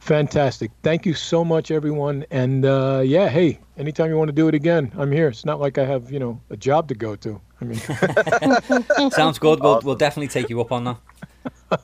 Fantastic. 0.00 0.72
Thank 0.82 1.06
you 1.06 1.14
so 1.14 1.44
much, 1.44 1.70
everyone. 1.70 2.26
And 2.30 2.64
uh, 2.66 3.02
yeah, 3.04 3.28
hey, 3.28 3.60
anytime 3.78 4.10
you 4.10 4.16
want 4.16 4.28
to 4.28 4.34
do 4.34 4.48
it 4.48 4.54
again, 4.54 4.92
I'm 4.98 5.12
here. 5.12 5.28
It's 5.28 5.44
not 5.44 5.60
like 5.60 5.78
I 5.78 5.84
have, 5.84 6.10
you 6.10 6.18
know, 6.18 6.40
a 6.50 6.56
job 6.56 6.88
to 6.88 6.94
go 6.96 7.14
to. 7.16 7.40
I 7.60 7.64
mean, 7.64 7.78
Sounds 9.12 9.38
good. 9.38 9.60
We'll 9.60 9.74
Awesome. 9.74 9.86
we'll 9.86 9.94
definitely 9.94 10.26
take 10.26 10.50
you 10.50 10.60
up 10.60 10.72
on 10.72 10.84
that. 10.84 10.96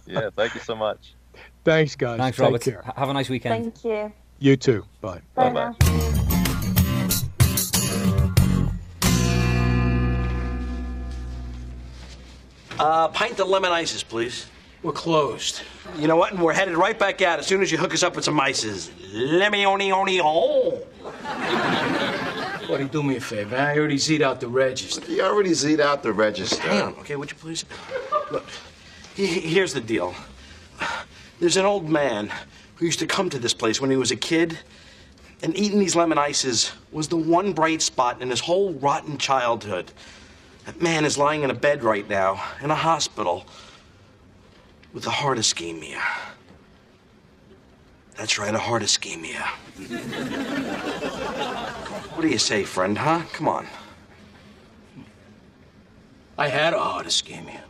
Yeah, 0.05 0.31
thank 0.35 0.57
you 0.57 0.61
so 0.61 0.75
much. 0.75 1.15
Thanks, 1.69 1.95
guys. 1.97 2.19
Thanks, 2.19 2.37
Take 2.39 2.45
Robert. 2.45 2.63
care. 2.63 2.83
Ha- 2.85 2.95
Have 2.97 3.09
a 3.09 3.13
nice 3.13 3.29
weekend. 3.29 3.73
Thank 3.75 3.85
you. 3.85 4.13
You 4.39 4.57
too. 4.57 4.85
Bye. 5.01 5.21
Bye 5.35 5.51
Bye-bye. 5.51 6.89
Uh, 12.79 13.09
pint 13.09 13.41
of 13.41 13.49
lemon 13.49 13.73
ices, 13.73 14.03
please. 14.03 14.47
We're 14.83 14.93
closed. 14.93 15.63
You 15.97 16.07
know 16.07 16.17
what? 16.17 16.33
And 16.33 16.41
we're 16.41 16.53
headed 16.53 16.77
right 16.77 16.97
back 16.97 17.21
out 17.23 17.41
as 17.41 17.47
soon 17.47 17.63
as 17.63 17.73
you 17.73 17.79
hook 17.79 17.93
us 17.93 18.05
up 18.05 18.15
with 18.15 18.25
some 18.25 18.39
ices. 18.39 18.91
Lemmy-oni 19.13 19.91
oni 19.91 20.21
oh. 20.23 20.81
Buddy, 22.69 22.85
do 22.85 23.03
me 23.03 23.17
a 23.17 23.21
favor. 23.21 23.57
I 23.57 23.77
already 23.77 23.99
Z'd 23.99 24.23
out 24.23 24.41
the 24.41 24.47
register. 24.47 25.11
You 25.11 25.23
already 25.23 25.55
Z'd 25.55 25.81
out 25.81 26.03
the 26.05 26.13
register. 26.13 26.61
Hang 26.63 26.83
on, 26.83 26.95
okay, 27.01 27.17
would 27.17 27.31
you 27.31 27.37
please? 27.37 27.65
Look, 28.31 28.45
he- 29.17 29.27
he- 29.27 29.41
here's 29.41 29.73
the 29.73 29.81
deal. 29.81 30.15
There's 31.41 31.57
an 31.57 31.65
old 31.65 31.89
man 31.89 32.33
who 32.77 32.87
used 32.87 32.99
to 32.99 33.07
come 33.07 33.31
to 33.31 33.39
this 33.39 33.55
place 33.55 33.81
when 33.81 33.91
he 33.91 33.97
was 33.97 34.11
a 34.11 34.17
kid, 34.17 34.59
and 35.43 35.57
eating 35.57 35.79
these 35.79 35.95
lemon 35.95 36.19
ices 36.19 36.73
was 36.91 37.09
the 37.09 37.17
one 37.17 37.53
bright 37.53 37.81
spot 37.81 38.21
in 38.21 38.31
his 38.31 38.41
whole 38.41 38.75
rotten 38.75 39.19
childhood. 39.19 39.93
That 40.67 40.83
man 40.83 41.05
is 41.05 41.17
lying 41.17 41.45
in 41.45 41.51
a 41.51 41.55
bed 41.55 41.85
right 41.85 42.09
now 42.09 42.43
in 42.61 42.71
a 42.71 42.75
hospital 42.75 43.47
with 44.93 45.07
a 45.07 45.11
heart 45.11 45.39
ischemia. 45.39 46.01
That's 48.17 48.39
right, 48.39 48.53
a 48.53 48.59
heart 48.59 48.83
ischemia. 48.83 49.47
what 52.15 52.23
do 52.23 52.29
you 52.29 52.39
say, 52.39 52.65
friend, 52.65 52.99
huh? 52.99 53.23
Come 53.33 53.47
on. 53.47 53.69
I 56.37 56.49
had 56.49 56.75
a 56.75 56.81
heart 56.81 57.07
ischemia. 57.07 57.61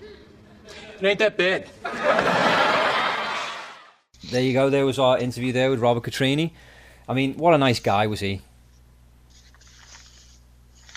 It 0.00 1.06
ain't 1.06 1.18
that 1.18 1.36
bad. 1.36 1.68
There 4.24 4.42
you 4.42 4.52
go. 4.52 4.70
There 4.70 4.86
was 4.86 4.98
our 4.98 5.18
interview 5.18 5.52
there 5.52 5.70
with 5.70 5.80
Robert 5.80 6.02
Catrini. 6.04 6.52
I 7.08 7.14
mean, 7.14 7.34
what 7.34 7.54
a 7.54 7.58
nice 7.58 7.80
guy 7.80 8.06
was 8.06 8.20
he. 8.20 8.42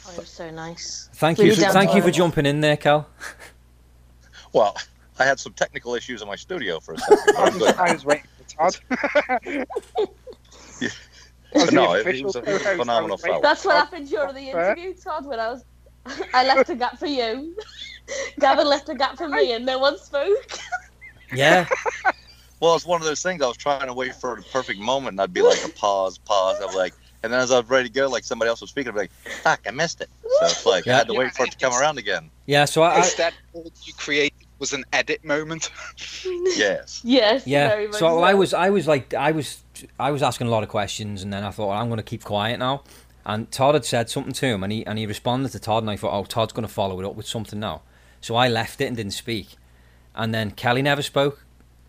Oh, 0.07 0.13
you're 0.15 0.25
so 0.25 0.51
nice. 0.51 1.09
Thank 1.13 1.39
you. 1.39 1.55
For, 1.55 1.61
thank 1.61 1.95
you 1.95 2.01
for 2.01 2.11
jumping 2.11 2.45
in 2.45 2.61
there, 2.61 2.77
Cal. 2.77 3.07
Well, 4.51 4.77
I 5.19 5.25
had 5.25 5.39
some 5.39 5.53
technical 5.53 5.95
issues 5.95 6.21
in 6.21 6.27
my 6.27 6.35
studio 6.35 6.79
for 6.79 6.93
a 6.93 6.97
second. 6.97 7.35
I'm. 7.37 7.63
I 7.79 7.93
was 7.93 8.05
waiting 8.05 8.27
for 8.37 8.71
Todd. 8.71 9.65
But 11.53 11.65
Was 11.65 11.71
no, 11.71 11.93
the 11.93 12.09
it, 12.09 12.15
it 12.15 12.25
was 12.25 12.35
a 12.35 12.41
co-host? 12.41 12.65
I 12.65 12.77
phenomenal 12.77 13.15
was 13.15 13.21
fellow. 13.21 13.41
That's 13.41 13.63
what 13.63 13.75
oh, 13.75 13.77
happened 13.77 14.09
during 14.09 14.33
the 14.33 14.49
interview, 14.49 14.93
Todd, 14.95 15.25
when 15.25 15.39
I 15.39 15.51
was. 15.51 15.63
I 16.33 16.45
left 16.45 16.69
a 16.69 16.75
gap 16.75 16.97
for 16.97 17.05
you. 17.05 17.55
Gavin 18.39 18.67
left 18.67 18.89
a 18.89 18.95
gap 18.95 19.17
for 19.17 19.29
me, 19.29 19.53
and 19.53 19.65
no 19.65 19.77
one 19.77 19.97
spoke. 19.99 20.57
Yeah. 21.31 21.67
Well, 22.63 22.75
it's 22.75 22.85
one 22.85 23.01
of 23.01 23.05
those 23.05 23.21
things. 23.21 23.41
I 23.41 23.47
was 23.47 23.57
trying 23.57 23.87
to 23.87 23.93
wait 23.93 24.15
for 24.15 24.37
the 24.37 24.41
perfect 24.43 24.79
moment, 24.79 25.15
and 25.15 25.21
I'd 25.21 25.33
be 25.33 25.41
like 25.41 25.65
a 25.65 25.69
pause, 25.69 26.17
pause. 26.17 26.61
I'm 26.61 26.73
like, 26.73 26.93
and 27.21 27.33
then 27.33 27.41
as 27.41 27.51
I 27.51 27.59
was 27.59 27.69
ready 27.69 27.89
to 27.89 27.93
go, 27.93 28.07
like 28.07 28.23
somebody 28.23 28.47
else 28.47 28.61
was 28.61 28.69
speaking, 28.69 28.91
I'd 28.91 28.95
be 28.95 28.99
like, 29.01 29.11
"Fuck, 29.41 29.59
I 29.67 29.71
missed 29.71 29.99
it." 29.99 30.09
So 30.39 30.45
it's 30.45 30.65
like 30.65 30.87
I 30.87 30.95
had 30.95 31.07
to 31.07 31.13
Yeah. 31.13 31.19
wait 31.19 31.33
for 31.33 31.45
it 31.45 31.51
to 31.51 31.57
come 31.57 31.73
around 31.73 31.97
again. 31.97 32.29
Yeah. 32.45 32.63
So 32.63 32.81
I. 32.81 32.93
I 32.93 32.97
Instead, 32.99 33.33
all 33.51 33.69
you 33.83 33.93
created 33.95 34.47
was 34.59 34.71
an 34.71 34.85
edit 34.93 35.25
moment. 35.25 35.71
Yes. 36.55 37.01
yes. 37.03 37.45
yeah. 37.45 37.67
Very 37.67 37.87
much 37.87 37.97
So 37.97 38.05
well, 38.05 38.23
I 38.23 38.33
was, 38.33 38.53
I 38.53 38.69
was 38.69 38.87
like, 38.87 39.13
I 39.13 39.31
was, 39.31 39.61
I 39.99 40.11
was 40.11 40.23
asking 40.23 40.47
a 40.47 40.49
lot 40.49 40.63
of 40.63 40.69
questions, 40.69 41.21
and 41.21 41.33
then 41.33 41.43
I 41.43 41.51
thought 41.51 41.67
well, 41.67 41.77
I'm 41.77 41.87
going 41.87 41.97
to 41.97 42.03
keep 42.03 42.23
quiet 42.23 42.59
now. 42.59 42.83
And 43.25 43.51
Todd 43.51 43.73
had 43.73 43.83
said 43.83 44.09
something 44.09 44.31
to 44.31 44.45
him, 44.45 44.63
and 44.63 44.71
he 44.71 44.85
and 44.85 44.97
he 44.97 45.05
responded 45.05 45.51
to 45.51 45.59
Todd, 45.59 45.83
and 45.83 45.89
I 45.89 45.97
thought, 45.97 46.17
oh, 46.17 46.23
Todd's 46.23 46.53
going 46.53 46.65
to 46.65 46.73
follow 46.73 46.97
it 47.01 47.05
up 47.05 47.15
with 47.15 47.27
something 47.27 47.59
now. 47.59 47.81
So 48.21 48.35
I 48.37 48.47
left 48.47 48.79
it 48.79 48.85
and 48.85 48.95
didn't 48.95 49.11
speak. 49.13 49.49
And 50.15 50.33
then 50.33 50.51
Kelly 50.51 50.81
never 50.81 51.01
spoke, 51.01 51.43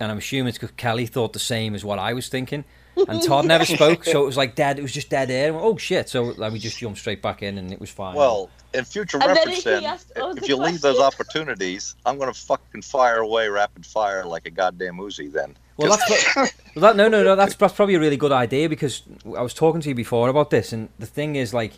and 0.05 0.13
I'm 0.13 0.19
assuming 0.19 0.49
it's 0.49 0.59
because 0.59 0.75
Kelly 0.77 1.07
thought 1.07 1.33
the 1.33 1.39
same 1.39 1.75
as 1.75 1.85
what 1.85 1.99
I 1.99 2.13
was 2.13 2.29
thinking. 2.29 2.65
And 3.09 3.21
Todd 3.27 3.47
never 3.47 3.65
spoke, 3.65 4.05
so 4.05 4.23
it 4.23 4.27
was 4.27 4.37
like 4.37 4.55
dead. 4.55 4.79
It 4.79 4.83
was 4.83 4.93
just 4.93 5.11
dead 5.11 5.31
air. 5.31 5.49
And, 5.49 5.57
oh 5.61 5.77
shit! 5.77 6.09
So 6.09 6.25
like, 6.37 6.53
we 6.53 6.59
just 6.61 6.79
jumped 6.79 6.99
straight 7.01 7.21
back 7.23 7.43
in, 7.43 7.59
and 7.59 7.73
it 7.73 7.81
was 7.81 7.91
fine. 7.91 8.15
Well, 8.15 8.51
in 8.73 8.85
future 8.85 9.19
And 9.21 9.29
reference, 9.29 9.65
he 9.65 9.71
then, 9.71 9.85
asked 9.85 10.13
if 10.15 10.37
the 10.37 10.47
you 10.47 10.57
leave 10.57 10.81
those 10.81 11.01
opportunities, 11.01 11.97
I'm 12.07 12.19
going 12.19 12.33
to 12.33 12.39
fucking 12.39 12.83
fire 12.83 13.19
away 13.19 13.49
rapid 13.49 13.85
fire 13.85 14.25
like 14.25 14.47
a 14.47 14.51
goddamn 14.51 14.99
Uzi. 14.99 15.33
Then. 15.33 15.57
Well, 15.77 15.97
that's 15.97 16.33
pro- 16.33 16.43
well, 16.77 16.83
that, 16.83 16.97
no, 16.97 17.09
no, 17.09 17.25
no. 17.25 17.35
That's, 17.35 17.57
that's 17.57 17.75
probably 17.75 17.97
a 17.97 18.01
really 18.01 18.17
good 18.17 18.31
idea 18.33 18.69
because 18.69 19.03
I 19.27 19.43
was 19.43 19.55
talking 19.55 19.81
to 19.81 19.89
you 19.89 19.95
before 19.95 20.29
about 20.29 20.51
this, 20.51 20.73
and 20.73 20.89
the 20.99 21.07
thing 21.07 21.35
is, 21.35 21.53
like, 21.53 21.73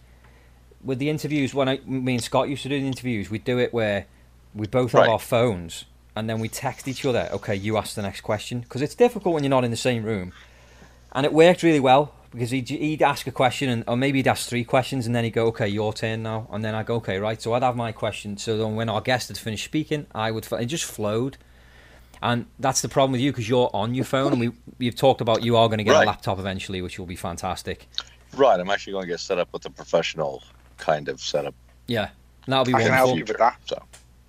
with 0.85 0.99
the 0.99 1.09
interviews, 1.09 1.55
when 1.55 1.69
I, 1.69 1.81
me 1.87 2.15
and 2.15 2.23
Scott 2.23 2.49
used 2.51 2.63
to 2.65 2.69
do 2.69 2.79
the 2.79 2.87
interviews, 2.87 3.31
we'd 3.31 3.45
do 3.45 3.59
it 3.59 3.73
where 3.73 4.07
we 4.55 4.67
both 4.67 4.93
have 4.93 5.03
Right. 5.03 5.11
our 5.11 5.19
phones 5.19 5.85
and 6.17 6.29
then 6.29 6.41
we 6.41 6.49
text 6.49 6.89
each 6.89 7.05
other. 7.05 7.29
Okay, 7.33 7.55
you 7.55 7.77
ask 7.77 7.95
the 7.95 8.03
next 8.03 8.23
question 8.23 8.61
because 8.61 8.83
it's 8.83 8.95
difficult 8.95 9.35
when 9.35 9.45
you're 9.45 9.51
not 9.51 9.65
in 9.65 9.71
the 9.71 9.77
same 9.77 10.03
room, 10.03 10.33
and 11.13 11.25
it 11.27 11.33
worked 11.33 11.63
really 11.63 11.81
well 11.81 12.13
because 12.33 12.51
he'd, 12.51 12.69
he'd 12.69 13.03
ask 13.03 13.27
a 13.27 13.31
question 13.31 13.69
and 13.71 13.85
or 13.87 13.97
maybe 13.97 14.19
he'd 14.19 14.29
ask 14.29 14.49
three 14.49 14.65
questions 14.65 15.07
and 15.07 15.15
then 15.15 15.25
he'd 15.25 15.31
go, 15.31 15.47
okay, 15.47 15.69
your 15.69 15.93
turn 15.93 16.23
now, 16.23 16.49
and 16.51 16.65
then 16.65 16.75
I'd 16.75 16.87
go, 16.87 16.97
okay, 16.97 17.19
right. 17.19 17.41
So 17.41 17.53
I'd 17.53 17.63
have 17.63 17.77
my 17.77 17.93
question. 17.93 18.37
So 18.37 18.59
then 18.59 18.75
when 18.75 18.89
our 18.89 19.01
guest 19.01 19.29
had 19.29 19.39
finished 19.39 19.65
speaking, 19.65 20.07
I 20.15 20.31
would. 20.33 20.47
It 20.53 20.67
just 20.67 20.85
flowed. 20.85 21.37
And 22.23 22.47
that's 22.59 22.81
the 22.81 22.89
problem 22.89 23.13
with 23.13 23.21
you 23.21 23.31
because 23.31 23.47
you're 23.49 23.71
on 23.75 23.95
your 23.95 24.07
phone, 24.07 24.33
and 24.33 24.41
we 24.41 24.51
you've 24.79 24.97
talked 24.97 25.21
about 25.21 25.43
you 25.43 25.57
are 25.57 25.69
going 25.69 25.79
to 25.79 25.85
get 25.85 25.93
Right. 25.93 26.05
a 26.05 26.07
laptop 26.07 26.39
eventually, 26.39 26.81
which 26.81 26.99
will 26.99 27.07
be 27.07 27.15
fantastic. 27.17 27.89
Right. 28.35 28.59
I'm 28.59 28.71
actually 28.71 28.95
going 28.95 29.05
to 29.05 29.09
get 29.09 29.21
set 29.21 29.39
up 29.39 29.49
with 29.53 29.67
a 29.67 29.71
professional 29.71 30.43
kind 30.79 31.09
of 31.09 31.21
setup. 31.21 31.55
Yeah, 31.87 32.09
And 32.47 32.53
that'll 32.53 32.65
be 32.65 32.75
I 32.75 32.83
can 32.83 32.93
help 32.93 33.11
wonderful. 33.11 33.19
you 33.19 33.25
with 33.27 33.39
that. 33.39 33.59
So 33.67 33.83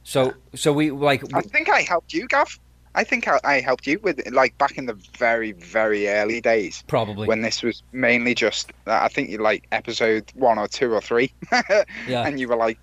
So 0.07 0.33
so 0.55 0.71
we 0.71 0.89
like 0.89 1.21
I 1.33 1.41
think 1.41 1.67
I 1.67 1.81
helped 1.81 2.13
you, 2.13 2.29
Gav. 2.29 2.57
I 2.95 3.03
think 3.03 3.27
I, 3.27 3.41
I 3.43 3.59
helped 3.59 3.85
you 3.85 3.99
with 3.99 4.25
like 4.31 4.57
back 4.57 4.77
in 4.77 4.85
the 4.85 4.93
very 5.17 5.51
very 5.51 6.07
early 6.07 6.39
days 6.39 6.81
probably 6.87 7.27
when 7.27 7.41
this 7.41 7.61
was 7.61 7.83
mainly 7.91 8.33
just. 8.33 8.71
Uh, 8.87 8.99
I 9.01 9.09
think 9.09 9.29
you 9.29 9.39
like 9.39 9.67
episode 9.73 10.31
one 10.33 10.57
or 10.59 10.69
two 10.69 10.93
or 10.93 11.01
three, 11.01 11.33
yeah. 12.07 12.25
and 12.25 12.39
you 12.39 12.47
were 12.47 12.55
like, 12.55 12.79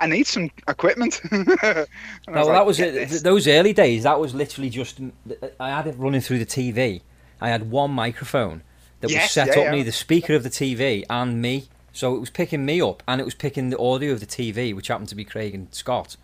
"I 0.00 0.06
need 0.06 0.28
some 0.28 0.50
equipment." 0.68 1.20
No, 1.32 1.86
well, 2.28 2.46
like, 2.46 2.54
that 2.54 2.66
was 2.66 2.78
it. 2.78 3.08
th- 3.08 3.22
Those 3.22 3.48
early 3.48 3.72
days, 3.72 4.04
that 4.04 4.20
was 4.20 4.32
literally 4.32 4.70
just. 4.70 5.00
I 5.58 5.70
had 5.70 5.88
it 5.88 5.96
running 5.98 6.20
through 6.20 6.38
the 6.38 6.46
TV. 6.46 7.00
I 7.40 7.48
had 7.48 7.72
one 7.72 7.90
microphone 7.90 8.62
that 9.00 9.10
was 9.10 9.30
set 9.32 9.48
yeah, 9.48 9.52
up 9.54 9.58
yeah. 9.58 9.70
near 9.72 9.84
the 9.84 9.90
speaker 9.90 10.34
of 10.34 10.44
the 10.44 10.50
TV 10.50 11.04
and 11.10 11.42
me. 11.42 11.66
So 11.92 12.14
it 12.14 12.20
was 12.20 12.30
picking 12.30 12.64
me 12.64 12.80
up 12.80 13.02
and 13.08 13.20
it 13.20 13.24
was 13.24 13.34
picking 13.34 13.70
the 13.70 13.78
audio 13.80 14.12
of 14.12 14.20
the 14.20 14.26
TV, 14.26 14.72
which 14.76 14.86
happened 14.86 15.08
to 15.08 15.16
be 15.16 15.24
Craig 15.24 15.56
and 15.56 15.66
Scott. 15.74 16.16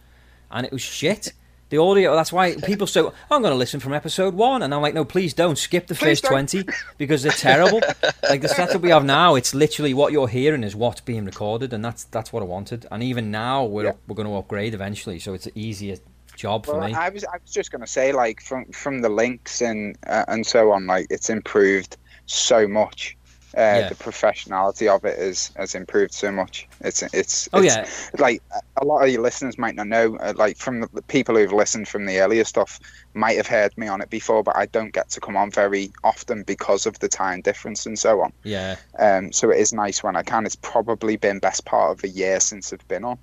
And 0.54 0.64
it 0.64 0.72
was 0.72 0.80
shit. 0.80 1.32
The 1.70 1.78
audio, 1.78 2.14
that's 2.14 2.32
why 2.32 2.54
people 2.56 2.86
say, 2.86 3.00
I'm 3.00 3.42
going 3.42 3.52
to 3.52 3.56
listen 3.58 3.80
from 3.80 3.92
episode 3.94 4.34
one. 4.34 4.62
And 4.62 4.72
I'm 4.72 4.80
like, 4.80 4.94
no, 4.94 5.04
please 5.04 5.34
don't. 5.34 5.56
Skip 5.58 5.88
the 5.88 5.94
Please 5.94 6.20
first 6.20 6.22
don't. 6.24 6.32
20 6.48 6.64
because 6.98 7.22
they're 7.24 7.32
terrible. 7.32 7.80
like 8.30 8.42
the 8.42 8.48
setup 8.48 8.80
we 8.82 8.90
have 8.90 9.04
now, 9.04 9.34
it's 9.34 9.54
literally 9.54 9.92
what 9.92 10.12
you're 10.12 10.28
hearing 10.28 10.62
is 10.62 10.76
what's 10.76 11.00
being 11.00 11.24
recorded. 11.24 11.72
And 11.72 11.84
that's 11.84 12.04
that's 12.04 12.32
what 12.32 12.42
I 12.42 12.46
wanted. 12.46 12.86
And 12.92 13.02
even 13.02 13.30
now, 13.30 13.64
we're, 13.64 13.84
Yeah. 13.86 13.92
we're 14.06 14.14
going 14.14 14.28
to 14.28 14.36
upgrade 14.36 14.72
eventually. 14.74 15.18
So 15.18 15.34
it's 15.34 15.46
an 15.46 15.52
easier 15.56 15.96
job 16.36 16.66
for 16.66 16.80
me. 16.80 16.92
I 16.94 17.08
was 17.08 17.24
I 17.24 17.38
was 17.42 17.52
just 17.52 17.70
gonna 17.70 17.86
say 17.86 18.12
like 18.12 18.40
from 18.40 18.64
from 18.66 19.00
the 19.02 19.08
links 19.08 19.62
and 19.62 19.96
uh, 20.08 20.24
and 20.26 20.44
so 20.44 20.72
on 20.72 20.84
like 20.86 21.06
it's 21.08 21.30
improved 21.30 21.96
so 22.26 22.66
much 22.66 23.16
Uh, 23.56 23.60
Yeah. 23.60 23.88
The 23.88 23.94
professionality 23.94 24.88
of 24.88 25.04
it 25.04 25.18
is 25.18 25.50
has 25.56 25.74
improved 25.74 26.12
so 26.12 26.32
much. 26.32 26.66
It's 26.80 27.02
it's, 27.12 27.48
Oh, 27.52 27.60
it's 27.62 27.74
yeah. 27.74 27.88
like 28.18 28.42
a 28.76 28.84
lot 28.84 29.02
of 29.04 29.10
your 29.10 29.22
listeners 29.22 29.56
might 29.58 29.74
not 29.74 29.86
know. 29.86 30.16
Uh, 30.16 30.32
like 30.36 30.56
from 30.56 30.80
the, 30.80 30.88
the 30.92 31.02
people 31.02 31.36
who've 31.36 31.52
listened 31.52 31.88
from 31.88 32.06
the 32.06 32.18
earlier 32.20 32.44
stuff 32.44 32.80
might 33.14 33.36
have 33.36 33.46
heard 33.46 33.76
me 33.78 33.86
on 33.86 34.00
it 34.00 34.10
before, 34.10 34.42
but 34.42 34.56
I 34.56 34.66
don't 34.66 34.92
get 34.92 35.08
to 35.10 35.20
come 35.20 35.36
on 35.36 35.50
very 35.50 35.92
often 36.02 36.42
because 36.42 36.86
of 36.86 36.98
the 36.98 37.08
time 37.08 37.40
difference 37.42 37.86
and 37.86 37.98
so 37.98 38.20
on. 38.22 38.32
Yeah. 38.42 38.76
Um, 38.98 39.32
so 39.32 39.50
it 39.50 39.58
is 39.58 39.72
nice 39.72 40.02
when 40.02 40.16
I 40.16 40.22
can. 40.22 40.46
It's 40.46 40.56
probably 40.56 41.16
been 41.16 41.38
best 41.38 41.64
part 41.64 41.92
of 41.96 42.02
a 42.04 42.08
year 42.08 42.40
since 42.40 42.72
I've 42.72 42.86
been 42.88 43.04
on. 43.04 43.18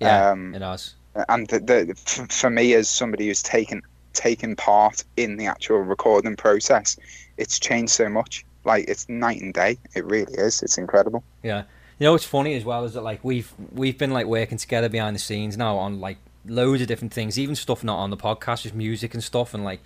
Yeah. 0.00 0.30
Um, 0.30 0.54
it 0.54 0.62
has. 0.62 0.94
and 1.28 1.46
the, 1.48 1.58
the 1.58 1.94
for 2.28 2.50
me 2.50 2.74
as 2.74 2.88
somebody 2.88 3.26
who's 3.26 3.42
taken 3.42 3.82
taken 4.12 4.54
part 4.54 5.04
in 5.16 5.38
the 5.38 5.46
actual 5.46 5.78
recording 5.78 6.36
process, 6.36 6.96
it's 7.38 7.58
changed 7.58 7.92
so 7.92 8.08
much. 8.08 8.44
Like 8.64 8.88
it's 8.88 9.08
night 9.08 9.40
and 9.40 9.52
day. 9.52 9.78
It 9.94 10.04
really 10.04 10.34
is. 10.34 10.62
It's 10.62 10.78
incredible. 10.78 11.24
Yeah. 11.42 11.64
You 11.98 12.06
know 12.06 12.12
what's 12.12 12.24
funny 12.24 12.54
as 12.54 12.64
well 12.64 12.84
is 12.84 12.94
that 12.94 13.02
like 13.02 13.22
we've 13.24 13.52
we've 13.72 13.98
been 13.98 14.10
like 14.12 14.26
working 14.26 14.58
together 14.58 14.88
behind 14.88 15.14
the 15.16 15.20
scenes 15.20 15.56
now 15.56 15.76
on 15.76 16.00
like 16.00 16.18
loads 16.46 16.82
of 16.82 16.88
different 16.88 17.12
things, 17.12 17.38
even 17.38 17.54
stuff 17.54 17.84
not 17.84 17.98
on 17.98 18.10
the 18.10 18.16
podcast, 18.16 18.62
just 18.62 18.74
music 18.74 19.14
and 19.14 19.22
stuff 19.22 19.54
and 19.54 19.64
like 19.64 19.80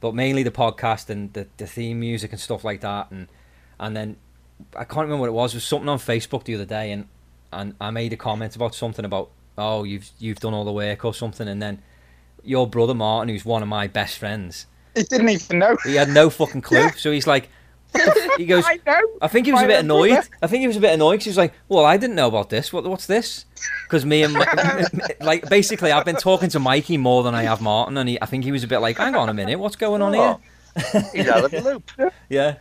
but 0.00 0.14
mainly 0.14 0.42
the 0.42 0.50
podcast 0.50 1.08
and 1.08 1.32
the, 1.32 1.46
the 1.56 1.66
theme 1.66 1.98
music 2.00 2.30
and 2.32 2.40
stuff 2.40 2.64
like 2.64 2.80
that 2.82 3.10
and 3.10 3.28
and 3.80 3.96
then 3.96 4.16
I 4.74 4.84
can't 4.84 5.04
remember 5.08 5.20
what 5.22 5.28
it 5.28 5.32
was, 5.32 5.54
it 5.54 5.58
was 5.58 5.64
something 5.64 5.88
on 5.88 5.98
Facebook 5.98 6.44
the 6.44 6.54
other 6.54 6.64
day 6.66 6.90
and 6.92 7.06
and 7.52 7.74
I 7.80 7.90
made 7.90 8.12
a 8.12 8.16
comment 8.16 8.56
about 8.56 8.74
something 8.74 9.04
about 9.04 9.30
oh 9.56 9.84
you've 9.84 10.10
you've 10.18 10.40
done 10.40 10.52
all 10.52 10.64
the 10.64 10.72
work 10.72 11.04
or 11.04 11.14
something 11.14 11.48
and 11.48 11.62
then 11.62 11.80
your 12.44 12.66
brother 12.68 12.94
Martin, 12.94 13.28
who's 13.30 13.44
one 13.44 13.62
of 13.62 13.68
my 13.68 13.86
best 13.86 14.18
friends, 14.18 14.66
He 14.94 15.02
didn't 15.02 15.28
even 15.30 15.58
know. 15.58 15.76
he 15.84 15.94
had 15.96 16.08
no 16.10 16.30
fucking 16.30 16.60
clue. 16.62 16.90
So 16.96 17.10
he's 17.10 17.26
like, 17.26 17.44
what 17.44 17.44
the 17.44 17.48
f-? 17.48 17.55
He 18.38 18.46
goes, 18.46 18.64
I 18.66 18.78
know. 18.86 19.00
I 19.20 19.28
think 19.28 19.46
he 19.46 19.52
was 19.52 19.62
a 19.62 19.66
bit 19.66 19.80
annoyed. 19.80 20.10
brother. 20.10 20.28
I 20.42 20.46
think 20.46 20.60
he 20.62 20.66
was 20.66 20.76
a 20.76 20.80
bit 20.80 20.92
annoyed 20.94 21.14
because 21.14 21.24
he 21.24 21.30
was 21.30 21.36
like, 21.38 21.54
"Well, 21.68 21.84
I 21.84 21.96
didn't 21.96 22.16
know 22.16 22.28
about 22.28 22.50
this. 22.50 22.72
What, 22.72 22.84
what's 22.84 23.06
this?" 23.06 23.44
Because 23.84 24.04
me 24.04 24.22
and 24.22 24.34
like 25.20 25.48
basically, 25.48 25.92
I've 25.92 26.04
been 26.04 26.16
talking 26.16 26.48
to 26.50 26.58
Mikey 26.58 26.96
more 26.96 27.22
than 27.22 27.34
I 27.34 27.42
have 27.44 27.60
Martin, 27.60 27.96
and 27.96 28.08
he, 28.08 28.20
I 28.20 28.26
think 28.26 28.44
he 28.44 28.52
was 28.52 28.64
a 28.64 28.66
bit 28.68 28.78
like, 28.78 28.96
"Hang 28.98 29.14
on 29.14 29.28
a 29.28 29.34
minute, 29.34 29.58
what's 29.58 29.76
going 29.76 30.02
on 30.02 30.14
here?" 30.14 30.36
He's 31.14 31.28
out 31.28 31.44
of 31.44 31.50
the 31.50 31.62
loop. 31.62 31.90
Yeah, 32.28 32.56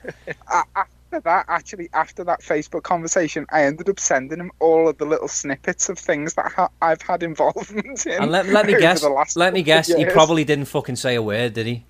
After 0.48 1.20
that, 1.22 1.46
actually, 1.48 1.90
after 1.94 2.24
that 2.24 2.42
Facebook 2.42 2.84
conversation, 2.84 3.46
I 3.52 3.64
ended 3.64 3.90
up 3.90 4.00
sending 4.00 4.40
him 4.40 4.52
all 4.60 4.88
of 4.88 4.98
the 4.98 5.06
little 5.06 5.28
snippets 5.28 5.90
of 5.90 6.00
things 6.00 6.34
that 6.36 6.52
ha- 6.52 6.70
I've 6.82 7.02
had 7.02 7.24
involvement 7.24 8.06
in. 8.06 8.22
and 8.24 8.32
let, 8.32 8.48
let 8.48 8.66
me 8.68 8.78
guess, 8.80 9.04
let 9.04 9.54
me 9.54 9.60
couple 9.60 9.60
of 9.60 9.66
guess, 9.66 9.88
he 9.88 10.06
probably 10.06 10.44
didn't 10.44 10.66
fucking 10.66 10.96
say 10.96 11.16
a 11.16 11.22
word, 11.22 11.54
did 11.54 11.68
he? 11.68 11.86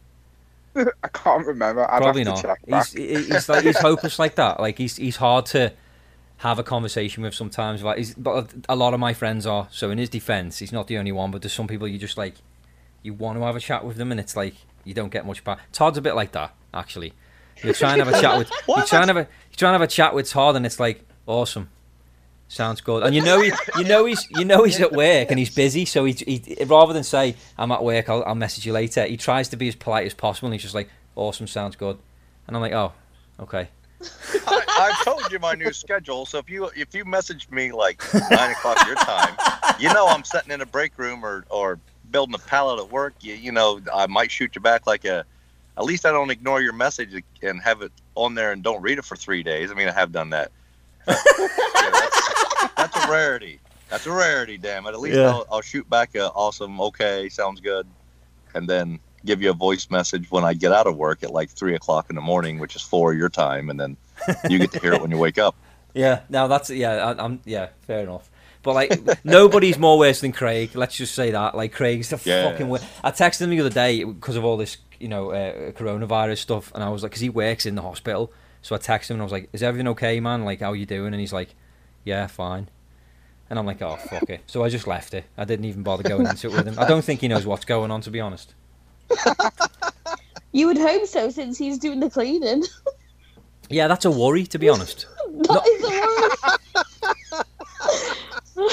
I 1.04 1.08
can't 1.10 1.46
remember. 1.46 1.90
I'd 1.92 2.02
Probably 2.02 2.24
have 2.24 2.42
to 2.42 2.48
not. 2.48 2.60
check. 2.60 2.94
He's, 2.94 3.28
he's 3.28 3.50
like 3.50 3.64
he's 3.64 3.80
hopeless 3.80 4.20
like 4.20 4.36
that. 4.36 4.60
Like 4.60 4.78
he's 4.78 4.98
he's 4.98 5.16
hard 5.18 5.46
to 5.48 5.74
have 6.38 6.60
a 6.60 6.64
conversation 6.64 7.24
with 7.24 7.34
sometimes. 7.34 7.84
Like 7.84 7.98
he's, 7.98 8.14
but 8.14 8.54
a 8.68 8.76
lot 8.76 8.94
of 8.94 9.00
my 9.00 9.14
friends 9.14 9.46
are. 9.46 9.68
So 9.72 9.90
in 9.92 9.98
his 9.98 10.10
defense, 10.10 10.60
he's 10.60 10.72
not 10.72 10.88
the 10.88 10.98
only 10.98 11.12
one. 11.12 11.32
But 11.32 11.42
there's 11.42 11.54
some 11.54 11.68
people 11.68 11.88
you 11.88 11.98
just 11.98 12.18
like, 12.18 12.36
you 13.04 13.14
want 13.14 13.38
to 13.38 13.46
have 13.46 13.56
a 13.56 13.60
chat 13.60 13.86
with 13.86 13.98
them, 13.98 14.12
and 14.12 14.20
it's 14.20 14.36
like 14.36 14.56
you 14.84 14.94
don't 14.94 15.12
get 15.12 15.26
much 15.26 15.44
back. 15.44 15.60
Todd's 15.72 15.98
a 15.98 16.02
bit 16.02 16.16
like 16.16 16.32
that 16.34 16.54
actually. 16.74 17.14
You're 17.64 17.74
trying 17.74 18.00
to 18.00 18.06
have 18.06 18.14
a 18.14 18.22
chat 18.22 18.38
with. 18.38 18.52
You're 18.68 18.84
trying 18.84 19.08
to 19.08 19.14
have 19.14 19.18
a. 19.18 19.30
You're 19.50 19.58
trying 19.58 19.72
to 19.72 19.80
have 19.80 19.82
a 19.82 19.88
chat 19.88 20.14
with 20.14 20.30
Todd, 20.30 20.56
and 20.56 20.66
it's 20.66 20.80
like 20.80 21.08
awesome. 21.26 21.70
Sounds 22.56 22.80
good, 22.80 23.04
and 23.04 23.14
you 23.14 23.22
know 23.22 23.42
he, 23.42 23.52
you 23.78 23.84
know 23.84 24.06
he's, 24.06 24.26
you 24.32 24.46
know 24.46 24.64
he's 24.64 24.80
at 24.80 24.94
work 24.94 25.28
and 25.30 25.38
he's 25.38 25.54
busy. 25.54 25.84
So 25.84 26.06
he, 26.06 26.14
he 26.14 26.64
rather 26.64 26.94
than 26.94 27.04
say 27.04 27.36
I'm 27.58 27.70
at 27.74 27.84
work, 27.84 28.08
I'll, 28.08 28.24
I'll 28.24 28.34
message 28.34 28.66
you 28.66 28.72
later. 28.72 29.06
He 29.06 29.18
tries 29.18 29.50
to 29.50 29.58
be 29.58 29.68
as 29.68 29.76
polite 29.76 30.06
as 30.06 30.14
possible, 30.14 30.48
and 30.48 30.54
he's 30.54 30.62
just 30.62 30.74
like, 30.74 30.90
awesome, 31.18 31.48
sounds 31.48 31.76
good, 31.76 31.98
and 32.48 32.56
I'm 32.56 32.62
like, 32.62 32.72
oh, 32.72 32.94
okay. 33.42 33.68
I, 34.48 34.64
I've 34.80 35.04
told 35.04 35.30
you 35.34 35.40
my 35.40 35.54
new 35.56 35.74
schedule, 35.74 36.26
so 36.26 36.38
if 36.38 36.50
you 36.50 36.70
if 36.78 36.96
you 36.96 37.04
messaged 37.04 37.52
me 37.52 37.74
like 37.74 38.02
nine 38.32 38.52
o'clock 38.52 38.88
your 38.88 38.96
time, 38.96 39.36
you 39.78 39.94
know 39.94 40.08
I'm 40.08 40.24
sitting 40.24 40.52
in 40.52 40.62
a 40.62 40.66
break 40.66 40.98
room 40.98 41.26
or 41.26 41.44
or 41.50 41.78
building 42.10 42.36
a 42.36 42.40
pallet 42.40 42.80
at 42.80 42.90
work. 42.90 43.16
You 43.20 43.34
you 43.34 43.52
know 43.52 43.82
I 43.94 44.08
might 44.08 44.32
shoot 44.32 44.56
you 44.56 44.62
back 44.62 44.88
like 44.88 45.04
a. 45.04 45.26
At 45.78 45.84
least 45.84 46.06
I 46.06 46.12
don't 46.12 46.32
ignore 46.32 46.62
your 46.62 46.72
message 46.72 47.22
and 47.42 47.62
have 47.62 47.82
it 47.82 47.92
on 48.16 48.34
there 48.34 48.54
and 48.54 48.64
don't 48.64 48.82
read 48.82 48.98
it 48.98 49.04
for 49.04 49.18
three 49.18 49.44
days. 49.44 49.72
I 49.72 49.74
mean 49.74 49.90
I 49.90 49.92
have 49.92 50.14
done 50.14 50.30
that. 50.30 50.54
Yeah, 51.86 51.92
that's, 52.78 52.96
a 53.06 53.12
rarity. 53.12 53.60
That's 53.90 54.06
a 54.06 54.12
rarity. 54.12 54.58
Damn 54.58 54.86
it. 54.86 54.90
At 54.90 55.00
least 55.00 55.18
Yeah. 55.18 55.30
I'll, 55.30 55.48
I'll 55.52 55.62
shoot 55.62 55.90
back 55.90 56.16
a 56.16 56.30
awesome. 56.32 56.80
Okay, 56.82 57.30
sounds 57.30 57.60
good, 57.62 57.88
and 58.54 58.68
then 58.70 59.00
give 59.26 59.42
you 59.42 59.50
a 59.50 59.54
voice 59.54 59.90
message 59.90 60.30
when 60.30 60.44
I 60.44 60.54
get 60.54 60.72
out 60.72 60.86
of 60.88 60.96
work 60.98 61.24
at 61.24 61.32
like 61.32 61.50
three 61.50 61.76
o'clock 61.76 62.10
in 62.10 62.16
the 62.16 62.22
morning, 62.22 62.60
which 62.60 62.76
is 62.76 62.82
four 62.82 63.14
your 63.14 63.30
time, 63.30 63.70
and 63.70 63.80
then 63.80 63.98
you 64.50 64.60
get 64.60 64.72
to 64.74 64.80
hear 64.80 64.94
it 64.94 65.02
when 65.02 65.12
you 65.12 65.18
wake 65.18 65.38
up. 65.38 65.56
Yeah, 65.98 66.24
now 66.28 66.48
that's 66.48 66.70
yeah, 66.70 66.92
I, 67.18 67.24
I'm 67.24 67.40
yeah, 67.46 67.70
fair 67.88 68.02
enough. 68.02 68.30
But 68.64 68.74
like 68.76 69.24
nobody's 69.26 69.78
more 69.78 69.98
worse 69.98 70.20
than 70.20 70.34
Craig. 70.34 70.72
Let's 70.76 70.98
just 70.98 71.16
say 71.16 71.32
that. 71.32 71.56
Like 71.56 71.72
Craig's 71.72 72.10
the 72.10 72.20
Yeah. 72.26 72.52
fucking 72.52 72.68
worst. 72.68 72.84
I 73.02 73.12
texted 73.12 73.44
him 73.44 73.52
the 73.52 73.62
other 73.62 73.70
day 73.70 74.04
because 74.04 74.36
of 74.36 74.44
all 74.44 74.58
this, 74.58 74.76
you 75.00 75.08
know, 75.08 75.32
uh, 75.32 75.72
coronavirus 75.72 76.40
stuff, 76.40 76.70
and 76.76 76.84
I 76.84 76.90
was 76.90 77.02
like, 77.02 77.12
because 77.14 77.22
he 77.22 77.30
works 77.30 77.66
in 77.66 77.76
the 77.76 77.82
hospital, 77.82 78.34
so 78.62 78.76
I 78.76 78.80
texted 78.80 79.12
him 79.12 79.16
and 79.16 79.22
I 79.22 79.24
was 79.24 79.32
like, 79.32 79.48
"Is 79.54 79.64
everything 79.64 79.88
okay, 79.90 80.20
man? 80.20 80.44
Like, 80.44 80.60
how 80.60 80.74
you 80.74 80.86
doing?" 80.86 81.14
And 81.14 81.22
he's 81.22 81.32
like, 81.32 81.56
"Yeah, 82.06 82.28
fine." 82.28 82.70
And 83.50 83.60
I'm 83.60 83.66
like, 83.66 83.82
"Oh 83.82 83.98
fuck 83.98 84.30
it." 84.30 84.42
So 84.48 84.64
I 84.64 84.70
just 84.70 84.88
left 84.88 85.14
it. 85.14 85.26
I 85.38 85.44
didn't 85.44 85.66
even 85.66 85.84
bother 85.84 86.04
going 86.04 86.26
into 86.26 86.48
it 86.48 86.54
with 86.54 86.68
him. 86.68 86.80
I 86.80 86.88
don't 86.88 87.04
think 87.04 87.20
he 87.20 87.28
knows 87.28 87.46
what's 87.46 87.66
going 87.66 87.92
on, 87.92 88.00
to 88.02 88.12
be 88.12 88.22
honest. 88.22 88.54
You 90.56 90.68
would 90.68 90.78
hope 90.78 91.06
so, 91.06 91.30
since 91.30 91.58
he's 91.58 91.78
doing 91.78 92.00
the 92.00 92.10
cleaning. 92.10 92.64
Yeah, 93.70 93.90
that's 93.90 94.06
a 94.06 94.12
worry, 94.12 94.46
to 94.46 94.58
be 94.58 94.70
honest. 94.70 95.06
That 95.28 95.68
is 95.68 95.84
a 95.84 95.90
worry. 98.56 98.72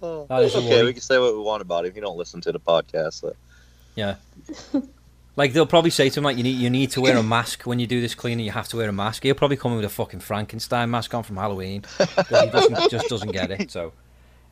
Oh. 0.00 0.26
That 0.28 0.42
is 0.44 0.54
a 0.54 0.58
okay, 0.58 0.68
worry. 0.68 0.84
we 0.84 0.92
can 0.92 1.02
say 1.02 1.18
what 1.18 1.34
we 1.34 1.40
want 1.40 1.60
about 1.60 1.84
it 1.84 1.88
if 1.88 1.96
you 1.96 2.02
don't 2.02 2.16
listen 2.16 2.40
to 2.42 2.52
the 2.52 2.60
podcast. 2.60 3.14
So. 3.14 3.34
Yeah. 3.96 4.14
Like 5.34 5.52
they'll 5.52 5.66
probably 5.66 5.90
say 5.90 6.10
to 6.10 6.20
him 6.20 6.24
like 6.24 6.36
you 6.36 6.42
need 6.42 6.58
you 6.58 6.68
need 6.68 6.90
to 6.90 7.00
wear 7.00 7.16
a 7.16 7.22
mask 7.36 7.62
when 7.62 7.78
you 7.78 7.86
do 7.86 8.00
this 8.00 8.14
cleaning. 8.14 8.44
You 8.44 8.52
have 8.52 8.68
to 8.68 8.76
wear 8.76 8.88
a 8.88 8.92
mask. 8.92 9.22
He'll 9.22 9.34
probably 9.34 9.56
come 9.56 9.72
in 9.72 9.76
with 9.78 9.86
a 9.86 9.90
fucking 9.90 10.20
Frankenstein 10.20 10.90
mask 10.90 11.14
on 11.14 11.22
from 11.22 11.36
Halloween. 11.36 11.84
he 11.98 12.50
doesn't, 12.50 12.90
just 12.90 13.08
doesn't 13.08 13.32
get 13.32 13.50
it. 13.50 13.70
So, 13.70 13.92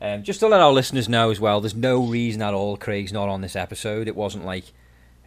um, 0.01 0.23
just 0.23 0.39
to 0.39 0.47
let 0.47 0.61
our 0.61 0.71
listeners 0.71 1.07
know 1.07 1.29
as 1.29 1.39
well, 1.39 1.61
there's 1.61 1.75
no 1.75 2.03
reason 2.03 2.41
at 2.41 2.53
all 2.53 2.77
Craig's 2.77 3.13
not 3.13 3.29
on 3.29 3.41
this 3.41 3.55
episode. 3.55 4.07
It 4.07 4.15
wasn't 4.15 4.45
like 4.45 4.65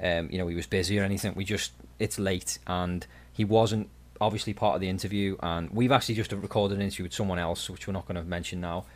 um, 0.02 0.28
you 0.30 0.38
know 0.38 0.48
he 0.48 0.56
was 0.56 0.66
busy 0.66 0.98
or 0.98 1.04
anything. 1.04 1.34
We 1.34 1.44
just 1.44 1.72
it's 1.98 2.18
late 2.18 2.58
and 2.66 3.06
he 3.32 3.44
wasn't 3.44 3.88
obviously 4.20 4.54
part 4.54 4.74
of 4.74 4.80
the 4.80 4.88
interview. 4.88 5.36
And 5.40 5.70
we've 5.70 5.92
actually 5.92 6.16
just 6.16 6.32
recorded 6.32 6.76
an 6.76 6.82
interview 6.82 7.04
with 7.04 7.14
someone 7.14 7.38
else, 7.38 7.68
which 7.70 7.86
we're 7.86 7.92
not 7.92 8.06
going 8.06 8.16
to 8.16 8.24
mention 8.24 8.60
now. 8.60 8.86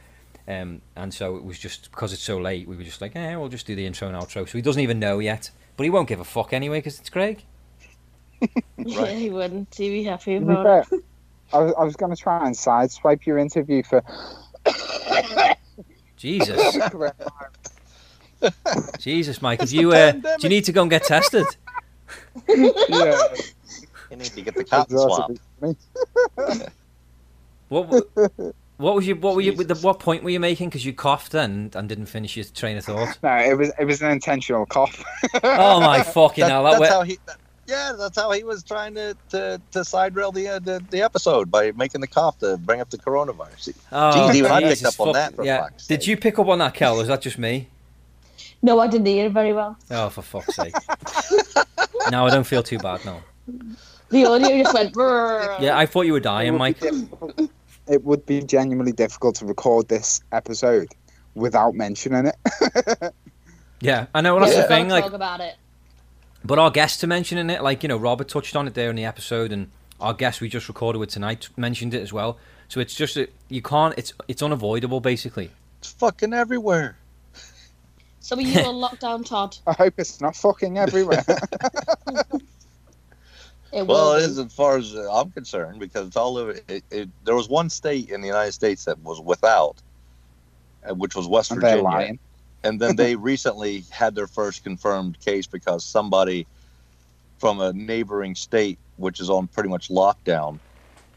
Um, 0.47 0.81
and 0.97 1.13
so 1.13 1.37
it 1.37 1.45
was 1.45 1.59
just 1.59 1.91
because 1.91 2.13
it's 2.13 2.23
so 2.23 2.39
late, 2.39 2.67
we 2.67 2.77
were 2.77 2.83
just 2.83 3.03
like, 3.03 3.15
eh, 3.15 3.37
we'll 3.37 3.49
just 3.49 3.67
do 3.67 3.75
the 3.75 3.85
intro 3.85 4.09
and 4.09 4.17
outro. 4.17 4.49
So 4.49 4.59
he 4.59 4.63
doesn't 4.63 4.81
even 4.81 4.99
know 4.99 5.19
yet, 5.19 5.51
but 5.79 5.85
he 5.85 5.91
won't 5.91 6.09
give 6.09 6.21
a 6.21 6.25
fuck 6.25 6.53
anyway 6.53 6.79
because 6.79 6.99
it's 7.01 7.09
Craig. 7.09 7.45
Yeah, 8.79 9.07
he 9.07 9.31
wouldn't. 9.31 9.75
He'd 9.75 9.91
be 9.91 10.05
happy 10.05 10.39
To 10.39 10.45
be 10.45 10.53
about 10.53 10.87
fair, 10.89 10.99
it. 10.99 11.05
I 11.53 11.59
was, 11.59 11.75
I 11.79 11.85
was 11.85 11.97
going 11.97 12.15
to 12.15 12.21
try 12.21 12.47
and 12.47 12.55
sideswipe 12.55 13.27
your 13.27 13.39
interview 13.39 13.83
for. 13.83 14.03
Jesus, 16.17 16.79
Jesus, 18.99 19.43
Mike, 19.43 19.63
if 19.63 19.73
you 19.73 19.93
uh, 19.93 20.13
do 20.13 20.21
you 20.43 20.49
need 20.49 20.65
to 20.65 20.73
go 20.73 20.83
and 20.83 20.91
get 20.91 21.05
tested? 21.05 21.47
yeah, 22.49 23.19
You 24.11 24.17
need 24.17 24.33
to 24.33 24.43
get 24.43 24.55
the 24.55 24.65
cotton 24.65 24.99
swab. 24.99 25.39
What 27.69 28.05
what 28.79 28.95
was 28.95 29.07
you 29.07 29.17
what 29.17 29.35
were 29.35 29.43
you 29.43 29.53
the 29.55 29.75
what 29.77 30.01
point 30.01 30.23
were 30.25 30.31
you 30.31 30.41
making? 30.41 30.69
Because 30.71 30.85
you 30.87 30.93
coughed 30.93 31.33
then 31.33 31.71
and 31.75 31.89
didn't 31.89 32.07
finish 32.07 32.37
your 32.37 32.45
train 32.47 32.77
of 32.79 32.85
thought. 32.85 33.19
No, 33.23 33.37
it 33.37 33.59
was 33.59 33.73
it 33.79 33.85
was 33.85 34.01
an 34.03 34.11
intentional 34.11 34.67
cough. 34.67 35.05
Oh 35.43 35.81
my 35.81 36.03
fucking 36.03 36.45
hell! 36.47 36.65
That 36.65 36.71
that's 36.71 36.81
went, 36.81 36.93
how 36.93 37.03
he. 37.03 37.19
that- 37.27 37.37
yeah, 37.67 37.93
that's 37.99 38.17
how 38.17 38.31
he 38.33 38.45
was 38.45 38.65
trying 38.65 38.95
to 38.95 39.15
to, 39.29 39.61
to 39.73 39.85
side 39.85 40.17
rail 40.17 40.33
the, 40.33 40.49
uh, 40.49 40.59
the 40.59 40.83
the 40.91 41.03
episode 41.03 41.51
by 41.51 41.73
making 41.73 42.01
the 42.01 42.07
cough 42.07 42.39
to 42.39 42.57
bring 42.57 42.81
up 42.81 42.89
the 42.89 42.97
coronavirus. 42.97 43.75
oh, 43.93 43.97
Jeez, 44.17 44.35
even 44.37 44.51
I 44.51 44.61
picked 44.61 44.81
Jesus, 44.81 44.99
up 44.99 45.07
on 45.07 45.13
that. 45.13 45.35
For 45.35 45.45
yeah. 45.45 45.65
fuck's 45.65 45.87
Did 45.87 46.07
you 46.07 46.17
pick 46.17 46.39
up 46.39 46.47
on 46.49 46.59
that, 46.61 46.73
Kel? 46.73 46.97
Was 46.97 47.09
that 47.09 47.21
just 47.21 47.37
me? 47.39 47.69
No, 48.63 48.81
I 48.81 48.89
didn't 48.89 49.07
hear 49.07 49.27
it 49.27 49.33
very 49.33 49.53
well. 49.53 49.77
Oh, 49.91 50.09
for 50.09 50.23
fuck's 50.23 50.57
sake! 50.57 50.75
no, 52.11 52.27
I 52.27 52.31
don't 52.31 52.47
feel 52.47 52.63
too 52.63 52.79
bad. 52.79 53.05
No. 53.05 53.21
The 54.09 54.25
audio 54.25 54.63
just 54.63 54.73
went. 54.73 54.95
"Brrr." 54.95 55.61
Yeah, 55.61 55.77
I 55.77 55.85
thought 55.85 56.07
you 56.07 56.15
were 56.15 56.21
dying, 56.21 56.57
Mike. 56.57 56.79
It 57.89 58.05
would 58.05 58.27
be 58.27 58.43
genuinely 58.43 58.93
difficult 58.93 59.37
to 59.37 59.47
record 59.47 59.89
this 59.89 60.21
episode 60.33 60.89
without 61.35 61.75
mentioning 61.75 62.27
it. 62.27 63.15
Yeah, 63.81 64.07
I 64.13 64.23
know. 64.23 64.35
Well, 64.35 64.45
that's 64.45 64.57
Yeah, 64.57 64.63
the 64.63 64.69
thing. 64.69 64.89
gotta 64.89 64.95
Like, 64.95 65.05
talk 65.05 65.13
about 65.13 65.41
it. 65.41 65.55
But 66.45 66.59
our 66.59 66.71
guests 66.71 67.05
are 67.05 67.07
mentioning 67.07 67.49
it, 67.49 67.63
like 67.63 67.85
you 67.85 67.89
know, 67.89 67.97
Robert 67.97 68.29
touched 68.29 68.57
on 68.57 68.67
it 68.67 68.75
there 68.75 68.91
in 68.91 68.97
the 68.97 69.05
episode, 69.05 69.53
and 69.53 69.71
our 70.01 70.13
guest 70.13 70.41
we 70.41 70.49
just 70.49 70.67
recorded 70.67 70.99
with 70.99 71.11
tonight 71.11 71.49
mentioned 71.57 71.95
it 71.95 72.03
as 72.03 72.13
well. 72.13 72.39
So 72.67 72.81
it's 72.81 72.93
just 72.95 73.15
that 73.15 73.33
you 73.49 73.63
can't. 73.63 73.95
It's 73.97 74.13
it's 74.27 74.43
unavoidable, 74.43 75.01
basically. 75.01 75.51
It's 75.79 75.93
fucking 75.93 76.33
everywhere. 76.35 76.97
So 78.19 78.35
are 78.37 78.41
you 78.43 78.61
on 78.67 78.75
lockdown, 78.75 79.25
Todd? 79.25 79.57
I 79.67 79.75
hope 79.75 79.95
it's 79.99 80.21
not 80.21 80.35
fucking 80.35 80.77
everywhere. 80.77 81.25
It 83.73 83.87
Well, 83.87 84.13
will 84.13 84.15
it 84.15 84.21
be. 84.21 84.25
is 84.25 84.39
as 84.39 84.55
far 84.55 84.79
as 84.79 84.95
uh, 84.95 85.13
I'm 85.13 85.33
concerned 85.33 85.81
because 85.81 86.09
it's 86.09 86.17
all 86.17 86.39
over. 86.39 86.57
It, 86.69 86.85
it, 86.91 87.09
there 87.25 87.35
was 87.35 87.49
one 87.49 87.71
state 87.71 88.11
in 88.11 88.21
the 88.23 88.29
United 88.29 88.53
States 88.53 88.85
that 88.87 89.01
was 89.01 89.21
without, 89.21 89.83
uh, 90.89 90.95
which 90.95 91.17
was 91.17 91.29
West 91.29 91.51
And 91.51 91.61
they're 91.61 91.77
Virginia. 91.77 91.83
lying. 91.83 92.19
And 92.65 92.81
then 92.81 92.97
they 92.97 93.17
recently 93.17 93.85
had 93.91 94.15
their 94.15 94.27
first 94.27 94.65
confirmed 94.65 95.21
case 95.21 95.47
because 95.47 95.85
somebody 95.85 96.47
from 97.39 97.61
a 97.61 97.73
neighboring 97.73 98.35
state, 98.35 98.79
which 98.97 99.21
is 99.21 99.31
on 99.31 99.49
pretty 99.49 99.69
much 99.69 99.89
lockdown, 99.91 100.61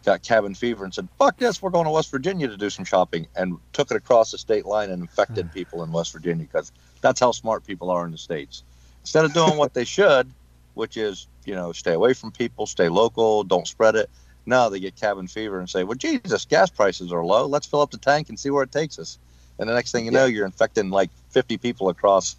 got 0.05 0.23
cabin 0.23 0.55
fever 0.55 0.83
and 0.83 0.93
said, 0.93 1.09
"Fuck 1.19 1.37
this, 1.37 1.61
we're 1.61 1.69
going 1.71 1.85
to 1.85 1.91
West 1.91 2.11
Virginia 2.11 2.47
to 2.47 2.57
do 2.57 2.69
some 2.69 2.85
shopping," 2.85 3.27
and 3.35 3.57
took 3.73 3.91
it 3.91 3.97
across 3.97 4.31
the 4.31 4.37
state 4.37 4.65
line 4.65 4.89
and 4.91 5.01
infected 5.01 5.51
people 5.53 5.83
in 5.83 5.91
West 5.91 6.11
Virginia 6.13 6.45
because 6.45 6.71
that's 7.01 7.19
how 7.19 7.31
smart 7.31 7.65
people 7.65 7.89
are 7.91 8.05
in 8.05 8.11
the 8.11 8.17
states. 8.17 8.63
Instead 9.03 9.25
of 9.25 9.33
doing 9.33 9.57
what 9.57 9.73
they 9.73 9.85
should, 9.85 10.33
which 10.73 10.97
is 10.97 11.27
you 11.45 11.55
know 11.55 11.71
stay 11.71 11.93
away 11.93 12.13
from 12.13 12.31
people, 12.31 12.65
stay 12.65 12.89
local, 12.89 13.43
don't 13.43 13.67
spread 13.67 13.95
it. 13.95 14.09
Now 14.45 14.69
they 14.69 14.79
get 14.79 14.95
cabin 14.95 15.27
fever 15.27 15.59
and 15.59 15.69
say, 15.69 15.83
"Well, 15.83 15.95
Jesus, 15.95 16.45
gas 16.45 16.69
prices 16.69 17.11
are 17.11 17.23
low. 17.23 17.45
Let's 17.45 17.67
fill 17.67 17.81
up 17.81 17.91
the 17.91 17.97
tank 17.97 18.29
and 18.29 18.39
see 18.39 18.49
where 18.49 18.63
it 18.63 18.71
takes 18.71 18.97
us." 18.99 19.19
And 19.59 19.69
the 19.69 19.73
next 19.75 19.91
thing 19.91 20.05
you 20.05 20.11
know, 20.11 20.25
you're 20.25 20.45
infecting 20.45 20.89
like 20.89 21.11
50 21.29 21.57
people 21.57 21.89
across 21.89 22.35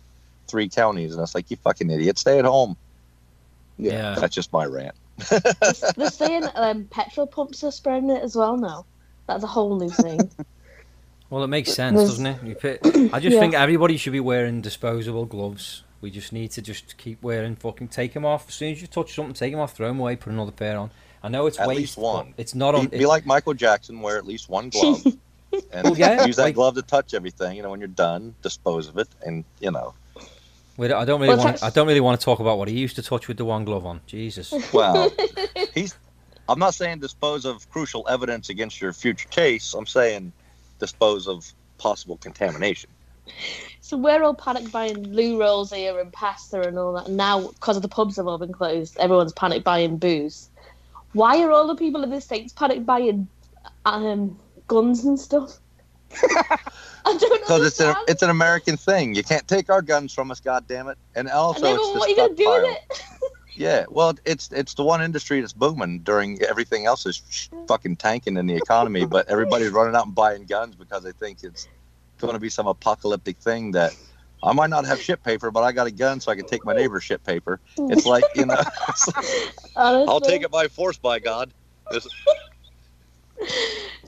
three 0.48 0.68
counties, 0.68 1.14
and 1.14 1.22
it's 1.22 1.34
like 1.34 1.50
you 1.50 1.56
fucking 1.58 1.88
idiot. 1.90 2.18
Stay 2.18 2.38
at 2.38 2.44
home. 2.44 2.76
Yeah. 3.78 4.16
That's 4.18 4.34
just 4.34 4.52
my 4.52 4.64
rant. 4.66 4.94
They're 5.96 6.10
saying 6.10 6.44
um, 6.56 6.84
petrol 6.84 7.26
pumps 7.26 7.62
are 7.64 7.70
spreading 7.70 8.10
it 8.10 8.22
as 8.22 8.34
well 8.34 8.56
now. 8.56 8.84
That's 9.28 9.44
a 9.44 9.46
whole 9.46 9.78
new 9.78 9.88
thing. 9.90 10.30
Well, 11.30 11.44
it 11.44 11.48
makes 11.48 11.72
sense, 11.72 11.96
There's- 11.96 12.10
doesn't 12.10 12.26
it? 12.26 12.42
You 12.44 12.54
put, 12.56 12.80
I 13.14 13.20
just 13.20 13.34
Yeah. 13.34 13.40
think 13.40 13.54
everybody 13.54 13.96
should 13.96 14.12
be 14.12 14.20
wearing 14.20 14.60
disposable 14.60 15.24
gloves. 15.24 15.84
We 16.02 16.10
just 16.10 16.32
need 16.32 16.50
to 16.50 16.60
just 16.62 16.96
keep 16.98 17.22
wearing 17.22 17.56
fucking 17.56 17.88
take 17.88 18.12
them 18.12 18.26
off. 18.26 18.48
As 18.48 18.54
soon 18.54 18.72
as 18.72 18.82
you 18.82 18.86
touch 18.88 19.14
something, 19.14 19.32
take 19.34 19.52
them 19.52 19.60
off, 19.60 19.74
throw 19.74 19.88
them 19.88 20.00
away, 20.00 20.16
put 20.16 20.32
another 20.32 20.52
pair 20.52 20.76
on. 20.76 20.90
I 21.22 21.28
know 21.28 21.46
it's 21.46 21.58
At 21.58 21.68
waste, 21.68 21.78
least 21.80 21.96
one. 21.98 22.34
It's 22.36 22.54
not 22.54 22.74
on. 22.74 22.88
Be, 22.88 22.98
be 22.98 23.06
like 23.06 23.24
Michael 23.24 23.54
Jackson, 23.54 24.00
wear 24.02 24.18
at 24.18 24.26
least 24.26 24.48
one 24.50 24.68
glove, 24.68 25.04
and 25.72 25.84
Well, 25.84 25.96
yeah, 25.96 26.26
use 26.26 26.36
that 26.36 26.42
like- 26.42 26.54
glove 26.56 26.74
to 26.74 26.82
touch 26.82 27.14
everything. 27.14 27.56
You 27.56 27.62
know, 27.62 27.70
when 27.70 27.78
you're 27.80 27.86
done, 27.88 28.34
dispose 28.42 28.88
of 28.88 28.98
it, 28.98 29.08
and 29.24 29.44
you 29.60 29.70
know. 29.70 29.94
we 30.76 30.92
I 30.92 31.04
don't 31.04 31.20
really 31.20 31.36
Well, 31.36 31.44
want. 31.44 31.62
I 31.62 31.70
don't 31.70 31.86
really 31.86 32.00
want 32.00 32.18
to 32.20 32.24
talk 32.24 32.40
about 32.40 32.58
what 32.58 32.66
he 32.68 32.76
used 32.76 32.96
to 32.96 33.02
touch 33.02 33.28
with 33.28 33.36
the 33.36 33.44
one 33.44 33.64
glove 33.64 33.86
on. 33.86 34.00
Jesus. 34.06 34.52
Well, 34.72 35.12
he's. 35.74 35.94
I'm 36.48 36.58
not 36.58 36.74
saying 36.74 36.98
dispose 36.98 37.44
of 37.44 37.70
crucial 37.70 38.04
evidence 38.08 38.48
against 38.48 38.80
your 38.80 38.92
future 38.92 39.28
case. 39.28 39.74
I'm 39.74 39.86
saying 39.86 40.32
dispose 40.80 41.28
of 41.28 41.50
possible 41.78 42.16
contamination. 42.16 42.90
So 43.80 43.96
we're 43.96 44.22
all 44.22 44.34
panic 44.34 44.70
buying 44.70 45.12
loo 45.12 45.40
rolls 45.40 45.72
here 45.72 45.98
and 45.98 46.12
pasta 46.12 46.62
and 46.62 46.78
all 46.78 46.94
that. 46.94 47.08
And 47.08 47.16
now, 47.16 47.48
because 47.48 47.76
of 47.76 47.82
the 47.82 47.88
pubs 47.88 48.16
have 48.16 48.26
all 48.26 48.38
been 48.38 48.52
closed, 48.52 48.96
everyone's 48.98 49.32
panic 49.32 49.64
buying 49.64 49.98
booze. 49.98 50.48
Why 51.12 51.42
are 51.42 51.50
all 51.50 51.66
the 51.66 51.76
people 51.76 52.02
in 52.02 52.10
the 52.10 52.20
states 52.20 52.52
panic 52.52 52.86
buying 52.86 53.28
um, 53.84 54.38
guns 54.66 55.04
and 55.04 55.18
stuff? 55.18 55.58
I 57.04 57.16
don't 57.18 57.40
Because 57.40 57.66
it's 57.66 57.80
an 57.80 57.94
it's 58.08 58.22
an 58.22 58.30
American 58.30 58.76
thing. 58.76 59.14
You 59.14 59.22
can't 59.22 59.46
take 59.48 59.70
our 59.70 59.82
guns 59.82 60.12
from 60.12 60.30
us, 60.30 60.40
God 60.40 60.66
damn 60.66 60.88
it! 60.88 60.98
And 61.14 61.28
also, 61.28 61.66
and 61.66 61.76
it's 61.76 61.94
what 61.94 62.08
are 62.08 62.10
you 62.10 62.16
gonna 62.16 62.34
do 62.34 62.50
with 62.50 62.64
it? 62.64 63.02
Yeah, 63.54 63.84
well, 63.90 64.14
it's 64.24 64.50
it's 64.50 64.74
the 64.74 64.82
one 64.82 65.02
industry 65.02 65.40
that's 65.40 65.52
booming 65.52 66.00
during 66.00 66.40
everything 66.42 66.86
else 66.86 67.04
is 67.04 67.22
sh- 67.28 67.48
fucking 67.68 67.96
tanking 67.96 68.38
in 68.38 68.46
the 68.46 68.54
economy, 68.56 69.04
but 69.04 69.28
everybody's 69.28 69.70
running 69.70 69.94
out 69.94 70.06
and 70.06 70.14
buying 70.14 70.46
guns 70.46 70.74
because 70.74 71.02
they 71.02 71.12
think 71.12 71.42
it's 71.42 71.68
going 72.22 72.34
to 72.34 72.40
be 72.40 72.48
some 72.50 72.66
apocalyptic 72.66 73.38
thing 73.38 73.72
that 73.72 73.92
I 74.42 74.54
might 74.54 74.70
not 74.70 74.86
have 74.86 75.00
shit 75.00 75.22
paper, 75.22 75.50
but 75.50 75.62
I 75.62 75.72
got 75.72 75.86
a 75.86 75.92
gun 75.92 76.20
so 76.20 76.32
I 76.32 76.36
can 76.36 76.46
take 76.46 76.64
my 76.64 76.74
neighbor's 76.74 77.04
shit 77.04 77.22
paper. 77.24 77.60
It's 77.76 78.06
like 78.06 78.24
you 78.34 78.46
know, 78.46 78.62
I'll 79.76 80.20
take 80.22 80.42
it 80.42 80.50
by 80.50 80.68
force, 80.68 80.98
by 80.98 81.18
God. 81.20 81.52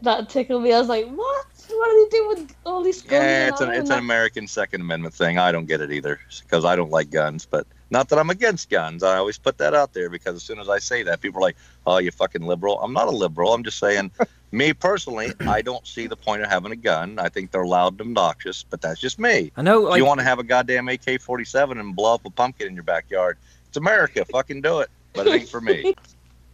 That 0.03 0.29
tickled 0.29 0.63
me. 0.63 0.73
I 0.73 0.81
was 0.81 0.89
like, 0.89 1.07
what? 1.09 1.47
What 1.77 1.91
are 1.91 2.05
they 2.05 2.09
doing 2.11 2.29
with 2.29 2.57
all 2.65 2.83
these 2.83 3.03
guns? 3.03 3.13
yeah, 3.13 3.49
it's 3.49 3.61
an 3.61 3.71
it's 3.71 3.91
an 3.91 3.99
American 3.99 4.47
Second 4.47 4.81
Amendment 4.81 5.15
thing. 5.15 5.39
I 5.39 5.53
don't 5.53 5.67
get 5.67 5.81
it 5.81 5.93
either 5.93 6.21
because 6.43 6.65
I 6.65 6.77
don't 6.77 6.91
like 6.91 7.11
guns, 7.11 7.47
but. 7.47 7.67
Not 7.91 8.09
that 8.09 8.19
I'm 8.19 8.31
against 8.31 8.71
guns. 8.71 9.05
I 9.05 9.19
always 9.19 9.39
put 9.39 9.59
that 9.59 9.73
out 9.73 9.93
there 9.93 10.11
because 10.11 10.35
as 10.35 10.43
soon 10.43 10.59
as 10.59 10.69
I 10.69 10.81
say 10.81 11.05
that, 11.05 11.21
people 11.21 11.39
are 11.39 11.43
like, 11.43 11.57
"Oh, 11.87 11.99
you 11.99 12.11
fucking 12.11 12.43
liberal." 12.43 12.81
I'm 12.81 12.93
not 12.93 13.07
a 13.07 13.13
liberal. 13.13 13.55
I'm 13.55 13.63
just 13.63 13.79
saying, 13.79 14.11
me 14.51 14.73
personally, 14.73 15.33
I 15.41 15.63
don't 15.63 15.87
see 15.87 16.07
the 16.07 16.17
point 16.17 16.43
of 16.43 16.49
having 16.49 16.73
a 16.73 16.77
gun. 16.77 17.19
I 17.19 17.29
think 17.29 17.51
they're 17.51 17.67
loud 17.67 17.93
and 17.93 18.01
obnoxious, 18.01 18.65
but 18.65 18.81
that's 18.81 19.01
just 19.01 19.21
me. 19.21 19.53
I 19.57 19.63
know. 19.63 19.93
if 19.93 19.99
you 19.99 20.07
want 20.07 20.19
to 20.19 20.25
have 20.25 20.39
a 20.39 20.43
goddamn 20.43 20.89
AK-47 20.89 21.79
and 21.79 21.95
blow 21.95 22.15
up 22.15 22.25
a 22.25 22.31
pumpkin 22.31 22.69
in 22.69 22.75
your 22.75 22.85
backyard, 22.85 23.39
it's 23.69 23.77
America. 23.77 24.25
fucking 24.33 24.63
do 24.63 24.81
it. 24.81 24.91
But 25.13 25.27
it 25.27 25.35
ain't 25.35 25.49
for 25.49 25.61
me. 25.61 25.95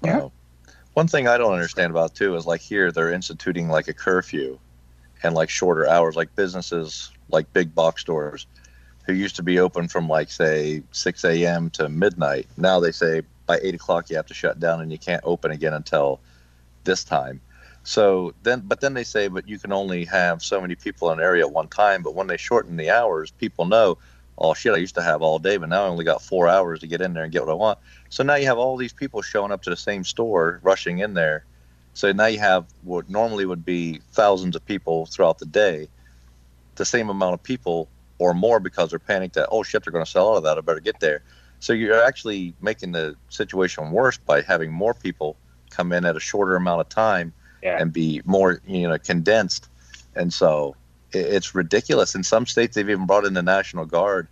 Yeah. 0.03 0.19
So, 0.19 0.33
one 0.95 1.09
thing 1.09 1.29
I 1.29 1.37
don't 1.37 1.53
understand 1.53 1.91
about 1.91 2.15
too 2.15 2.35
is 2.35 2.47
like 2.47 2.63
here 2.63 2.91
they're 2.91 3.13
instituting 3.13 3.69
like 3.69 3.89
a 3.89 3.93
curfew 3.93 4.59
and 5.23 5.35
like 5.35 5.51
shorter 5.51 5.87
hours, 5.87 6.17
like 6.17 6.35
businesses 6.37 7.11
like 7.31 7.53
big 7.53 7.75
box 7.75 8.03
stores 8.03 8.47
who 9.07 9.13
used 9.13 9.37
to 9.37 9.43
be 9.43 9.59
open 9.59 9.89
from 9.89 10.09
like 10.09 10.31
say 10.31 10.83
6 10.93 11.25
a.m. 11.25 11.71
to 11.71 11.89
midnight. 11.89 12.47
Now 12.57 12.81
they 12.81 12.93
say 12.93 13.23
by 13.47 13.59
eight 13.63 13.75
o'clock 13.75 14.11
you 14.11 14.17
have 14.17 14.27
to 14.27 14.35
shut 14.35 14.61
down 14.61 14.81
and 14.81 14.93
you 14.93 14.99
can't 14.99 15.23
open 15.25 15.51
again 15.51 15.75
until 15.75 16.21
this 16.85 17.05
time. 17.05 17.41
So 17.83 18.35
then, 18.43 18.63
but 18.65 18.81
then 18.81 18.95
they 18.95 19.05
say, 19.05 19.29
but 19.29 19.49
you 19.49 19.59
can 19.59 19.73
only 19.73 20.05
have 20.05 20.43
so 20.43 20.61
many 20.61 20.75
people 20.75 21.11
in 21.11 21.19
an 21.19 21.25
area 21.25 21.47
at 21.47 21.53
one 21.53 21.69
time. 21.69 22.03
But 22.03 22.15
when 22.15 22.27
they 22.27 22.37
shorten 22.37 22.77
the 22.77 22.91
hours, 22.91 23.31
people 23.31 23.65
know, 23.65 23.99
oh 24.39 24.55
shit, 24.55 24.75
I 24.75 24.79
used 24.79 24.95
to 24.97 25.03
have 25.03 25.23
all 25.23 25.39
day, 25.39 25.57
but 25.57 25.69
now 25.69 25.85
I 25.85 25.89
only 25.89 26.05
got 26.05 26.23
four 26.23 26.47
hours 26.49 26.81
to 26.81 26.87
get 26.87 27.01
in 27.01 27.15
there 27.15 27.25
and 27.25 27.33
get 27.33 27.43
what 27.43 27.51
I 27.51 27.55
want. 27.55 27.79
So 28.11 28.23
now 28.23 28.35
you 28.35 28.47
have 28.47 28.59
all 28.59 28.77
these 28.77 28.93
people 28.93 29.23
showing 29.23 29.51
up 29.51 29.63
to 29.63 29.71
the 29.71 29.77
same 29.77 30.05
store, 30.05 30.61
rushing 30.63 30.99
in 30.99 31.15
there. 31.15 31.45
So 32.01 32.11
now 32.13 32.25
you 32.27 32.39
have 32.39 32.65
what 32.83 33.11
normally 33.11 33.45
would 33.45 33.63
be 33.63 34.01
thousands 34.13 34.57
of 34.57 34.65
people 34.65 35.05
throughout 35.05 35.39
the 35.39 35.45
day, 35.45 35.91
the 36.77 36.87
same 36.87 37.11
amount 37.11 37.35
of 37.35 37.43
people 37.43 37.91
or 38.19 38.33
more 38.33 38.59
because 38.59 38.89
they're 38.89 38.99
panicked 38.99 39.35
that, 39.35 39.49
oh 39.51 39.63
shit, 39.63 39.85
they're 39.85 39.93
going 39.93 40.07
to 40.07 40.11
sell 40.11 40.31
out 40.31 40.39
of 40.39 40.43
that. 40.45 40.57
I 40.57 40.63
better 40.63 40.81
get 40.81 40.99
there. 41.01 41.23
So 41.59 41.75
you're 41.75 42.03
actually 42.03 42.55
making 42.63 42.93
the 42.93 43.17
situation 43.29 43.91
worse 43.91 44.17
by 44.17 44.41
having 44.41 44.73
more 44.73 44.95
people 44.95 45.37
come 45.69 45.93
in 45.93 46.07
at 46.07 46.17
a 46.17 46.21
shorter 46.21 46.57
amount 46.57 46.81
of 46.81 46.89
time 46.89 47.35
Yeah. 47.63 47.77
and 47.79 47.93
be 47.93 48.23
more, 48.25 48.63
you 48.67 48.89
know, 48.89 48.97
condensed. 48.99 49.69
And 50.17 50.33
so 50.33 50.77
it's 51.13 51.55
ridiculous. 51.55 52.15
In 52.15 52.23
some 52.23 52.47
states, 52.47 52.77
they've 52.77 52.89
even 52.89 53.05
brought 53.05 53.27
in 53.27 53.35
the 53.35 53.43
National 53.43 53.85
Guard, 53.85 54.27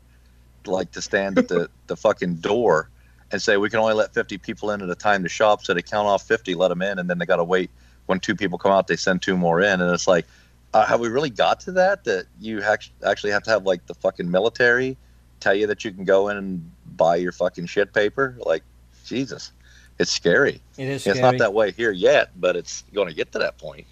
like 0.64 0.92
to 0.92 1.02
stand 1.02 1.36
at 1.36 1.48
the, 1.48 1.68
the 1.86 1.98
fucking 1.98 2.36
door 2.36 2.88
and 3.30 3.42
say, 3.42 3.56
we 3.56 3.68
can 3.68 3.78
only 3.78 3.94
let 3.94 4.14
50 4.14 4.38
people 4.38 4.70
in 4.70 4.80
at 4.80 4.88
a 4.88 4.94
time 4.94 5.22
to 5.22 5.28
shop. 5.28 5.64
So 5.64 5.74
they 5.74 5.82
count 5.82 6.06
off 6.06 6.22
50, 6.26 6.54
let 6.54 6.68
them 6.68 6.82
in, 6.82 6.98
and 6.98 7.08
then 7.08 7.18
they 7.18 7.26
got 7.26 7.36
to 7.36 7.44
wait. 7.44 7.70
When 8.06 8.20
two 8.20 8.34
people 8.34 8.56
come 8.56 8.72
out, 8.72 8.86
they 8.86 8.96
send 8.96 9.20
two 9.20 9.36
more 9.36 9.60
in. 9.60 9.80
And 9.80 9.92
it's 9.92 10.08
like, 10.08 10.26
uh, 10.72 10.86
have 10.86 11.00
we 11.00 11.08
really 11.08 11.30
got 11.30 11.60
to 11.60 11.72
that? 11.72 12.04
That 12.04 12.26
you 12.40 12.62
act- 12.62 12.90
actually 13.04 13.32
have 13.32 13.42
to 13.44 13.50
have 13.50 13.66
like 13.66 13.86
the 13.86 13.94
fucking 13.94 14.30
military 14.30 14.96
tell 15.40 15.54
you 15.54 15.66
that 15.66 15.84
you 15.84 15.92
can 15.92 16.04
go 16.04 16.28
in 16.28 16.36
and 16.36 16.70
buy 16.96 17.16
your 17.16 17.32
fucking 17.32 17.66
shit 17.66 17.92
paper? 17.92 18.36
Like, 18.38 18.62
Jesus, 19.04 19.52
it's 19.98 20.10
scary. 20.10 20.60
it 20.76 20.88
is 20.88 21.06
It's 21.06 21.20
not 21.20 21.38
that 21.38 21.54
way 21.54 21.72
here 21.72 21.92
yet, 21.92 22.30
but 22.40 22.56
it's 22.56 22.84
going 22.94 23.08
to 23.08 23.14
get 23.14 23.32
to 23.32 23.38
that 23.38 23.58
point. 23.58 23.86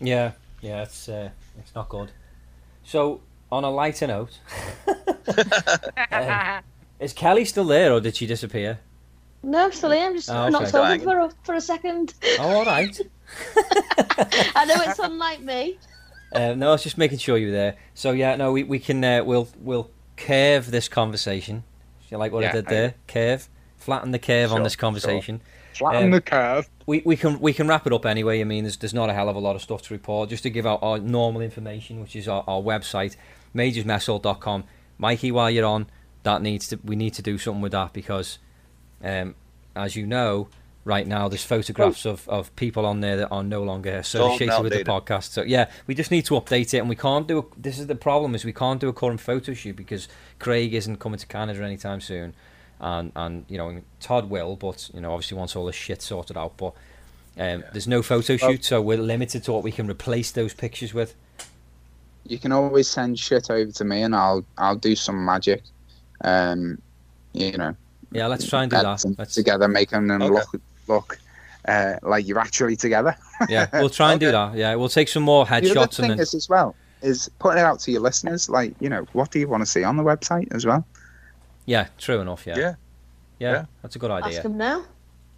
Yeah, 0.00 0.32
yeah, 0.60 0.82
it's 0.82 1.08
uh, 1.08 1.30
it's 1.58 1.74
not 1.74 1.88
good. 1.88 2.12
So, 2.84 3.20
on 3.50 3.64
a 3.64 3.70
lighter 3.70 4.06
note, 4.06 4.38
um, 6.12 6.62
is 7.00 7.12
Kelly 7.12 7.44
still 7.44 7.64
there, 7.64 7.92
or 7.92 8.00
did 8.00 8.16
she 8.16 8.26
disappear? 8.26 8.80
No, 9.42 9.64
I'm 9.66 9.72
still 9.72 9.90
here. 9.92 10.06
I'm 10.06 10.14
just 10.14 10.28
Oh, 10.30 10.42
okay. 10.42 10.50
not 10.50 10.68
Still 10.68 10.84
sober 10.84 11.04
for 11.04 11.18
a, 11.20 11.30
for 11.44 11.54
a 11.54 11.60
second. 11.60 12.14
Oh, 12.40 12.58
all 12.58 12.64
right. 12.64 13.00
I 14.56 14.64
know 14.66 14.74
it's 14.82 14.98
unlike 14.98 15.40
me. 15.42 15.78
Uh, 16.32 16.54
no, 16.54 16.68
I 16.70 16.72
was 16.72 16.82
just 16.82 16.98
making 16.98 17.18
sure 17.18 17.36
you 17.38 17.46
were 17.46 17.52
there. 17.52 17.76
So 17.94 18.10
yeah, 18.12 18.36
no, 18.36 18.52
we 18.52 18.64
we 18.64 18.78
can 18.78 19.02
uh, 19.04 19.22
we'll 19.24 19.48
we'll 19.60 19.90
curve 20.16 20.70
this 20.70 20.88
conversation. 20.88 21.62
You 22.10 22.18
like 22.18 22.32
what 22.32 22.42
I 22.42 22.46
Yeah, 22.48 22.52
did 22.52 22.66
I- 22.66 22.70
there? 22.70 22.94
Curve, 23.06 23.48
flatten 23.76 24.10
the 24.10 24.18
curve 24.18 24.50
on 24.50 24.58
Sure, 24.58 24.64
this 24.64 24.76
conversation. 24.76 25.40
Flatten 25.74 26.04
Um, 26.04 26.10
the 26.10 26.20
curve. 26.20 26.68
We 26.86 27.02
we 27.04 27.16
can 27.16 27.38
we 27.38 27.52
can 27.52 27.68
wrap 27.68 27.86
it 27.86 27.92
up 27.92 28.04
anyway. 28.06 28.40
I 28.40 28.44
mean, 28.44 28.64
there's 28.64 28.76
there's 28.78 28.94
not 28.94 29.08
a 29.08 29.14
hell 29.14 29.28
of 29.28 29.36
a 29.36 29.38
lot 29.38 29.54
of 29.56 29.62
stuff 29.62 29.82
to 29.82 29.94
report. 29.94 30.30
Just 30.30 30.42
to 30.42 30.50
give 30.50 30.66
out 30.66 30.80
our 30.82 30.98
normal 30.98 31.40
information, 31.42 32.00
which 32.00 32.16
is 32.16 32.26
our, 32.26 32.42
our 32.48 32.60
website, 32.60 33.16
majorsmesshall.com. 33.54 34.64
Mikey, 34.98 35.30
while 35.30 35.50
you're 35.50 35.64
on, 35.66 35.86
that 36.28 36.42
needs 36.42 36.68
to 36.68 36.78
we 36.84 36.94
need 36.94 37.14
to 37.14 37.22
do 37.22 37.38
something 37.38 37.62
with 37.62 37.72
that 37.72 37.94
because, 37.94 38.38
um, 39.02 39.34
as 39.74 39.96
you 39.96 40.06
know, 40.06 40.48
right 40.84 41.06
now 41.06 41.26
there's 41.28 41.44
photographs 41.44 42.04
of, 42.04 42.28
of 42.28 42.54
people 42.54 42.84
on 42.84 43.00
there 43.00 43.16
that 43.16 43.28
are 43.28 43.42
no 43.42 43.62
longer 43.62 43.96
associated 43.96 44.62
with 44.62 44.72
the 44.72 44.84
podcast. 44.84 45.30
So 45.30 45.42
yeah, 45.42 45.70
we 45.86 45.94
just 45.94 46.10
need 46.10 46.26
to 46.26 46.34
update 46.34 46.74
it, 46.74 46.78
and 46.78 46.88
we 46.88 46.96
can't 46.96 47.26
do. 47.26 47.38
A, 47.38 47.44
this 47.56 47.78
is 47.78 47.86
the 47.86 47.94
problem: 47.94 48.34
is 48.34 48.44
we 48.44 48.52
can't 48.52 48.78
do 48.78 48.88
a 48.88 48.92
current 48.92 49.20
photo 49.20 49.54
shoot 49.54 49.74
because 49.74 50.06
Craig 50.38 50.74
isn't 50.74 50.96
coming 50.98 51.18
to 51.18 51.26
Canada 51.26 51.62
anytime 51.64 52.02
soon, 52.02 52.34
and 52.78 53.10
and 53.16 53.46
you 53.48 53.56
know 53.56 53.80
Todd 54.00 54.28
will, 54.28 54.54
but 54.56 54.90
you 54.92 55.00
know 55.00 55.12
obviously 55.12 55.38
once 55.38 55.56
all 55.56 55.64
this 55.66 55.76
shit 55.76 56.02
sorted 56.02 56.36
out, 56.36 56.56
but. 56.56 56.74
Um, 57.40 57.62
There's 57.70 57.86
no 57.86 58.02
photo 58.02 58.36
shoot, 58.36 58.64
so 58.64 58.82
we're 58.82 58.98
limited 58.98 59.44
to 59.44 59.52
what 59.52 59.62
we 59.62 59.70
can 59.70 59.88
replace 59.88 60.32
those 60.32 60.52
pictures 60.52 60.92
with. 60.92 61.14
You 62.26 62.36
can 62.36 62.50
always 62.50 62.88
send 62.88 63.16
shit 63.16 63.48
over 63.48 63.70
to 63.70 63.84
me, 63.84 64.02
and 64.02 64.16
I'll 64.16 64.44
I'll 64.56 64.74
do 64.74 64.96
some 64.96 65.24
magic. 65.24 65.62
Um, 66.22 66.80
you 67.32 67.52
know, 67.56 67.74
Yeah, 68.12 68.26
let's 68.26 68.48
try 68.48 68.62
and 68.62 68.70
do 68.70 68.76
that. 68.80 69.00
them 69.00 69.14
Let's, 69.18 69.34
together, 69.34 69.68
making 69.68 70.06
them 70.08 70.22
Okay. 70.22 70.34
look 70.34 70.62
look 70.88 71.18
uh, 71.66 71.94
like 72.02 72.26
you're 72.26 72.38
actually 72.38 72.76
together. 72.76 73.14
yeah, 73.48 73.68
we'll 73.74 73.90
try 73.90 74.12
and 74.12 74.20
do 74.20 74.32
that. 74.32 74.54
Yeah, 74.54 74.74
we'll 74.74 74.88
take 74.88 75.08
some 75.08 75.22
more 75.22 75.44
headshots. 75.44 75.62
the 75.62 75.70
other 75.80 75.86
headshots 75.86 75.96
thing 75.96 76.04
and 76.12 76.18
then 76.18 76.22
is 76.22 76.34
as 76.34 76.48
well 76.48 76.74
is 77.02 77.30
putting 77.38 77.58
it 77.58 77.64
out 77.64 77.78
to 77.80 77.92
your 77.92 78.00
listeners. 78.00 78.48
Like, 78.48 78.74
you 78.80 78.88
know, 78.88 79.06
what 79.12 79.30
do 79.30 79.38
you 79.38 79.46
want 79.48 79.60
to 79.62 79.66
see 79.66 79.84
on 79.84 79.96
the 79.96 80.02
website 80.02 80.48
as 80.54 80.64
well? 80.66 80.86
yeah, 81.66 81.86
true 81.98 82.20
enough. 82.20 82.46
Yeah, 82.46 82.56
Yeah. 82.58 82.74
yeah, 83.38 83.52
Yeah. 83.52 83.64
that's 83.82 83.94
a 83.96 83.98
good 83.98 84.10
idea. 84.10 84.38
Ask 84.38 84.44
him 84.46 84.56
now. 84.56 84.84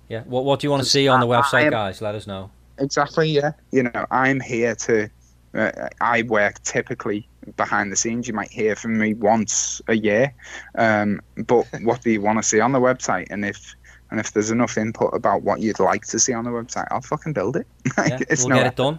Yeah, 0.08 0.22
what 0.22 0.44
what 0.44 0.60
do 0.60 0.66
you 0.66 0.70
want 0.70 0.82
to 0.84 0.88
see 0.88 1.08
on 1.08 1.20
the 1.20 1.26
I- 1.28 1.38
I 1.38 1.42
website, 1.42 1.64
am- 1.64 1.70
guys? 1.72 2.00
Let 2.00 2.14
us 2.14 2.26
know. 2.26 2.50
Exactly. 2.78 3.28
Yeah. 3.28 3.52
You 3.72 3.82
know, 3.84 4.06
I'm 4.10 4.40
here 4.40 4.74
to. 4.76 5.10
Uh, 5.52 5.88
I 6.00 6.22
work 6.22 6.62
typically 6.62 7.28
behind 7.56 7.90
the 7.90 7.96
scenes. 7.96 8.28
You 8.28 8.34
might 8.34 8.50
hear 8.50 8.76
from 8.76 8.98
me 8.98 9.14
once 9.14 9.80
a 9.88 9.94
year, 9.94 10.32
um, 10.76 11.20
but 11.46 11.66
what 11.82 12.02
do 12.02 12.10
you 12.10 12.20
want 12.20 12.38
to 12.38 12.42
see 12.42 12.60
on 12.60 12.72
the 12.72 12.80
website? 12.80 13.26
And 13.30 13.44
if 13.44 13.74
and 14.10 14.18
if 14.18 14.32
there's 14.32 14.50
enough 14.50 14.76
input 14.76 15.14
about 15.14 15.42
what 15.42 15.60
you'd 15.60 15.78
like 15.78 16.04
to 16.06 16.18
see 16.18 16.32
on 16.32 16.44
the 16.44 16.50
website, 16.50 16.86
I'll 16.90 17.00
fucking 17.00 17.32
build 17.32 17.56
it. 17.56 17.66
Like, 17.96 18.10
Yeah, 18.10 18.18
it's 18.28 18.42
we'll 18.42 18.50
no 18.50 18.56
get 18.56 18.66
it 18.66 18.76
done. 18.76 18.98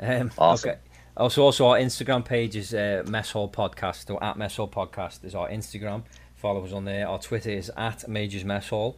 Um, 0.00 0.30
Awesome. 0.38 0.70
Okay. 0.70 0.78
Also, 1.16 1.42
also 1.42 1.66
our 1.66 1.76
Instagram 1.76 2.24
page 2.24 2.56
is 2.56 2.72
uh, 2.72 3.02
Mess 3.06 3.32
Hall 3.32 3.48
Podcast 3.48 4.10
or 4.10 4.22
at 4.24 4.38
Mess 4.38 4.56
Hall 4.56 4.68
Podcast 4.68 5.24
is 5.24 5.34
our 5.34 5.48
Instagram. 5.48 6.04
Follow 6.36 6.64
us 6.64 6.72
on 6.72 6.84
there. 6.84 7.06
Our 7.06 7.18
Twitter 7.18 7.50
is 7.50 7.70
at 7.76 8.08
Majors 8.08 8.44
Mess 8.44 8.68
Hall. 8.68 8.96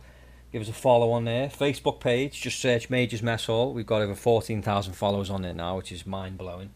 Give 0.53 0.63
us 0.63 0.69
a 0.69 0.73
follow 0.73 1.11
on 1.11 1.25
there. 1.25 1.49
Facebook 1.49 1.99
page, 1.99 2.41
just 2.41 2.61
search 2.61 2.89
Majors 2.89 3.23
Mess 3.23 3.47
Hall. 3.47 3.75
We've 3.75 3.85
got 3.85 4.03
over 4.03 4.15
fourteen 4.15 4.63
thousand 4.63 4.93
followers 4.93 5.29
on 5.29 5.43
there 5.43 5.53
now, 5.53 5.77
which 5.77 5.91
is 5.91 6.07
mind 6.07 6.39
blowing. 6.39 6.71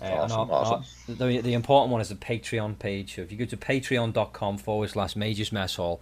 Uh, 0.00 0.04
and 0.04 0.32
our- 0.32 0.50
awesome. 0.50 0.84
our- 1.08 1.14
the, 1.28 1.40
the 1.40 1.54
important 1.54 1.90
one 1.92 2.00
is 2.00 2.08
the 2.08 2.14
Patreon 2.14 2.78
page. 2.78 3.14
So 3.16 3.22
if 3.22 3.32
you 3.32 3.38
go 3.38 3.44
to 3.46 3.56
patreon.com 3.56 4.58
forward 4.58 4.90
slash 4.90 5.16
Majors 5.16 5.52
Mess 5.52 5.76
Hall, 5.76 6.00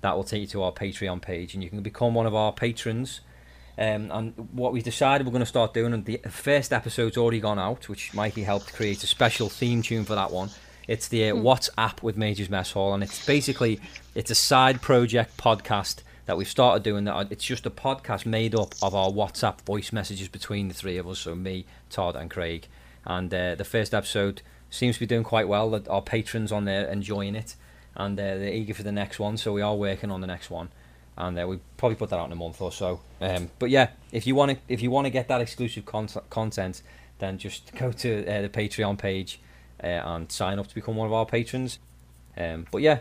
that 0.00 0.16
will 0.16 0.24
take 0.24 0.40
you 0.42 0.46
to 0.48 0.62
our 0.62 0.72
Patreon 0.72 1.22
page, 1.22 1.54
and 1.54 1.62
you 1.62 1.70
can 1.70 1.80
become 1.82 2.14
one 2.14 2.26
of 2.26 2.34
our 2.34 2.52
patrons. 2.52 3.20
Um, 3.78 4.10
and 4.10 4.32
what 4.52 4.72
we've 4.72 4.82
decided 4.82 5.26
we're 5.26 5.32
going 5.32 5.40
to 5.40 5.46
start 5.46 5.74
doing, 5.74 5.92
and 5.92 6.04
the 6.06 6.18
first 6.30 6.72
episode's 6.72 7.16
already 7.18 7.40
gone 7.40 7.58
out, 7.58 7.88
which 7.90 8.14
Mikey 8.14 8.42
helped 8.44 8.72
create 8.72 9.02
a 9.04 9.06
special 9.06 9.48
theme 9.50 9.82
tune 9.82 10.04
for 10.04 10.14
that 10.14 10.30
one. 10.30 10.48
It's 10.88 11.08
the 11.08 11.30
uh, 11.30 11.34
WhatsApp 11.34 12.02
with 12.02 12.16
Majors 12.16 12.48
Mess 12.48 12.72
Hall, 12.72 12.94
and 12.94 13.02
it's 13.02 13.24
basically 13.26 13.80
it's 14.14 14.30
a 14.30 14.34
side 14.34 14.80
project 14.80 15.36
podcast 15.36 16.02
that 16.24 16.36
we've 16.38 16.48
started 16.48 16.82
doing. 16.84 17.04
That 17.04 17.30
it's 17.30 17.44
just 17.44 17.66
a 17.66 17.70
podcast 17.70 18.24
made 18.24 18.54
up 18.54 18.74
of 18.82 18.94
our 18.94 19.10
WhatsApp 19.10 19.60
voice 19.62 19.92
messages 19.92 20.28
between 20.28 20.68
the 20.68 20.74
three 20.74 20.96
of 20.96 21.06
us, 21.08 21.18
so 21.18 21.34
me, 21.34 21.66
Todd, 21.90 22.16
and 22.16 22.30
Craig. 22.30 22.68
And 23.06 23.32
uh, 23.32 23.54
the 23.54 23.64
first 23.64 23.94
episode 23.94 24.42
seems 24.68 24.96
to 24.96 25.00
be 25.00 25.06
doing 25.06 25.24
quite 25.24 25.48
well. 25.48 25.80
Our 25.88 26.02
patrons 26.02 26.52
on 26.52 26.64
there 26.64 26.86
enjoying 26.86 27.34
it, 27.34 27.54
and 27.94 28.18
uh, 28.18 28.22
they're 28.22 28.52
eager 28.52 28.74
for 28.74 28.82
the 28.82 28.92
next 28.92 29.18
one. 29.18 29.36
So 29.36 29.52
we 29.52 29.62
are 29.62 29.74
working 29.74 30.10
on 30.10 30.20
the 30.20 30.26
next 30.26 30.50
one 30.50 30.70
and 31.18 31.38
uh, 31.38 31.46
we 31.46 31.58
probably 31.76 31.96
put 31.96 32.10
that 32.10 32.18
out 32.18 32.26
in 32.26 32.32
a 32.32 32.36
month 32.36 32.60
or 32.60 32.70
so. 32.70 33.00
Um, 33.20 33.50
but 33.58 33.70
yeah, 33.70 33.90
if 34.12 34.26
you 34.26 34.34
want 34.34 34.52
to, 34.52 34.58
if 34.68 34.82
you 34.82 34.90
want 34.90 35.06
to 35.06 35.10
get 35.10 35.28
that 35.28 35.40
exclusive 35.40 35.86
con- 35.86 36.08
content, 36.30 36.82
then 37.18 37.38
just 37.38 37.74
go 37.78 37.92
to 37.92 38.26
uh, 38.26 38.42
the 38.42 38.48
Patreon 38.48 38.98
page 38.98 39.40
uh, 39.82 39.86
and 39.86 40.30
sign 40.30 40.58
up 40.58 40.66
to 40.66 40.74
become 40.74 40.96
one 40.96 41.06
of 41.06 41.12
our 41.12 41.26
patrons. 41.26 41.78
Um, 42.36 42.66
but 42.70 42.82
yeah, 42.82 42.98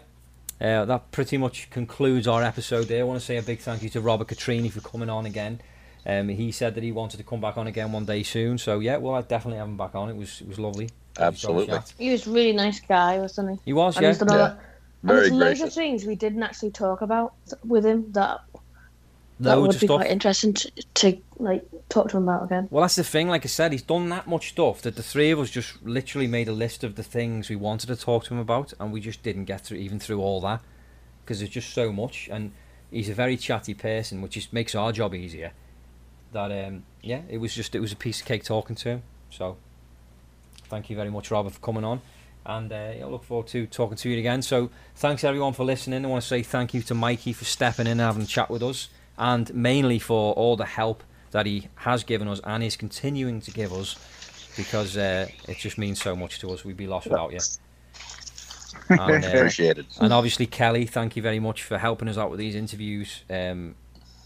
uh, 0.61 0.85
that 0.85 1.11
pretty 1.11 1.37
much 1.37 1.69
concludes 1.69 2.27
our 2.27 2.41
episode 2.41 2.87
there. 2.87 3.01
I 3.01 3.03
want 3.03 3.19
to 3.19 3.25
say 3.25 3.37
a 3.37 3.41
big 3.41 3.59
thank 3.59 3.83
you 3.83 3.89
to 3.89 4.01
Robert 4.01 4.29
Catrini 4.29 4.71
for 4.71 4.81
coming 4.81 5.09
on 5.09 5.25
again. 5.25 5.59
Um, 6.07 6.29
he 6.29 6.51
said 6.51 6.75
that 6.75 6.83
he 6.83 6.91
wanted 6.91 7.17
to 7.17 7.23
come 7.23 7.41
back 7.41 7.57
on 7.57 7.65
again 7.67 7.91
one 7.91 8.05
day 8.05 8.21
soon. 8.23 8.57
So 8.57 8.79
yeah, 8.79 8.97
well, 8.97 9.15
I 9.15 9.21
definitely 9.21 9.57
have 9.57 9.67
him 9.67 9.77
back 9.77 9.95
on. 9.95 10.09
It 10.09 10.15
was 10.15 10.41
it 10.41 10.47
was 10.47 10.59
lovely. 10.59 10.85
It 10.85 10.91
was 10.91 11.19
a 11.19 11.23
Absolutely. 11.23 11.79
He 11.97 12.11
was 12.11 12.27
a 12.27 12.31
really 12.31 12.53
nice 12.53 12.79
guy, 12.79 13.17
wasn't 13.19 13.51
he? 13.51 13.59
He 13.65 13.73
was, 13.73 13.95
And 13.95 14.03
yeah. 14.03 14.09
he's 14.09 14.17
done 14.19 14.29
a 14.29 14.33
Yeah. 14.33 14.37
lot- 14.41 14.59
and 15.01 15.09
Very 15.11 15.19
there's 15.21 15.31
loads 15.33 15.61
of 15.61 15.73
things 15.73 16.05
we 16.05 16.15
didn't 16.15 16.41
actually 16.43 16.71
talk 16.71 17.01
about 17.01 17.33
with 17.63 17.85
him 17.85 18.11
that 18.13 18.39
that 19.39 19.55
Loads 19.57 19.75
would 19.75 19.81
be 19.81 19.87
stuff. 19.87 19.99
quite 20.01 20.11
interesting 20.11 20.53
to, 20.53 20.71
to 20.95 21.17
like 21.39 21.63
talk 21.89 22.09
to 22.09 22.17
him 22.17 22.23
about 22.23 22.43
again. 22.45 22.67
Well, 22.71 22.81
that's 22.83 22.95
the 22.95 23.03
thing. 23.03 23.27
Like 23.27 23.45
I 23.45 23.49
said, 23.49 23.71
he's 23.73 23.81
done 23.81 24.07
that 24.09 24.27
much 24.27 24.49
stuff 24.49 24.81
that 24.83 24.95
the 24.95 25.03
three 25.03 25.29
of 25.31 25.39
us 25.39 25.49
just 25.49 25.83
literally 25.83 26.25
made 26.27 26.47
a 26.47 26.53
list 26.53 26.83
of 26.85 26.95
the 26.95 27.03
things 27.03 27.49
we 27.49 27.55
wanted 27.57 27.87
to 27.87 27.95
talk 27.97 28.23
to 28.25 28.33
him 28.33 28.39
about, 28.39 28.73
and 28.79 28.93
we 28.93 29.01
just 29.01 29.23
didn't 29.23 29.45
get 29.45 29.61
through 29.61 29.77
even 29.79 29.99
through 29.99 30.21
all 30.21 30.39
that 30.41 30.61
because 31.23 31.39
there's 31.39 31.49
just 31.51 31.73
so 31.73 31.91
much. 31.91 32.29
And 32.31 32.51
he's 32.89 33.09
a 33.09 33.13
very 33.13 33.35
chatty 33.35 33.73
person, 33.73 34.21
which 34.21 34.33
just 34.33 34.53
makes 34.53 34.73
our 34.73 34.91
job 34.93 35.13
easier. 35.13 35.51
That 36.35 36.51
um, 36.67 36.83
yeah, 37.01 37.21
it 37.29 37.37
was 37.37 37.55
just 37.55 37.75
it 37.75 37.79
was 37.79 37.93
a 37.93 37.95
piece 37.95 38.19
of 38.19 38.27
cake 38.27 38.43
talking 38.43 38.75
to 38.75 38.89
him. 38.89 39.03
So, 39.29 39.55
thank 40.67 40.89
you 40.89 40.95
very 40.97 41.09
much, 41.09 41.31
Robert, 41.31 41.53
for 41.53 41.61
coming 41.61 41.85
on. 41.85 42.01
And 42.45 42.69
uh, 42.73 42.91
yeah, 42.97 43.05
I 43.05 43.07
look 43.07 43.23
forward 43.23 43.47
to 43.47 43.65
talking 43.67 43.95
to 43.95 44.09
you 44.09 44.19
again. 44.19 44.41
So, 44.41 44.69
thanks 44.97 45.23
everyone 45.23 45.53
for 45.53 45.63
listening. 45.63 46.03
I 46.03 46.09
want 46.09 46.23
to 46.23 46.27
say 46.27 46.43
thank 46.43 46.73
you 46.73 46.81
to 46.81 46.93
Mikey 46.93 47.31
for 47.31 47.45
stepping 47.45 47.85
in 47.87 47.93
and 47.93 48.01
having 48.01 48.23
a 48.23 48.25
chat 48.25 48.49
with 48.49 48.61
us, 48.63 48.89
and 49.17 49.53
mainly 49.55 49.97
for 49.97 50.33
all 50.33 50.57
the 50.57 50.65
help 50.65 51.03
that 51.31 51.45
he 51.45 51.69
has 51.75 52.03
given 52.03 52.27
us 52.27 52.41
and 52.43 52.61
is 52.61 52.75
continuing 52.75 53.39
to 53.39 53.51
give 53.51 53.71
us, 53.71 53.95
because 54.57 54.97
uh, 54.97 55.29
it 55.47 55.55
just 55.57 55.77
means 55.77 56.01
so 56.01 56.17
much 56.17 56.39
to 56.39 56.51
us. 56.51 56.65
We'd 56.65 56.75
be 56.75 56.85
lost 56.87 57.07
without 57.07 57.31
you. 57.31 57.39
And, 58.89 59.23
uh, 59.25 59.29
Appreciate 59.29 59.77
it. 59.79 59.85
and 60.01 60.11
obviously, 60.13 60.45
Kelly, 60.45 60.85
thank 60.85 61.15
you 61.15 61.21
very 61.21 61.39
much 61.39 61.63
for 61.63 61.77
helping 61.77 62.07
us 62.09 62.17
out 62.17 62.29
with 62.29 62.39
these 62.39 62.55
interviews. 62.55 63.23
Um, 63.29 63.75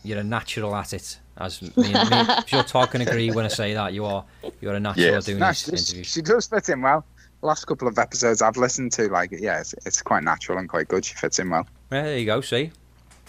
you're 0.03 0.19
a 0.19 0.23
natural 0.23 0.75
at 0.75 0.91
it, 0.91 1.19
as 1.39 1.61
me 1.61 1.93
and 1.93 2.09
me, 2.09 2.17
I'm 2.17 2.45
sure 2.45 2.63
Todd 2.63 2.91
can 2.91 3.01
agree 3.01 3.31
when 3.31 3.45
I 3.45 3.49
say 3.49 3.73
that. 3.73 3.93
You 3.93 4.05
are, 4.05 4.23
you're 4.61 4.73
a 4.75 4.79
natural 4.79 5.05
Yes. 5.05 5.23
at 5.23 5.25
doing 5.27 5.39
No, 5.39 5.47
these 5.47 5.59
she, 5.59 5.71
interviews. 5.71 6.07
she 6.11 6.21
does 6.21 6.47
fit 6.47 6.69
in 6.69 6.81
well. 6.81 7.05
Last 7.41 7.65
couple 7.65 7.87
of 7.87 7.97
episodes 7.97 8.41
I've 8.41 8.57
listened 8.57 8.91
to, 8.93 9.07
like, 9.07 9.31
yeah, 9.31 9.59
it's, 9.61 9.73
it's 9.85 10.01
quite 10.01 10.23
natural 10.23 10.57
and 10.57 10.67
quite 10.67 10.87
good. 10.89 11.05
She 11.05 11.15
fits 11.15 11.39
in 11.39 11.49
well. 11.49 11.65
Yeah, 11.91 12.03
there 12.03 12.17
you 12.17 12.25
go. 12.25 12.41
See, 12.41 12.71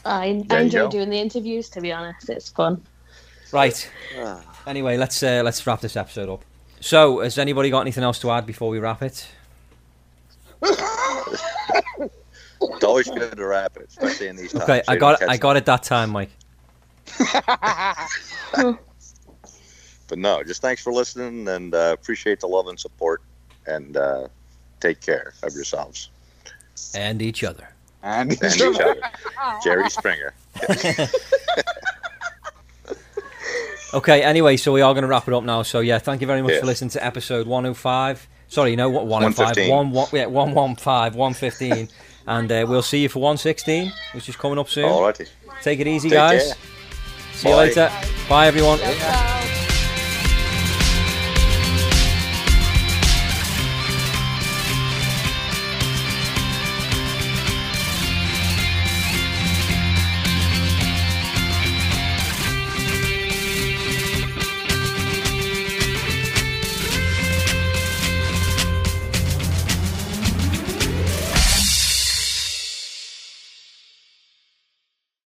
I, 0.04 0.42
There 0.48 0.58
I 0.58 0.62
enjoy 0.62 0.88
doing 0.88 1.10
the 1.10 1.18
interviews. 1.18 1.68
To 1.70 1.80
be 1.80 1.92
honest, 1.92 2.28
it's 2.28 2.48
fun. 2.50 2.82
right. 3.52 3.88
Anyway, 4.66 4.96
let's 4.96 5.22
uh, 5.22 5.42
let's 5.44 5.64
wrap 5.66 5.80
this 5.80 5.96
episode 5.96 6.28
up. 6.28 6.44
So, 6.80 7.20
has 7.20 7.38
anybody 7.38 7.70
got 7.70 7.82
anything 7.82 8.02
else 8.04 8.18
to 8.20 8.30
add 8.30 8.46
before 8.46 8.68
we 8.70 8.78
wrap 8.78 9.02
it? 9.02 9.28
It's 12.62 12.84
always 12.84 13.08
good 13.08 13.36
to 13.36 13.46
wrap 13.46 13.76
it, 13.76 13.86
especially 13.88 14.28
in 14.28 14.36
these 14.36 14.52
times. 14.52 14.64
Okay, 14.64 14.82
I 14.88 14.96
got 14.96 15.20
don't 15.20 15.30
I 15.30 15.36
got 15.36 15.56
it 15.56 15.64
that 15.66 15.82
time, 15.82 16.10
Mike. 16.10 16.30
But 20.08 20.18
no, 20.18 20.42
just 20.42 20.60
thanks 20.60 20.82
for 20.82 20.92
listening 20.92 21.46
and 21.48 21.72
uh, 21.74 21.90
appreciate 21.98 22.40
the 22.40 22.46
love 22.48 22.66
and 22.66 22.78
support. 22.78 23.22
And 23.66 23.96
uh, 23.96 24.26
take 24.80 25.00
care 25.00 25.34
of 25.44 25.54
yourselves 25.54 26.08
And 26.96 27.22
each 27.22 27.44
other. 27.44 27.68
And, 28.02 28.32
and 28.42 28.54
each 28.56 28.80
other. 28.80 29.00
Jerry 29.62 29.88
Springer. 29.90 30.34
Okay, 33.92 34.22
anyway, 34.22 34.56
so 34.56 34.72
we 34.72 34.82
are 34.82 34.92
going 34.94 35.02
to 35.02 35.08
wrap 35.08 35.26
it 35.26 35.34
up 35.34 35.42
now. 35.42 35.62
So, 35.62 35.80
yeah, 35.80 35.98
thank 35.98 36.20
you 36.20 36.26
very 36.28 36.42
much 36.42 36.52
Yes. 36.52 36.60
for 36.60 36.66
listening 36.66 36.90
to 36.90 37.04
episode 37.04 37.48
105. 37.48 38.28
Sorry, 38.46 38.76
no, 38.76 38.88
what 38.88 39.04
105? 39.06 39.56
115. 39.56 39.68
One, 39.76 39.90
one, 39.90 40.08
yeah, 40.12 40.26
115, 40.26 41.18
115. 41.18 41.88
and 42.28 42.52
uh, 42.52 42.64
we'll 42.68 42.82
see 42.82 43.00
you 43.02 43.08
for 43.08 43.18
116, 43.18 43.90
which 44.12 44.28
is 44.28 44.36
coming 44.36 44.60
up 44.60 44.68
soon. 44.68 44.84
Alrighty. 44.84 45.26
Take 45.62 45.80
it 45.80 45.88
easy, 45.88 46.08
Take 46.08 46.16
guys. 46.18 46.46
care. 46.54 46.54
See 47.40 47.48
Bye. 47.48 47.52
you 47.52 47.56
later. 47.56 47.90
Bye, 48.28 48.46
everyone. 48.48 48.80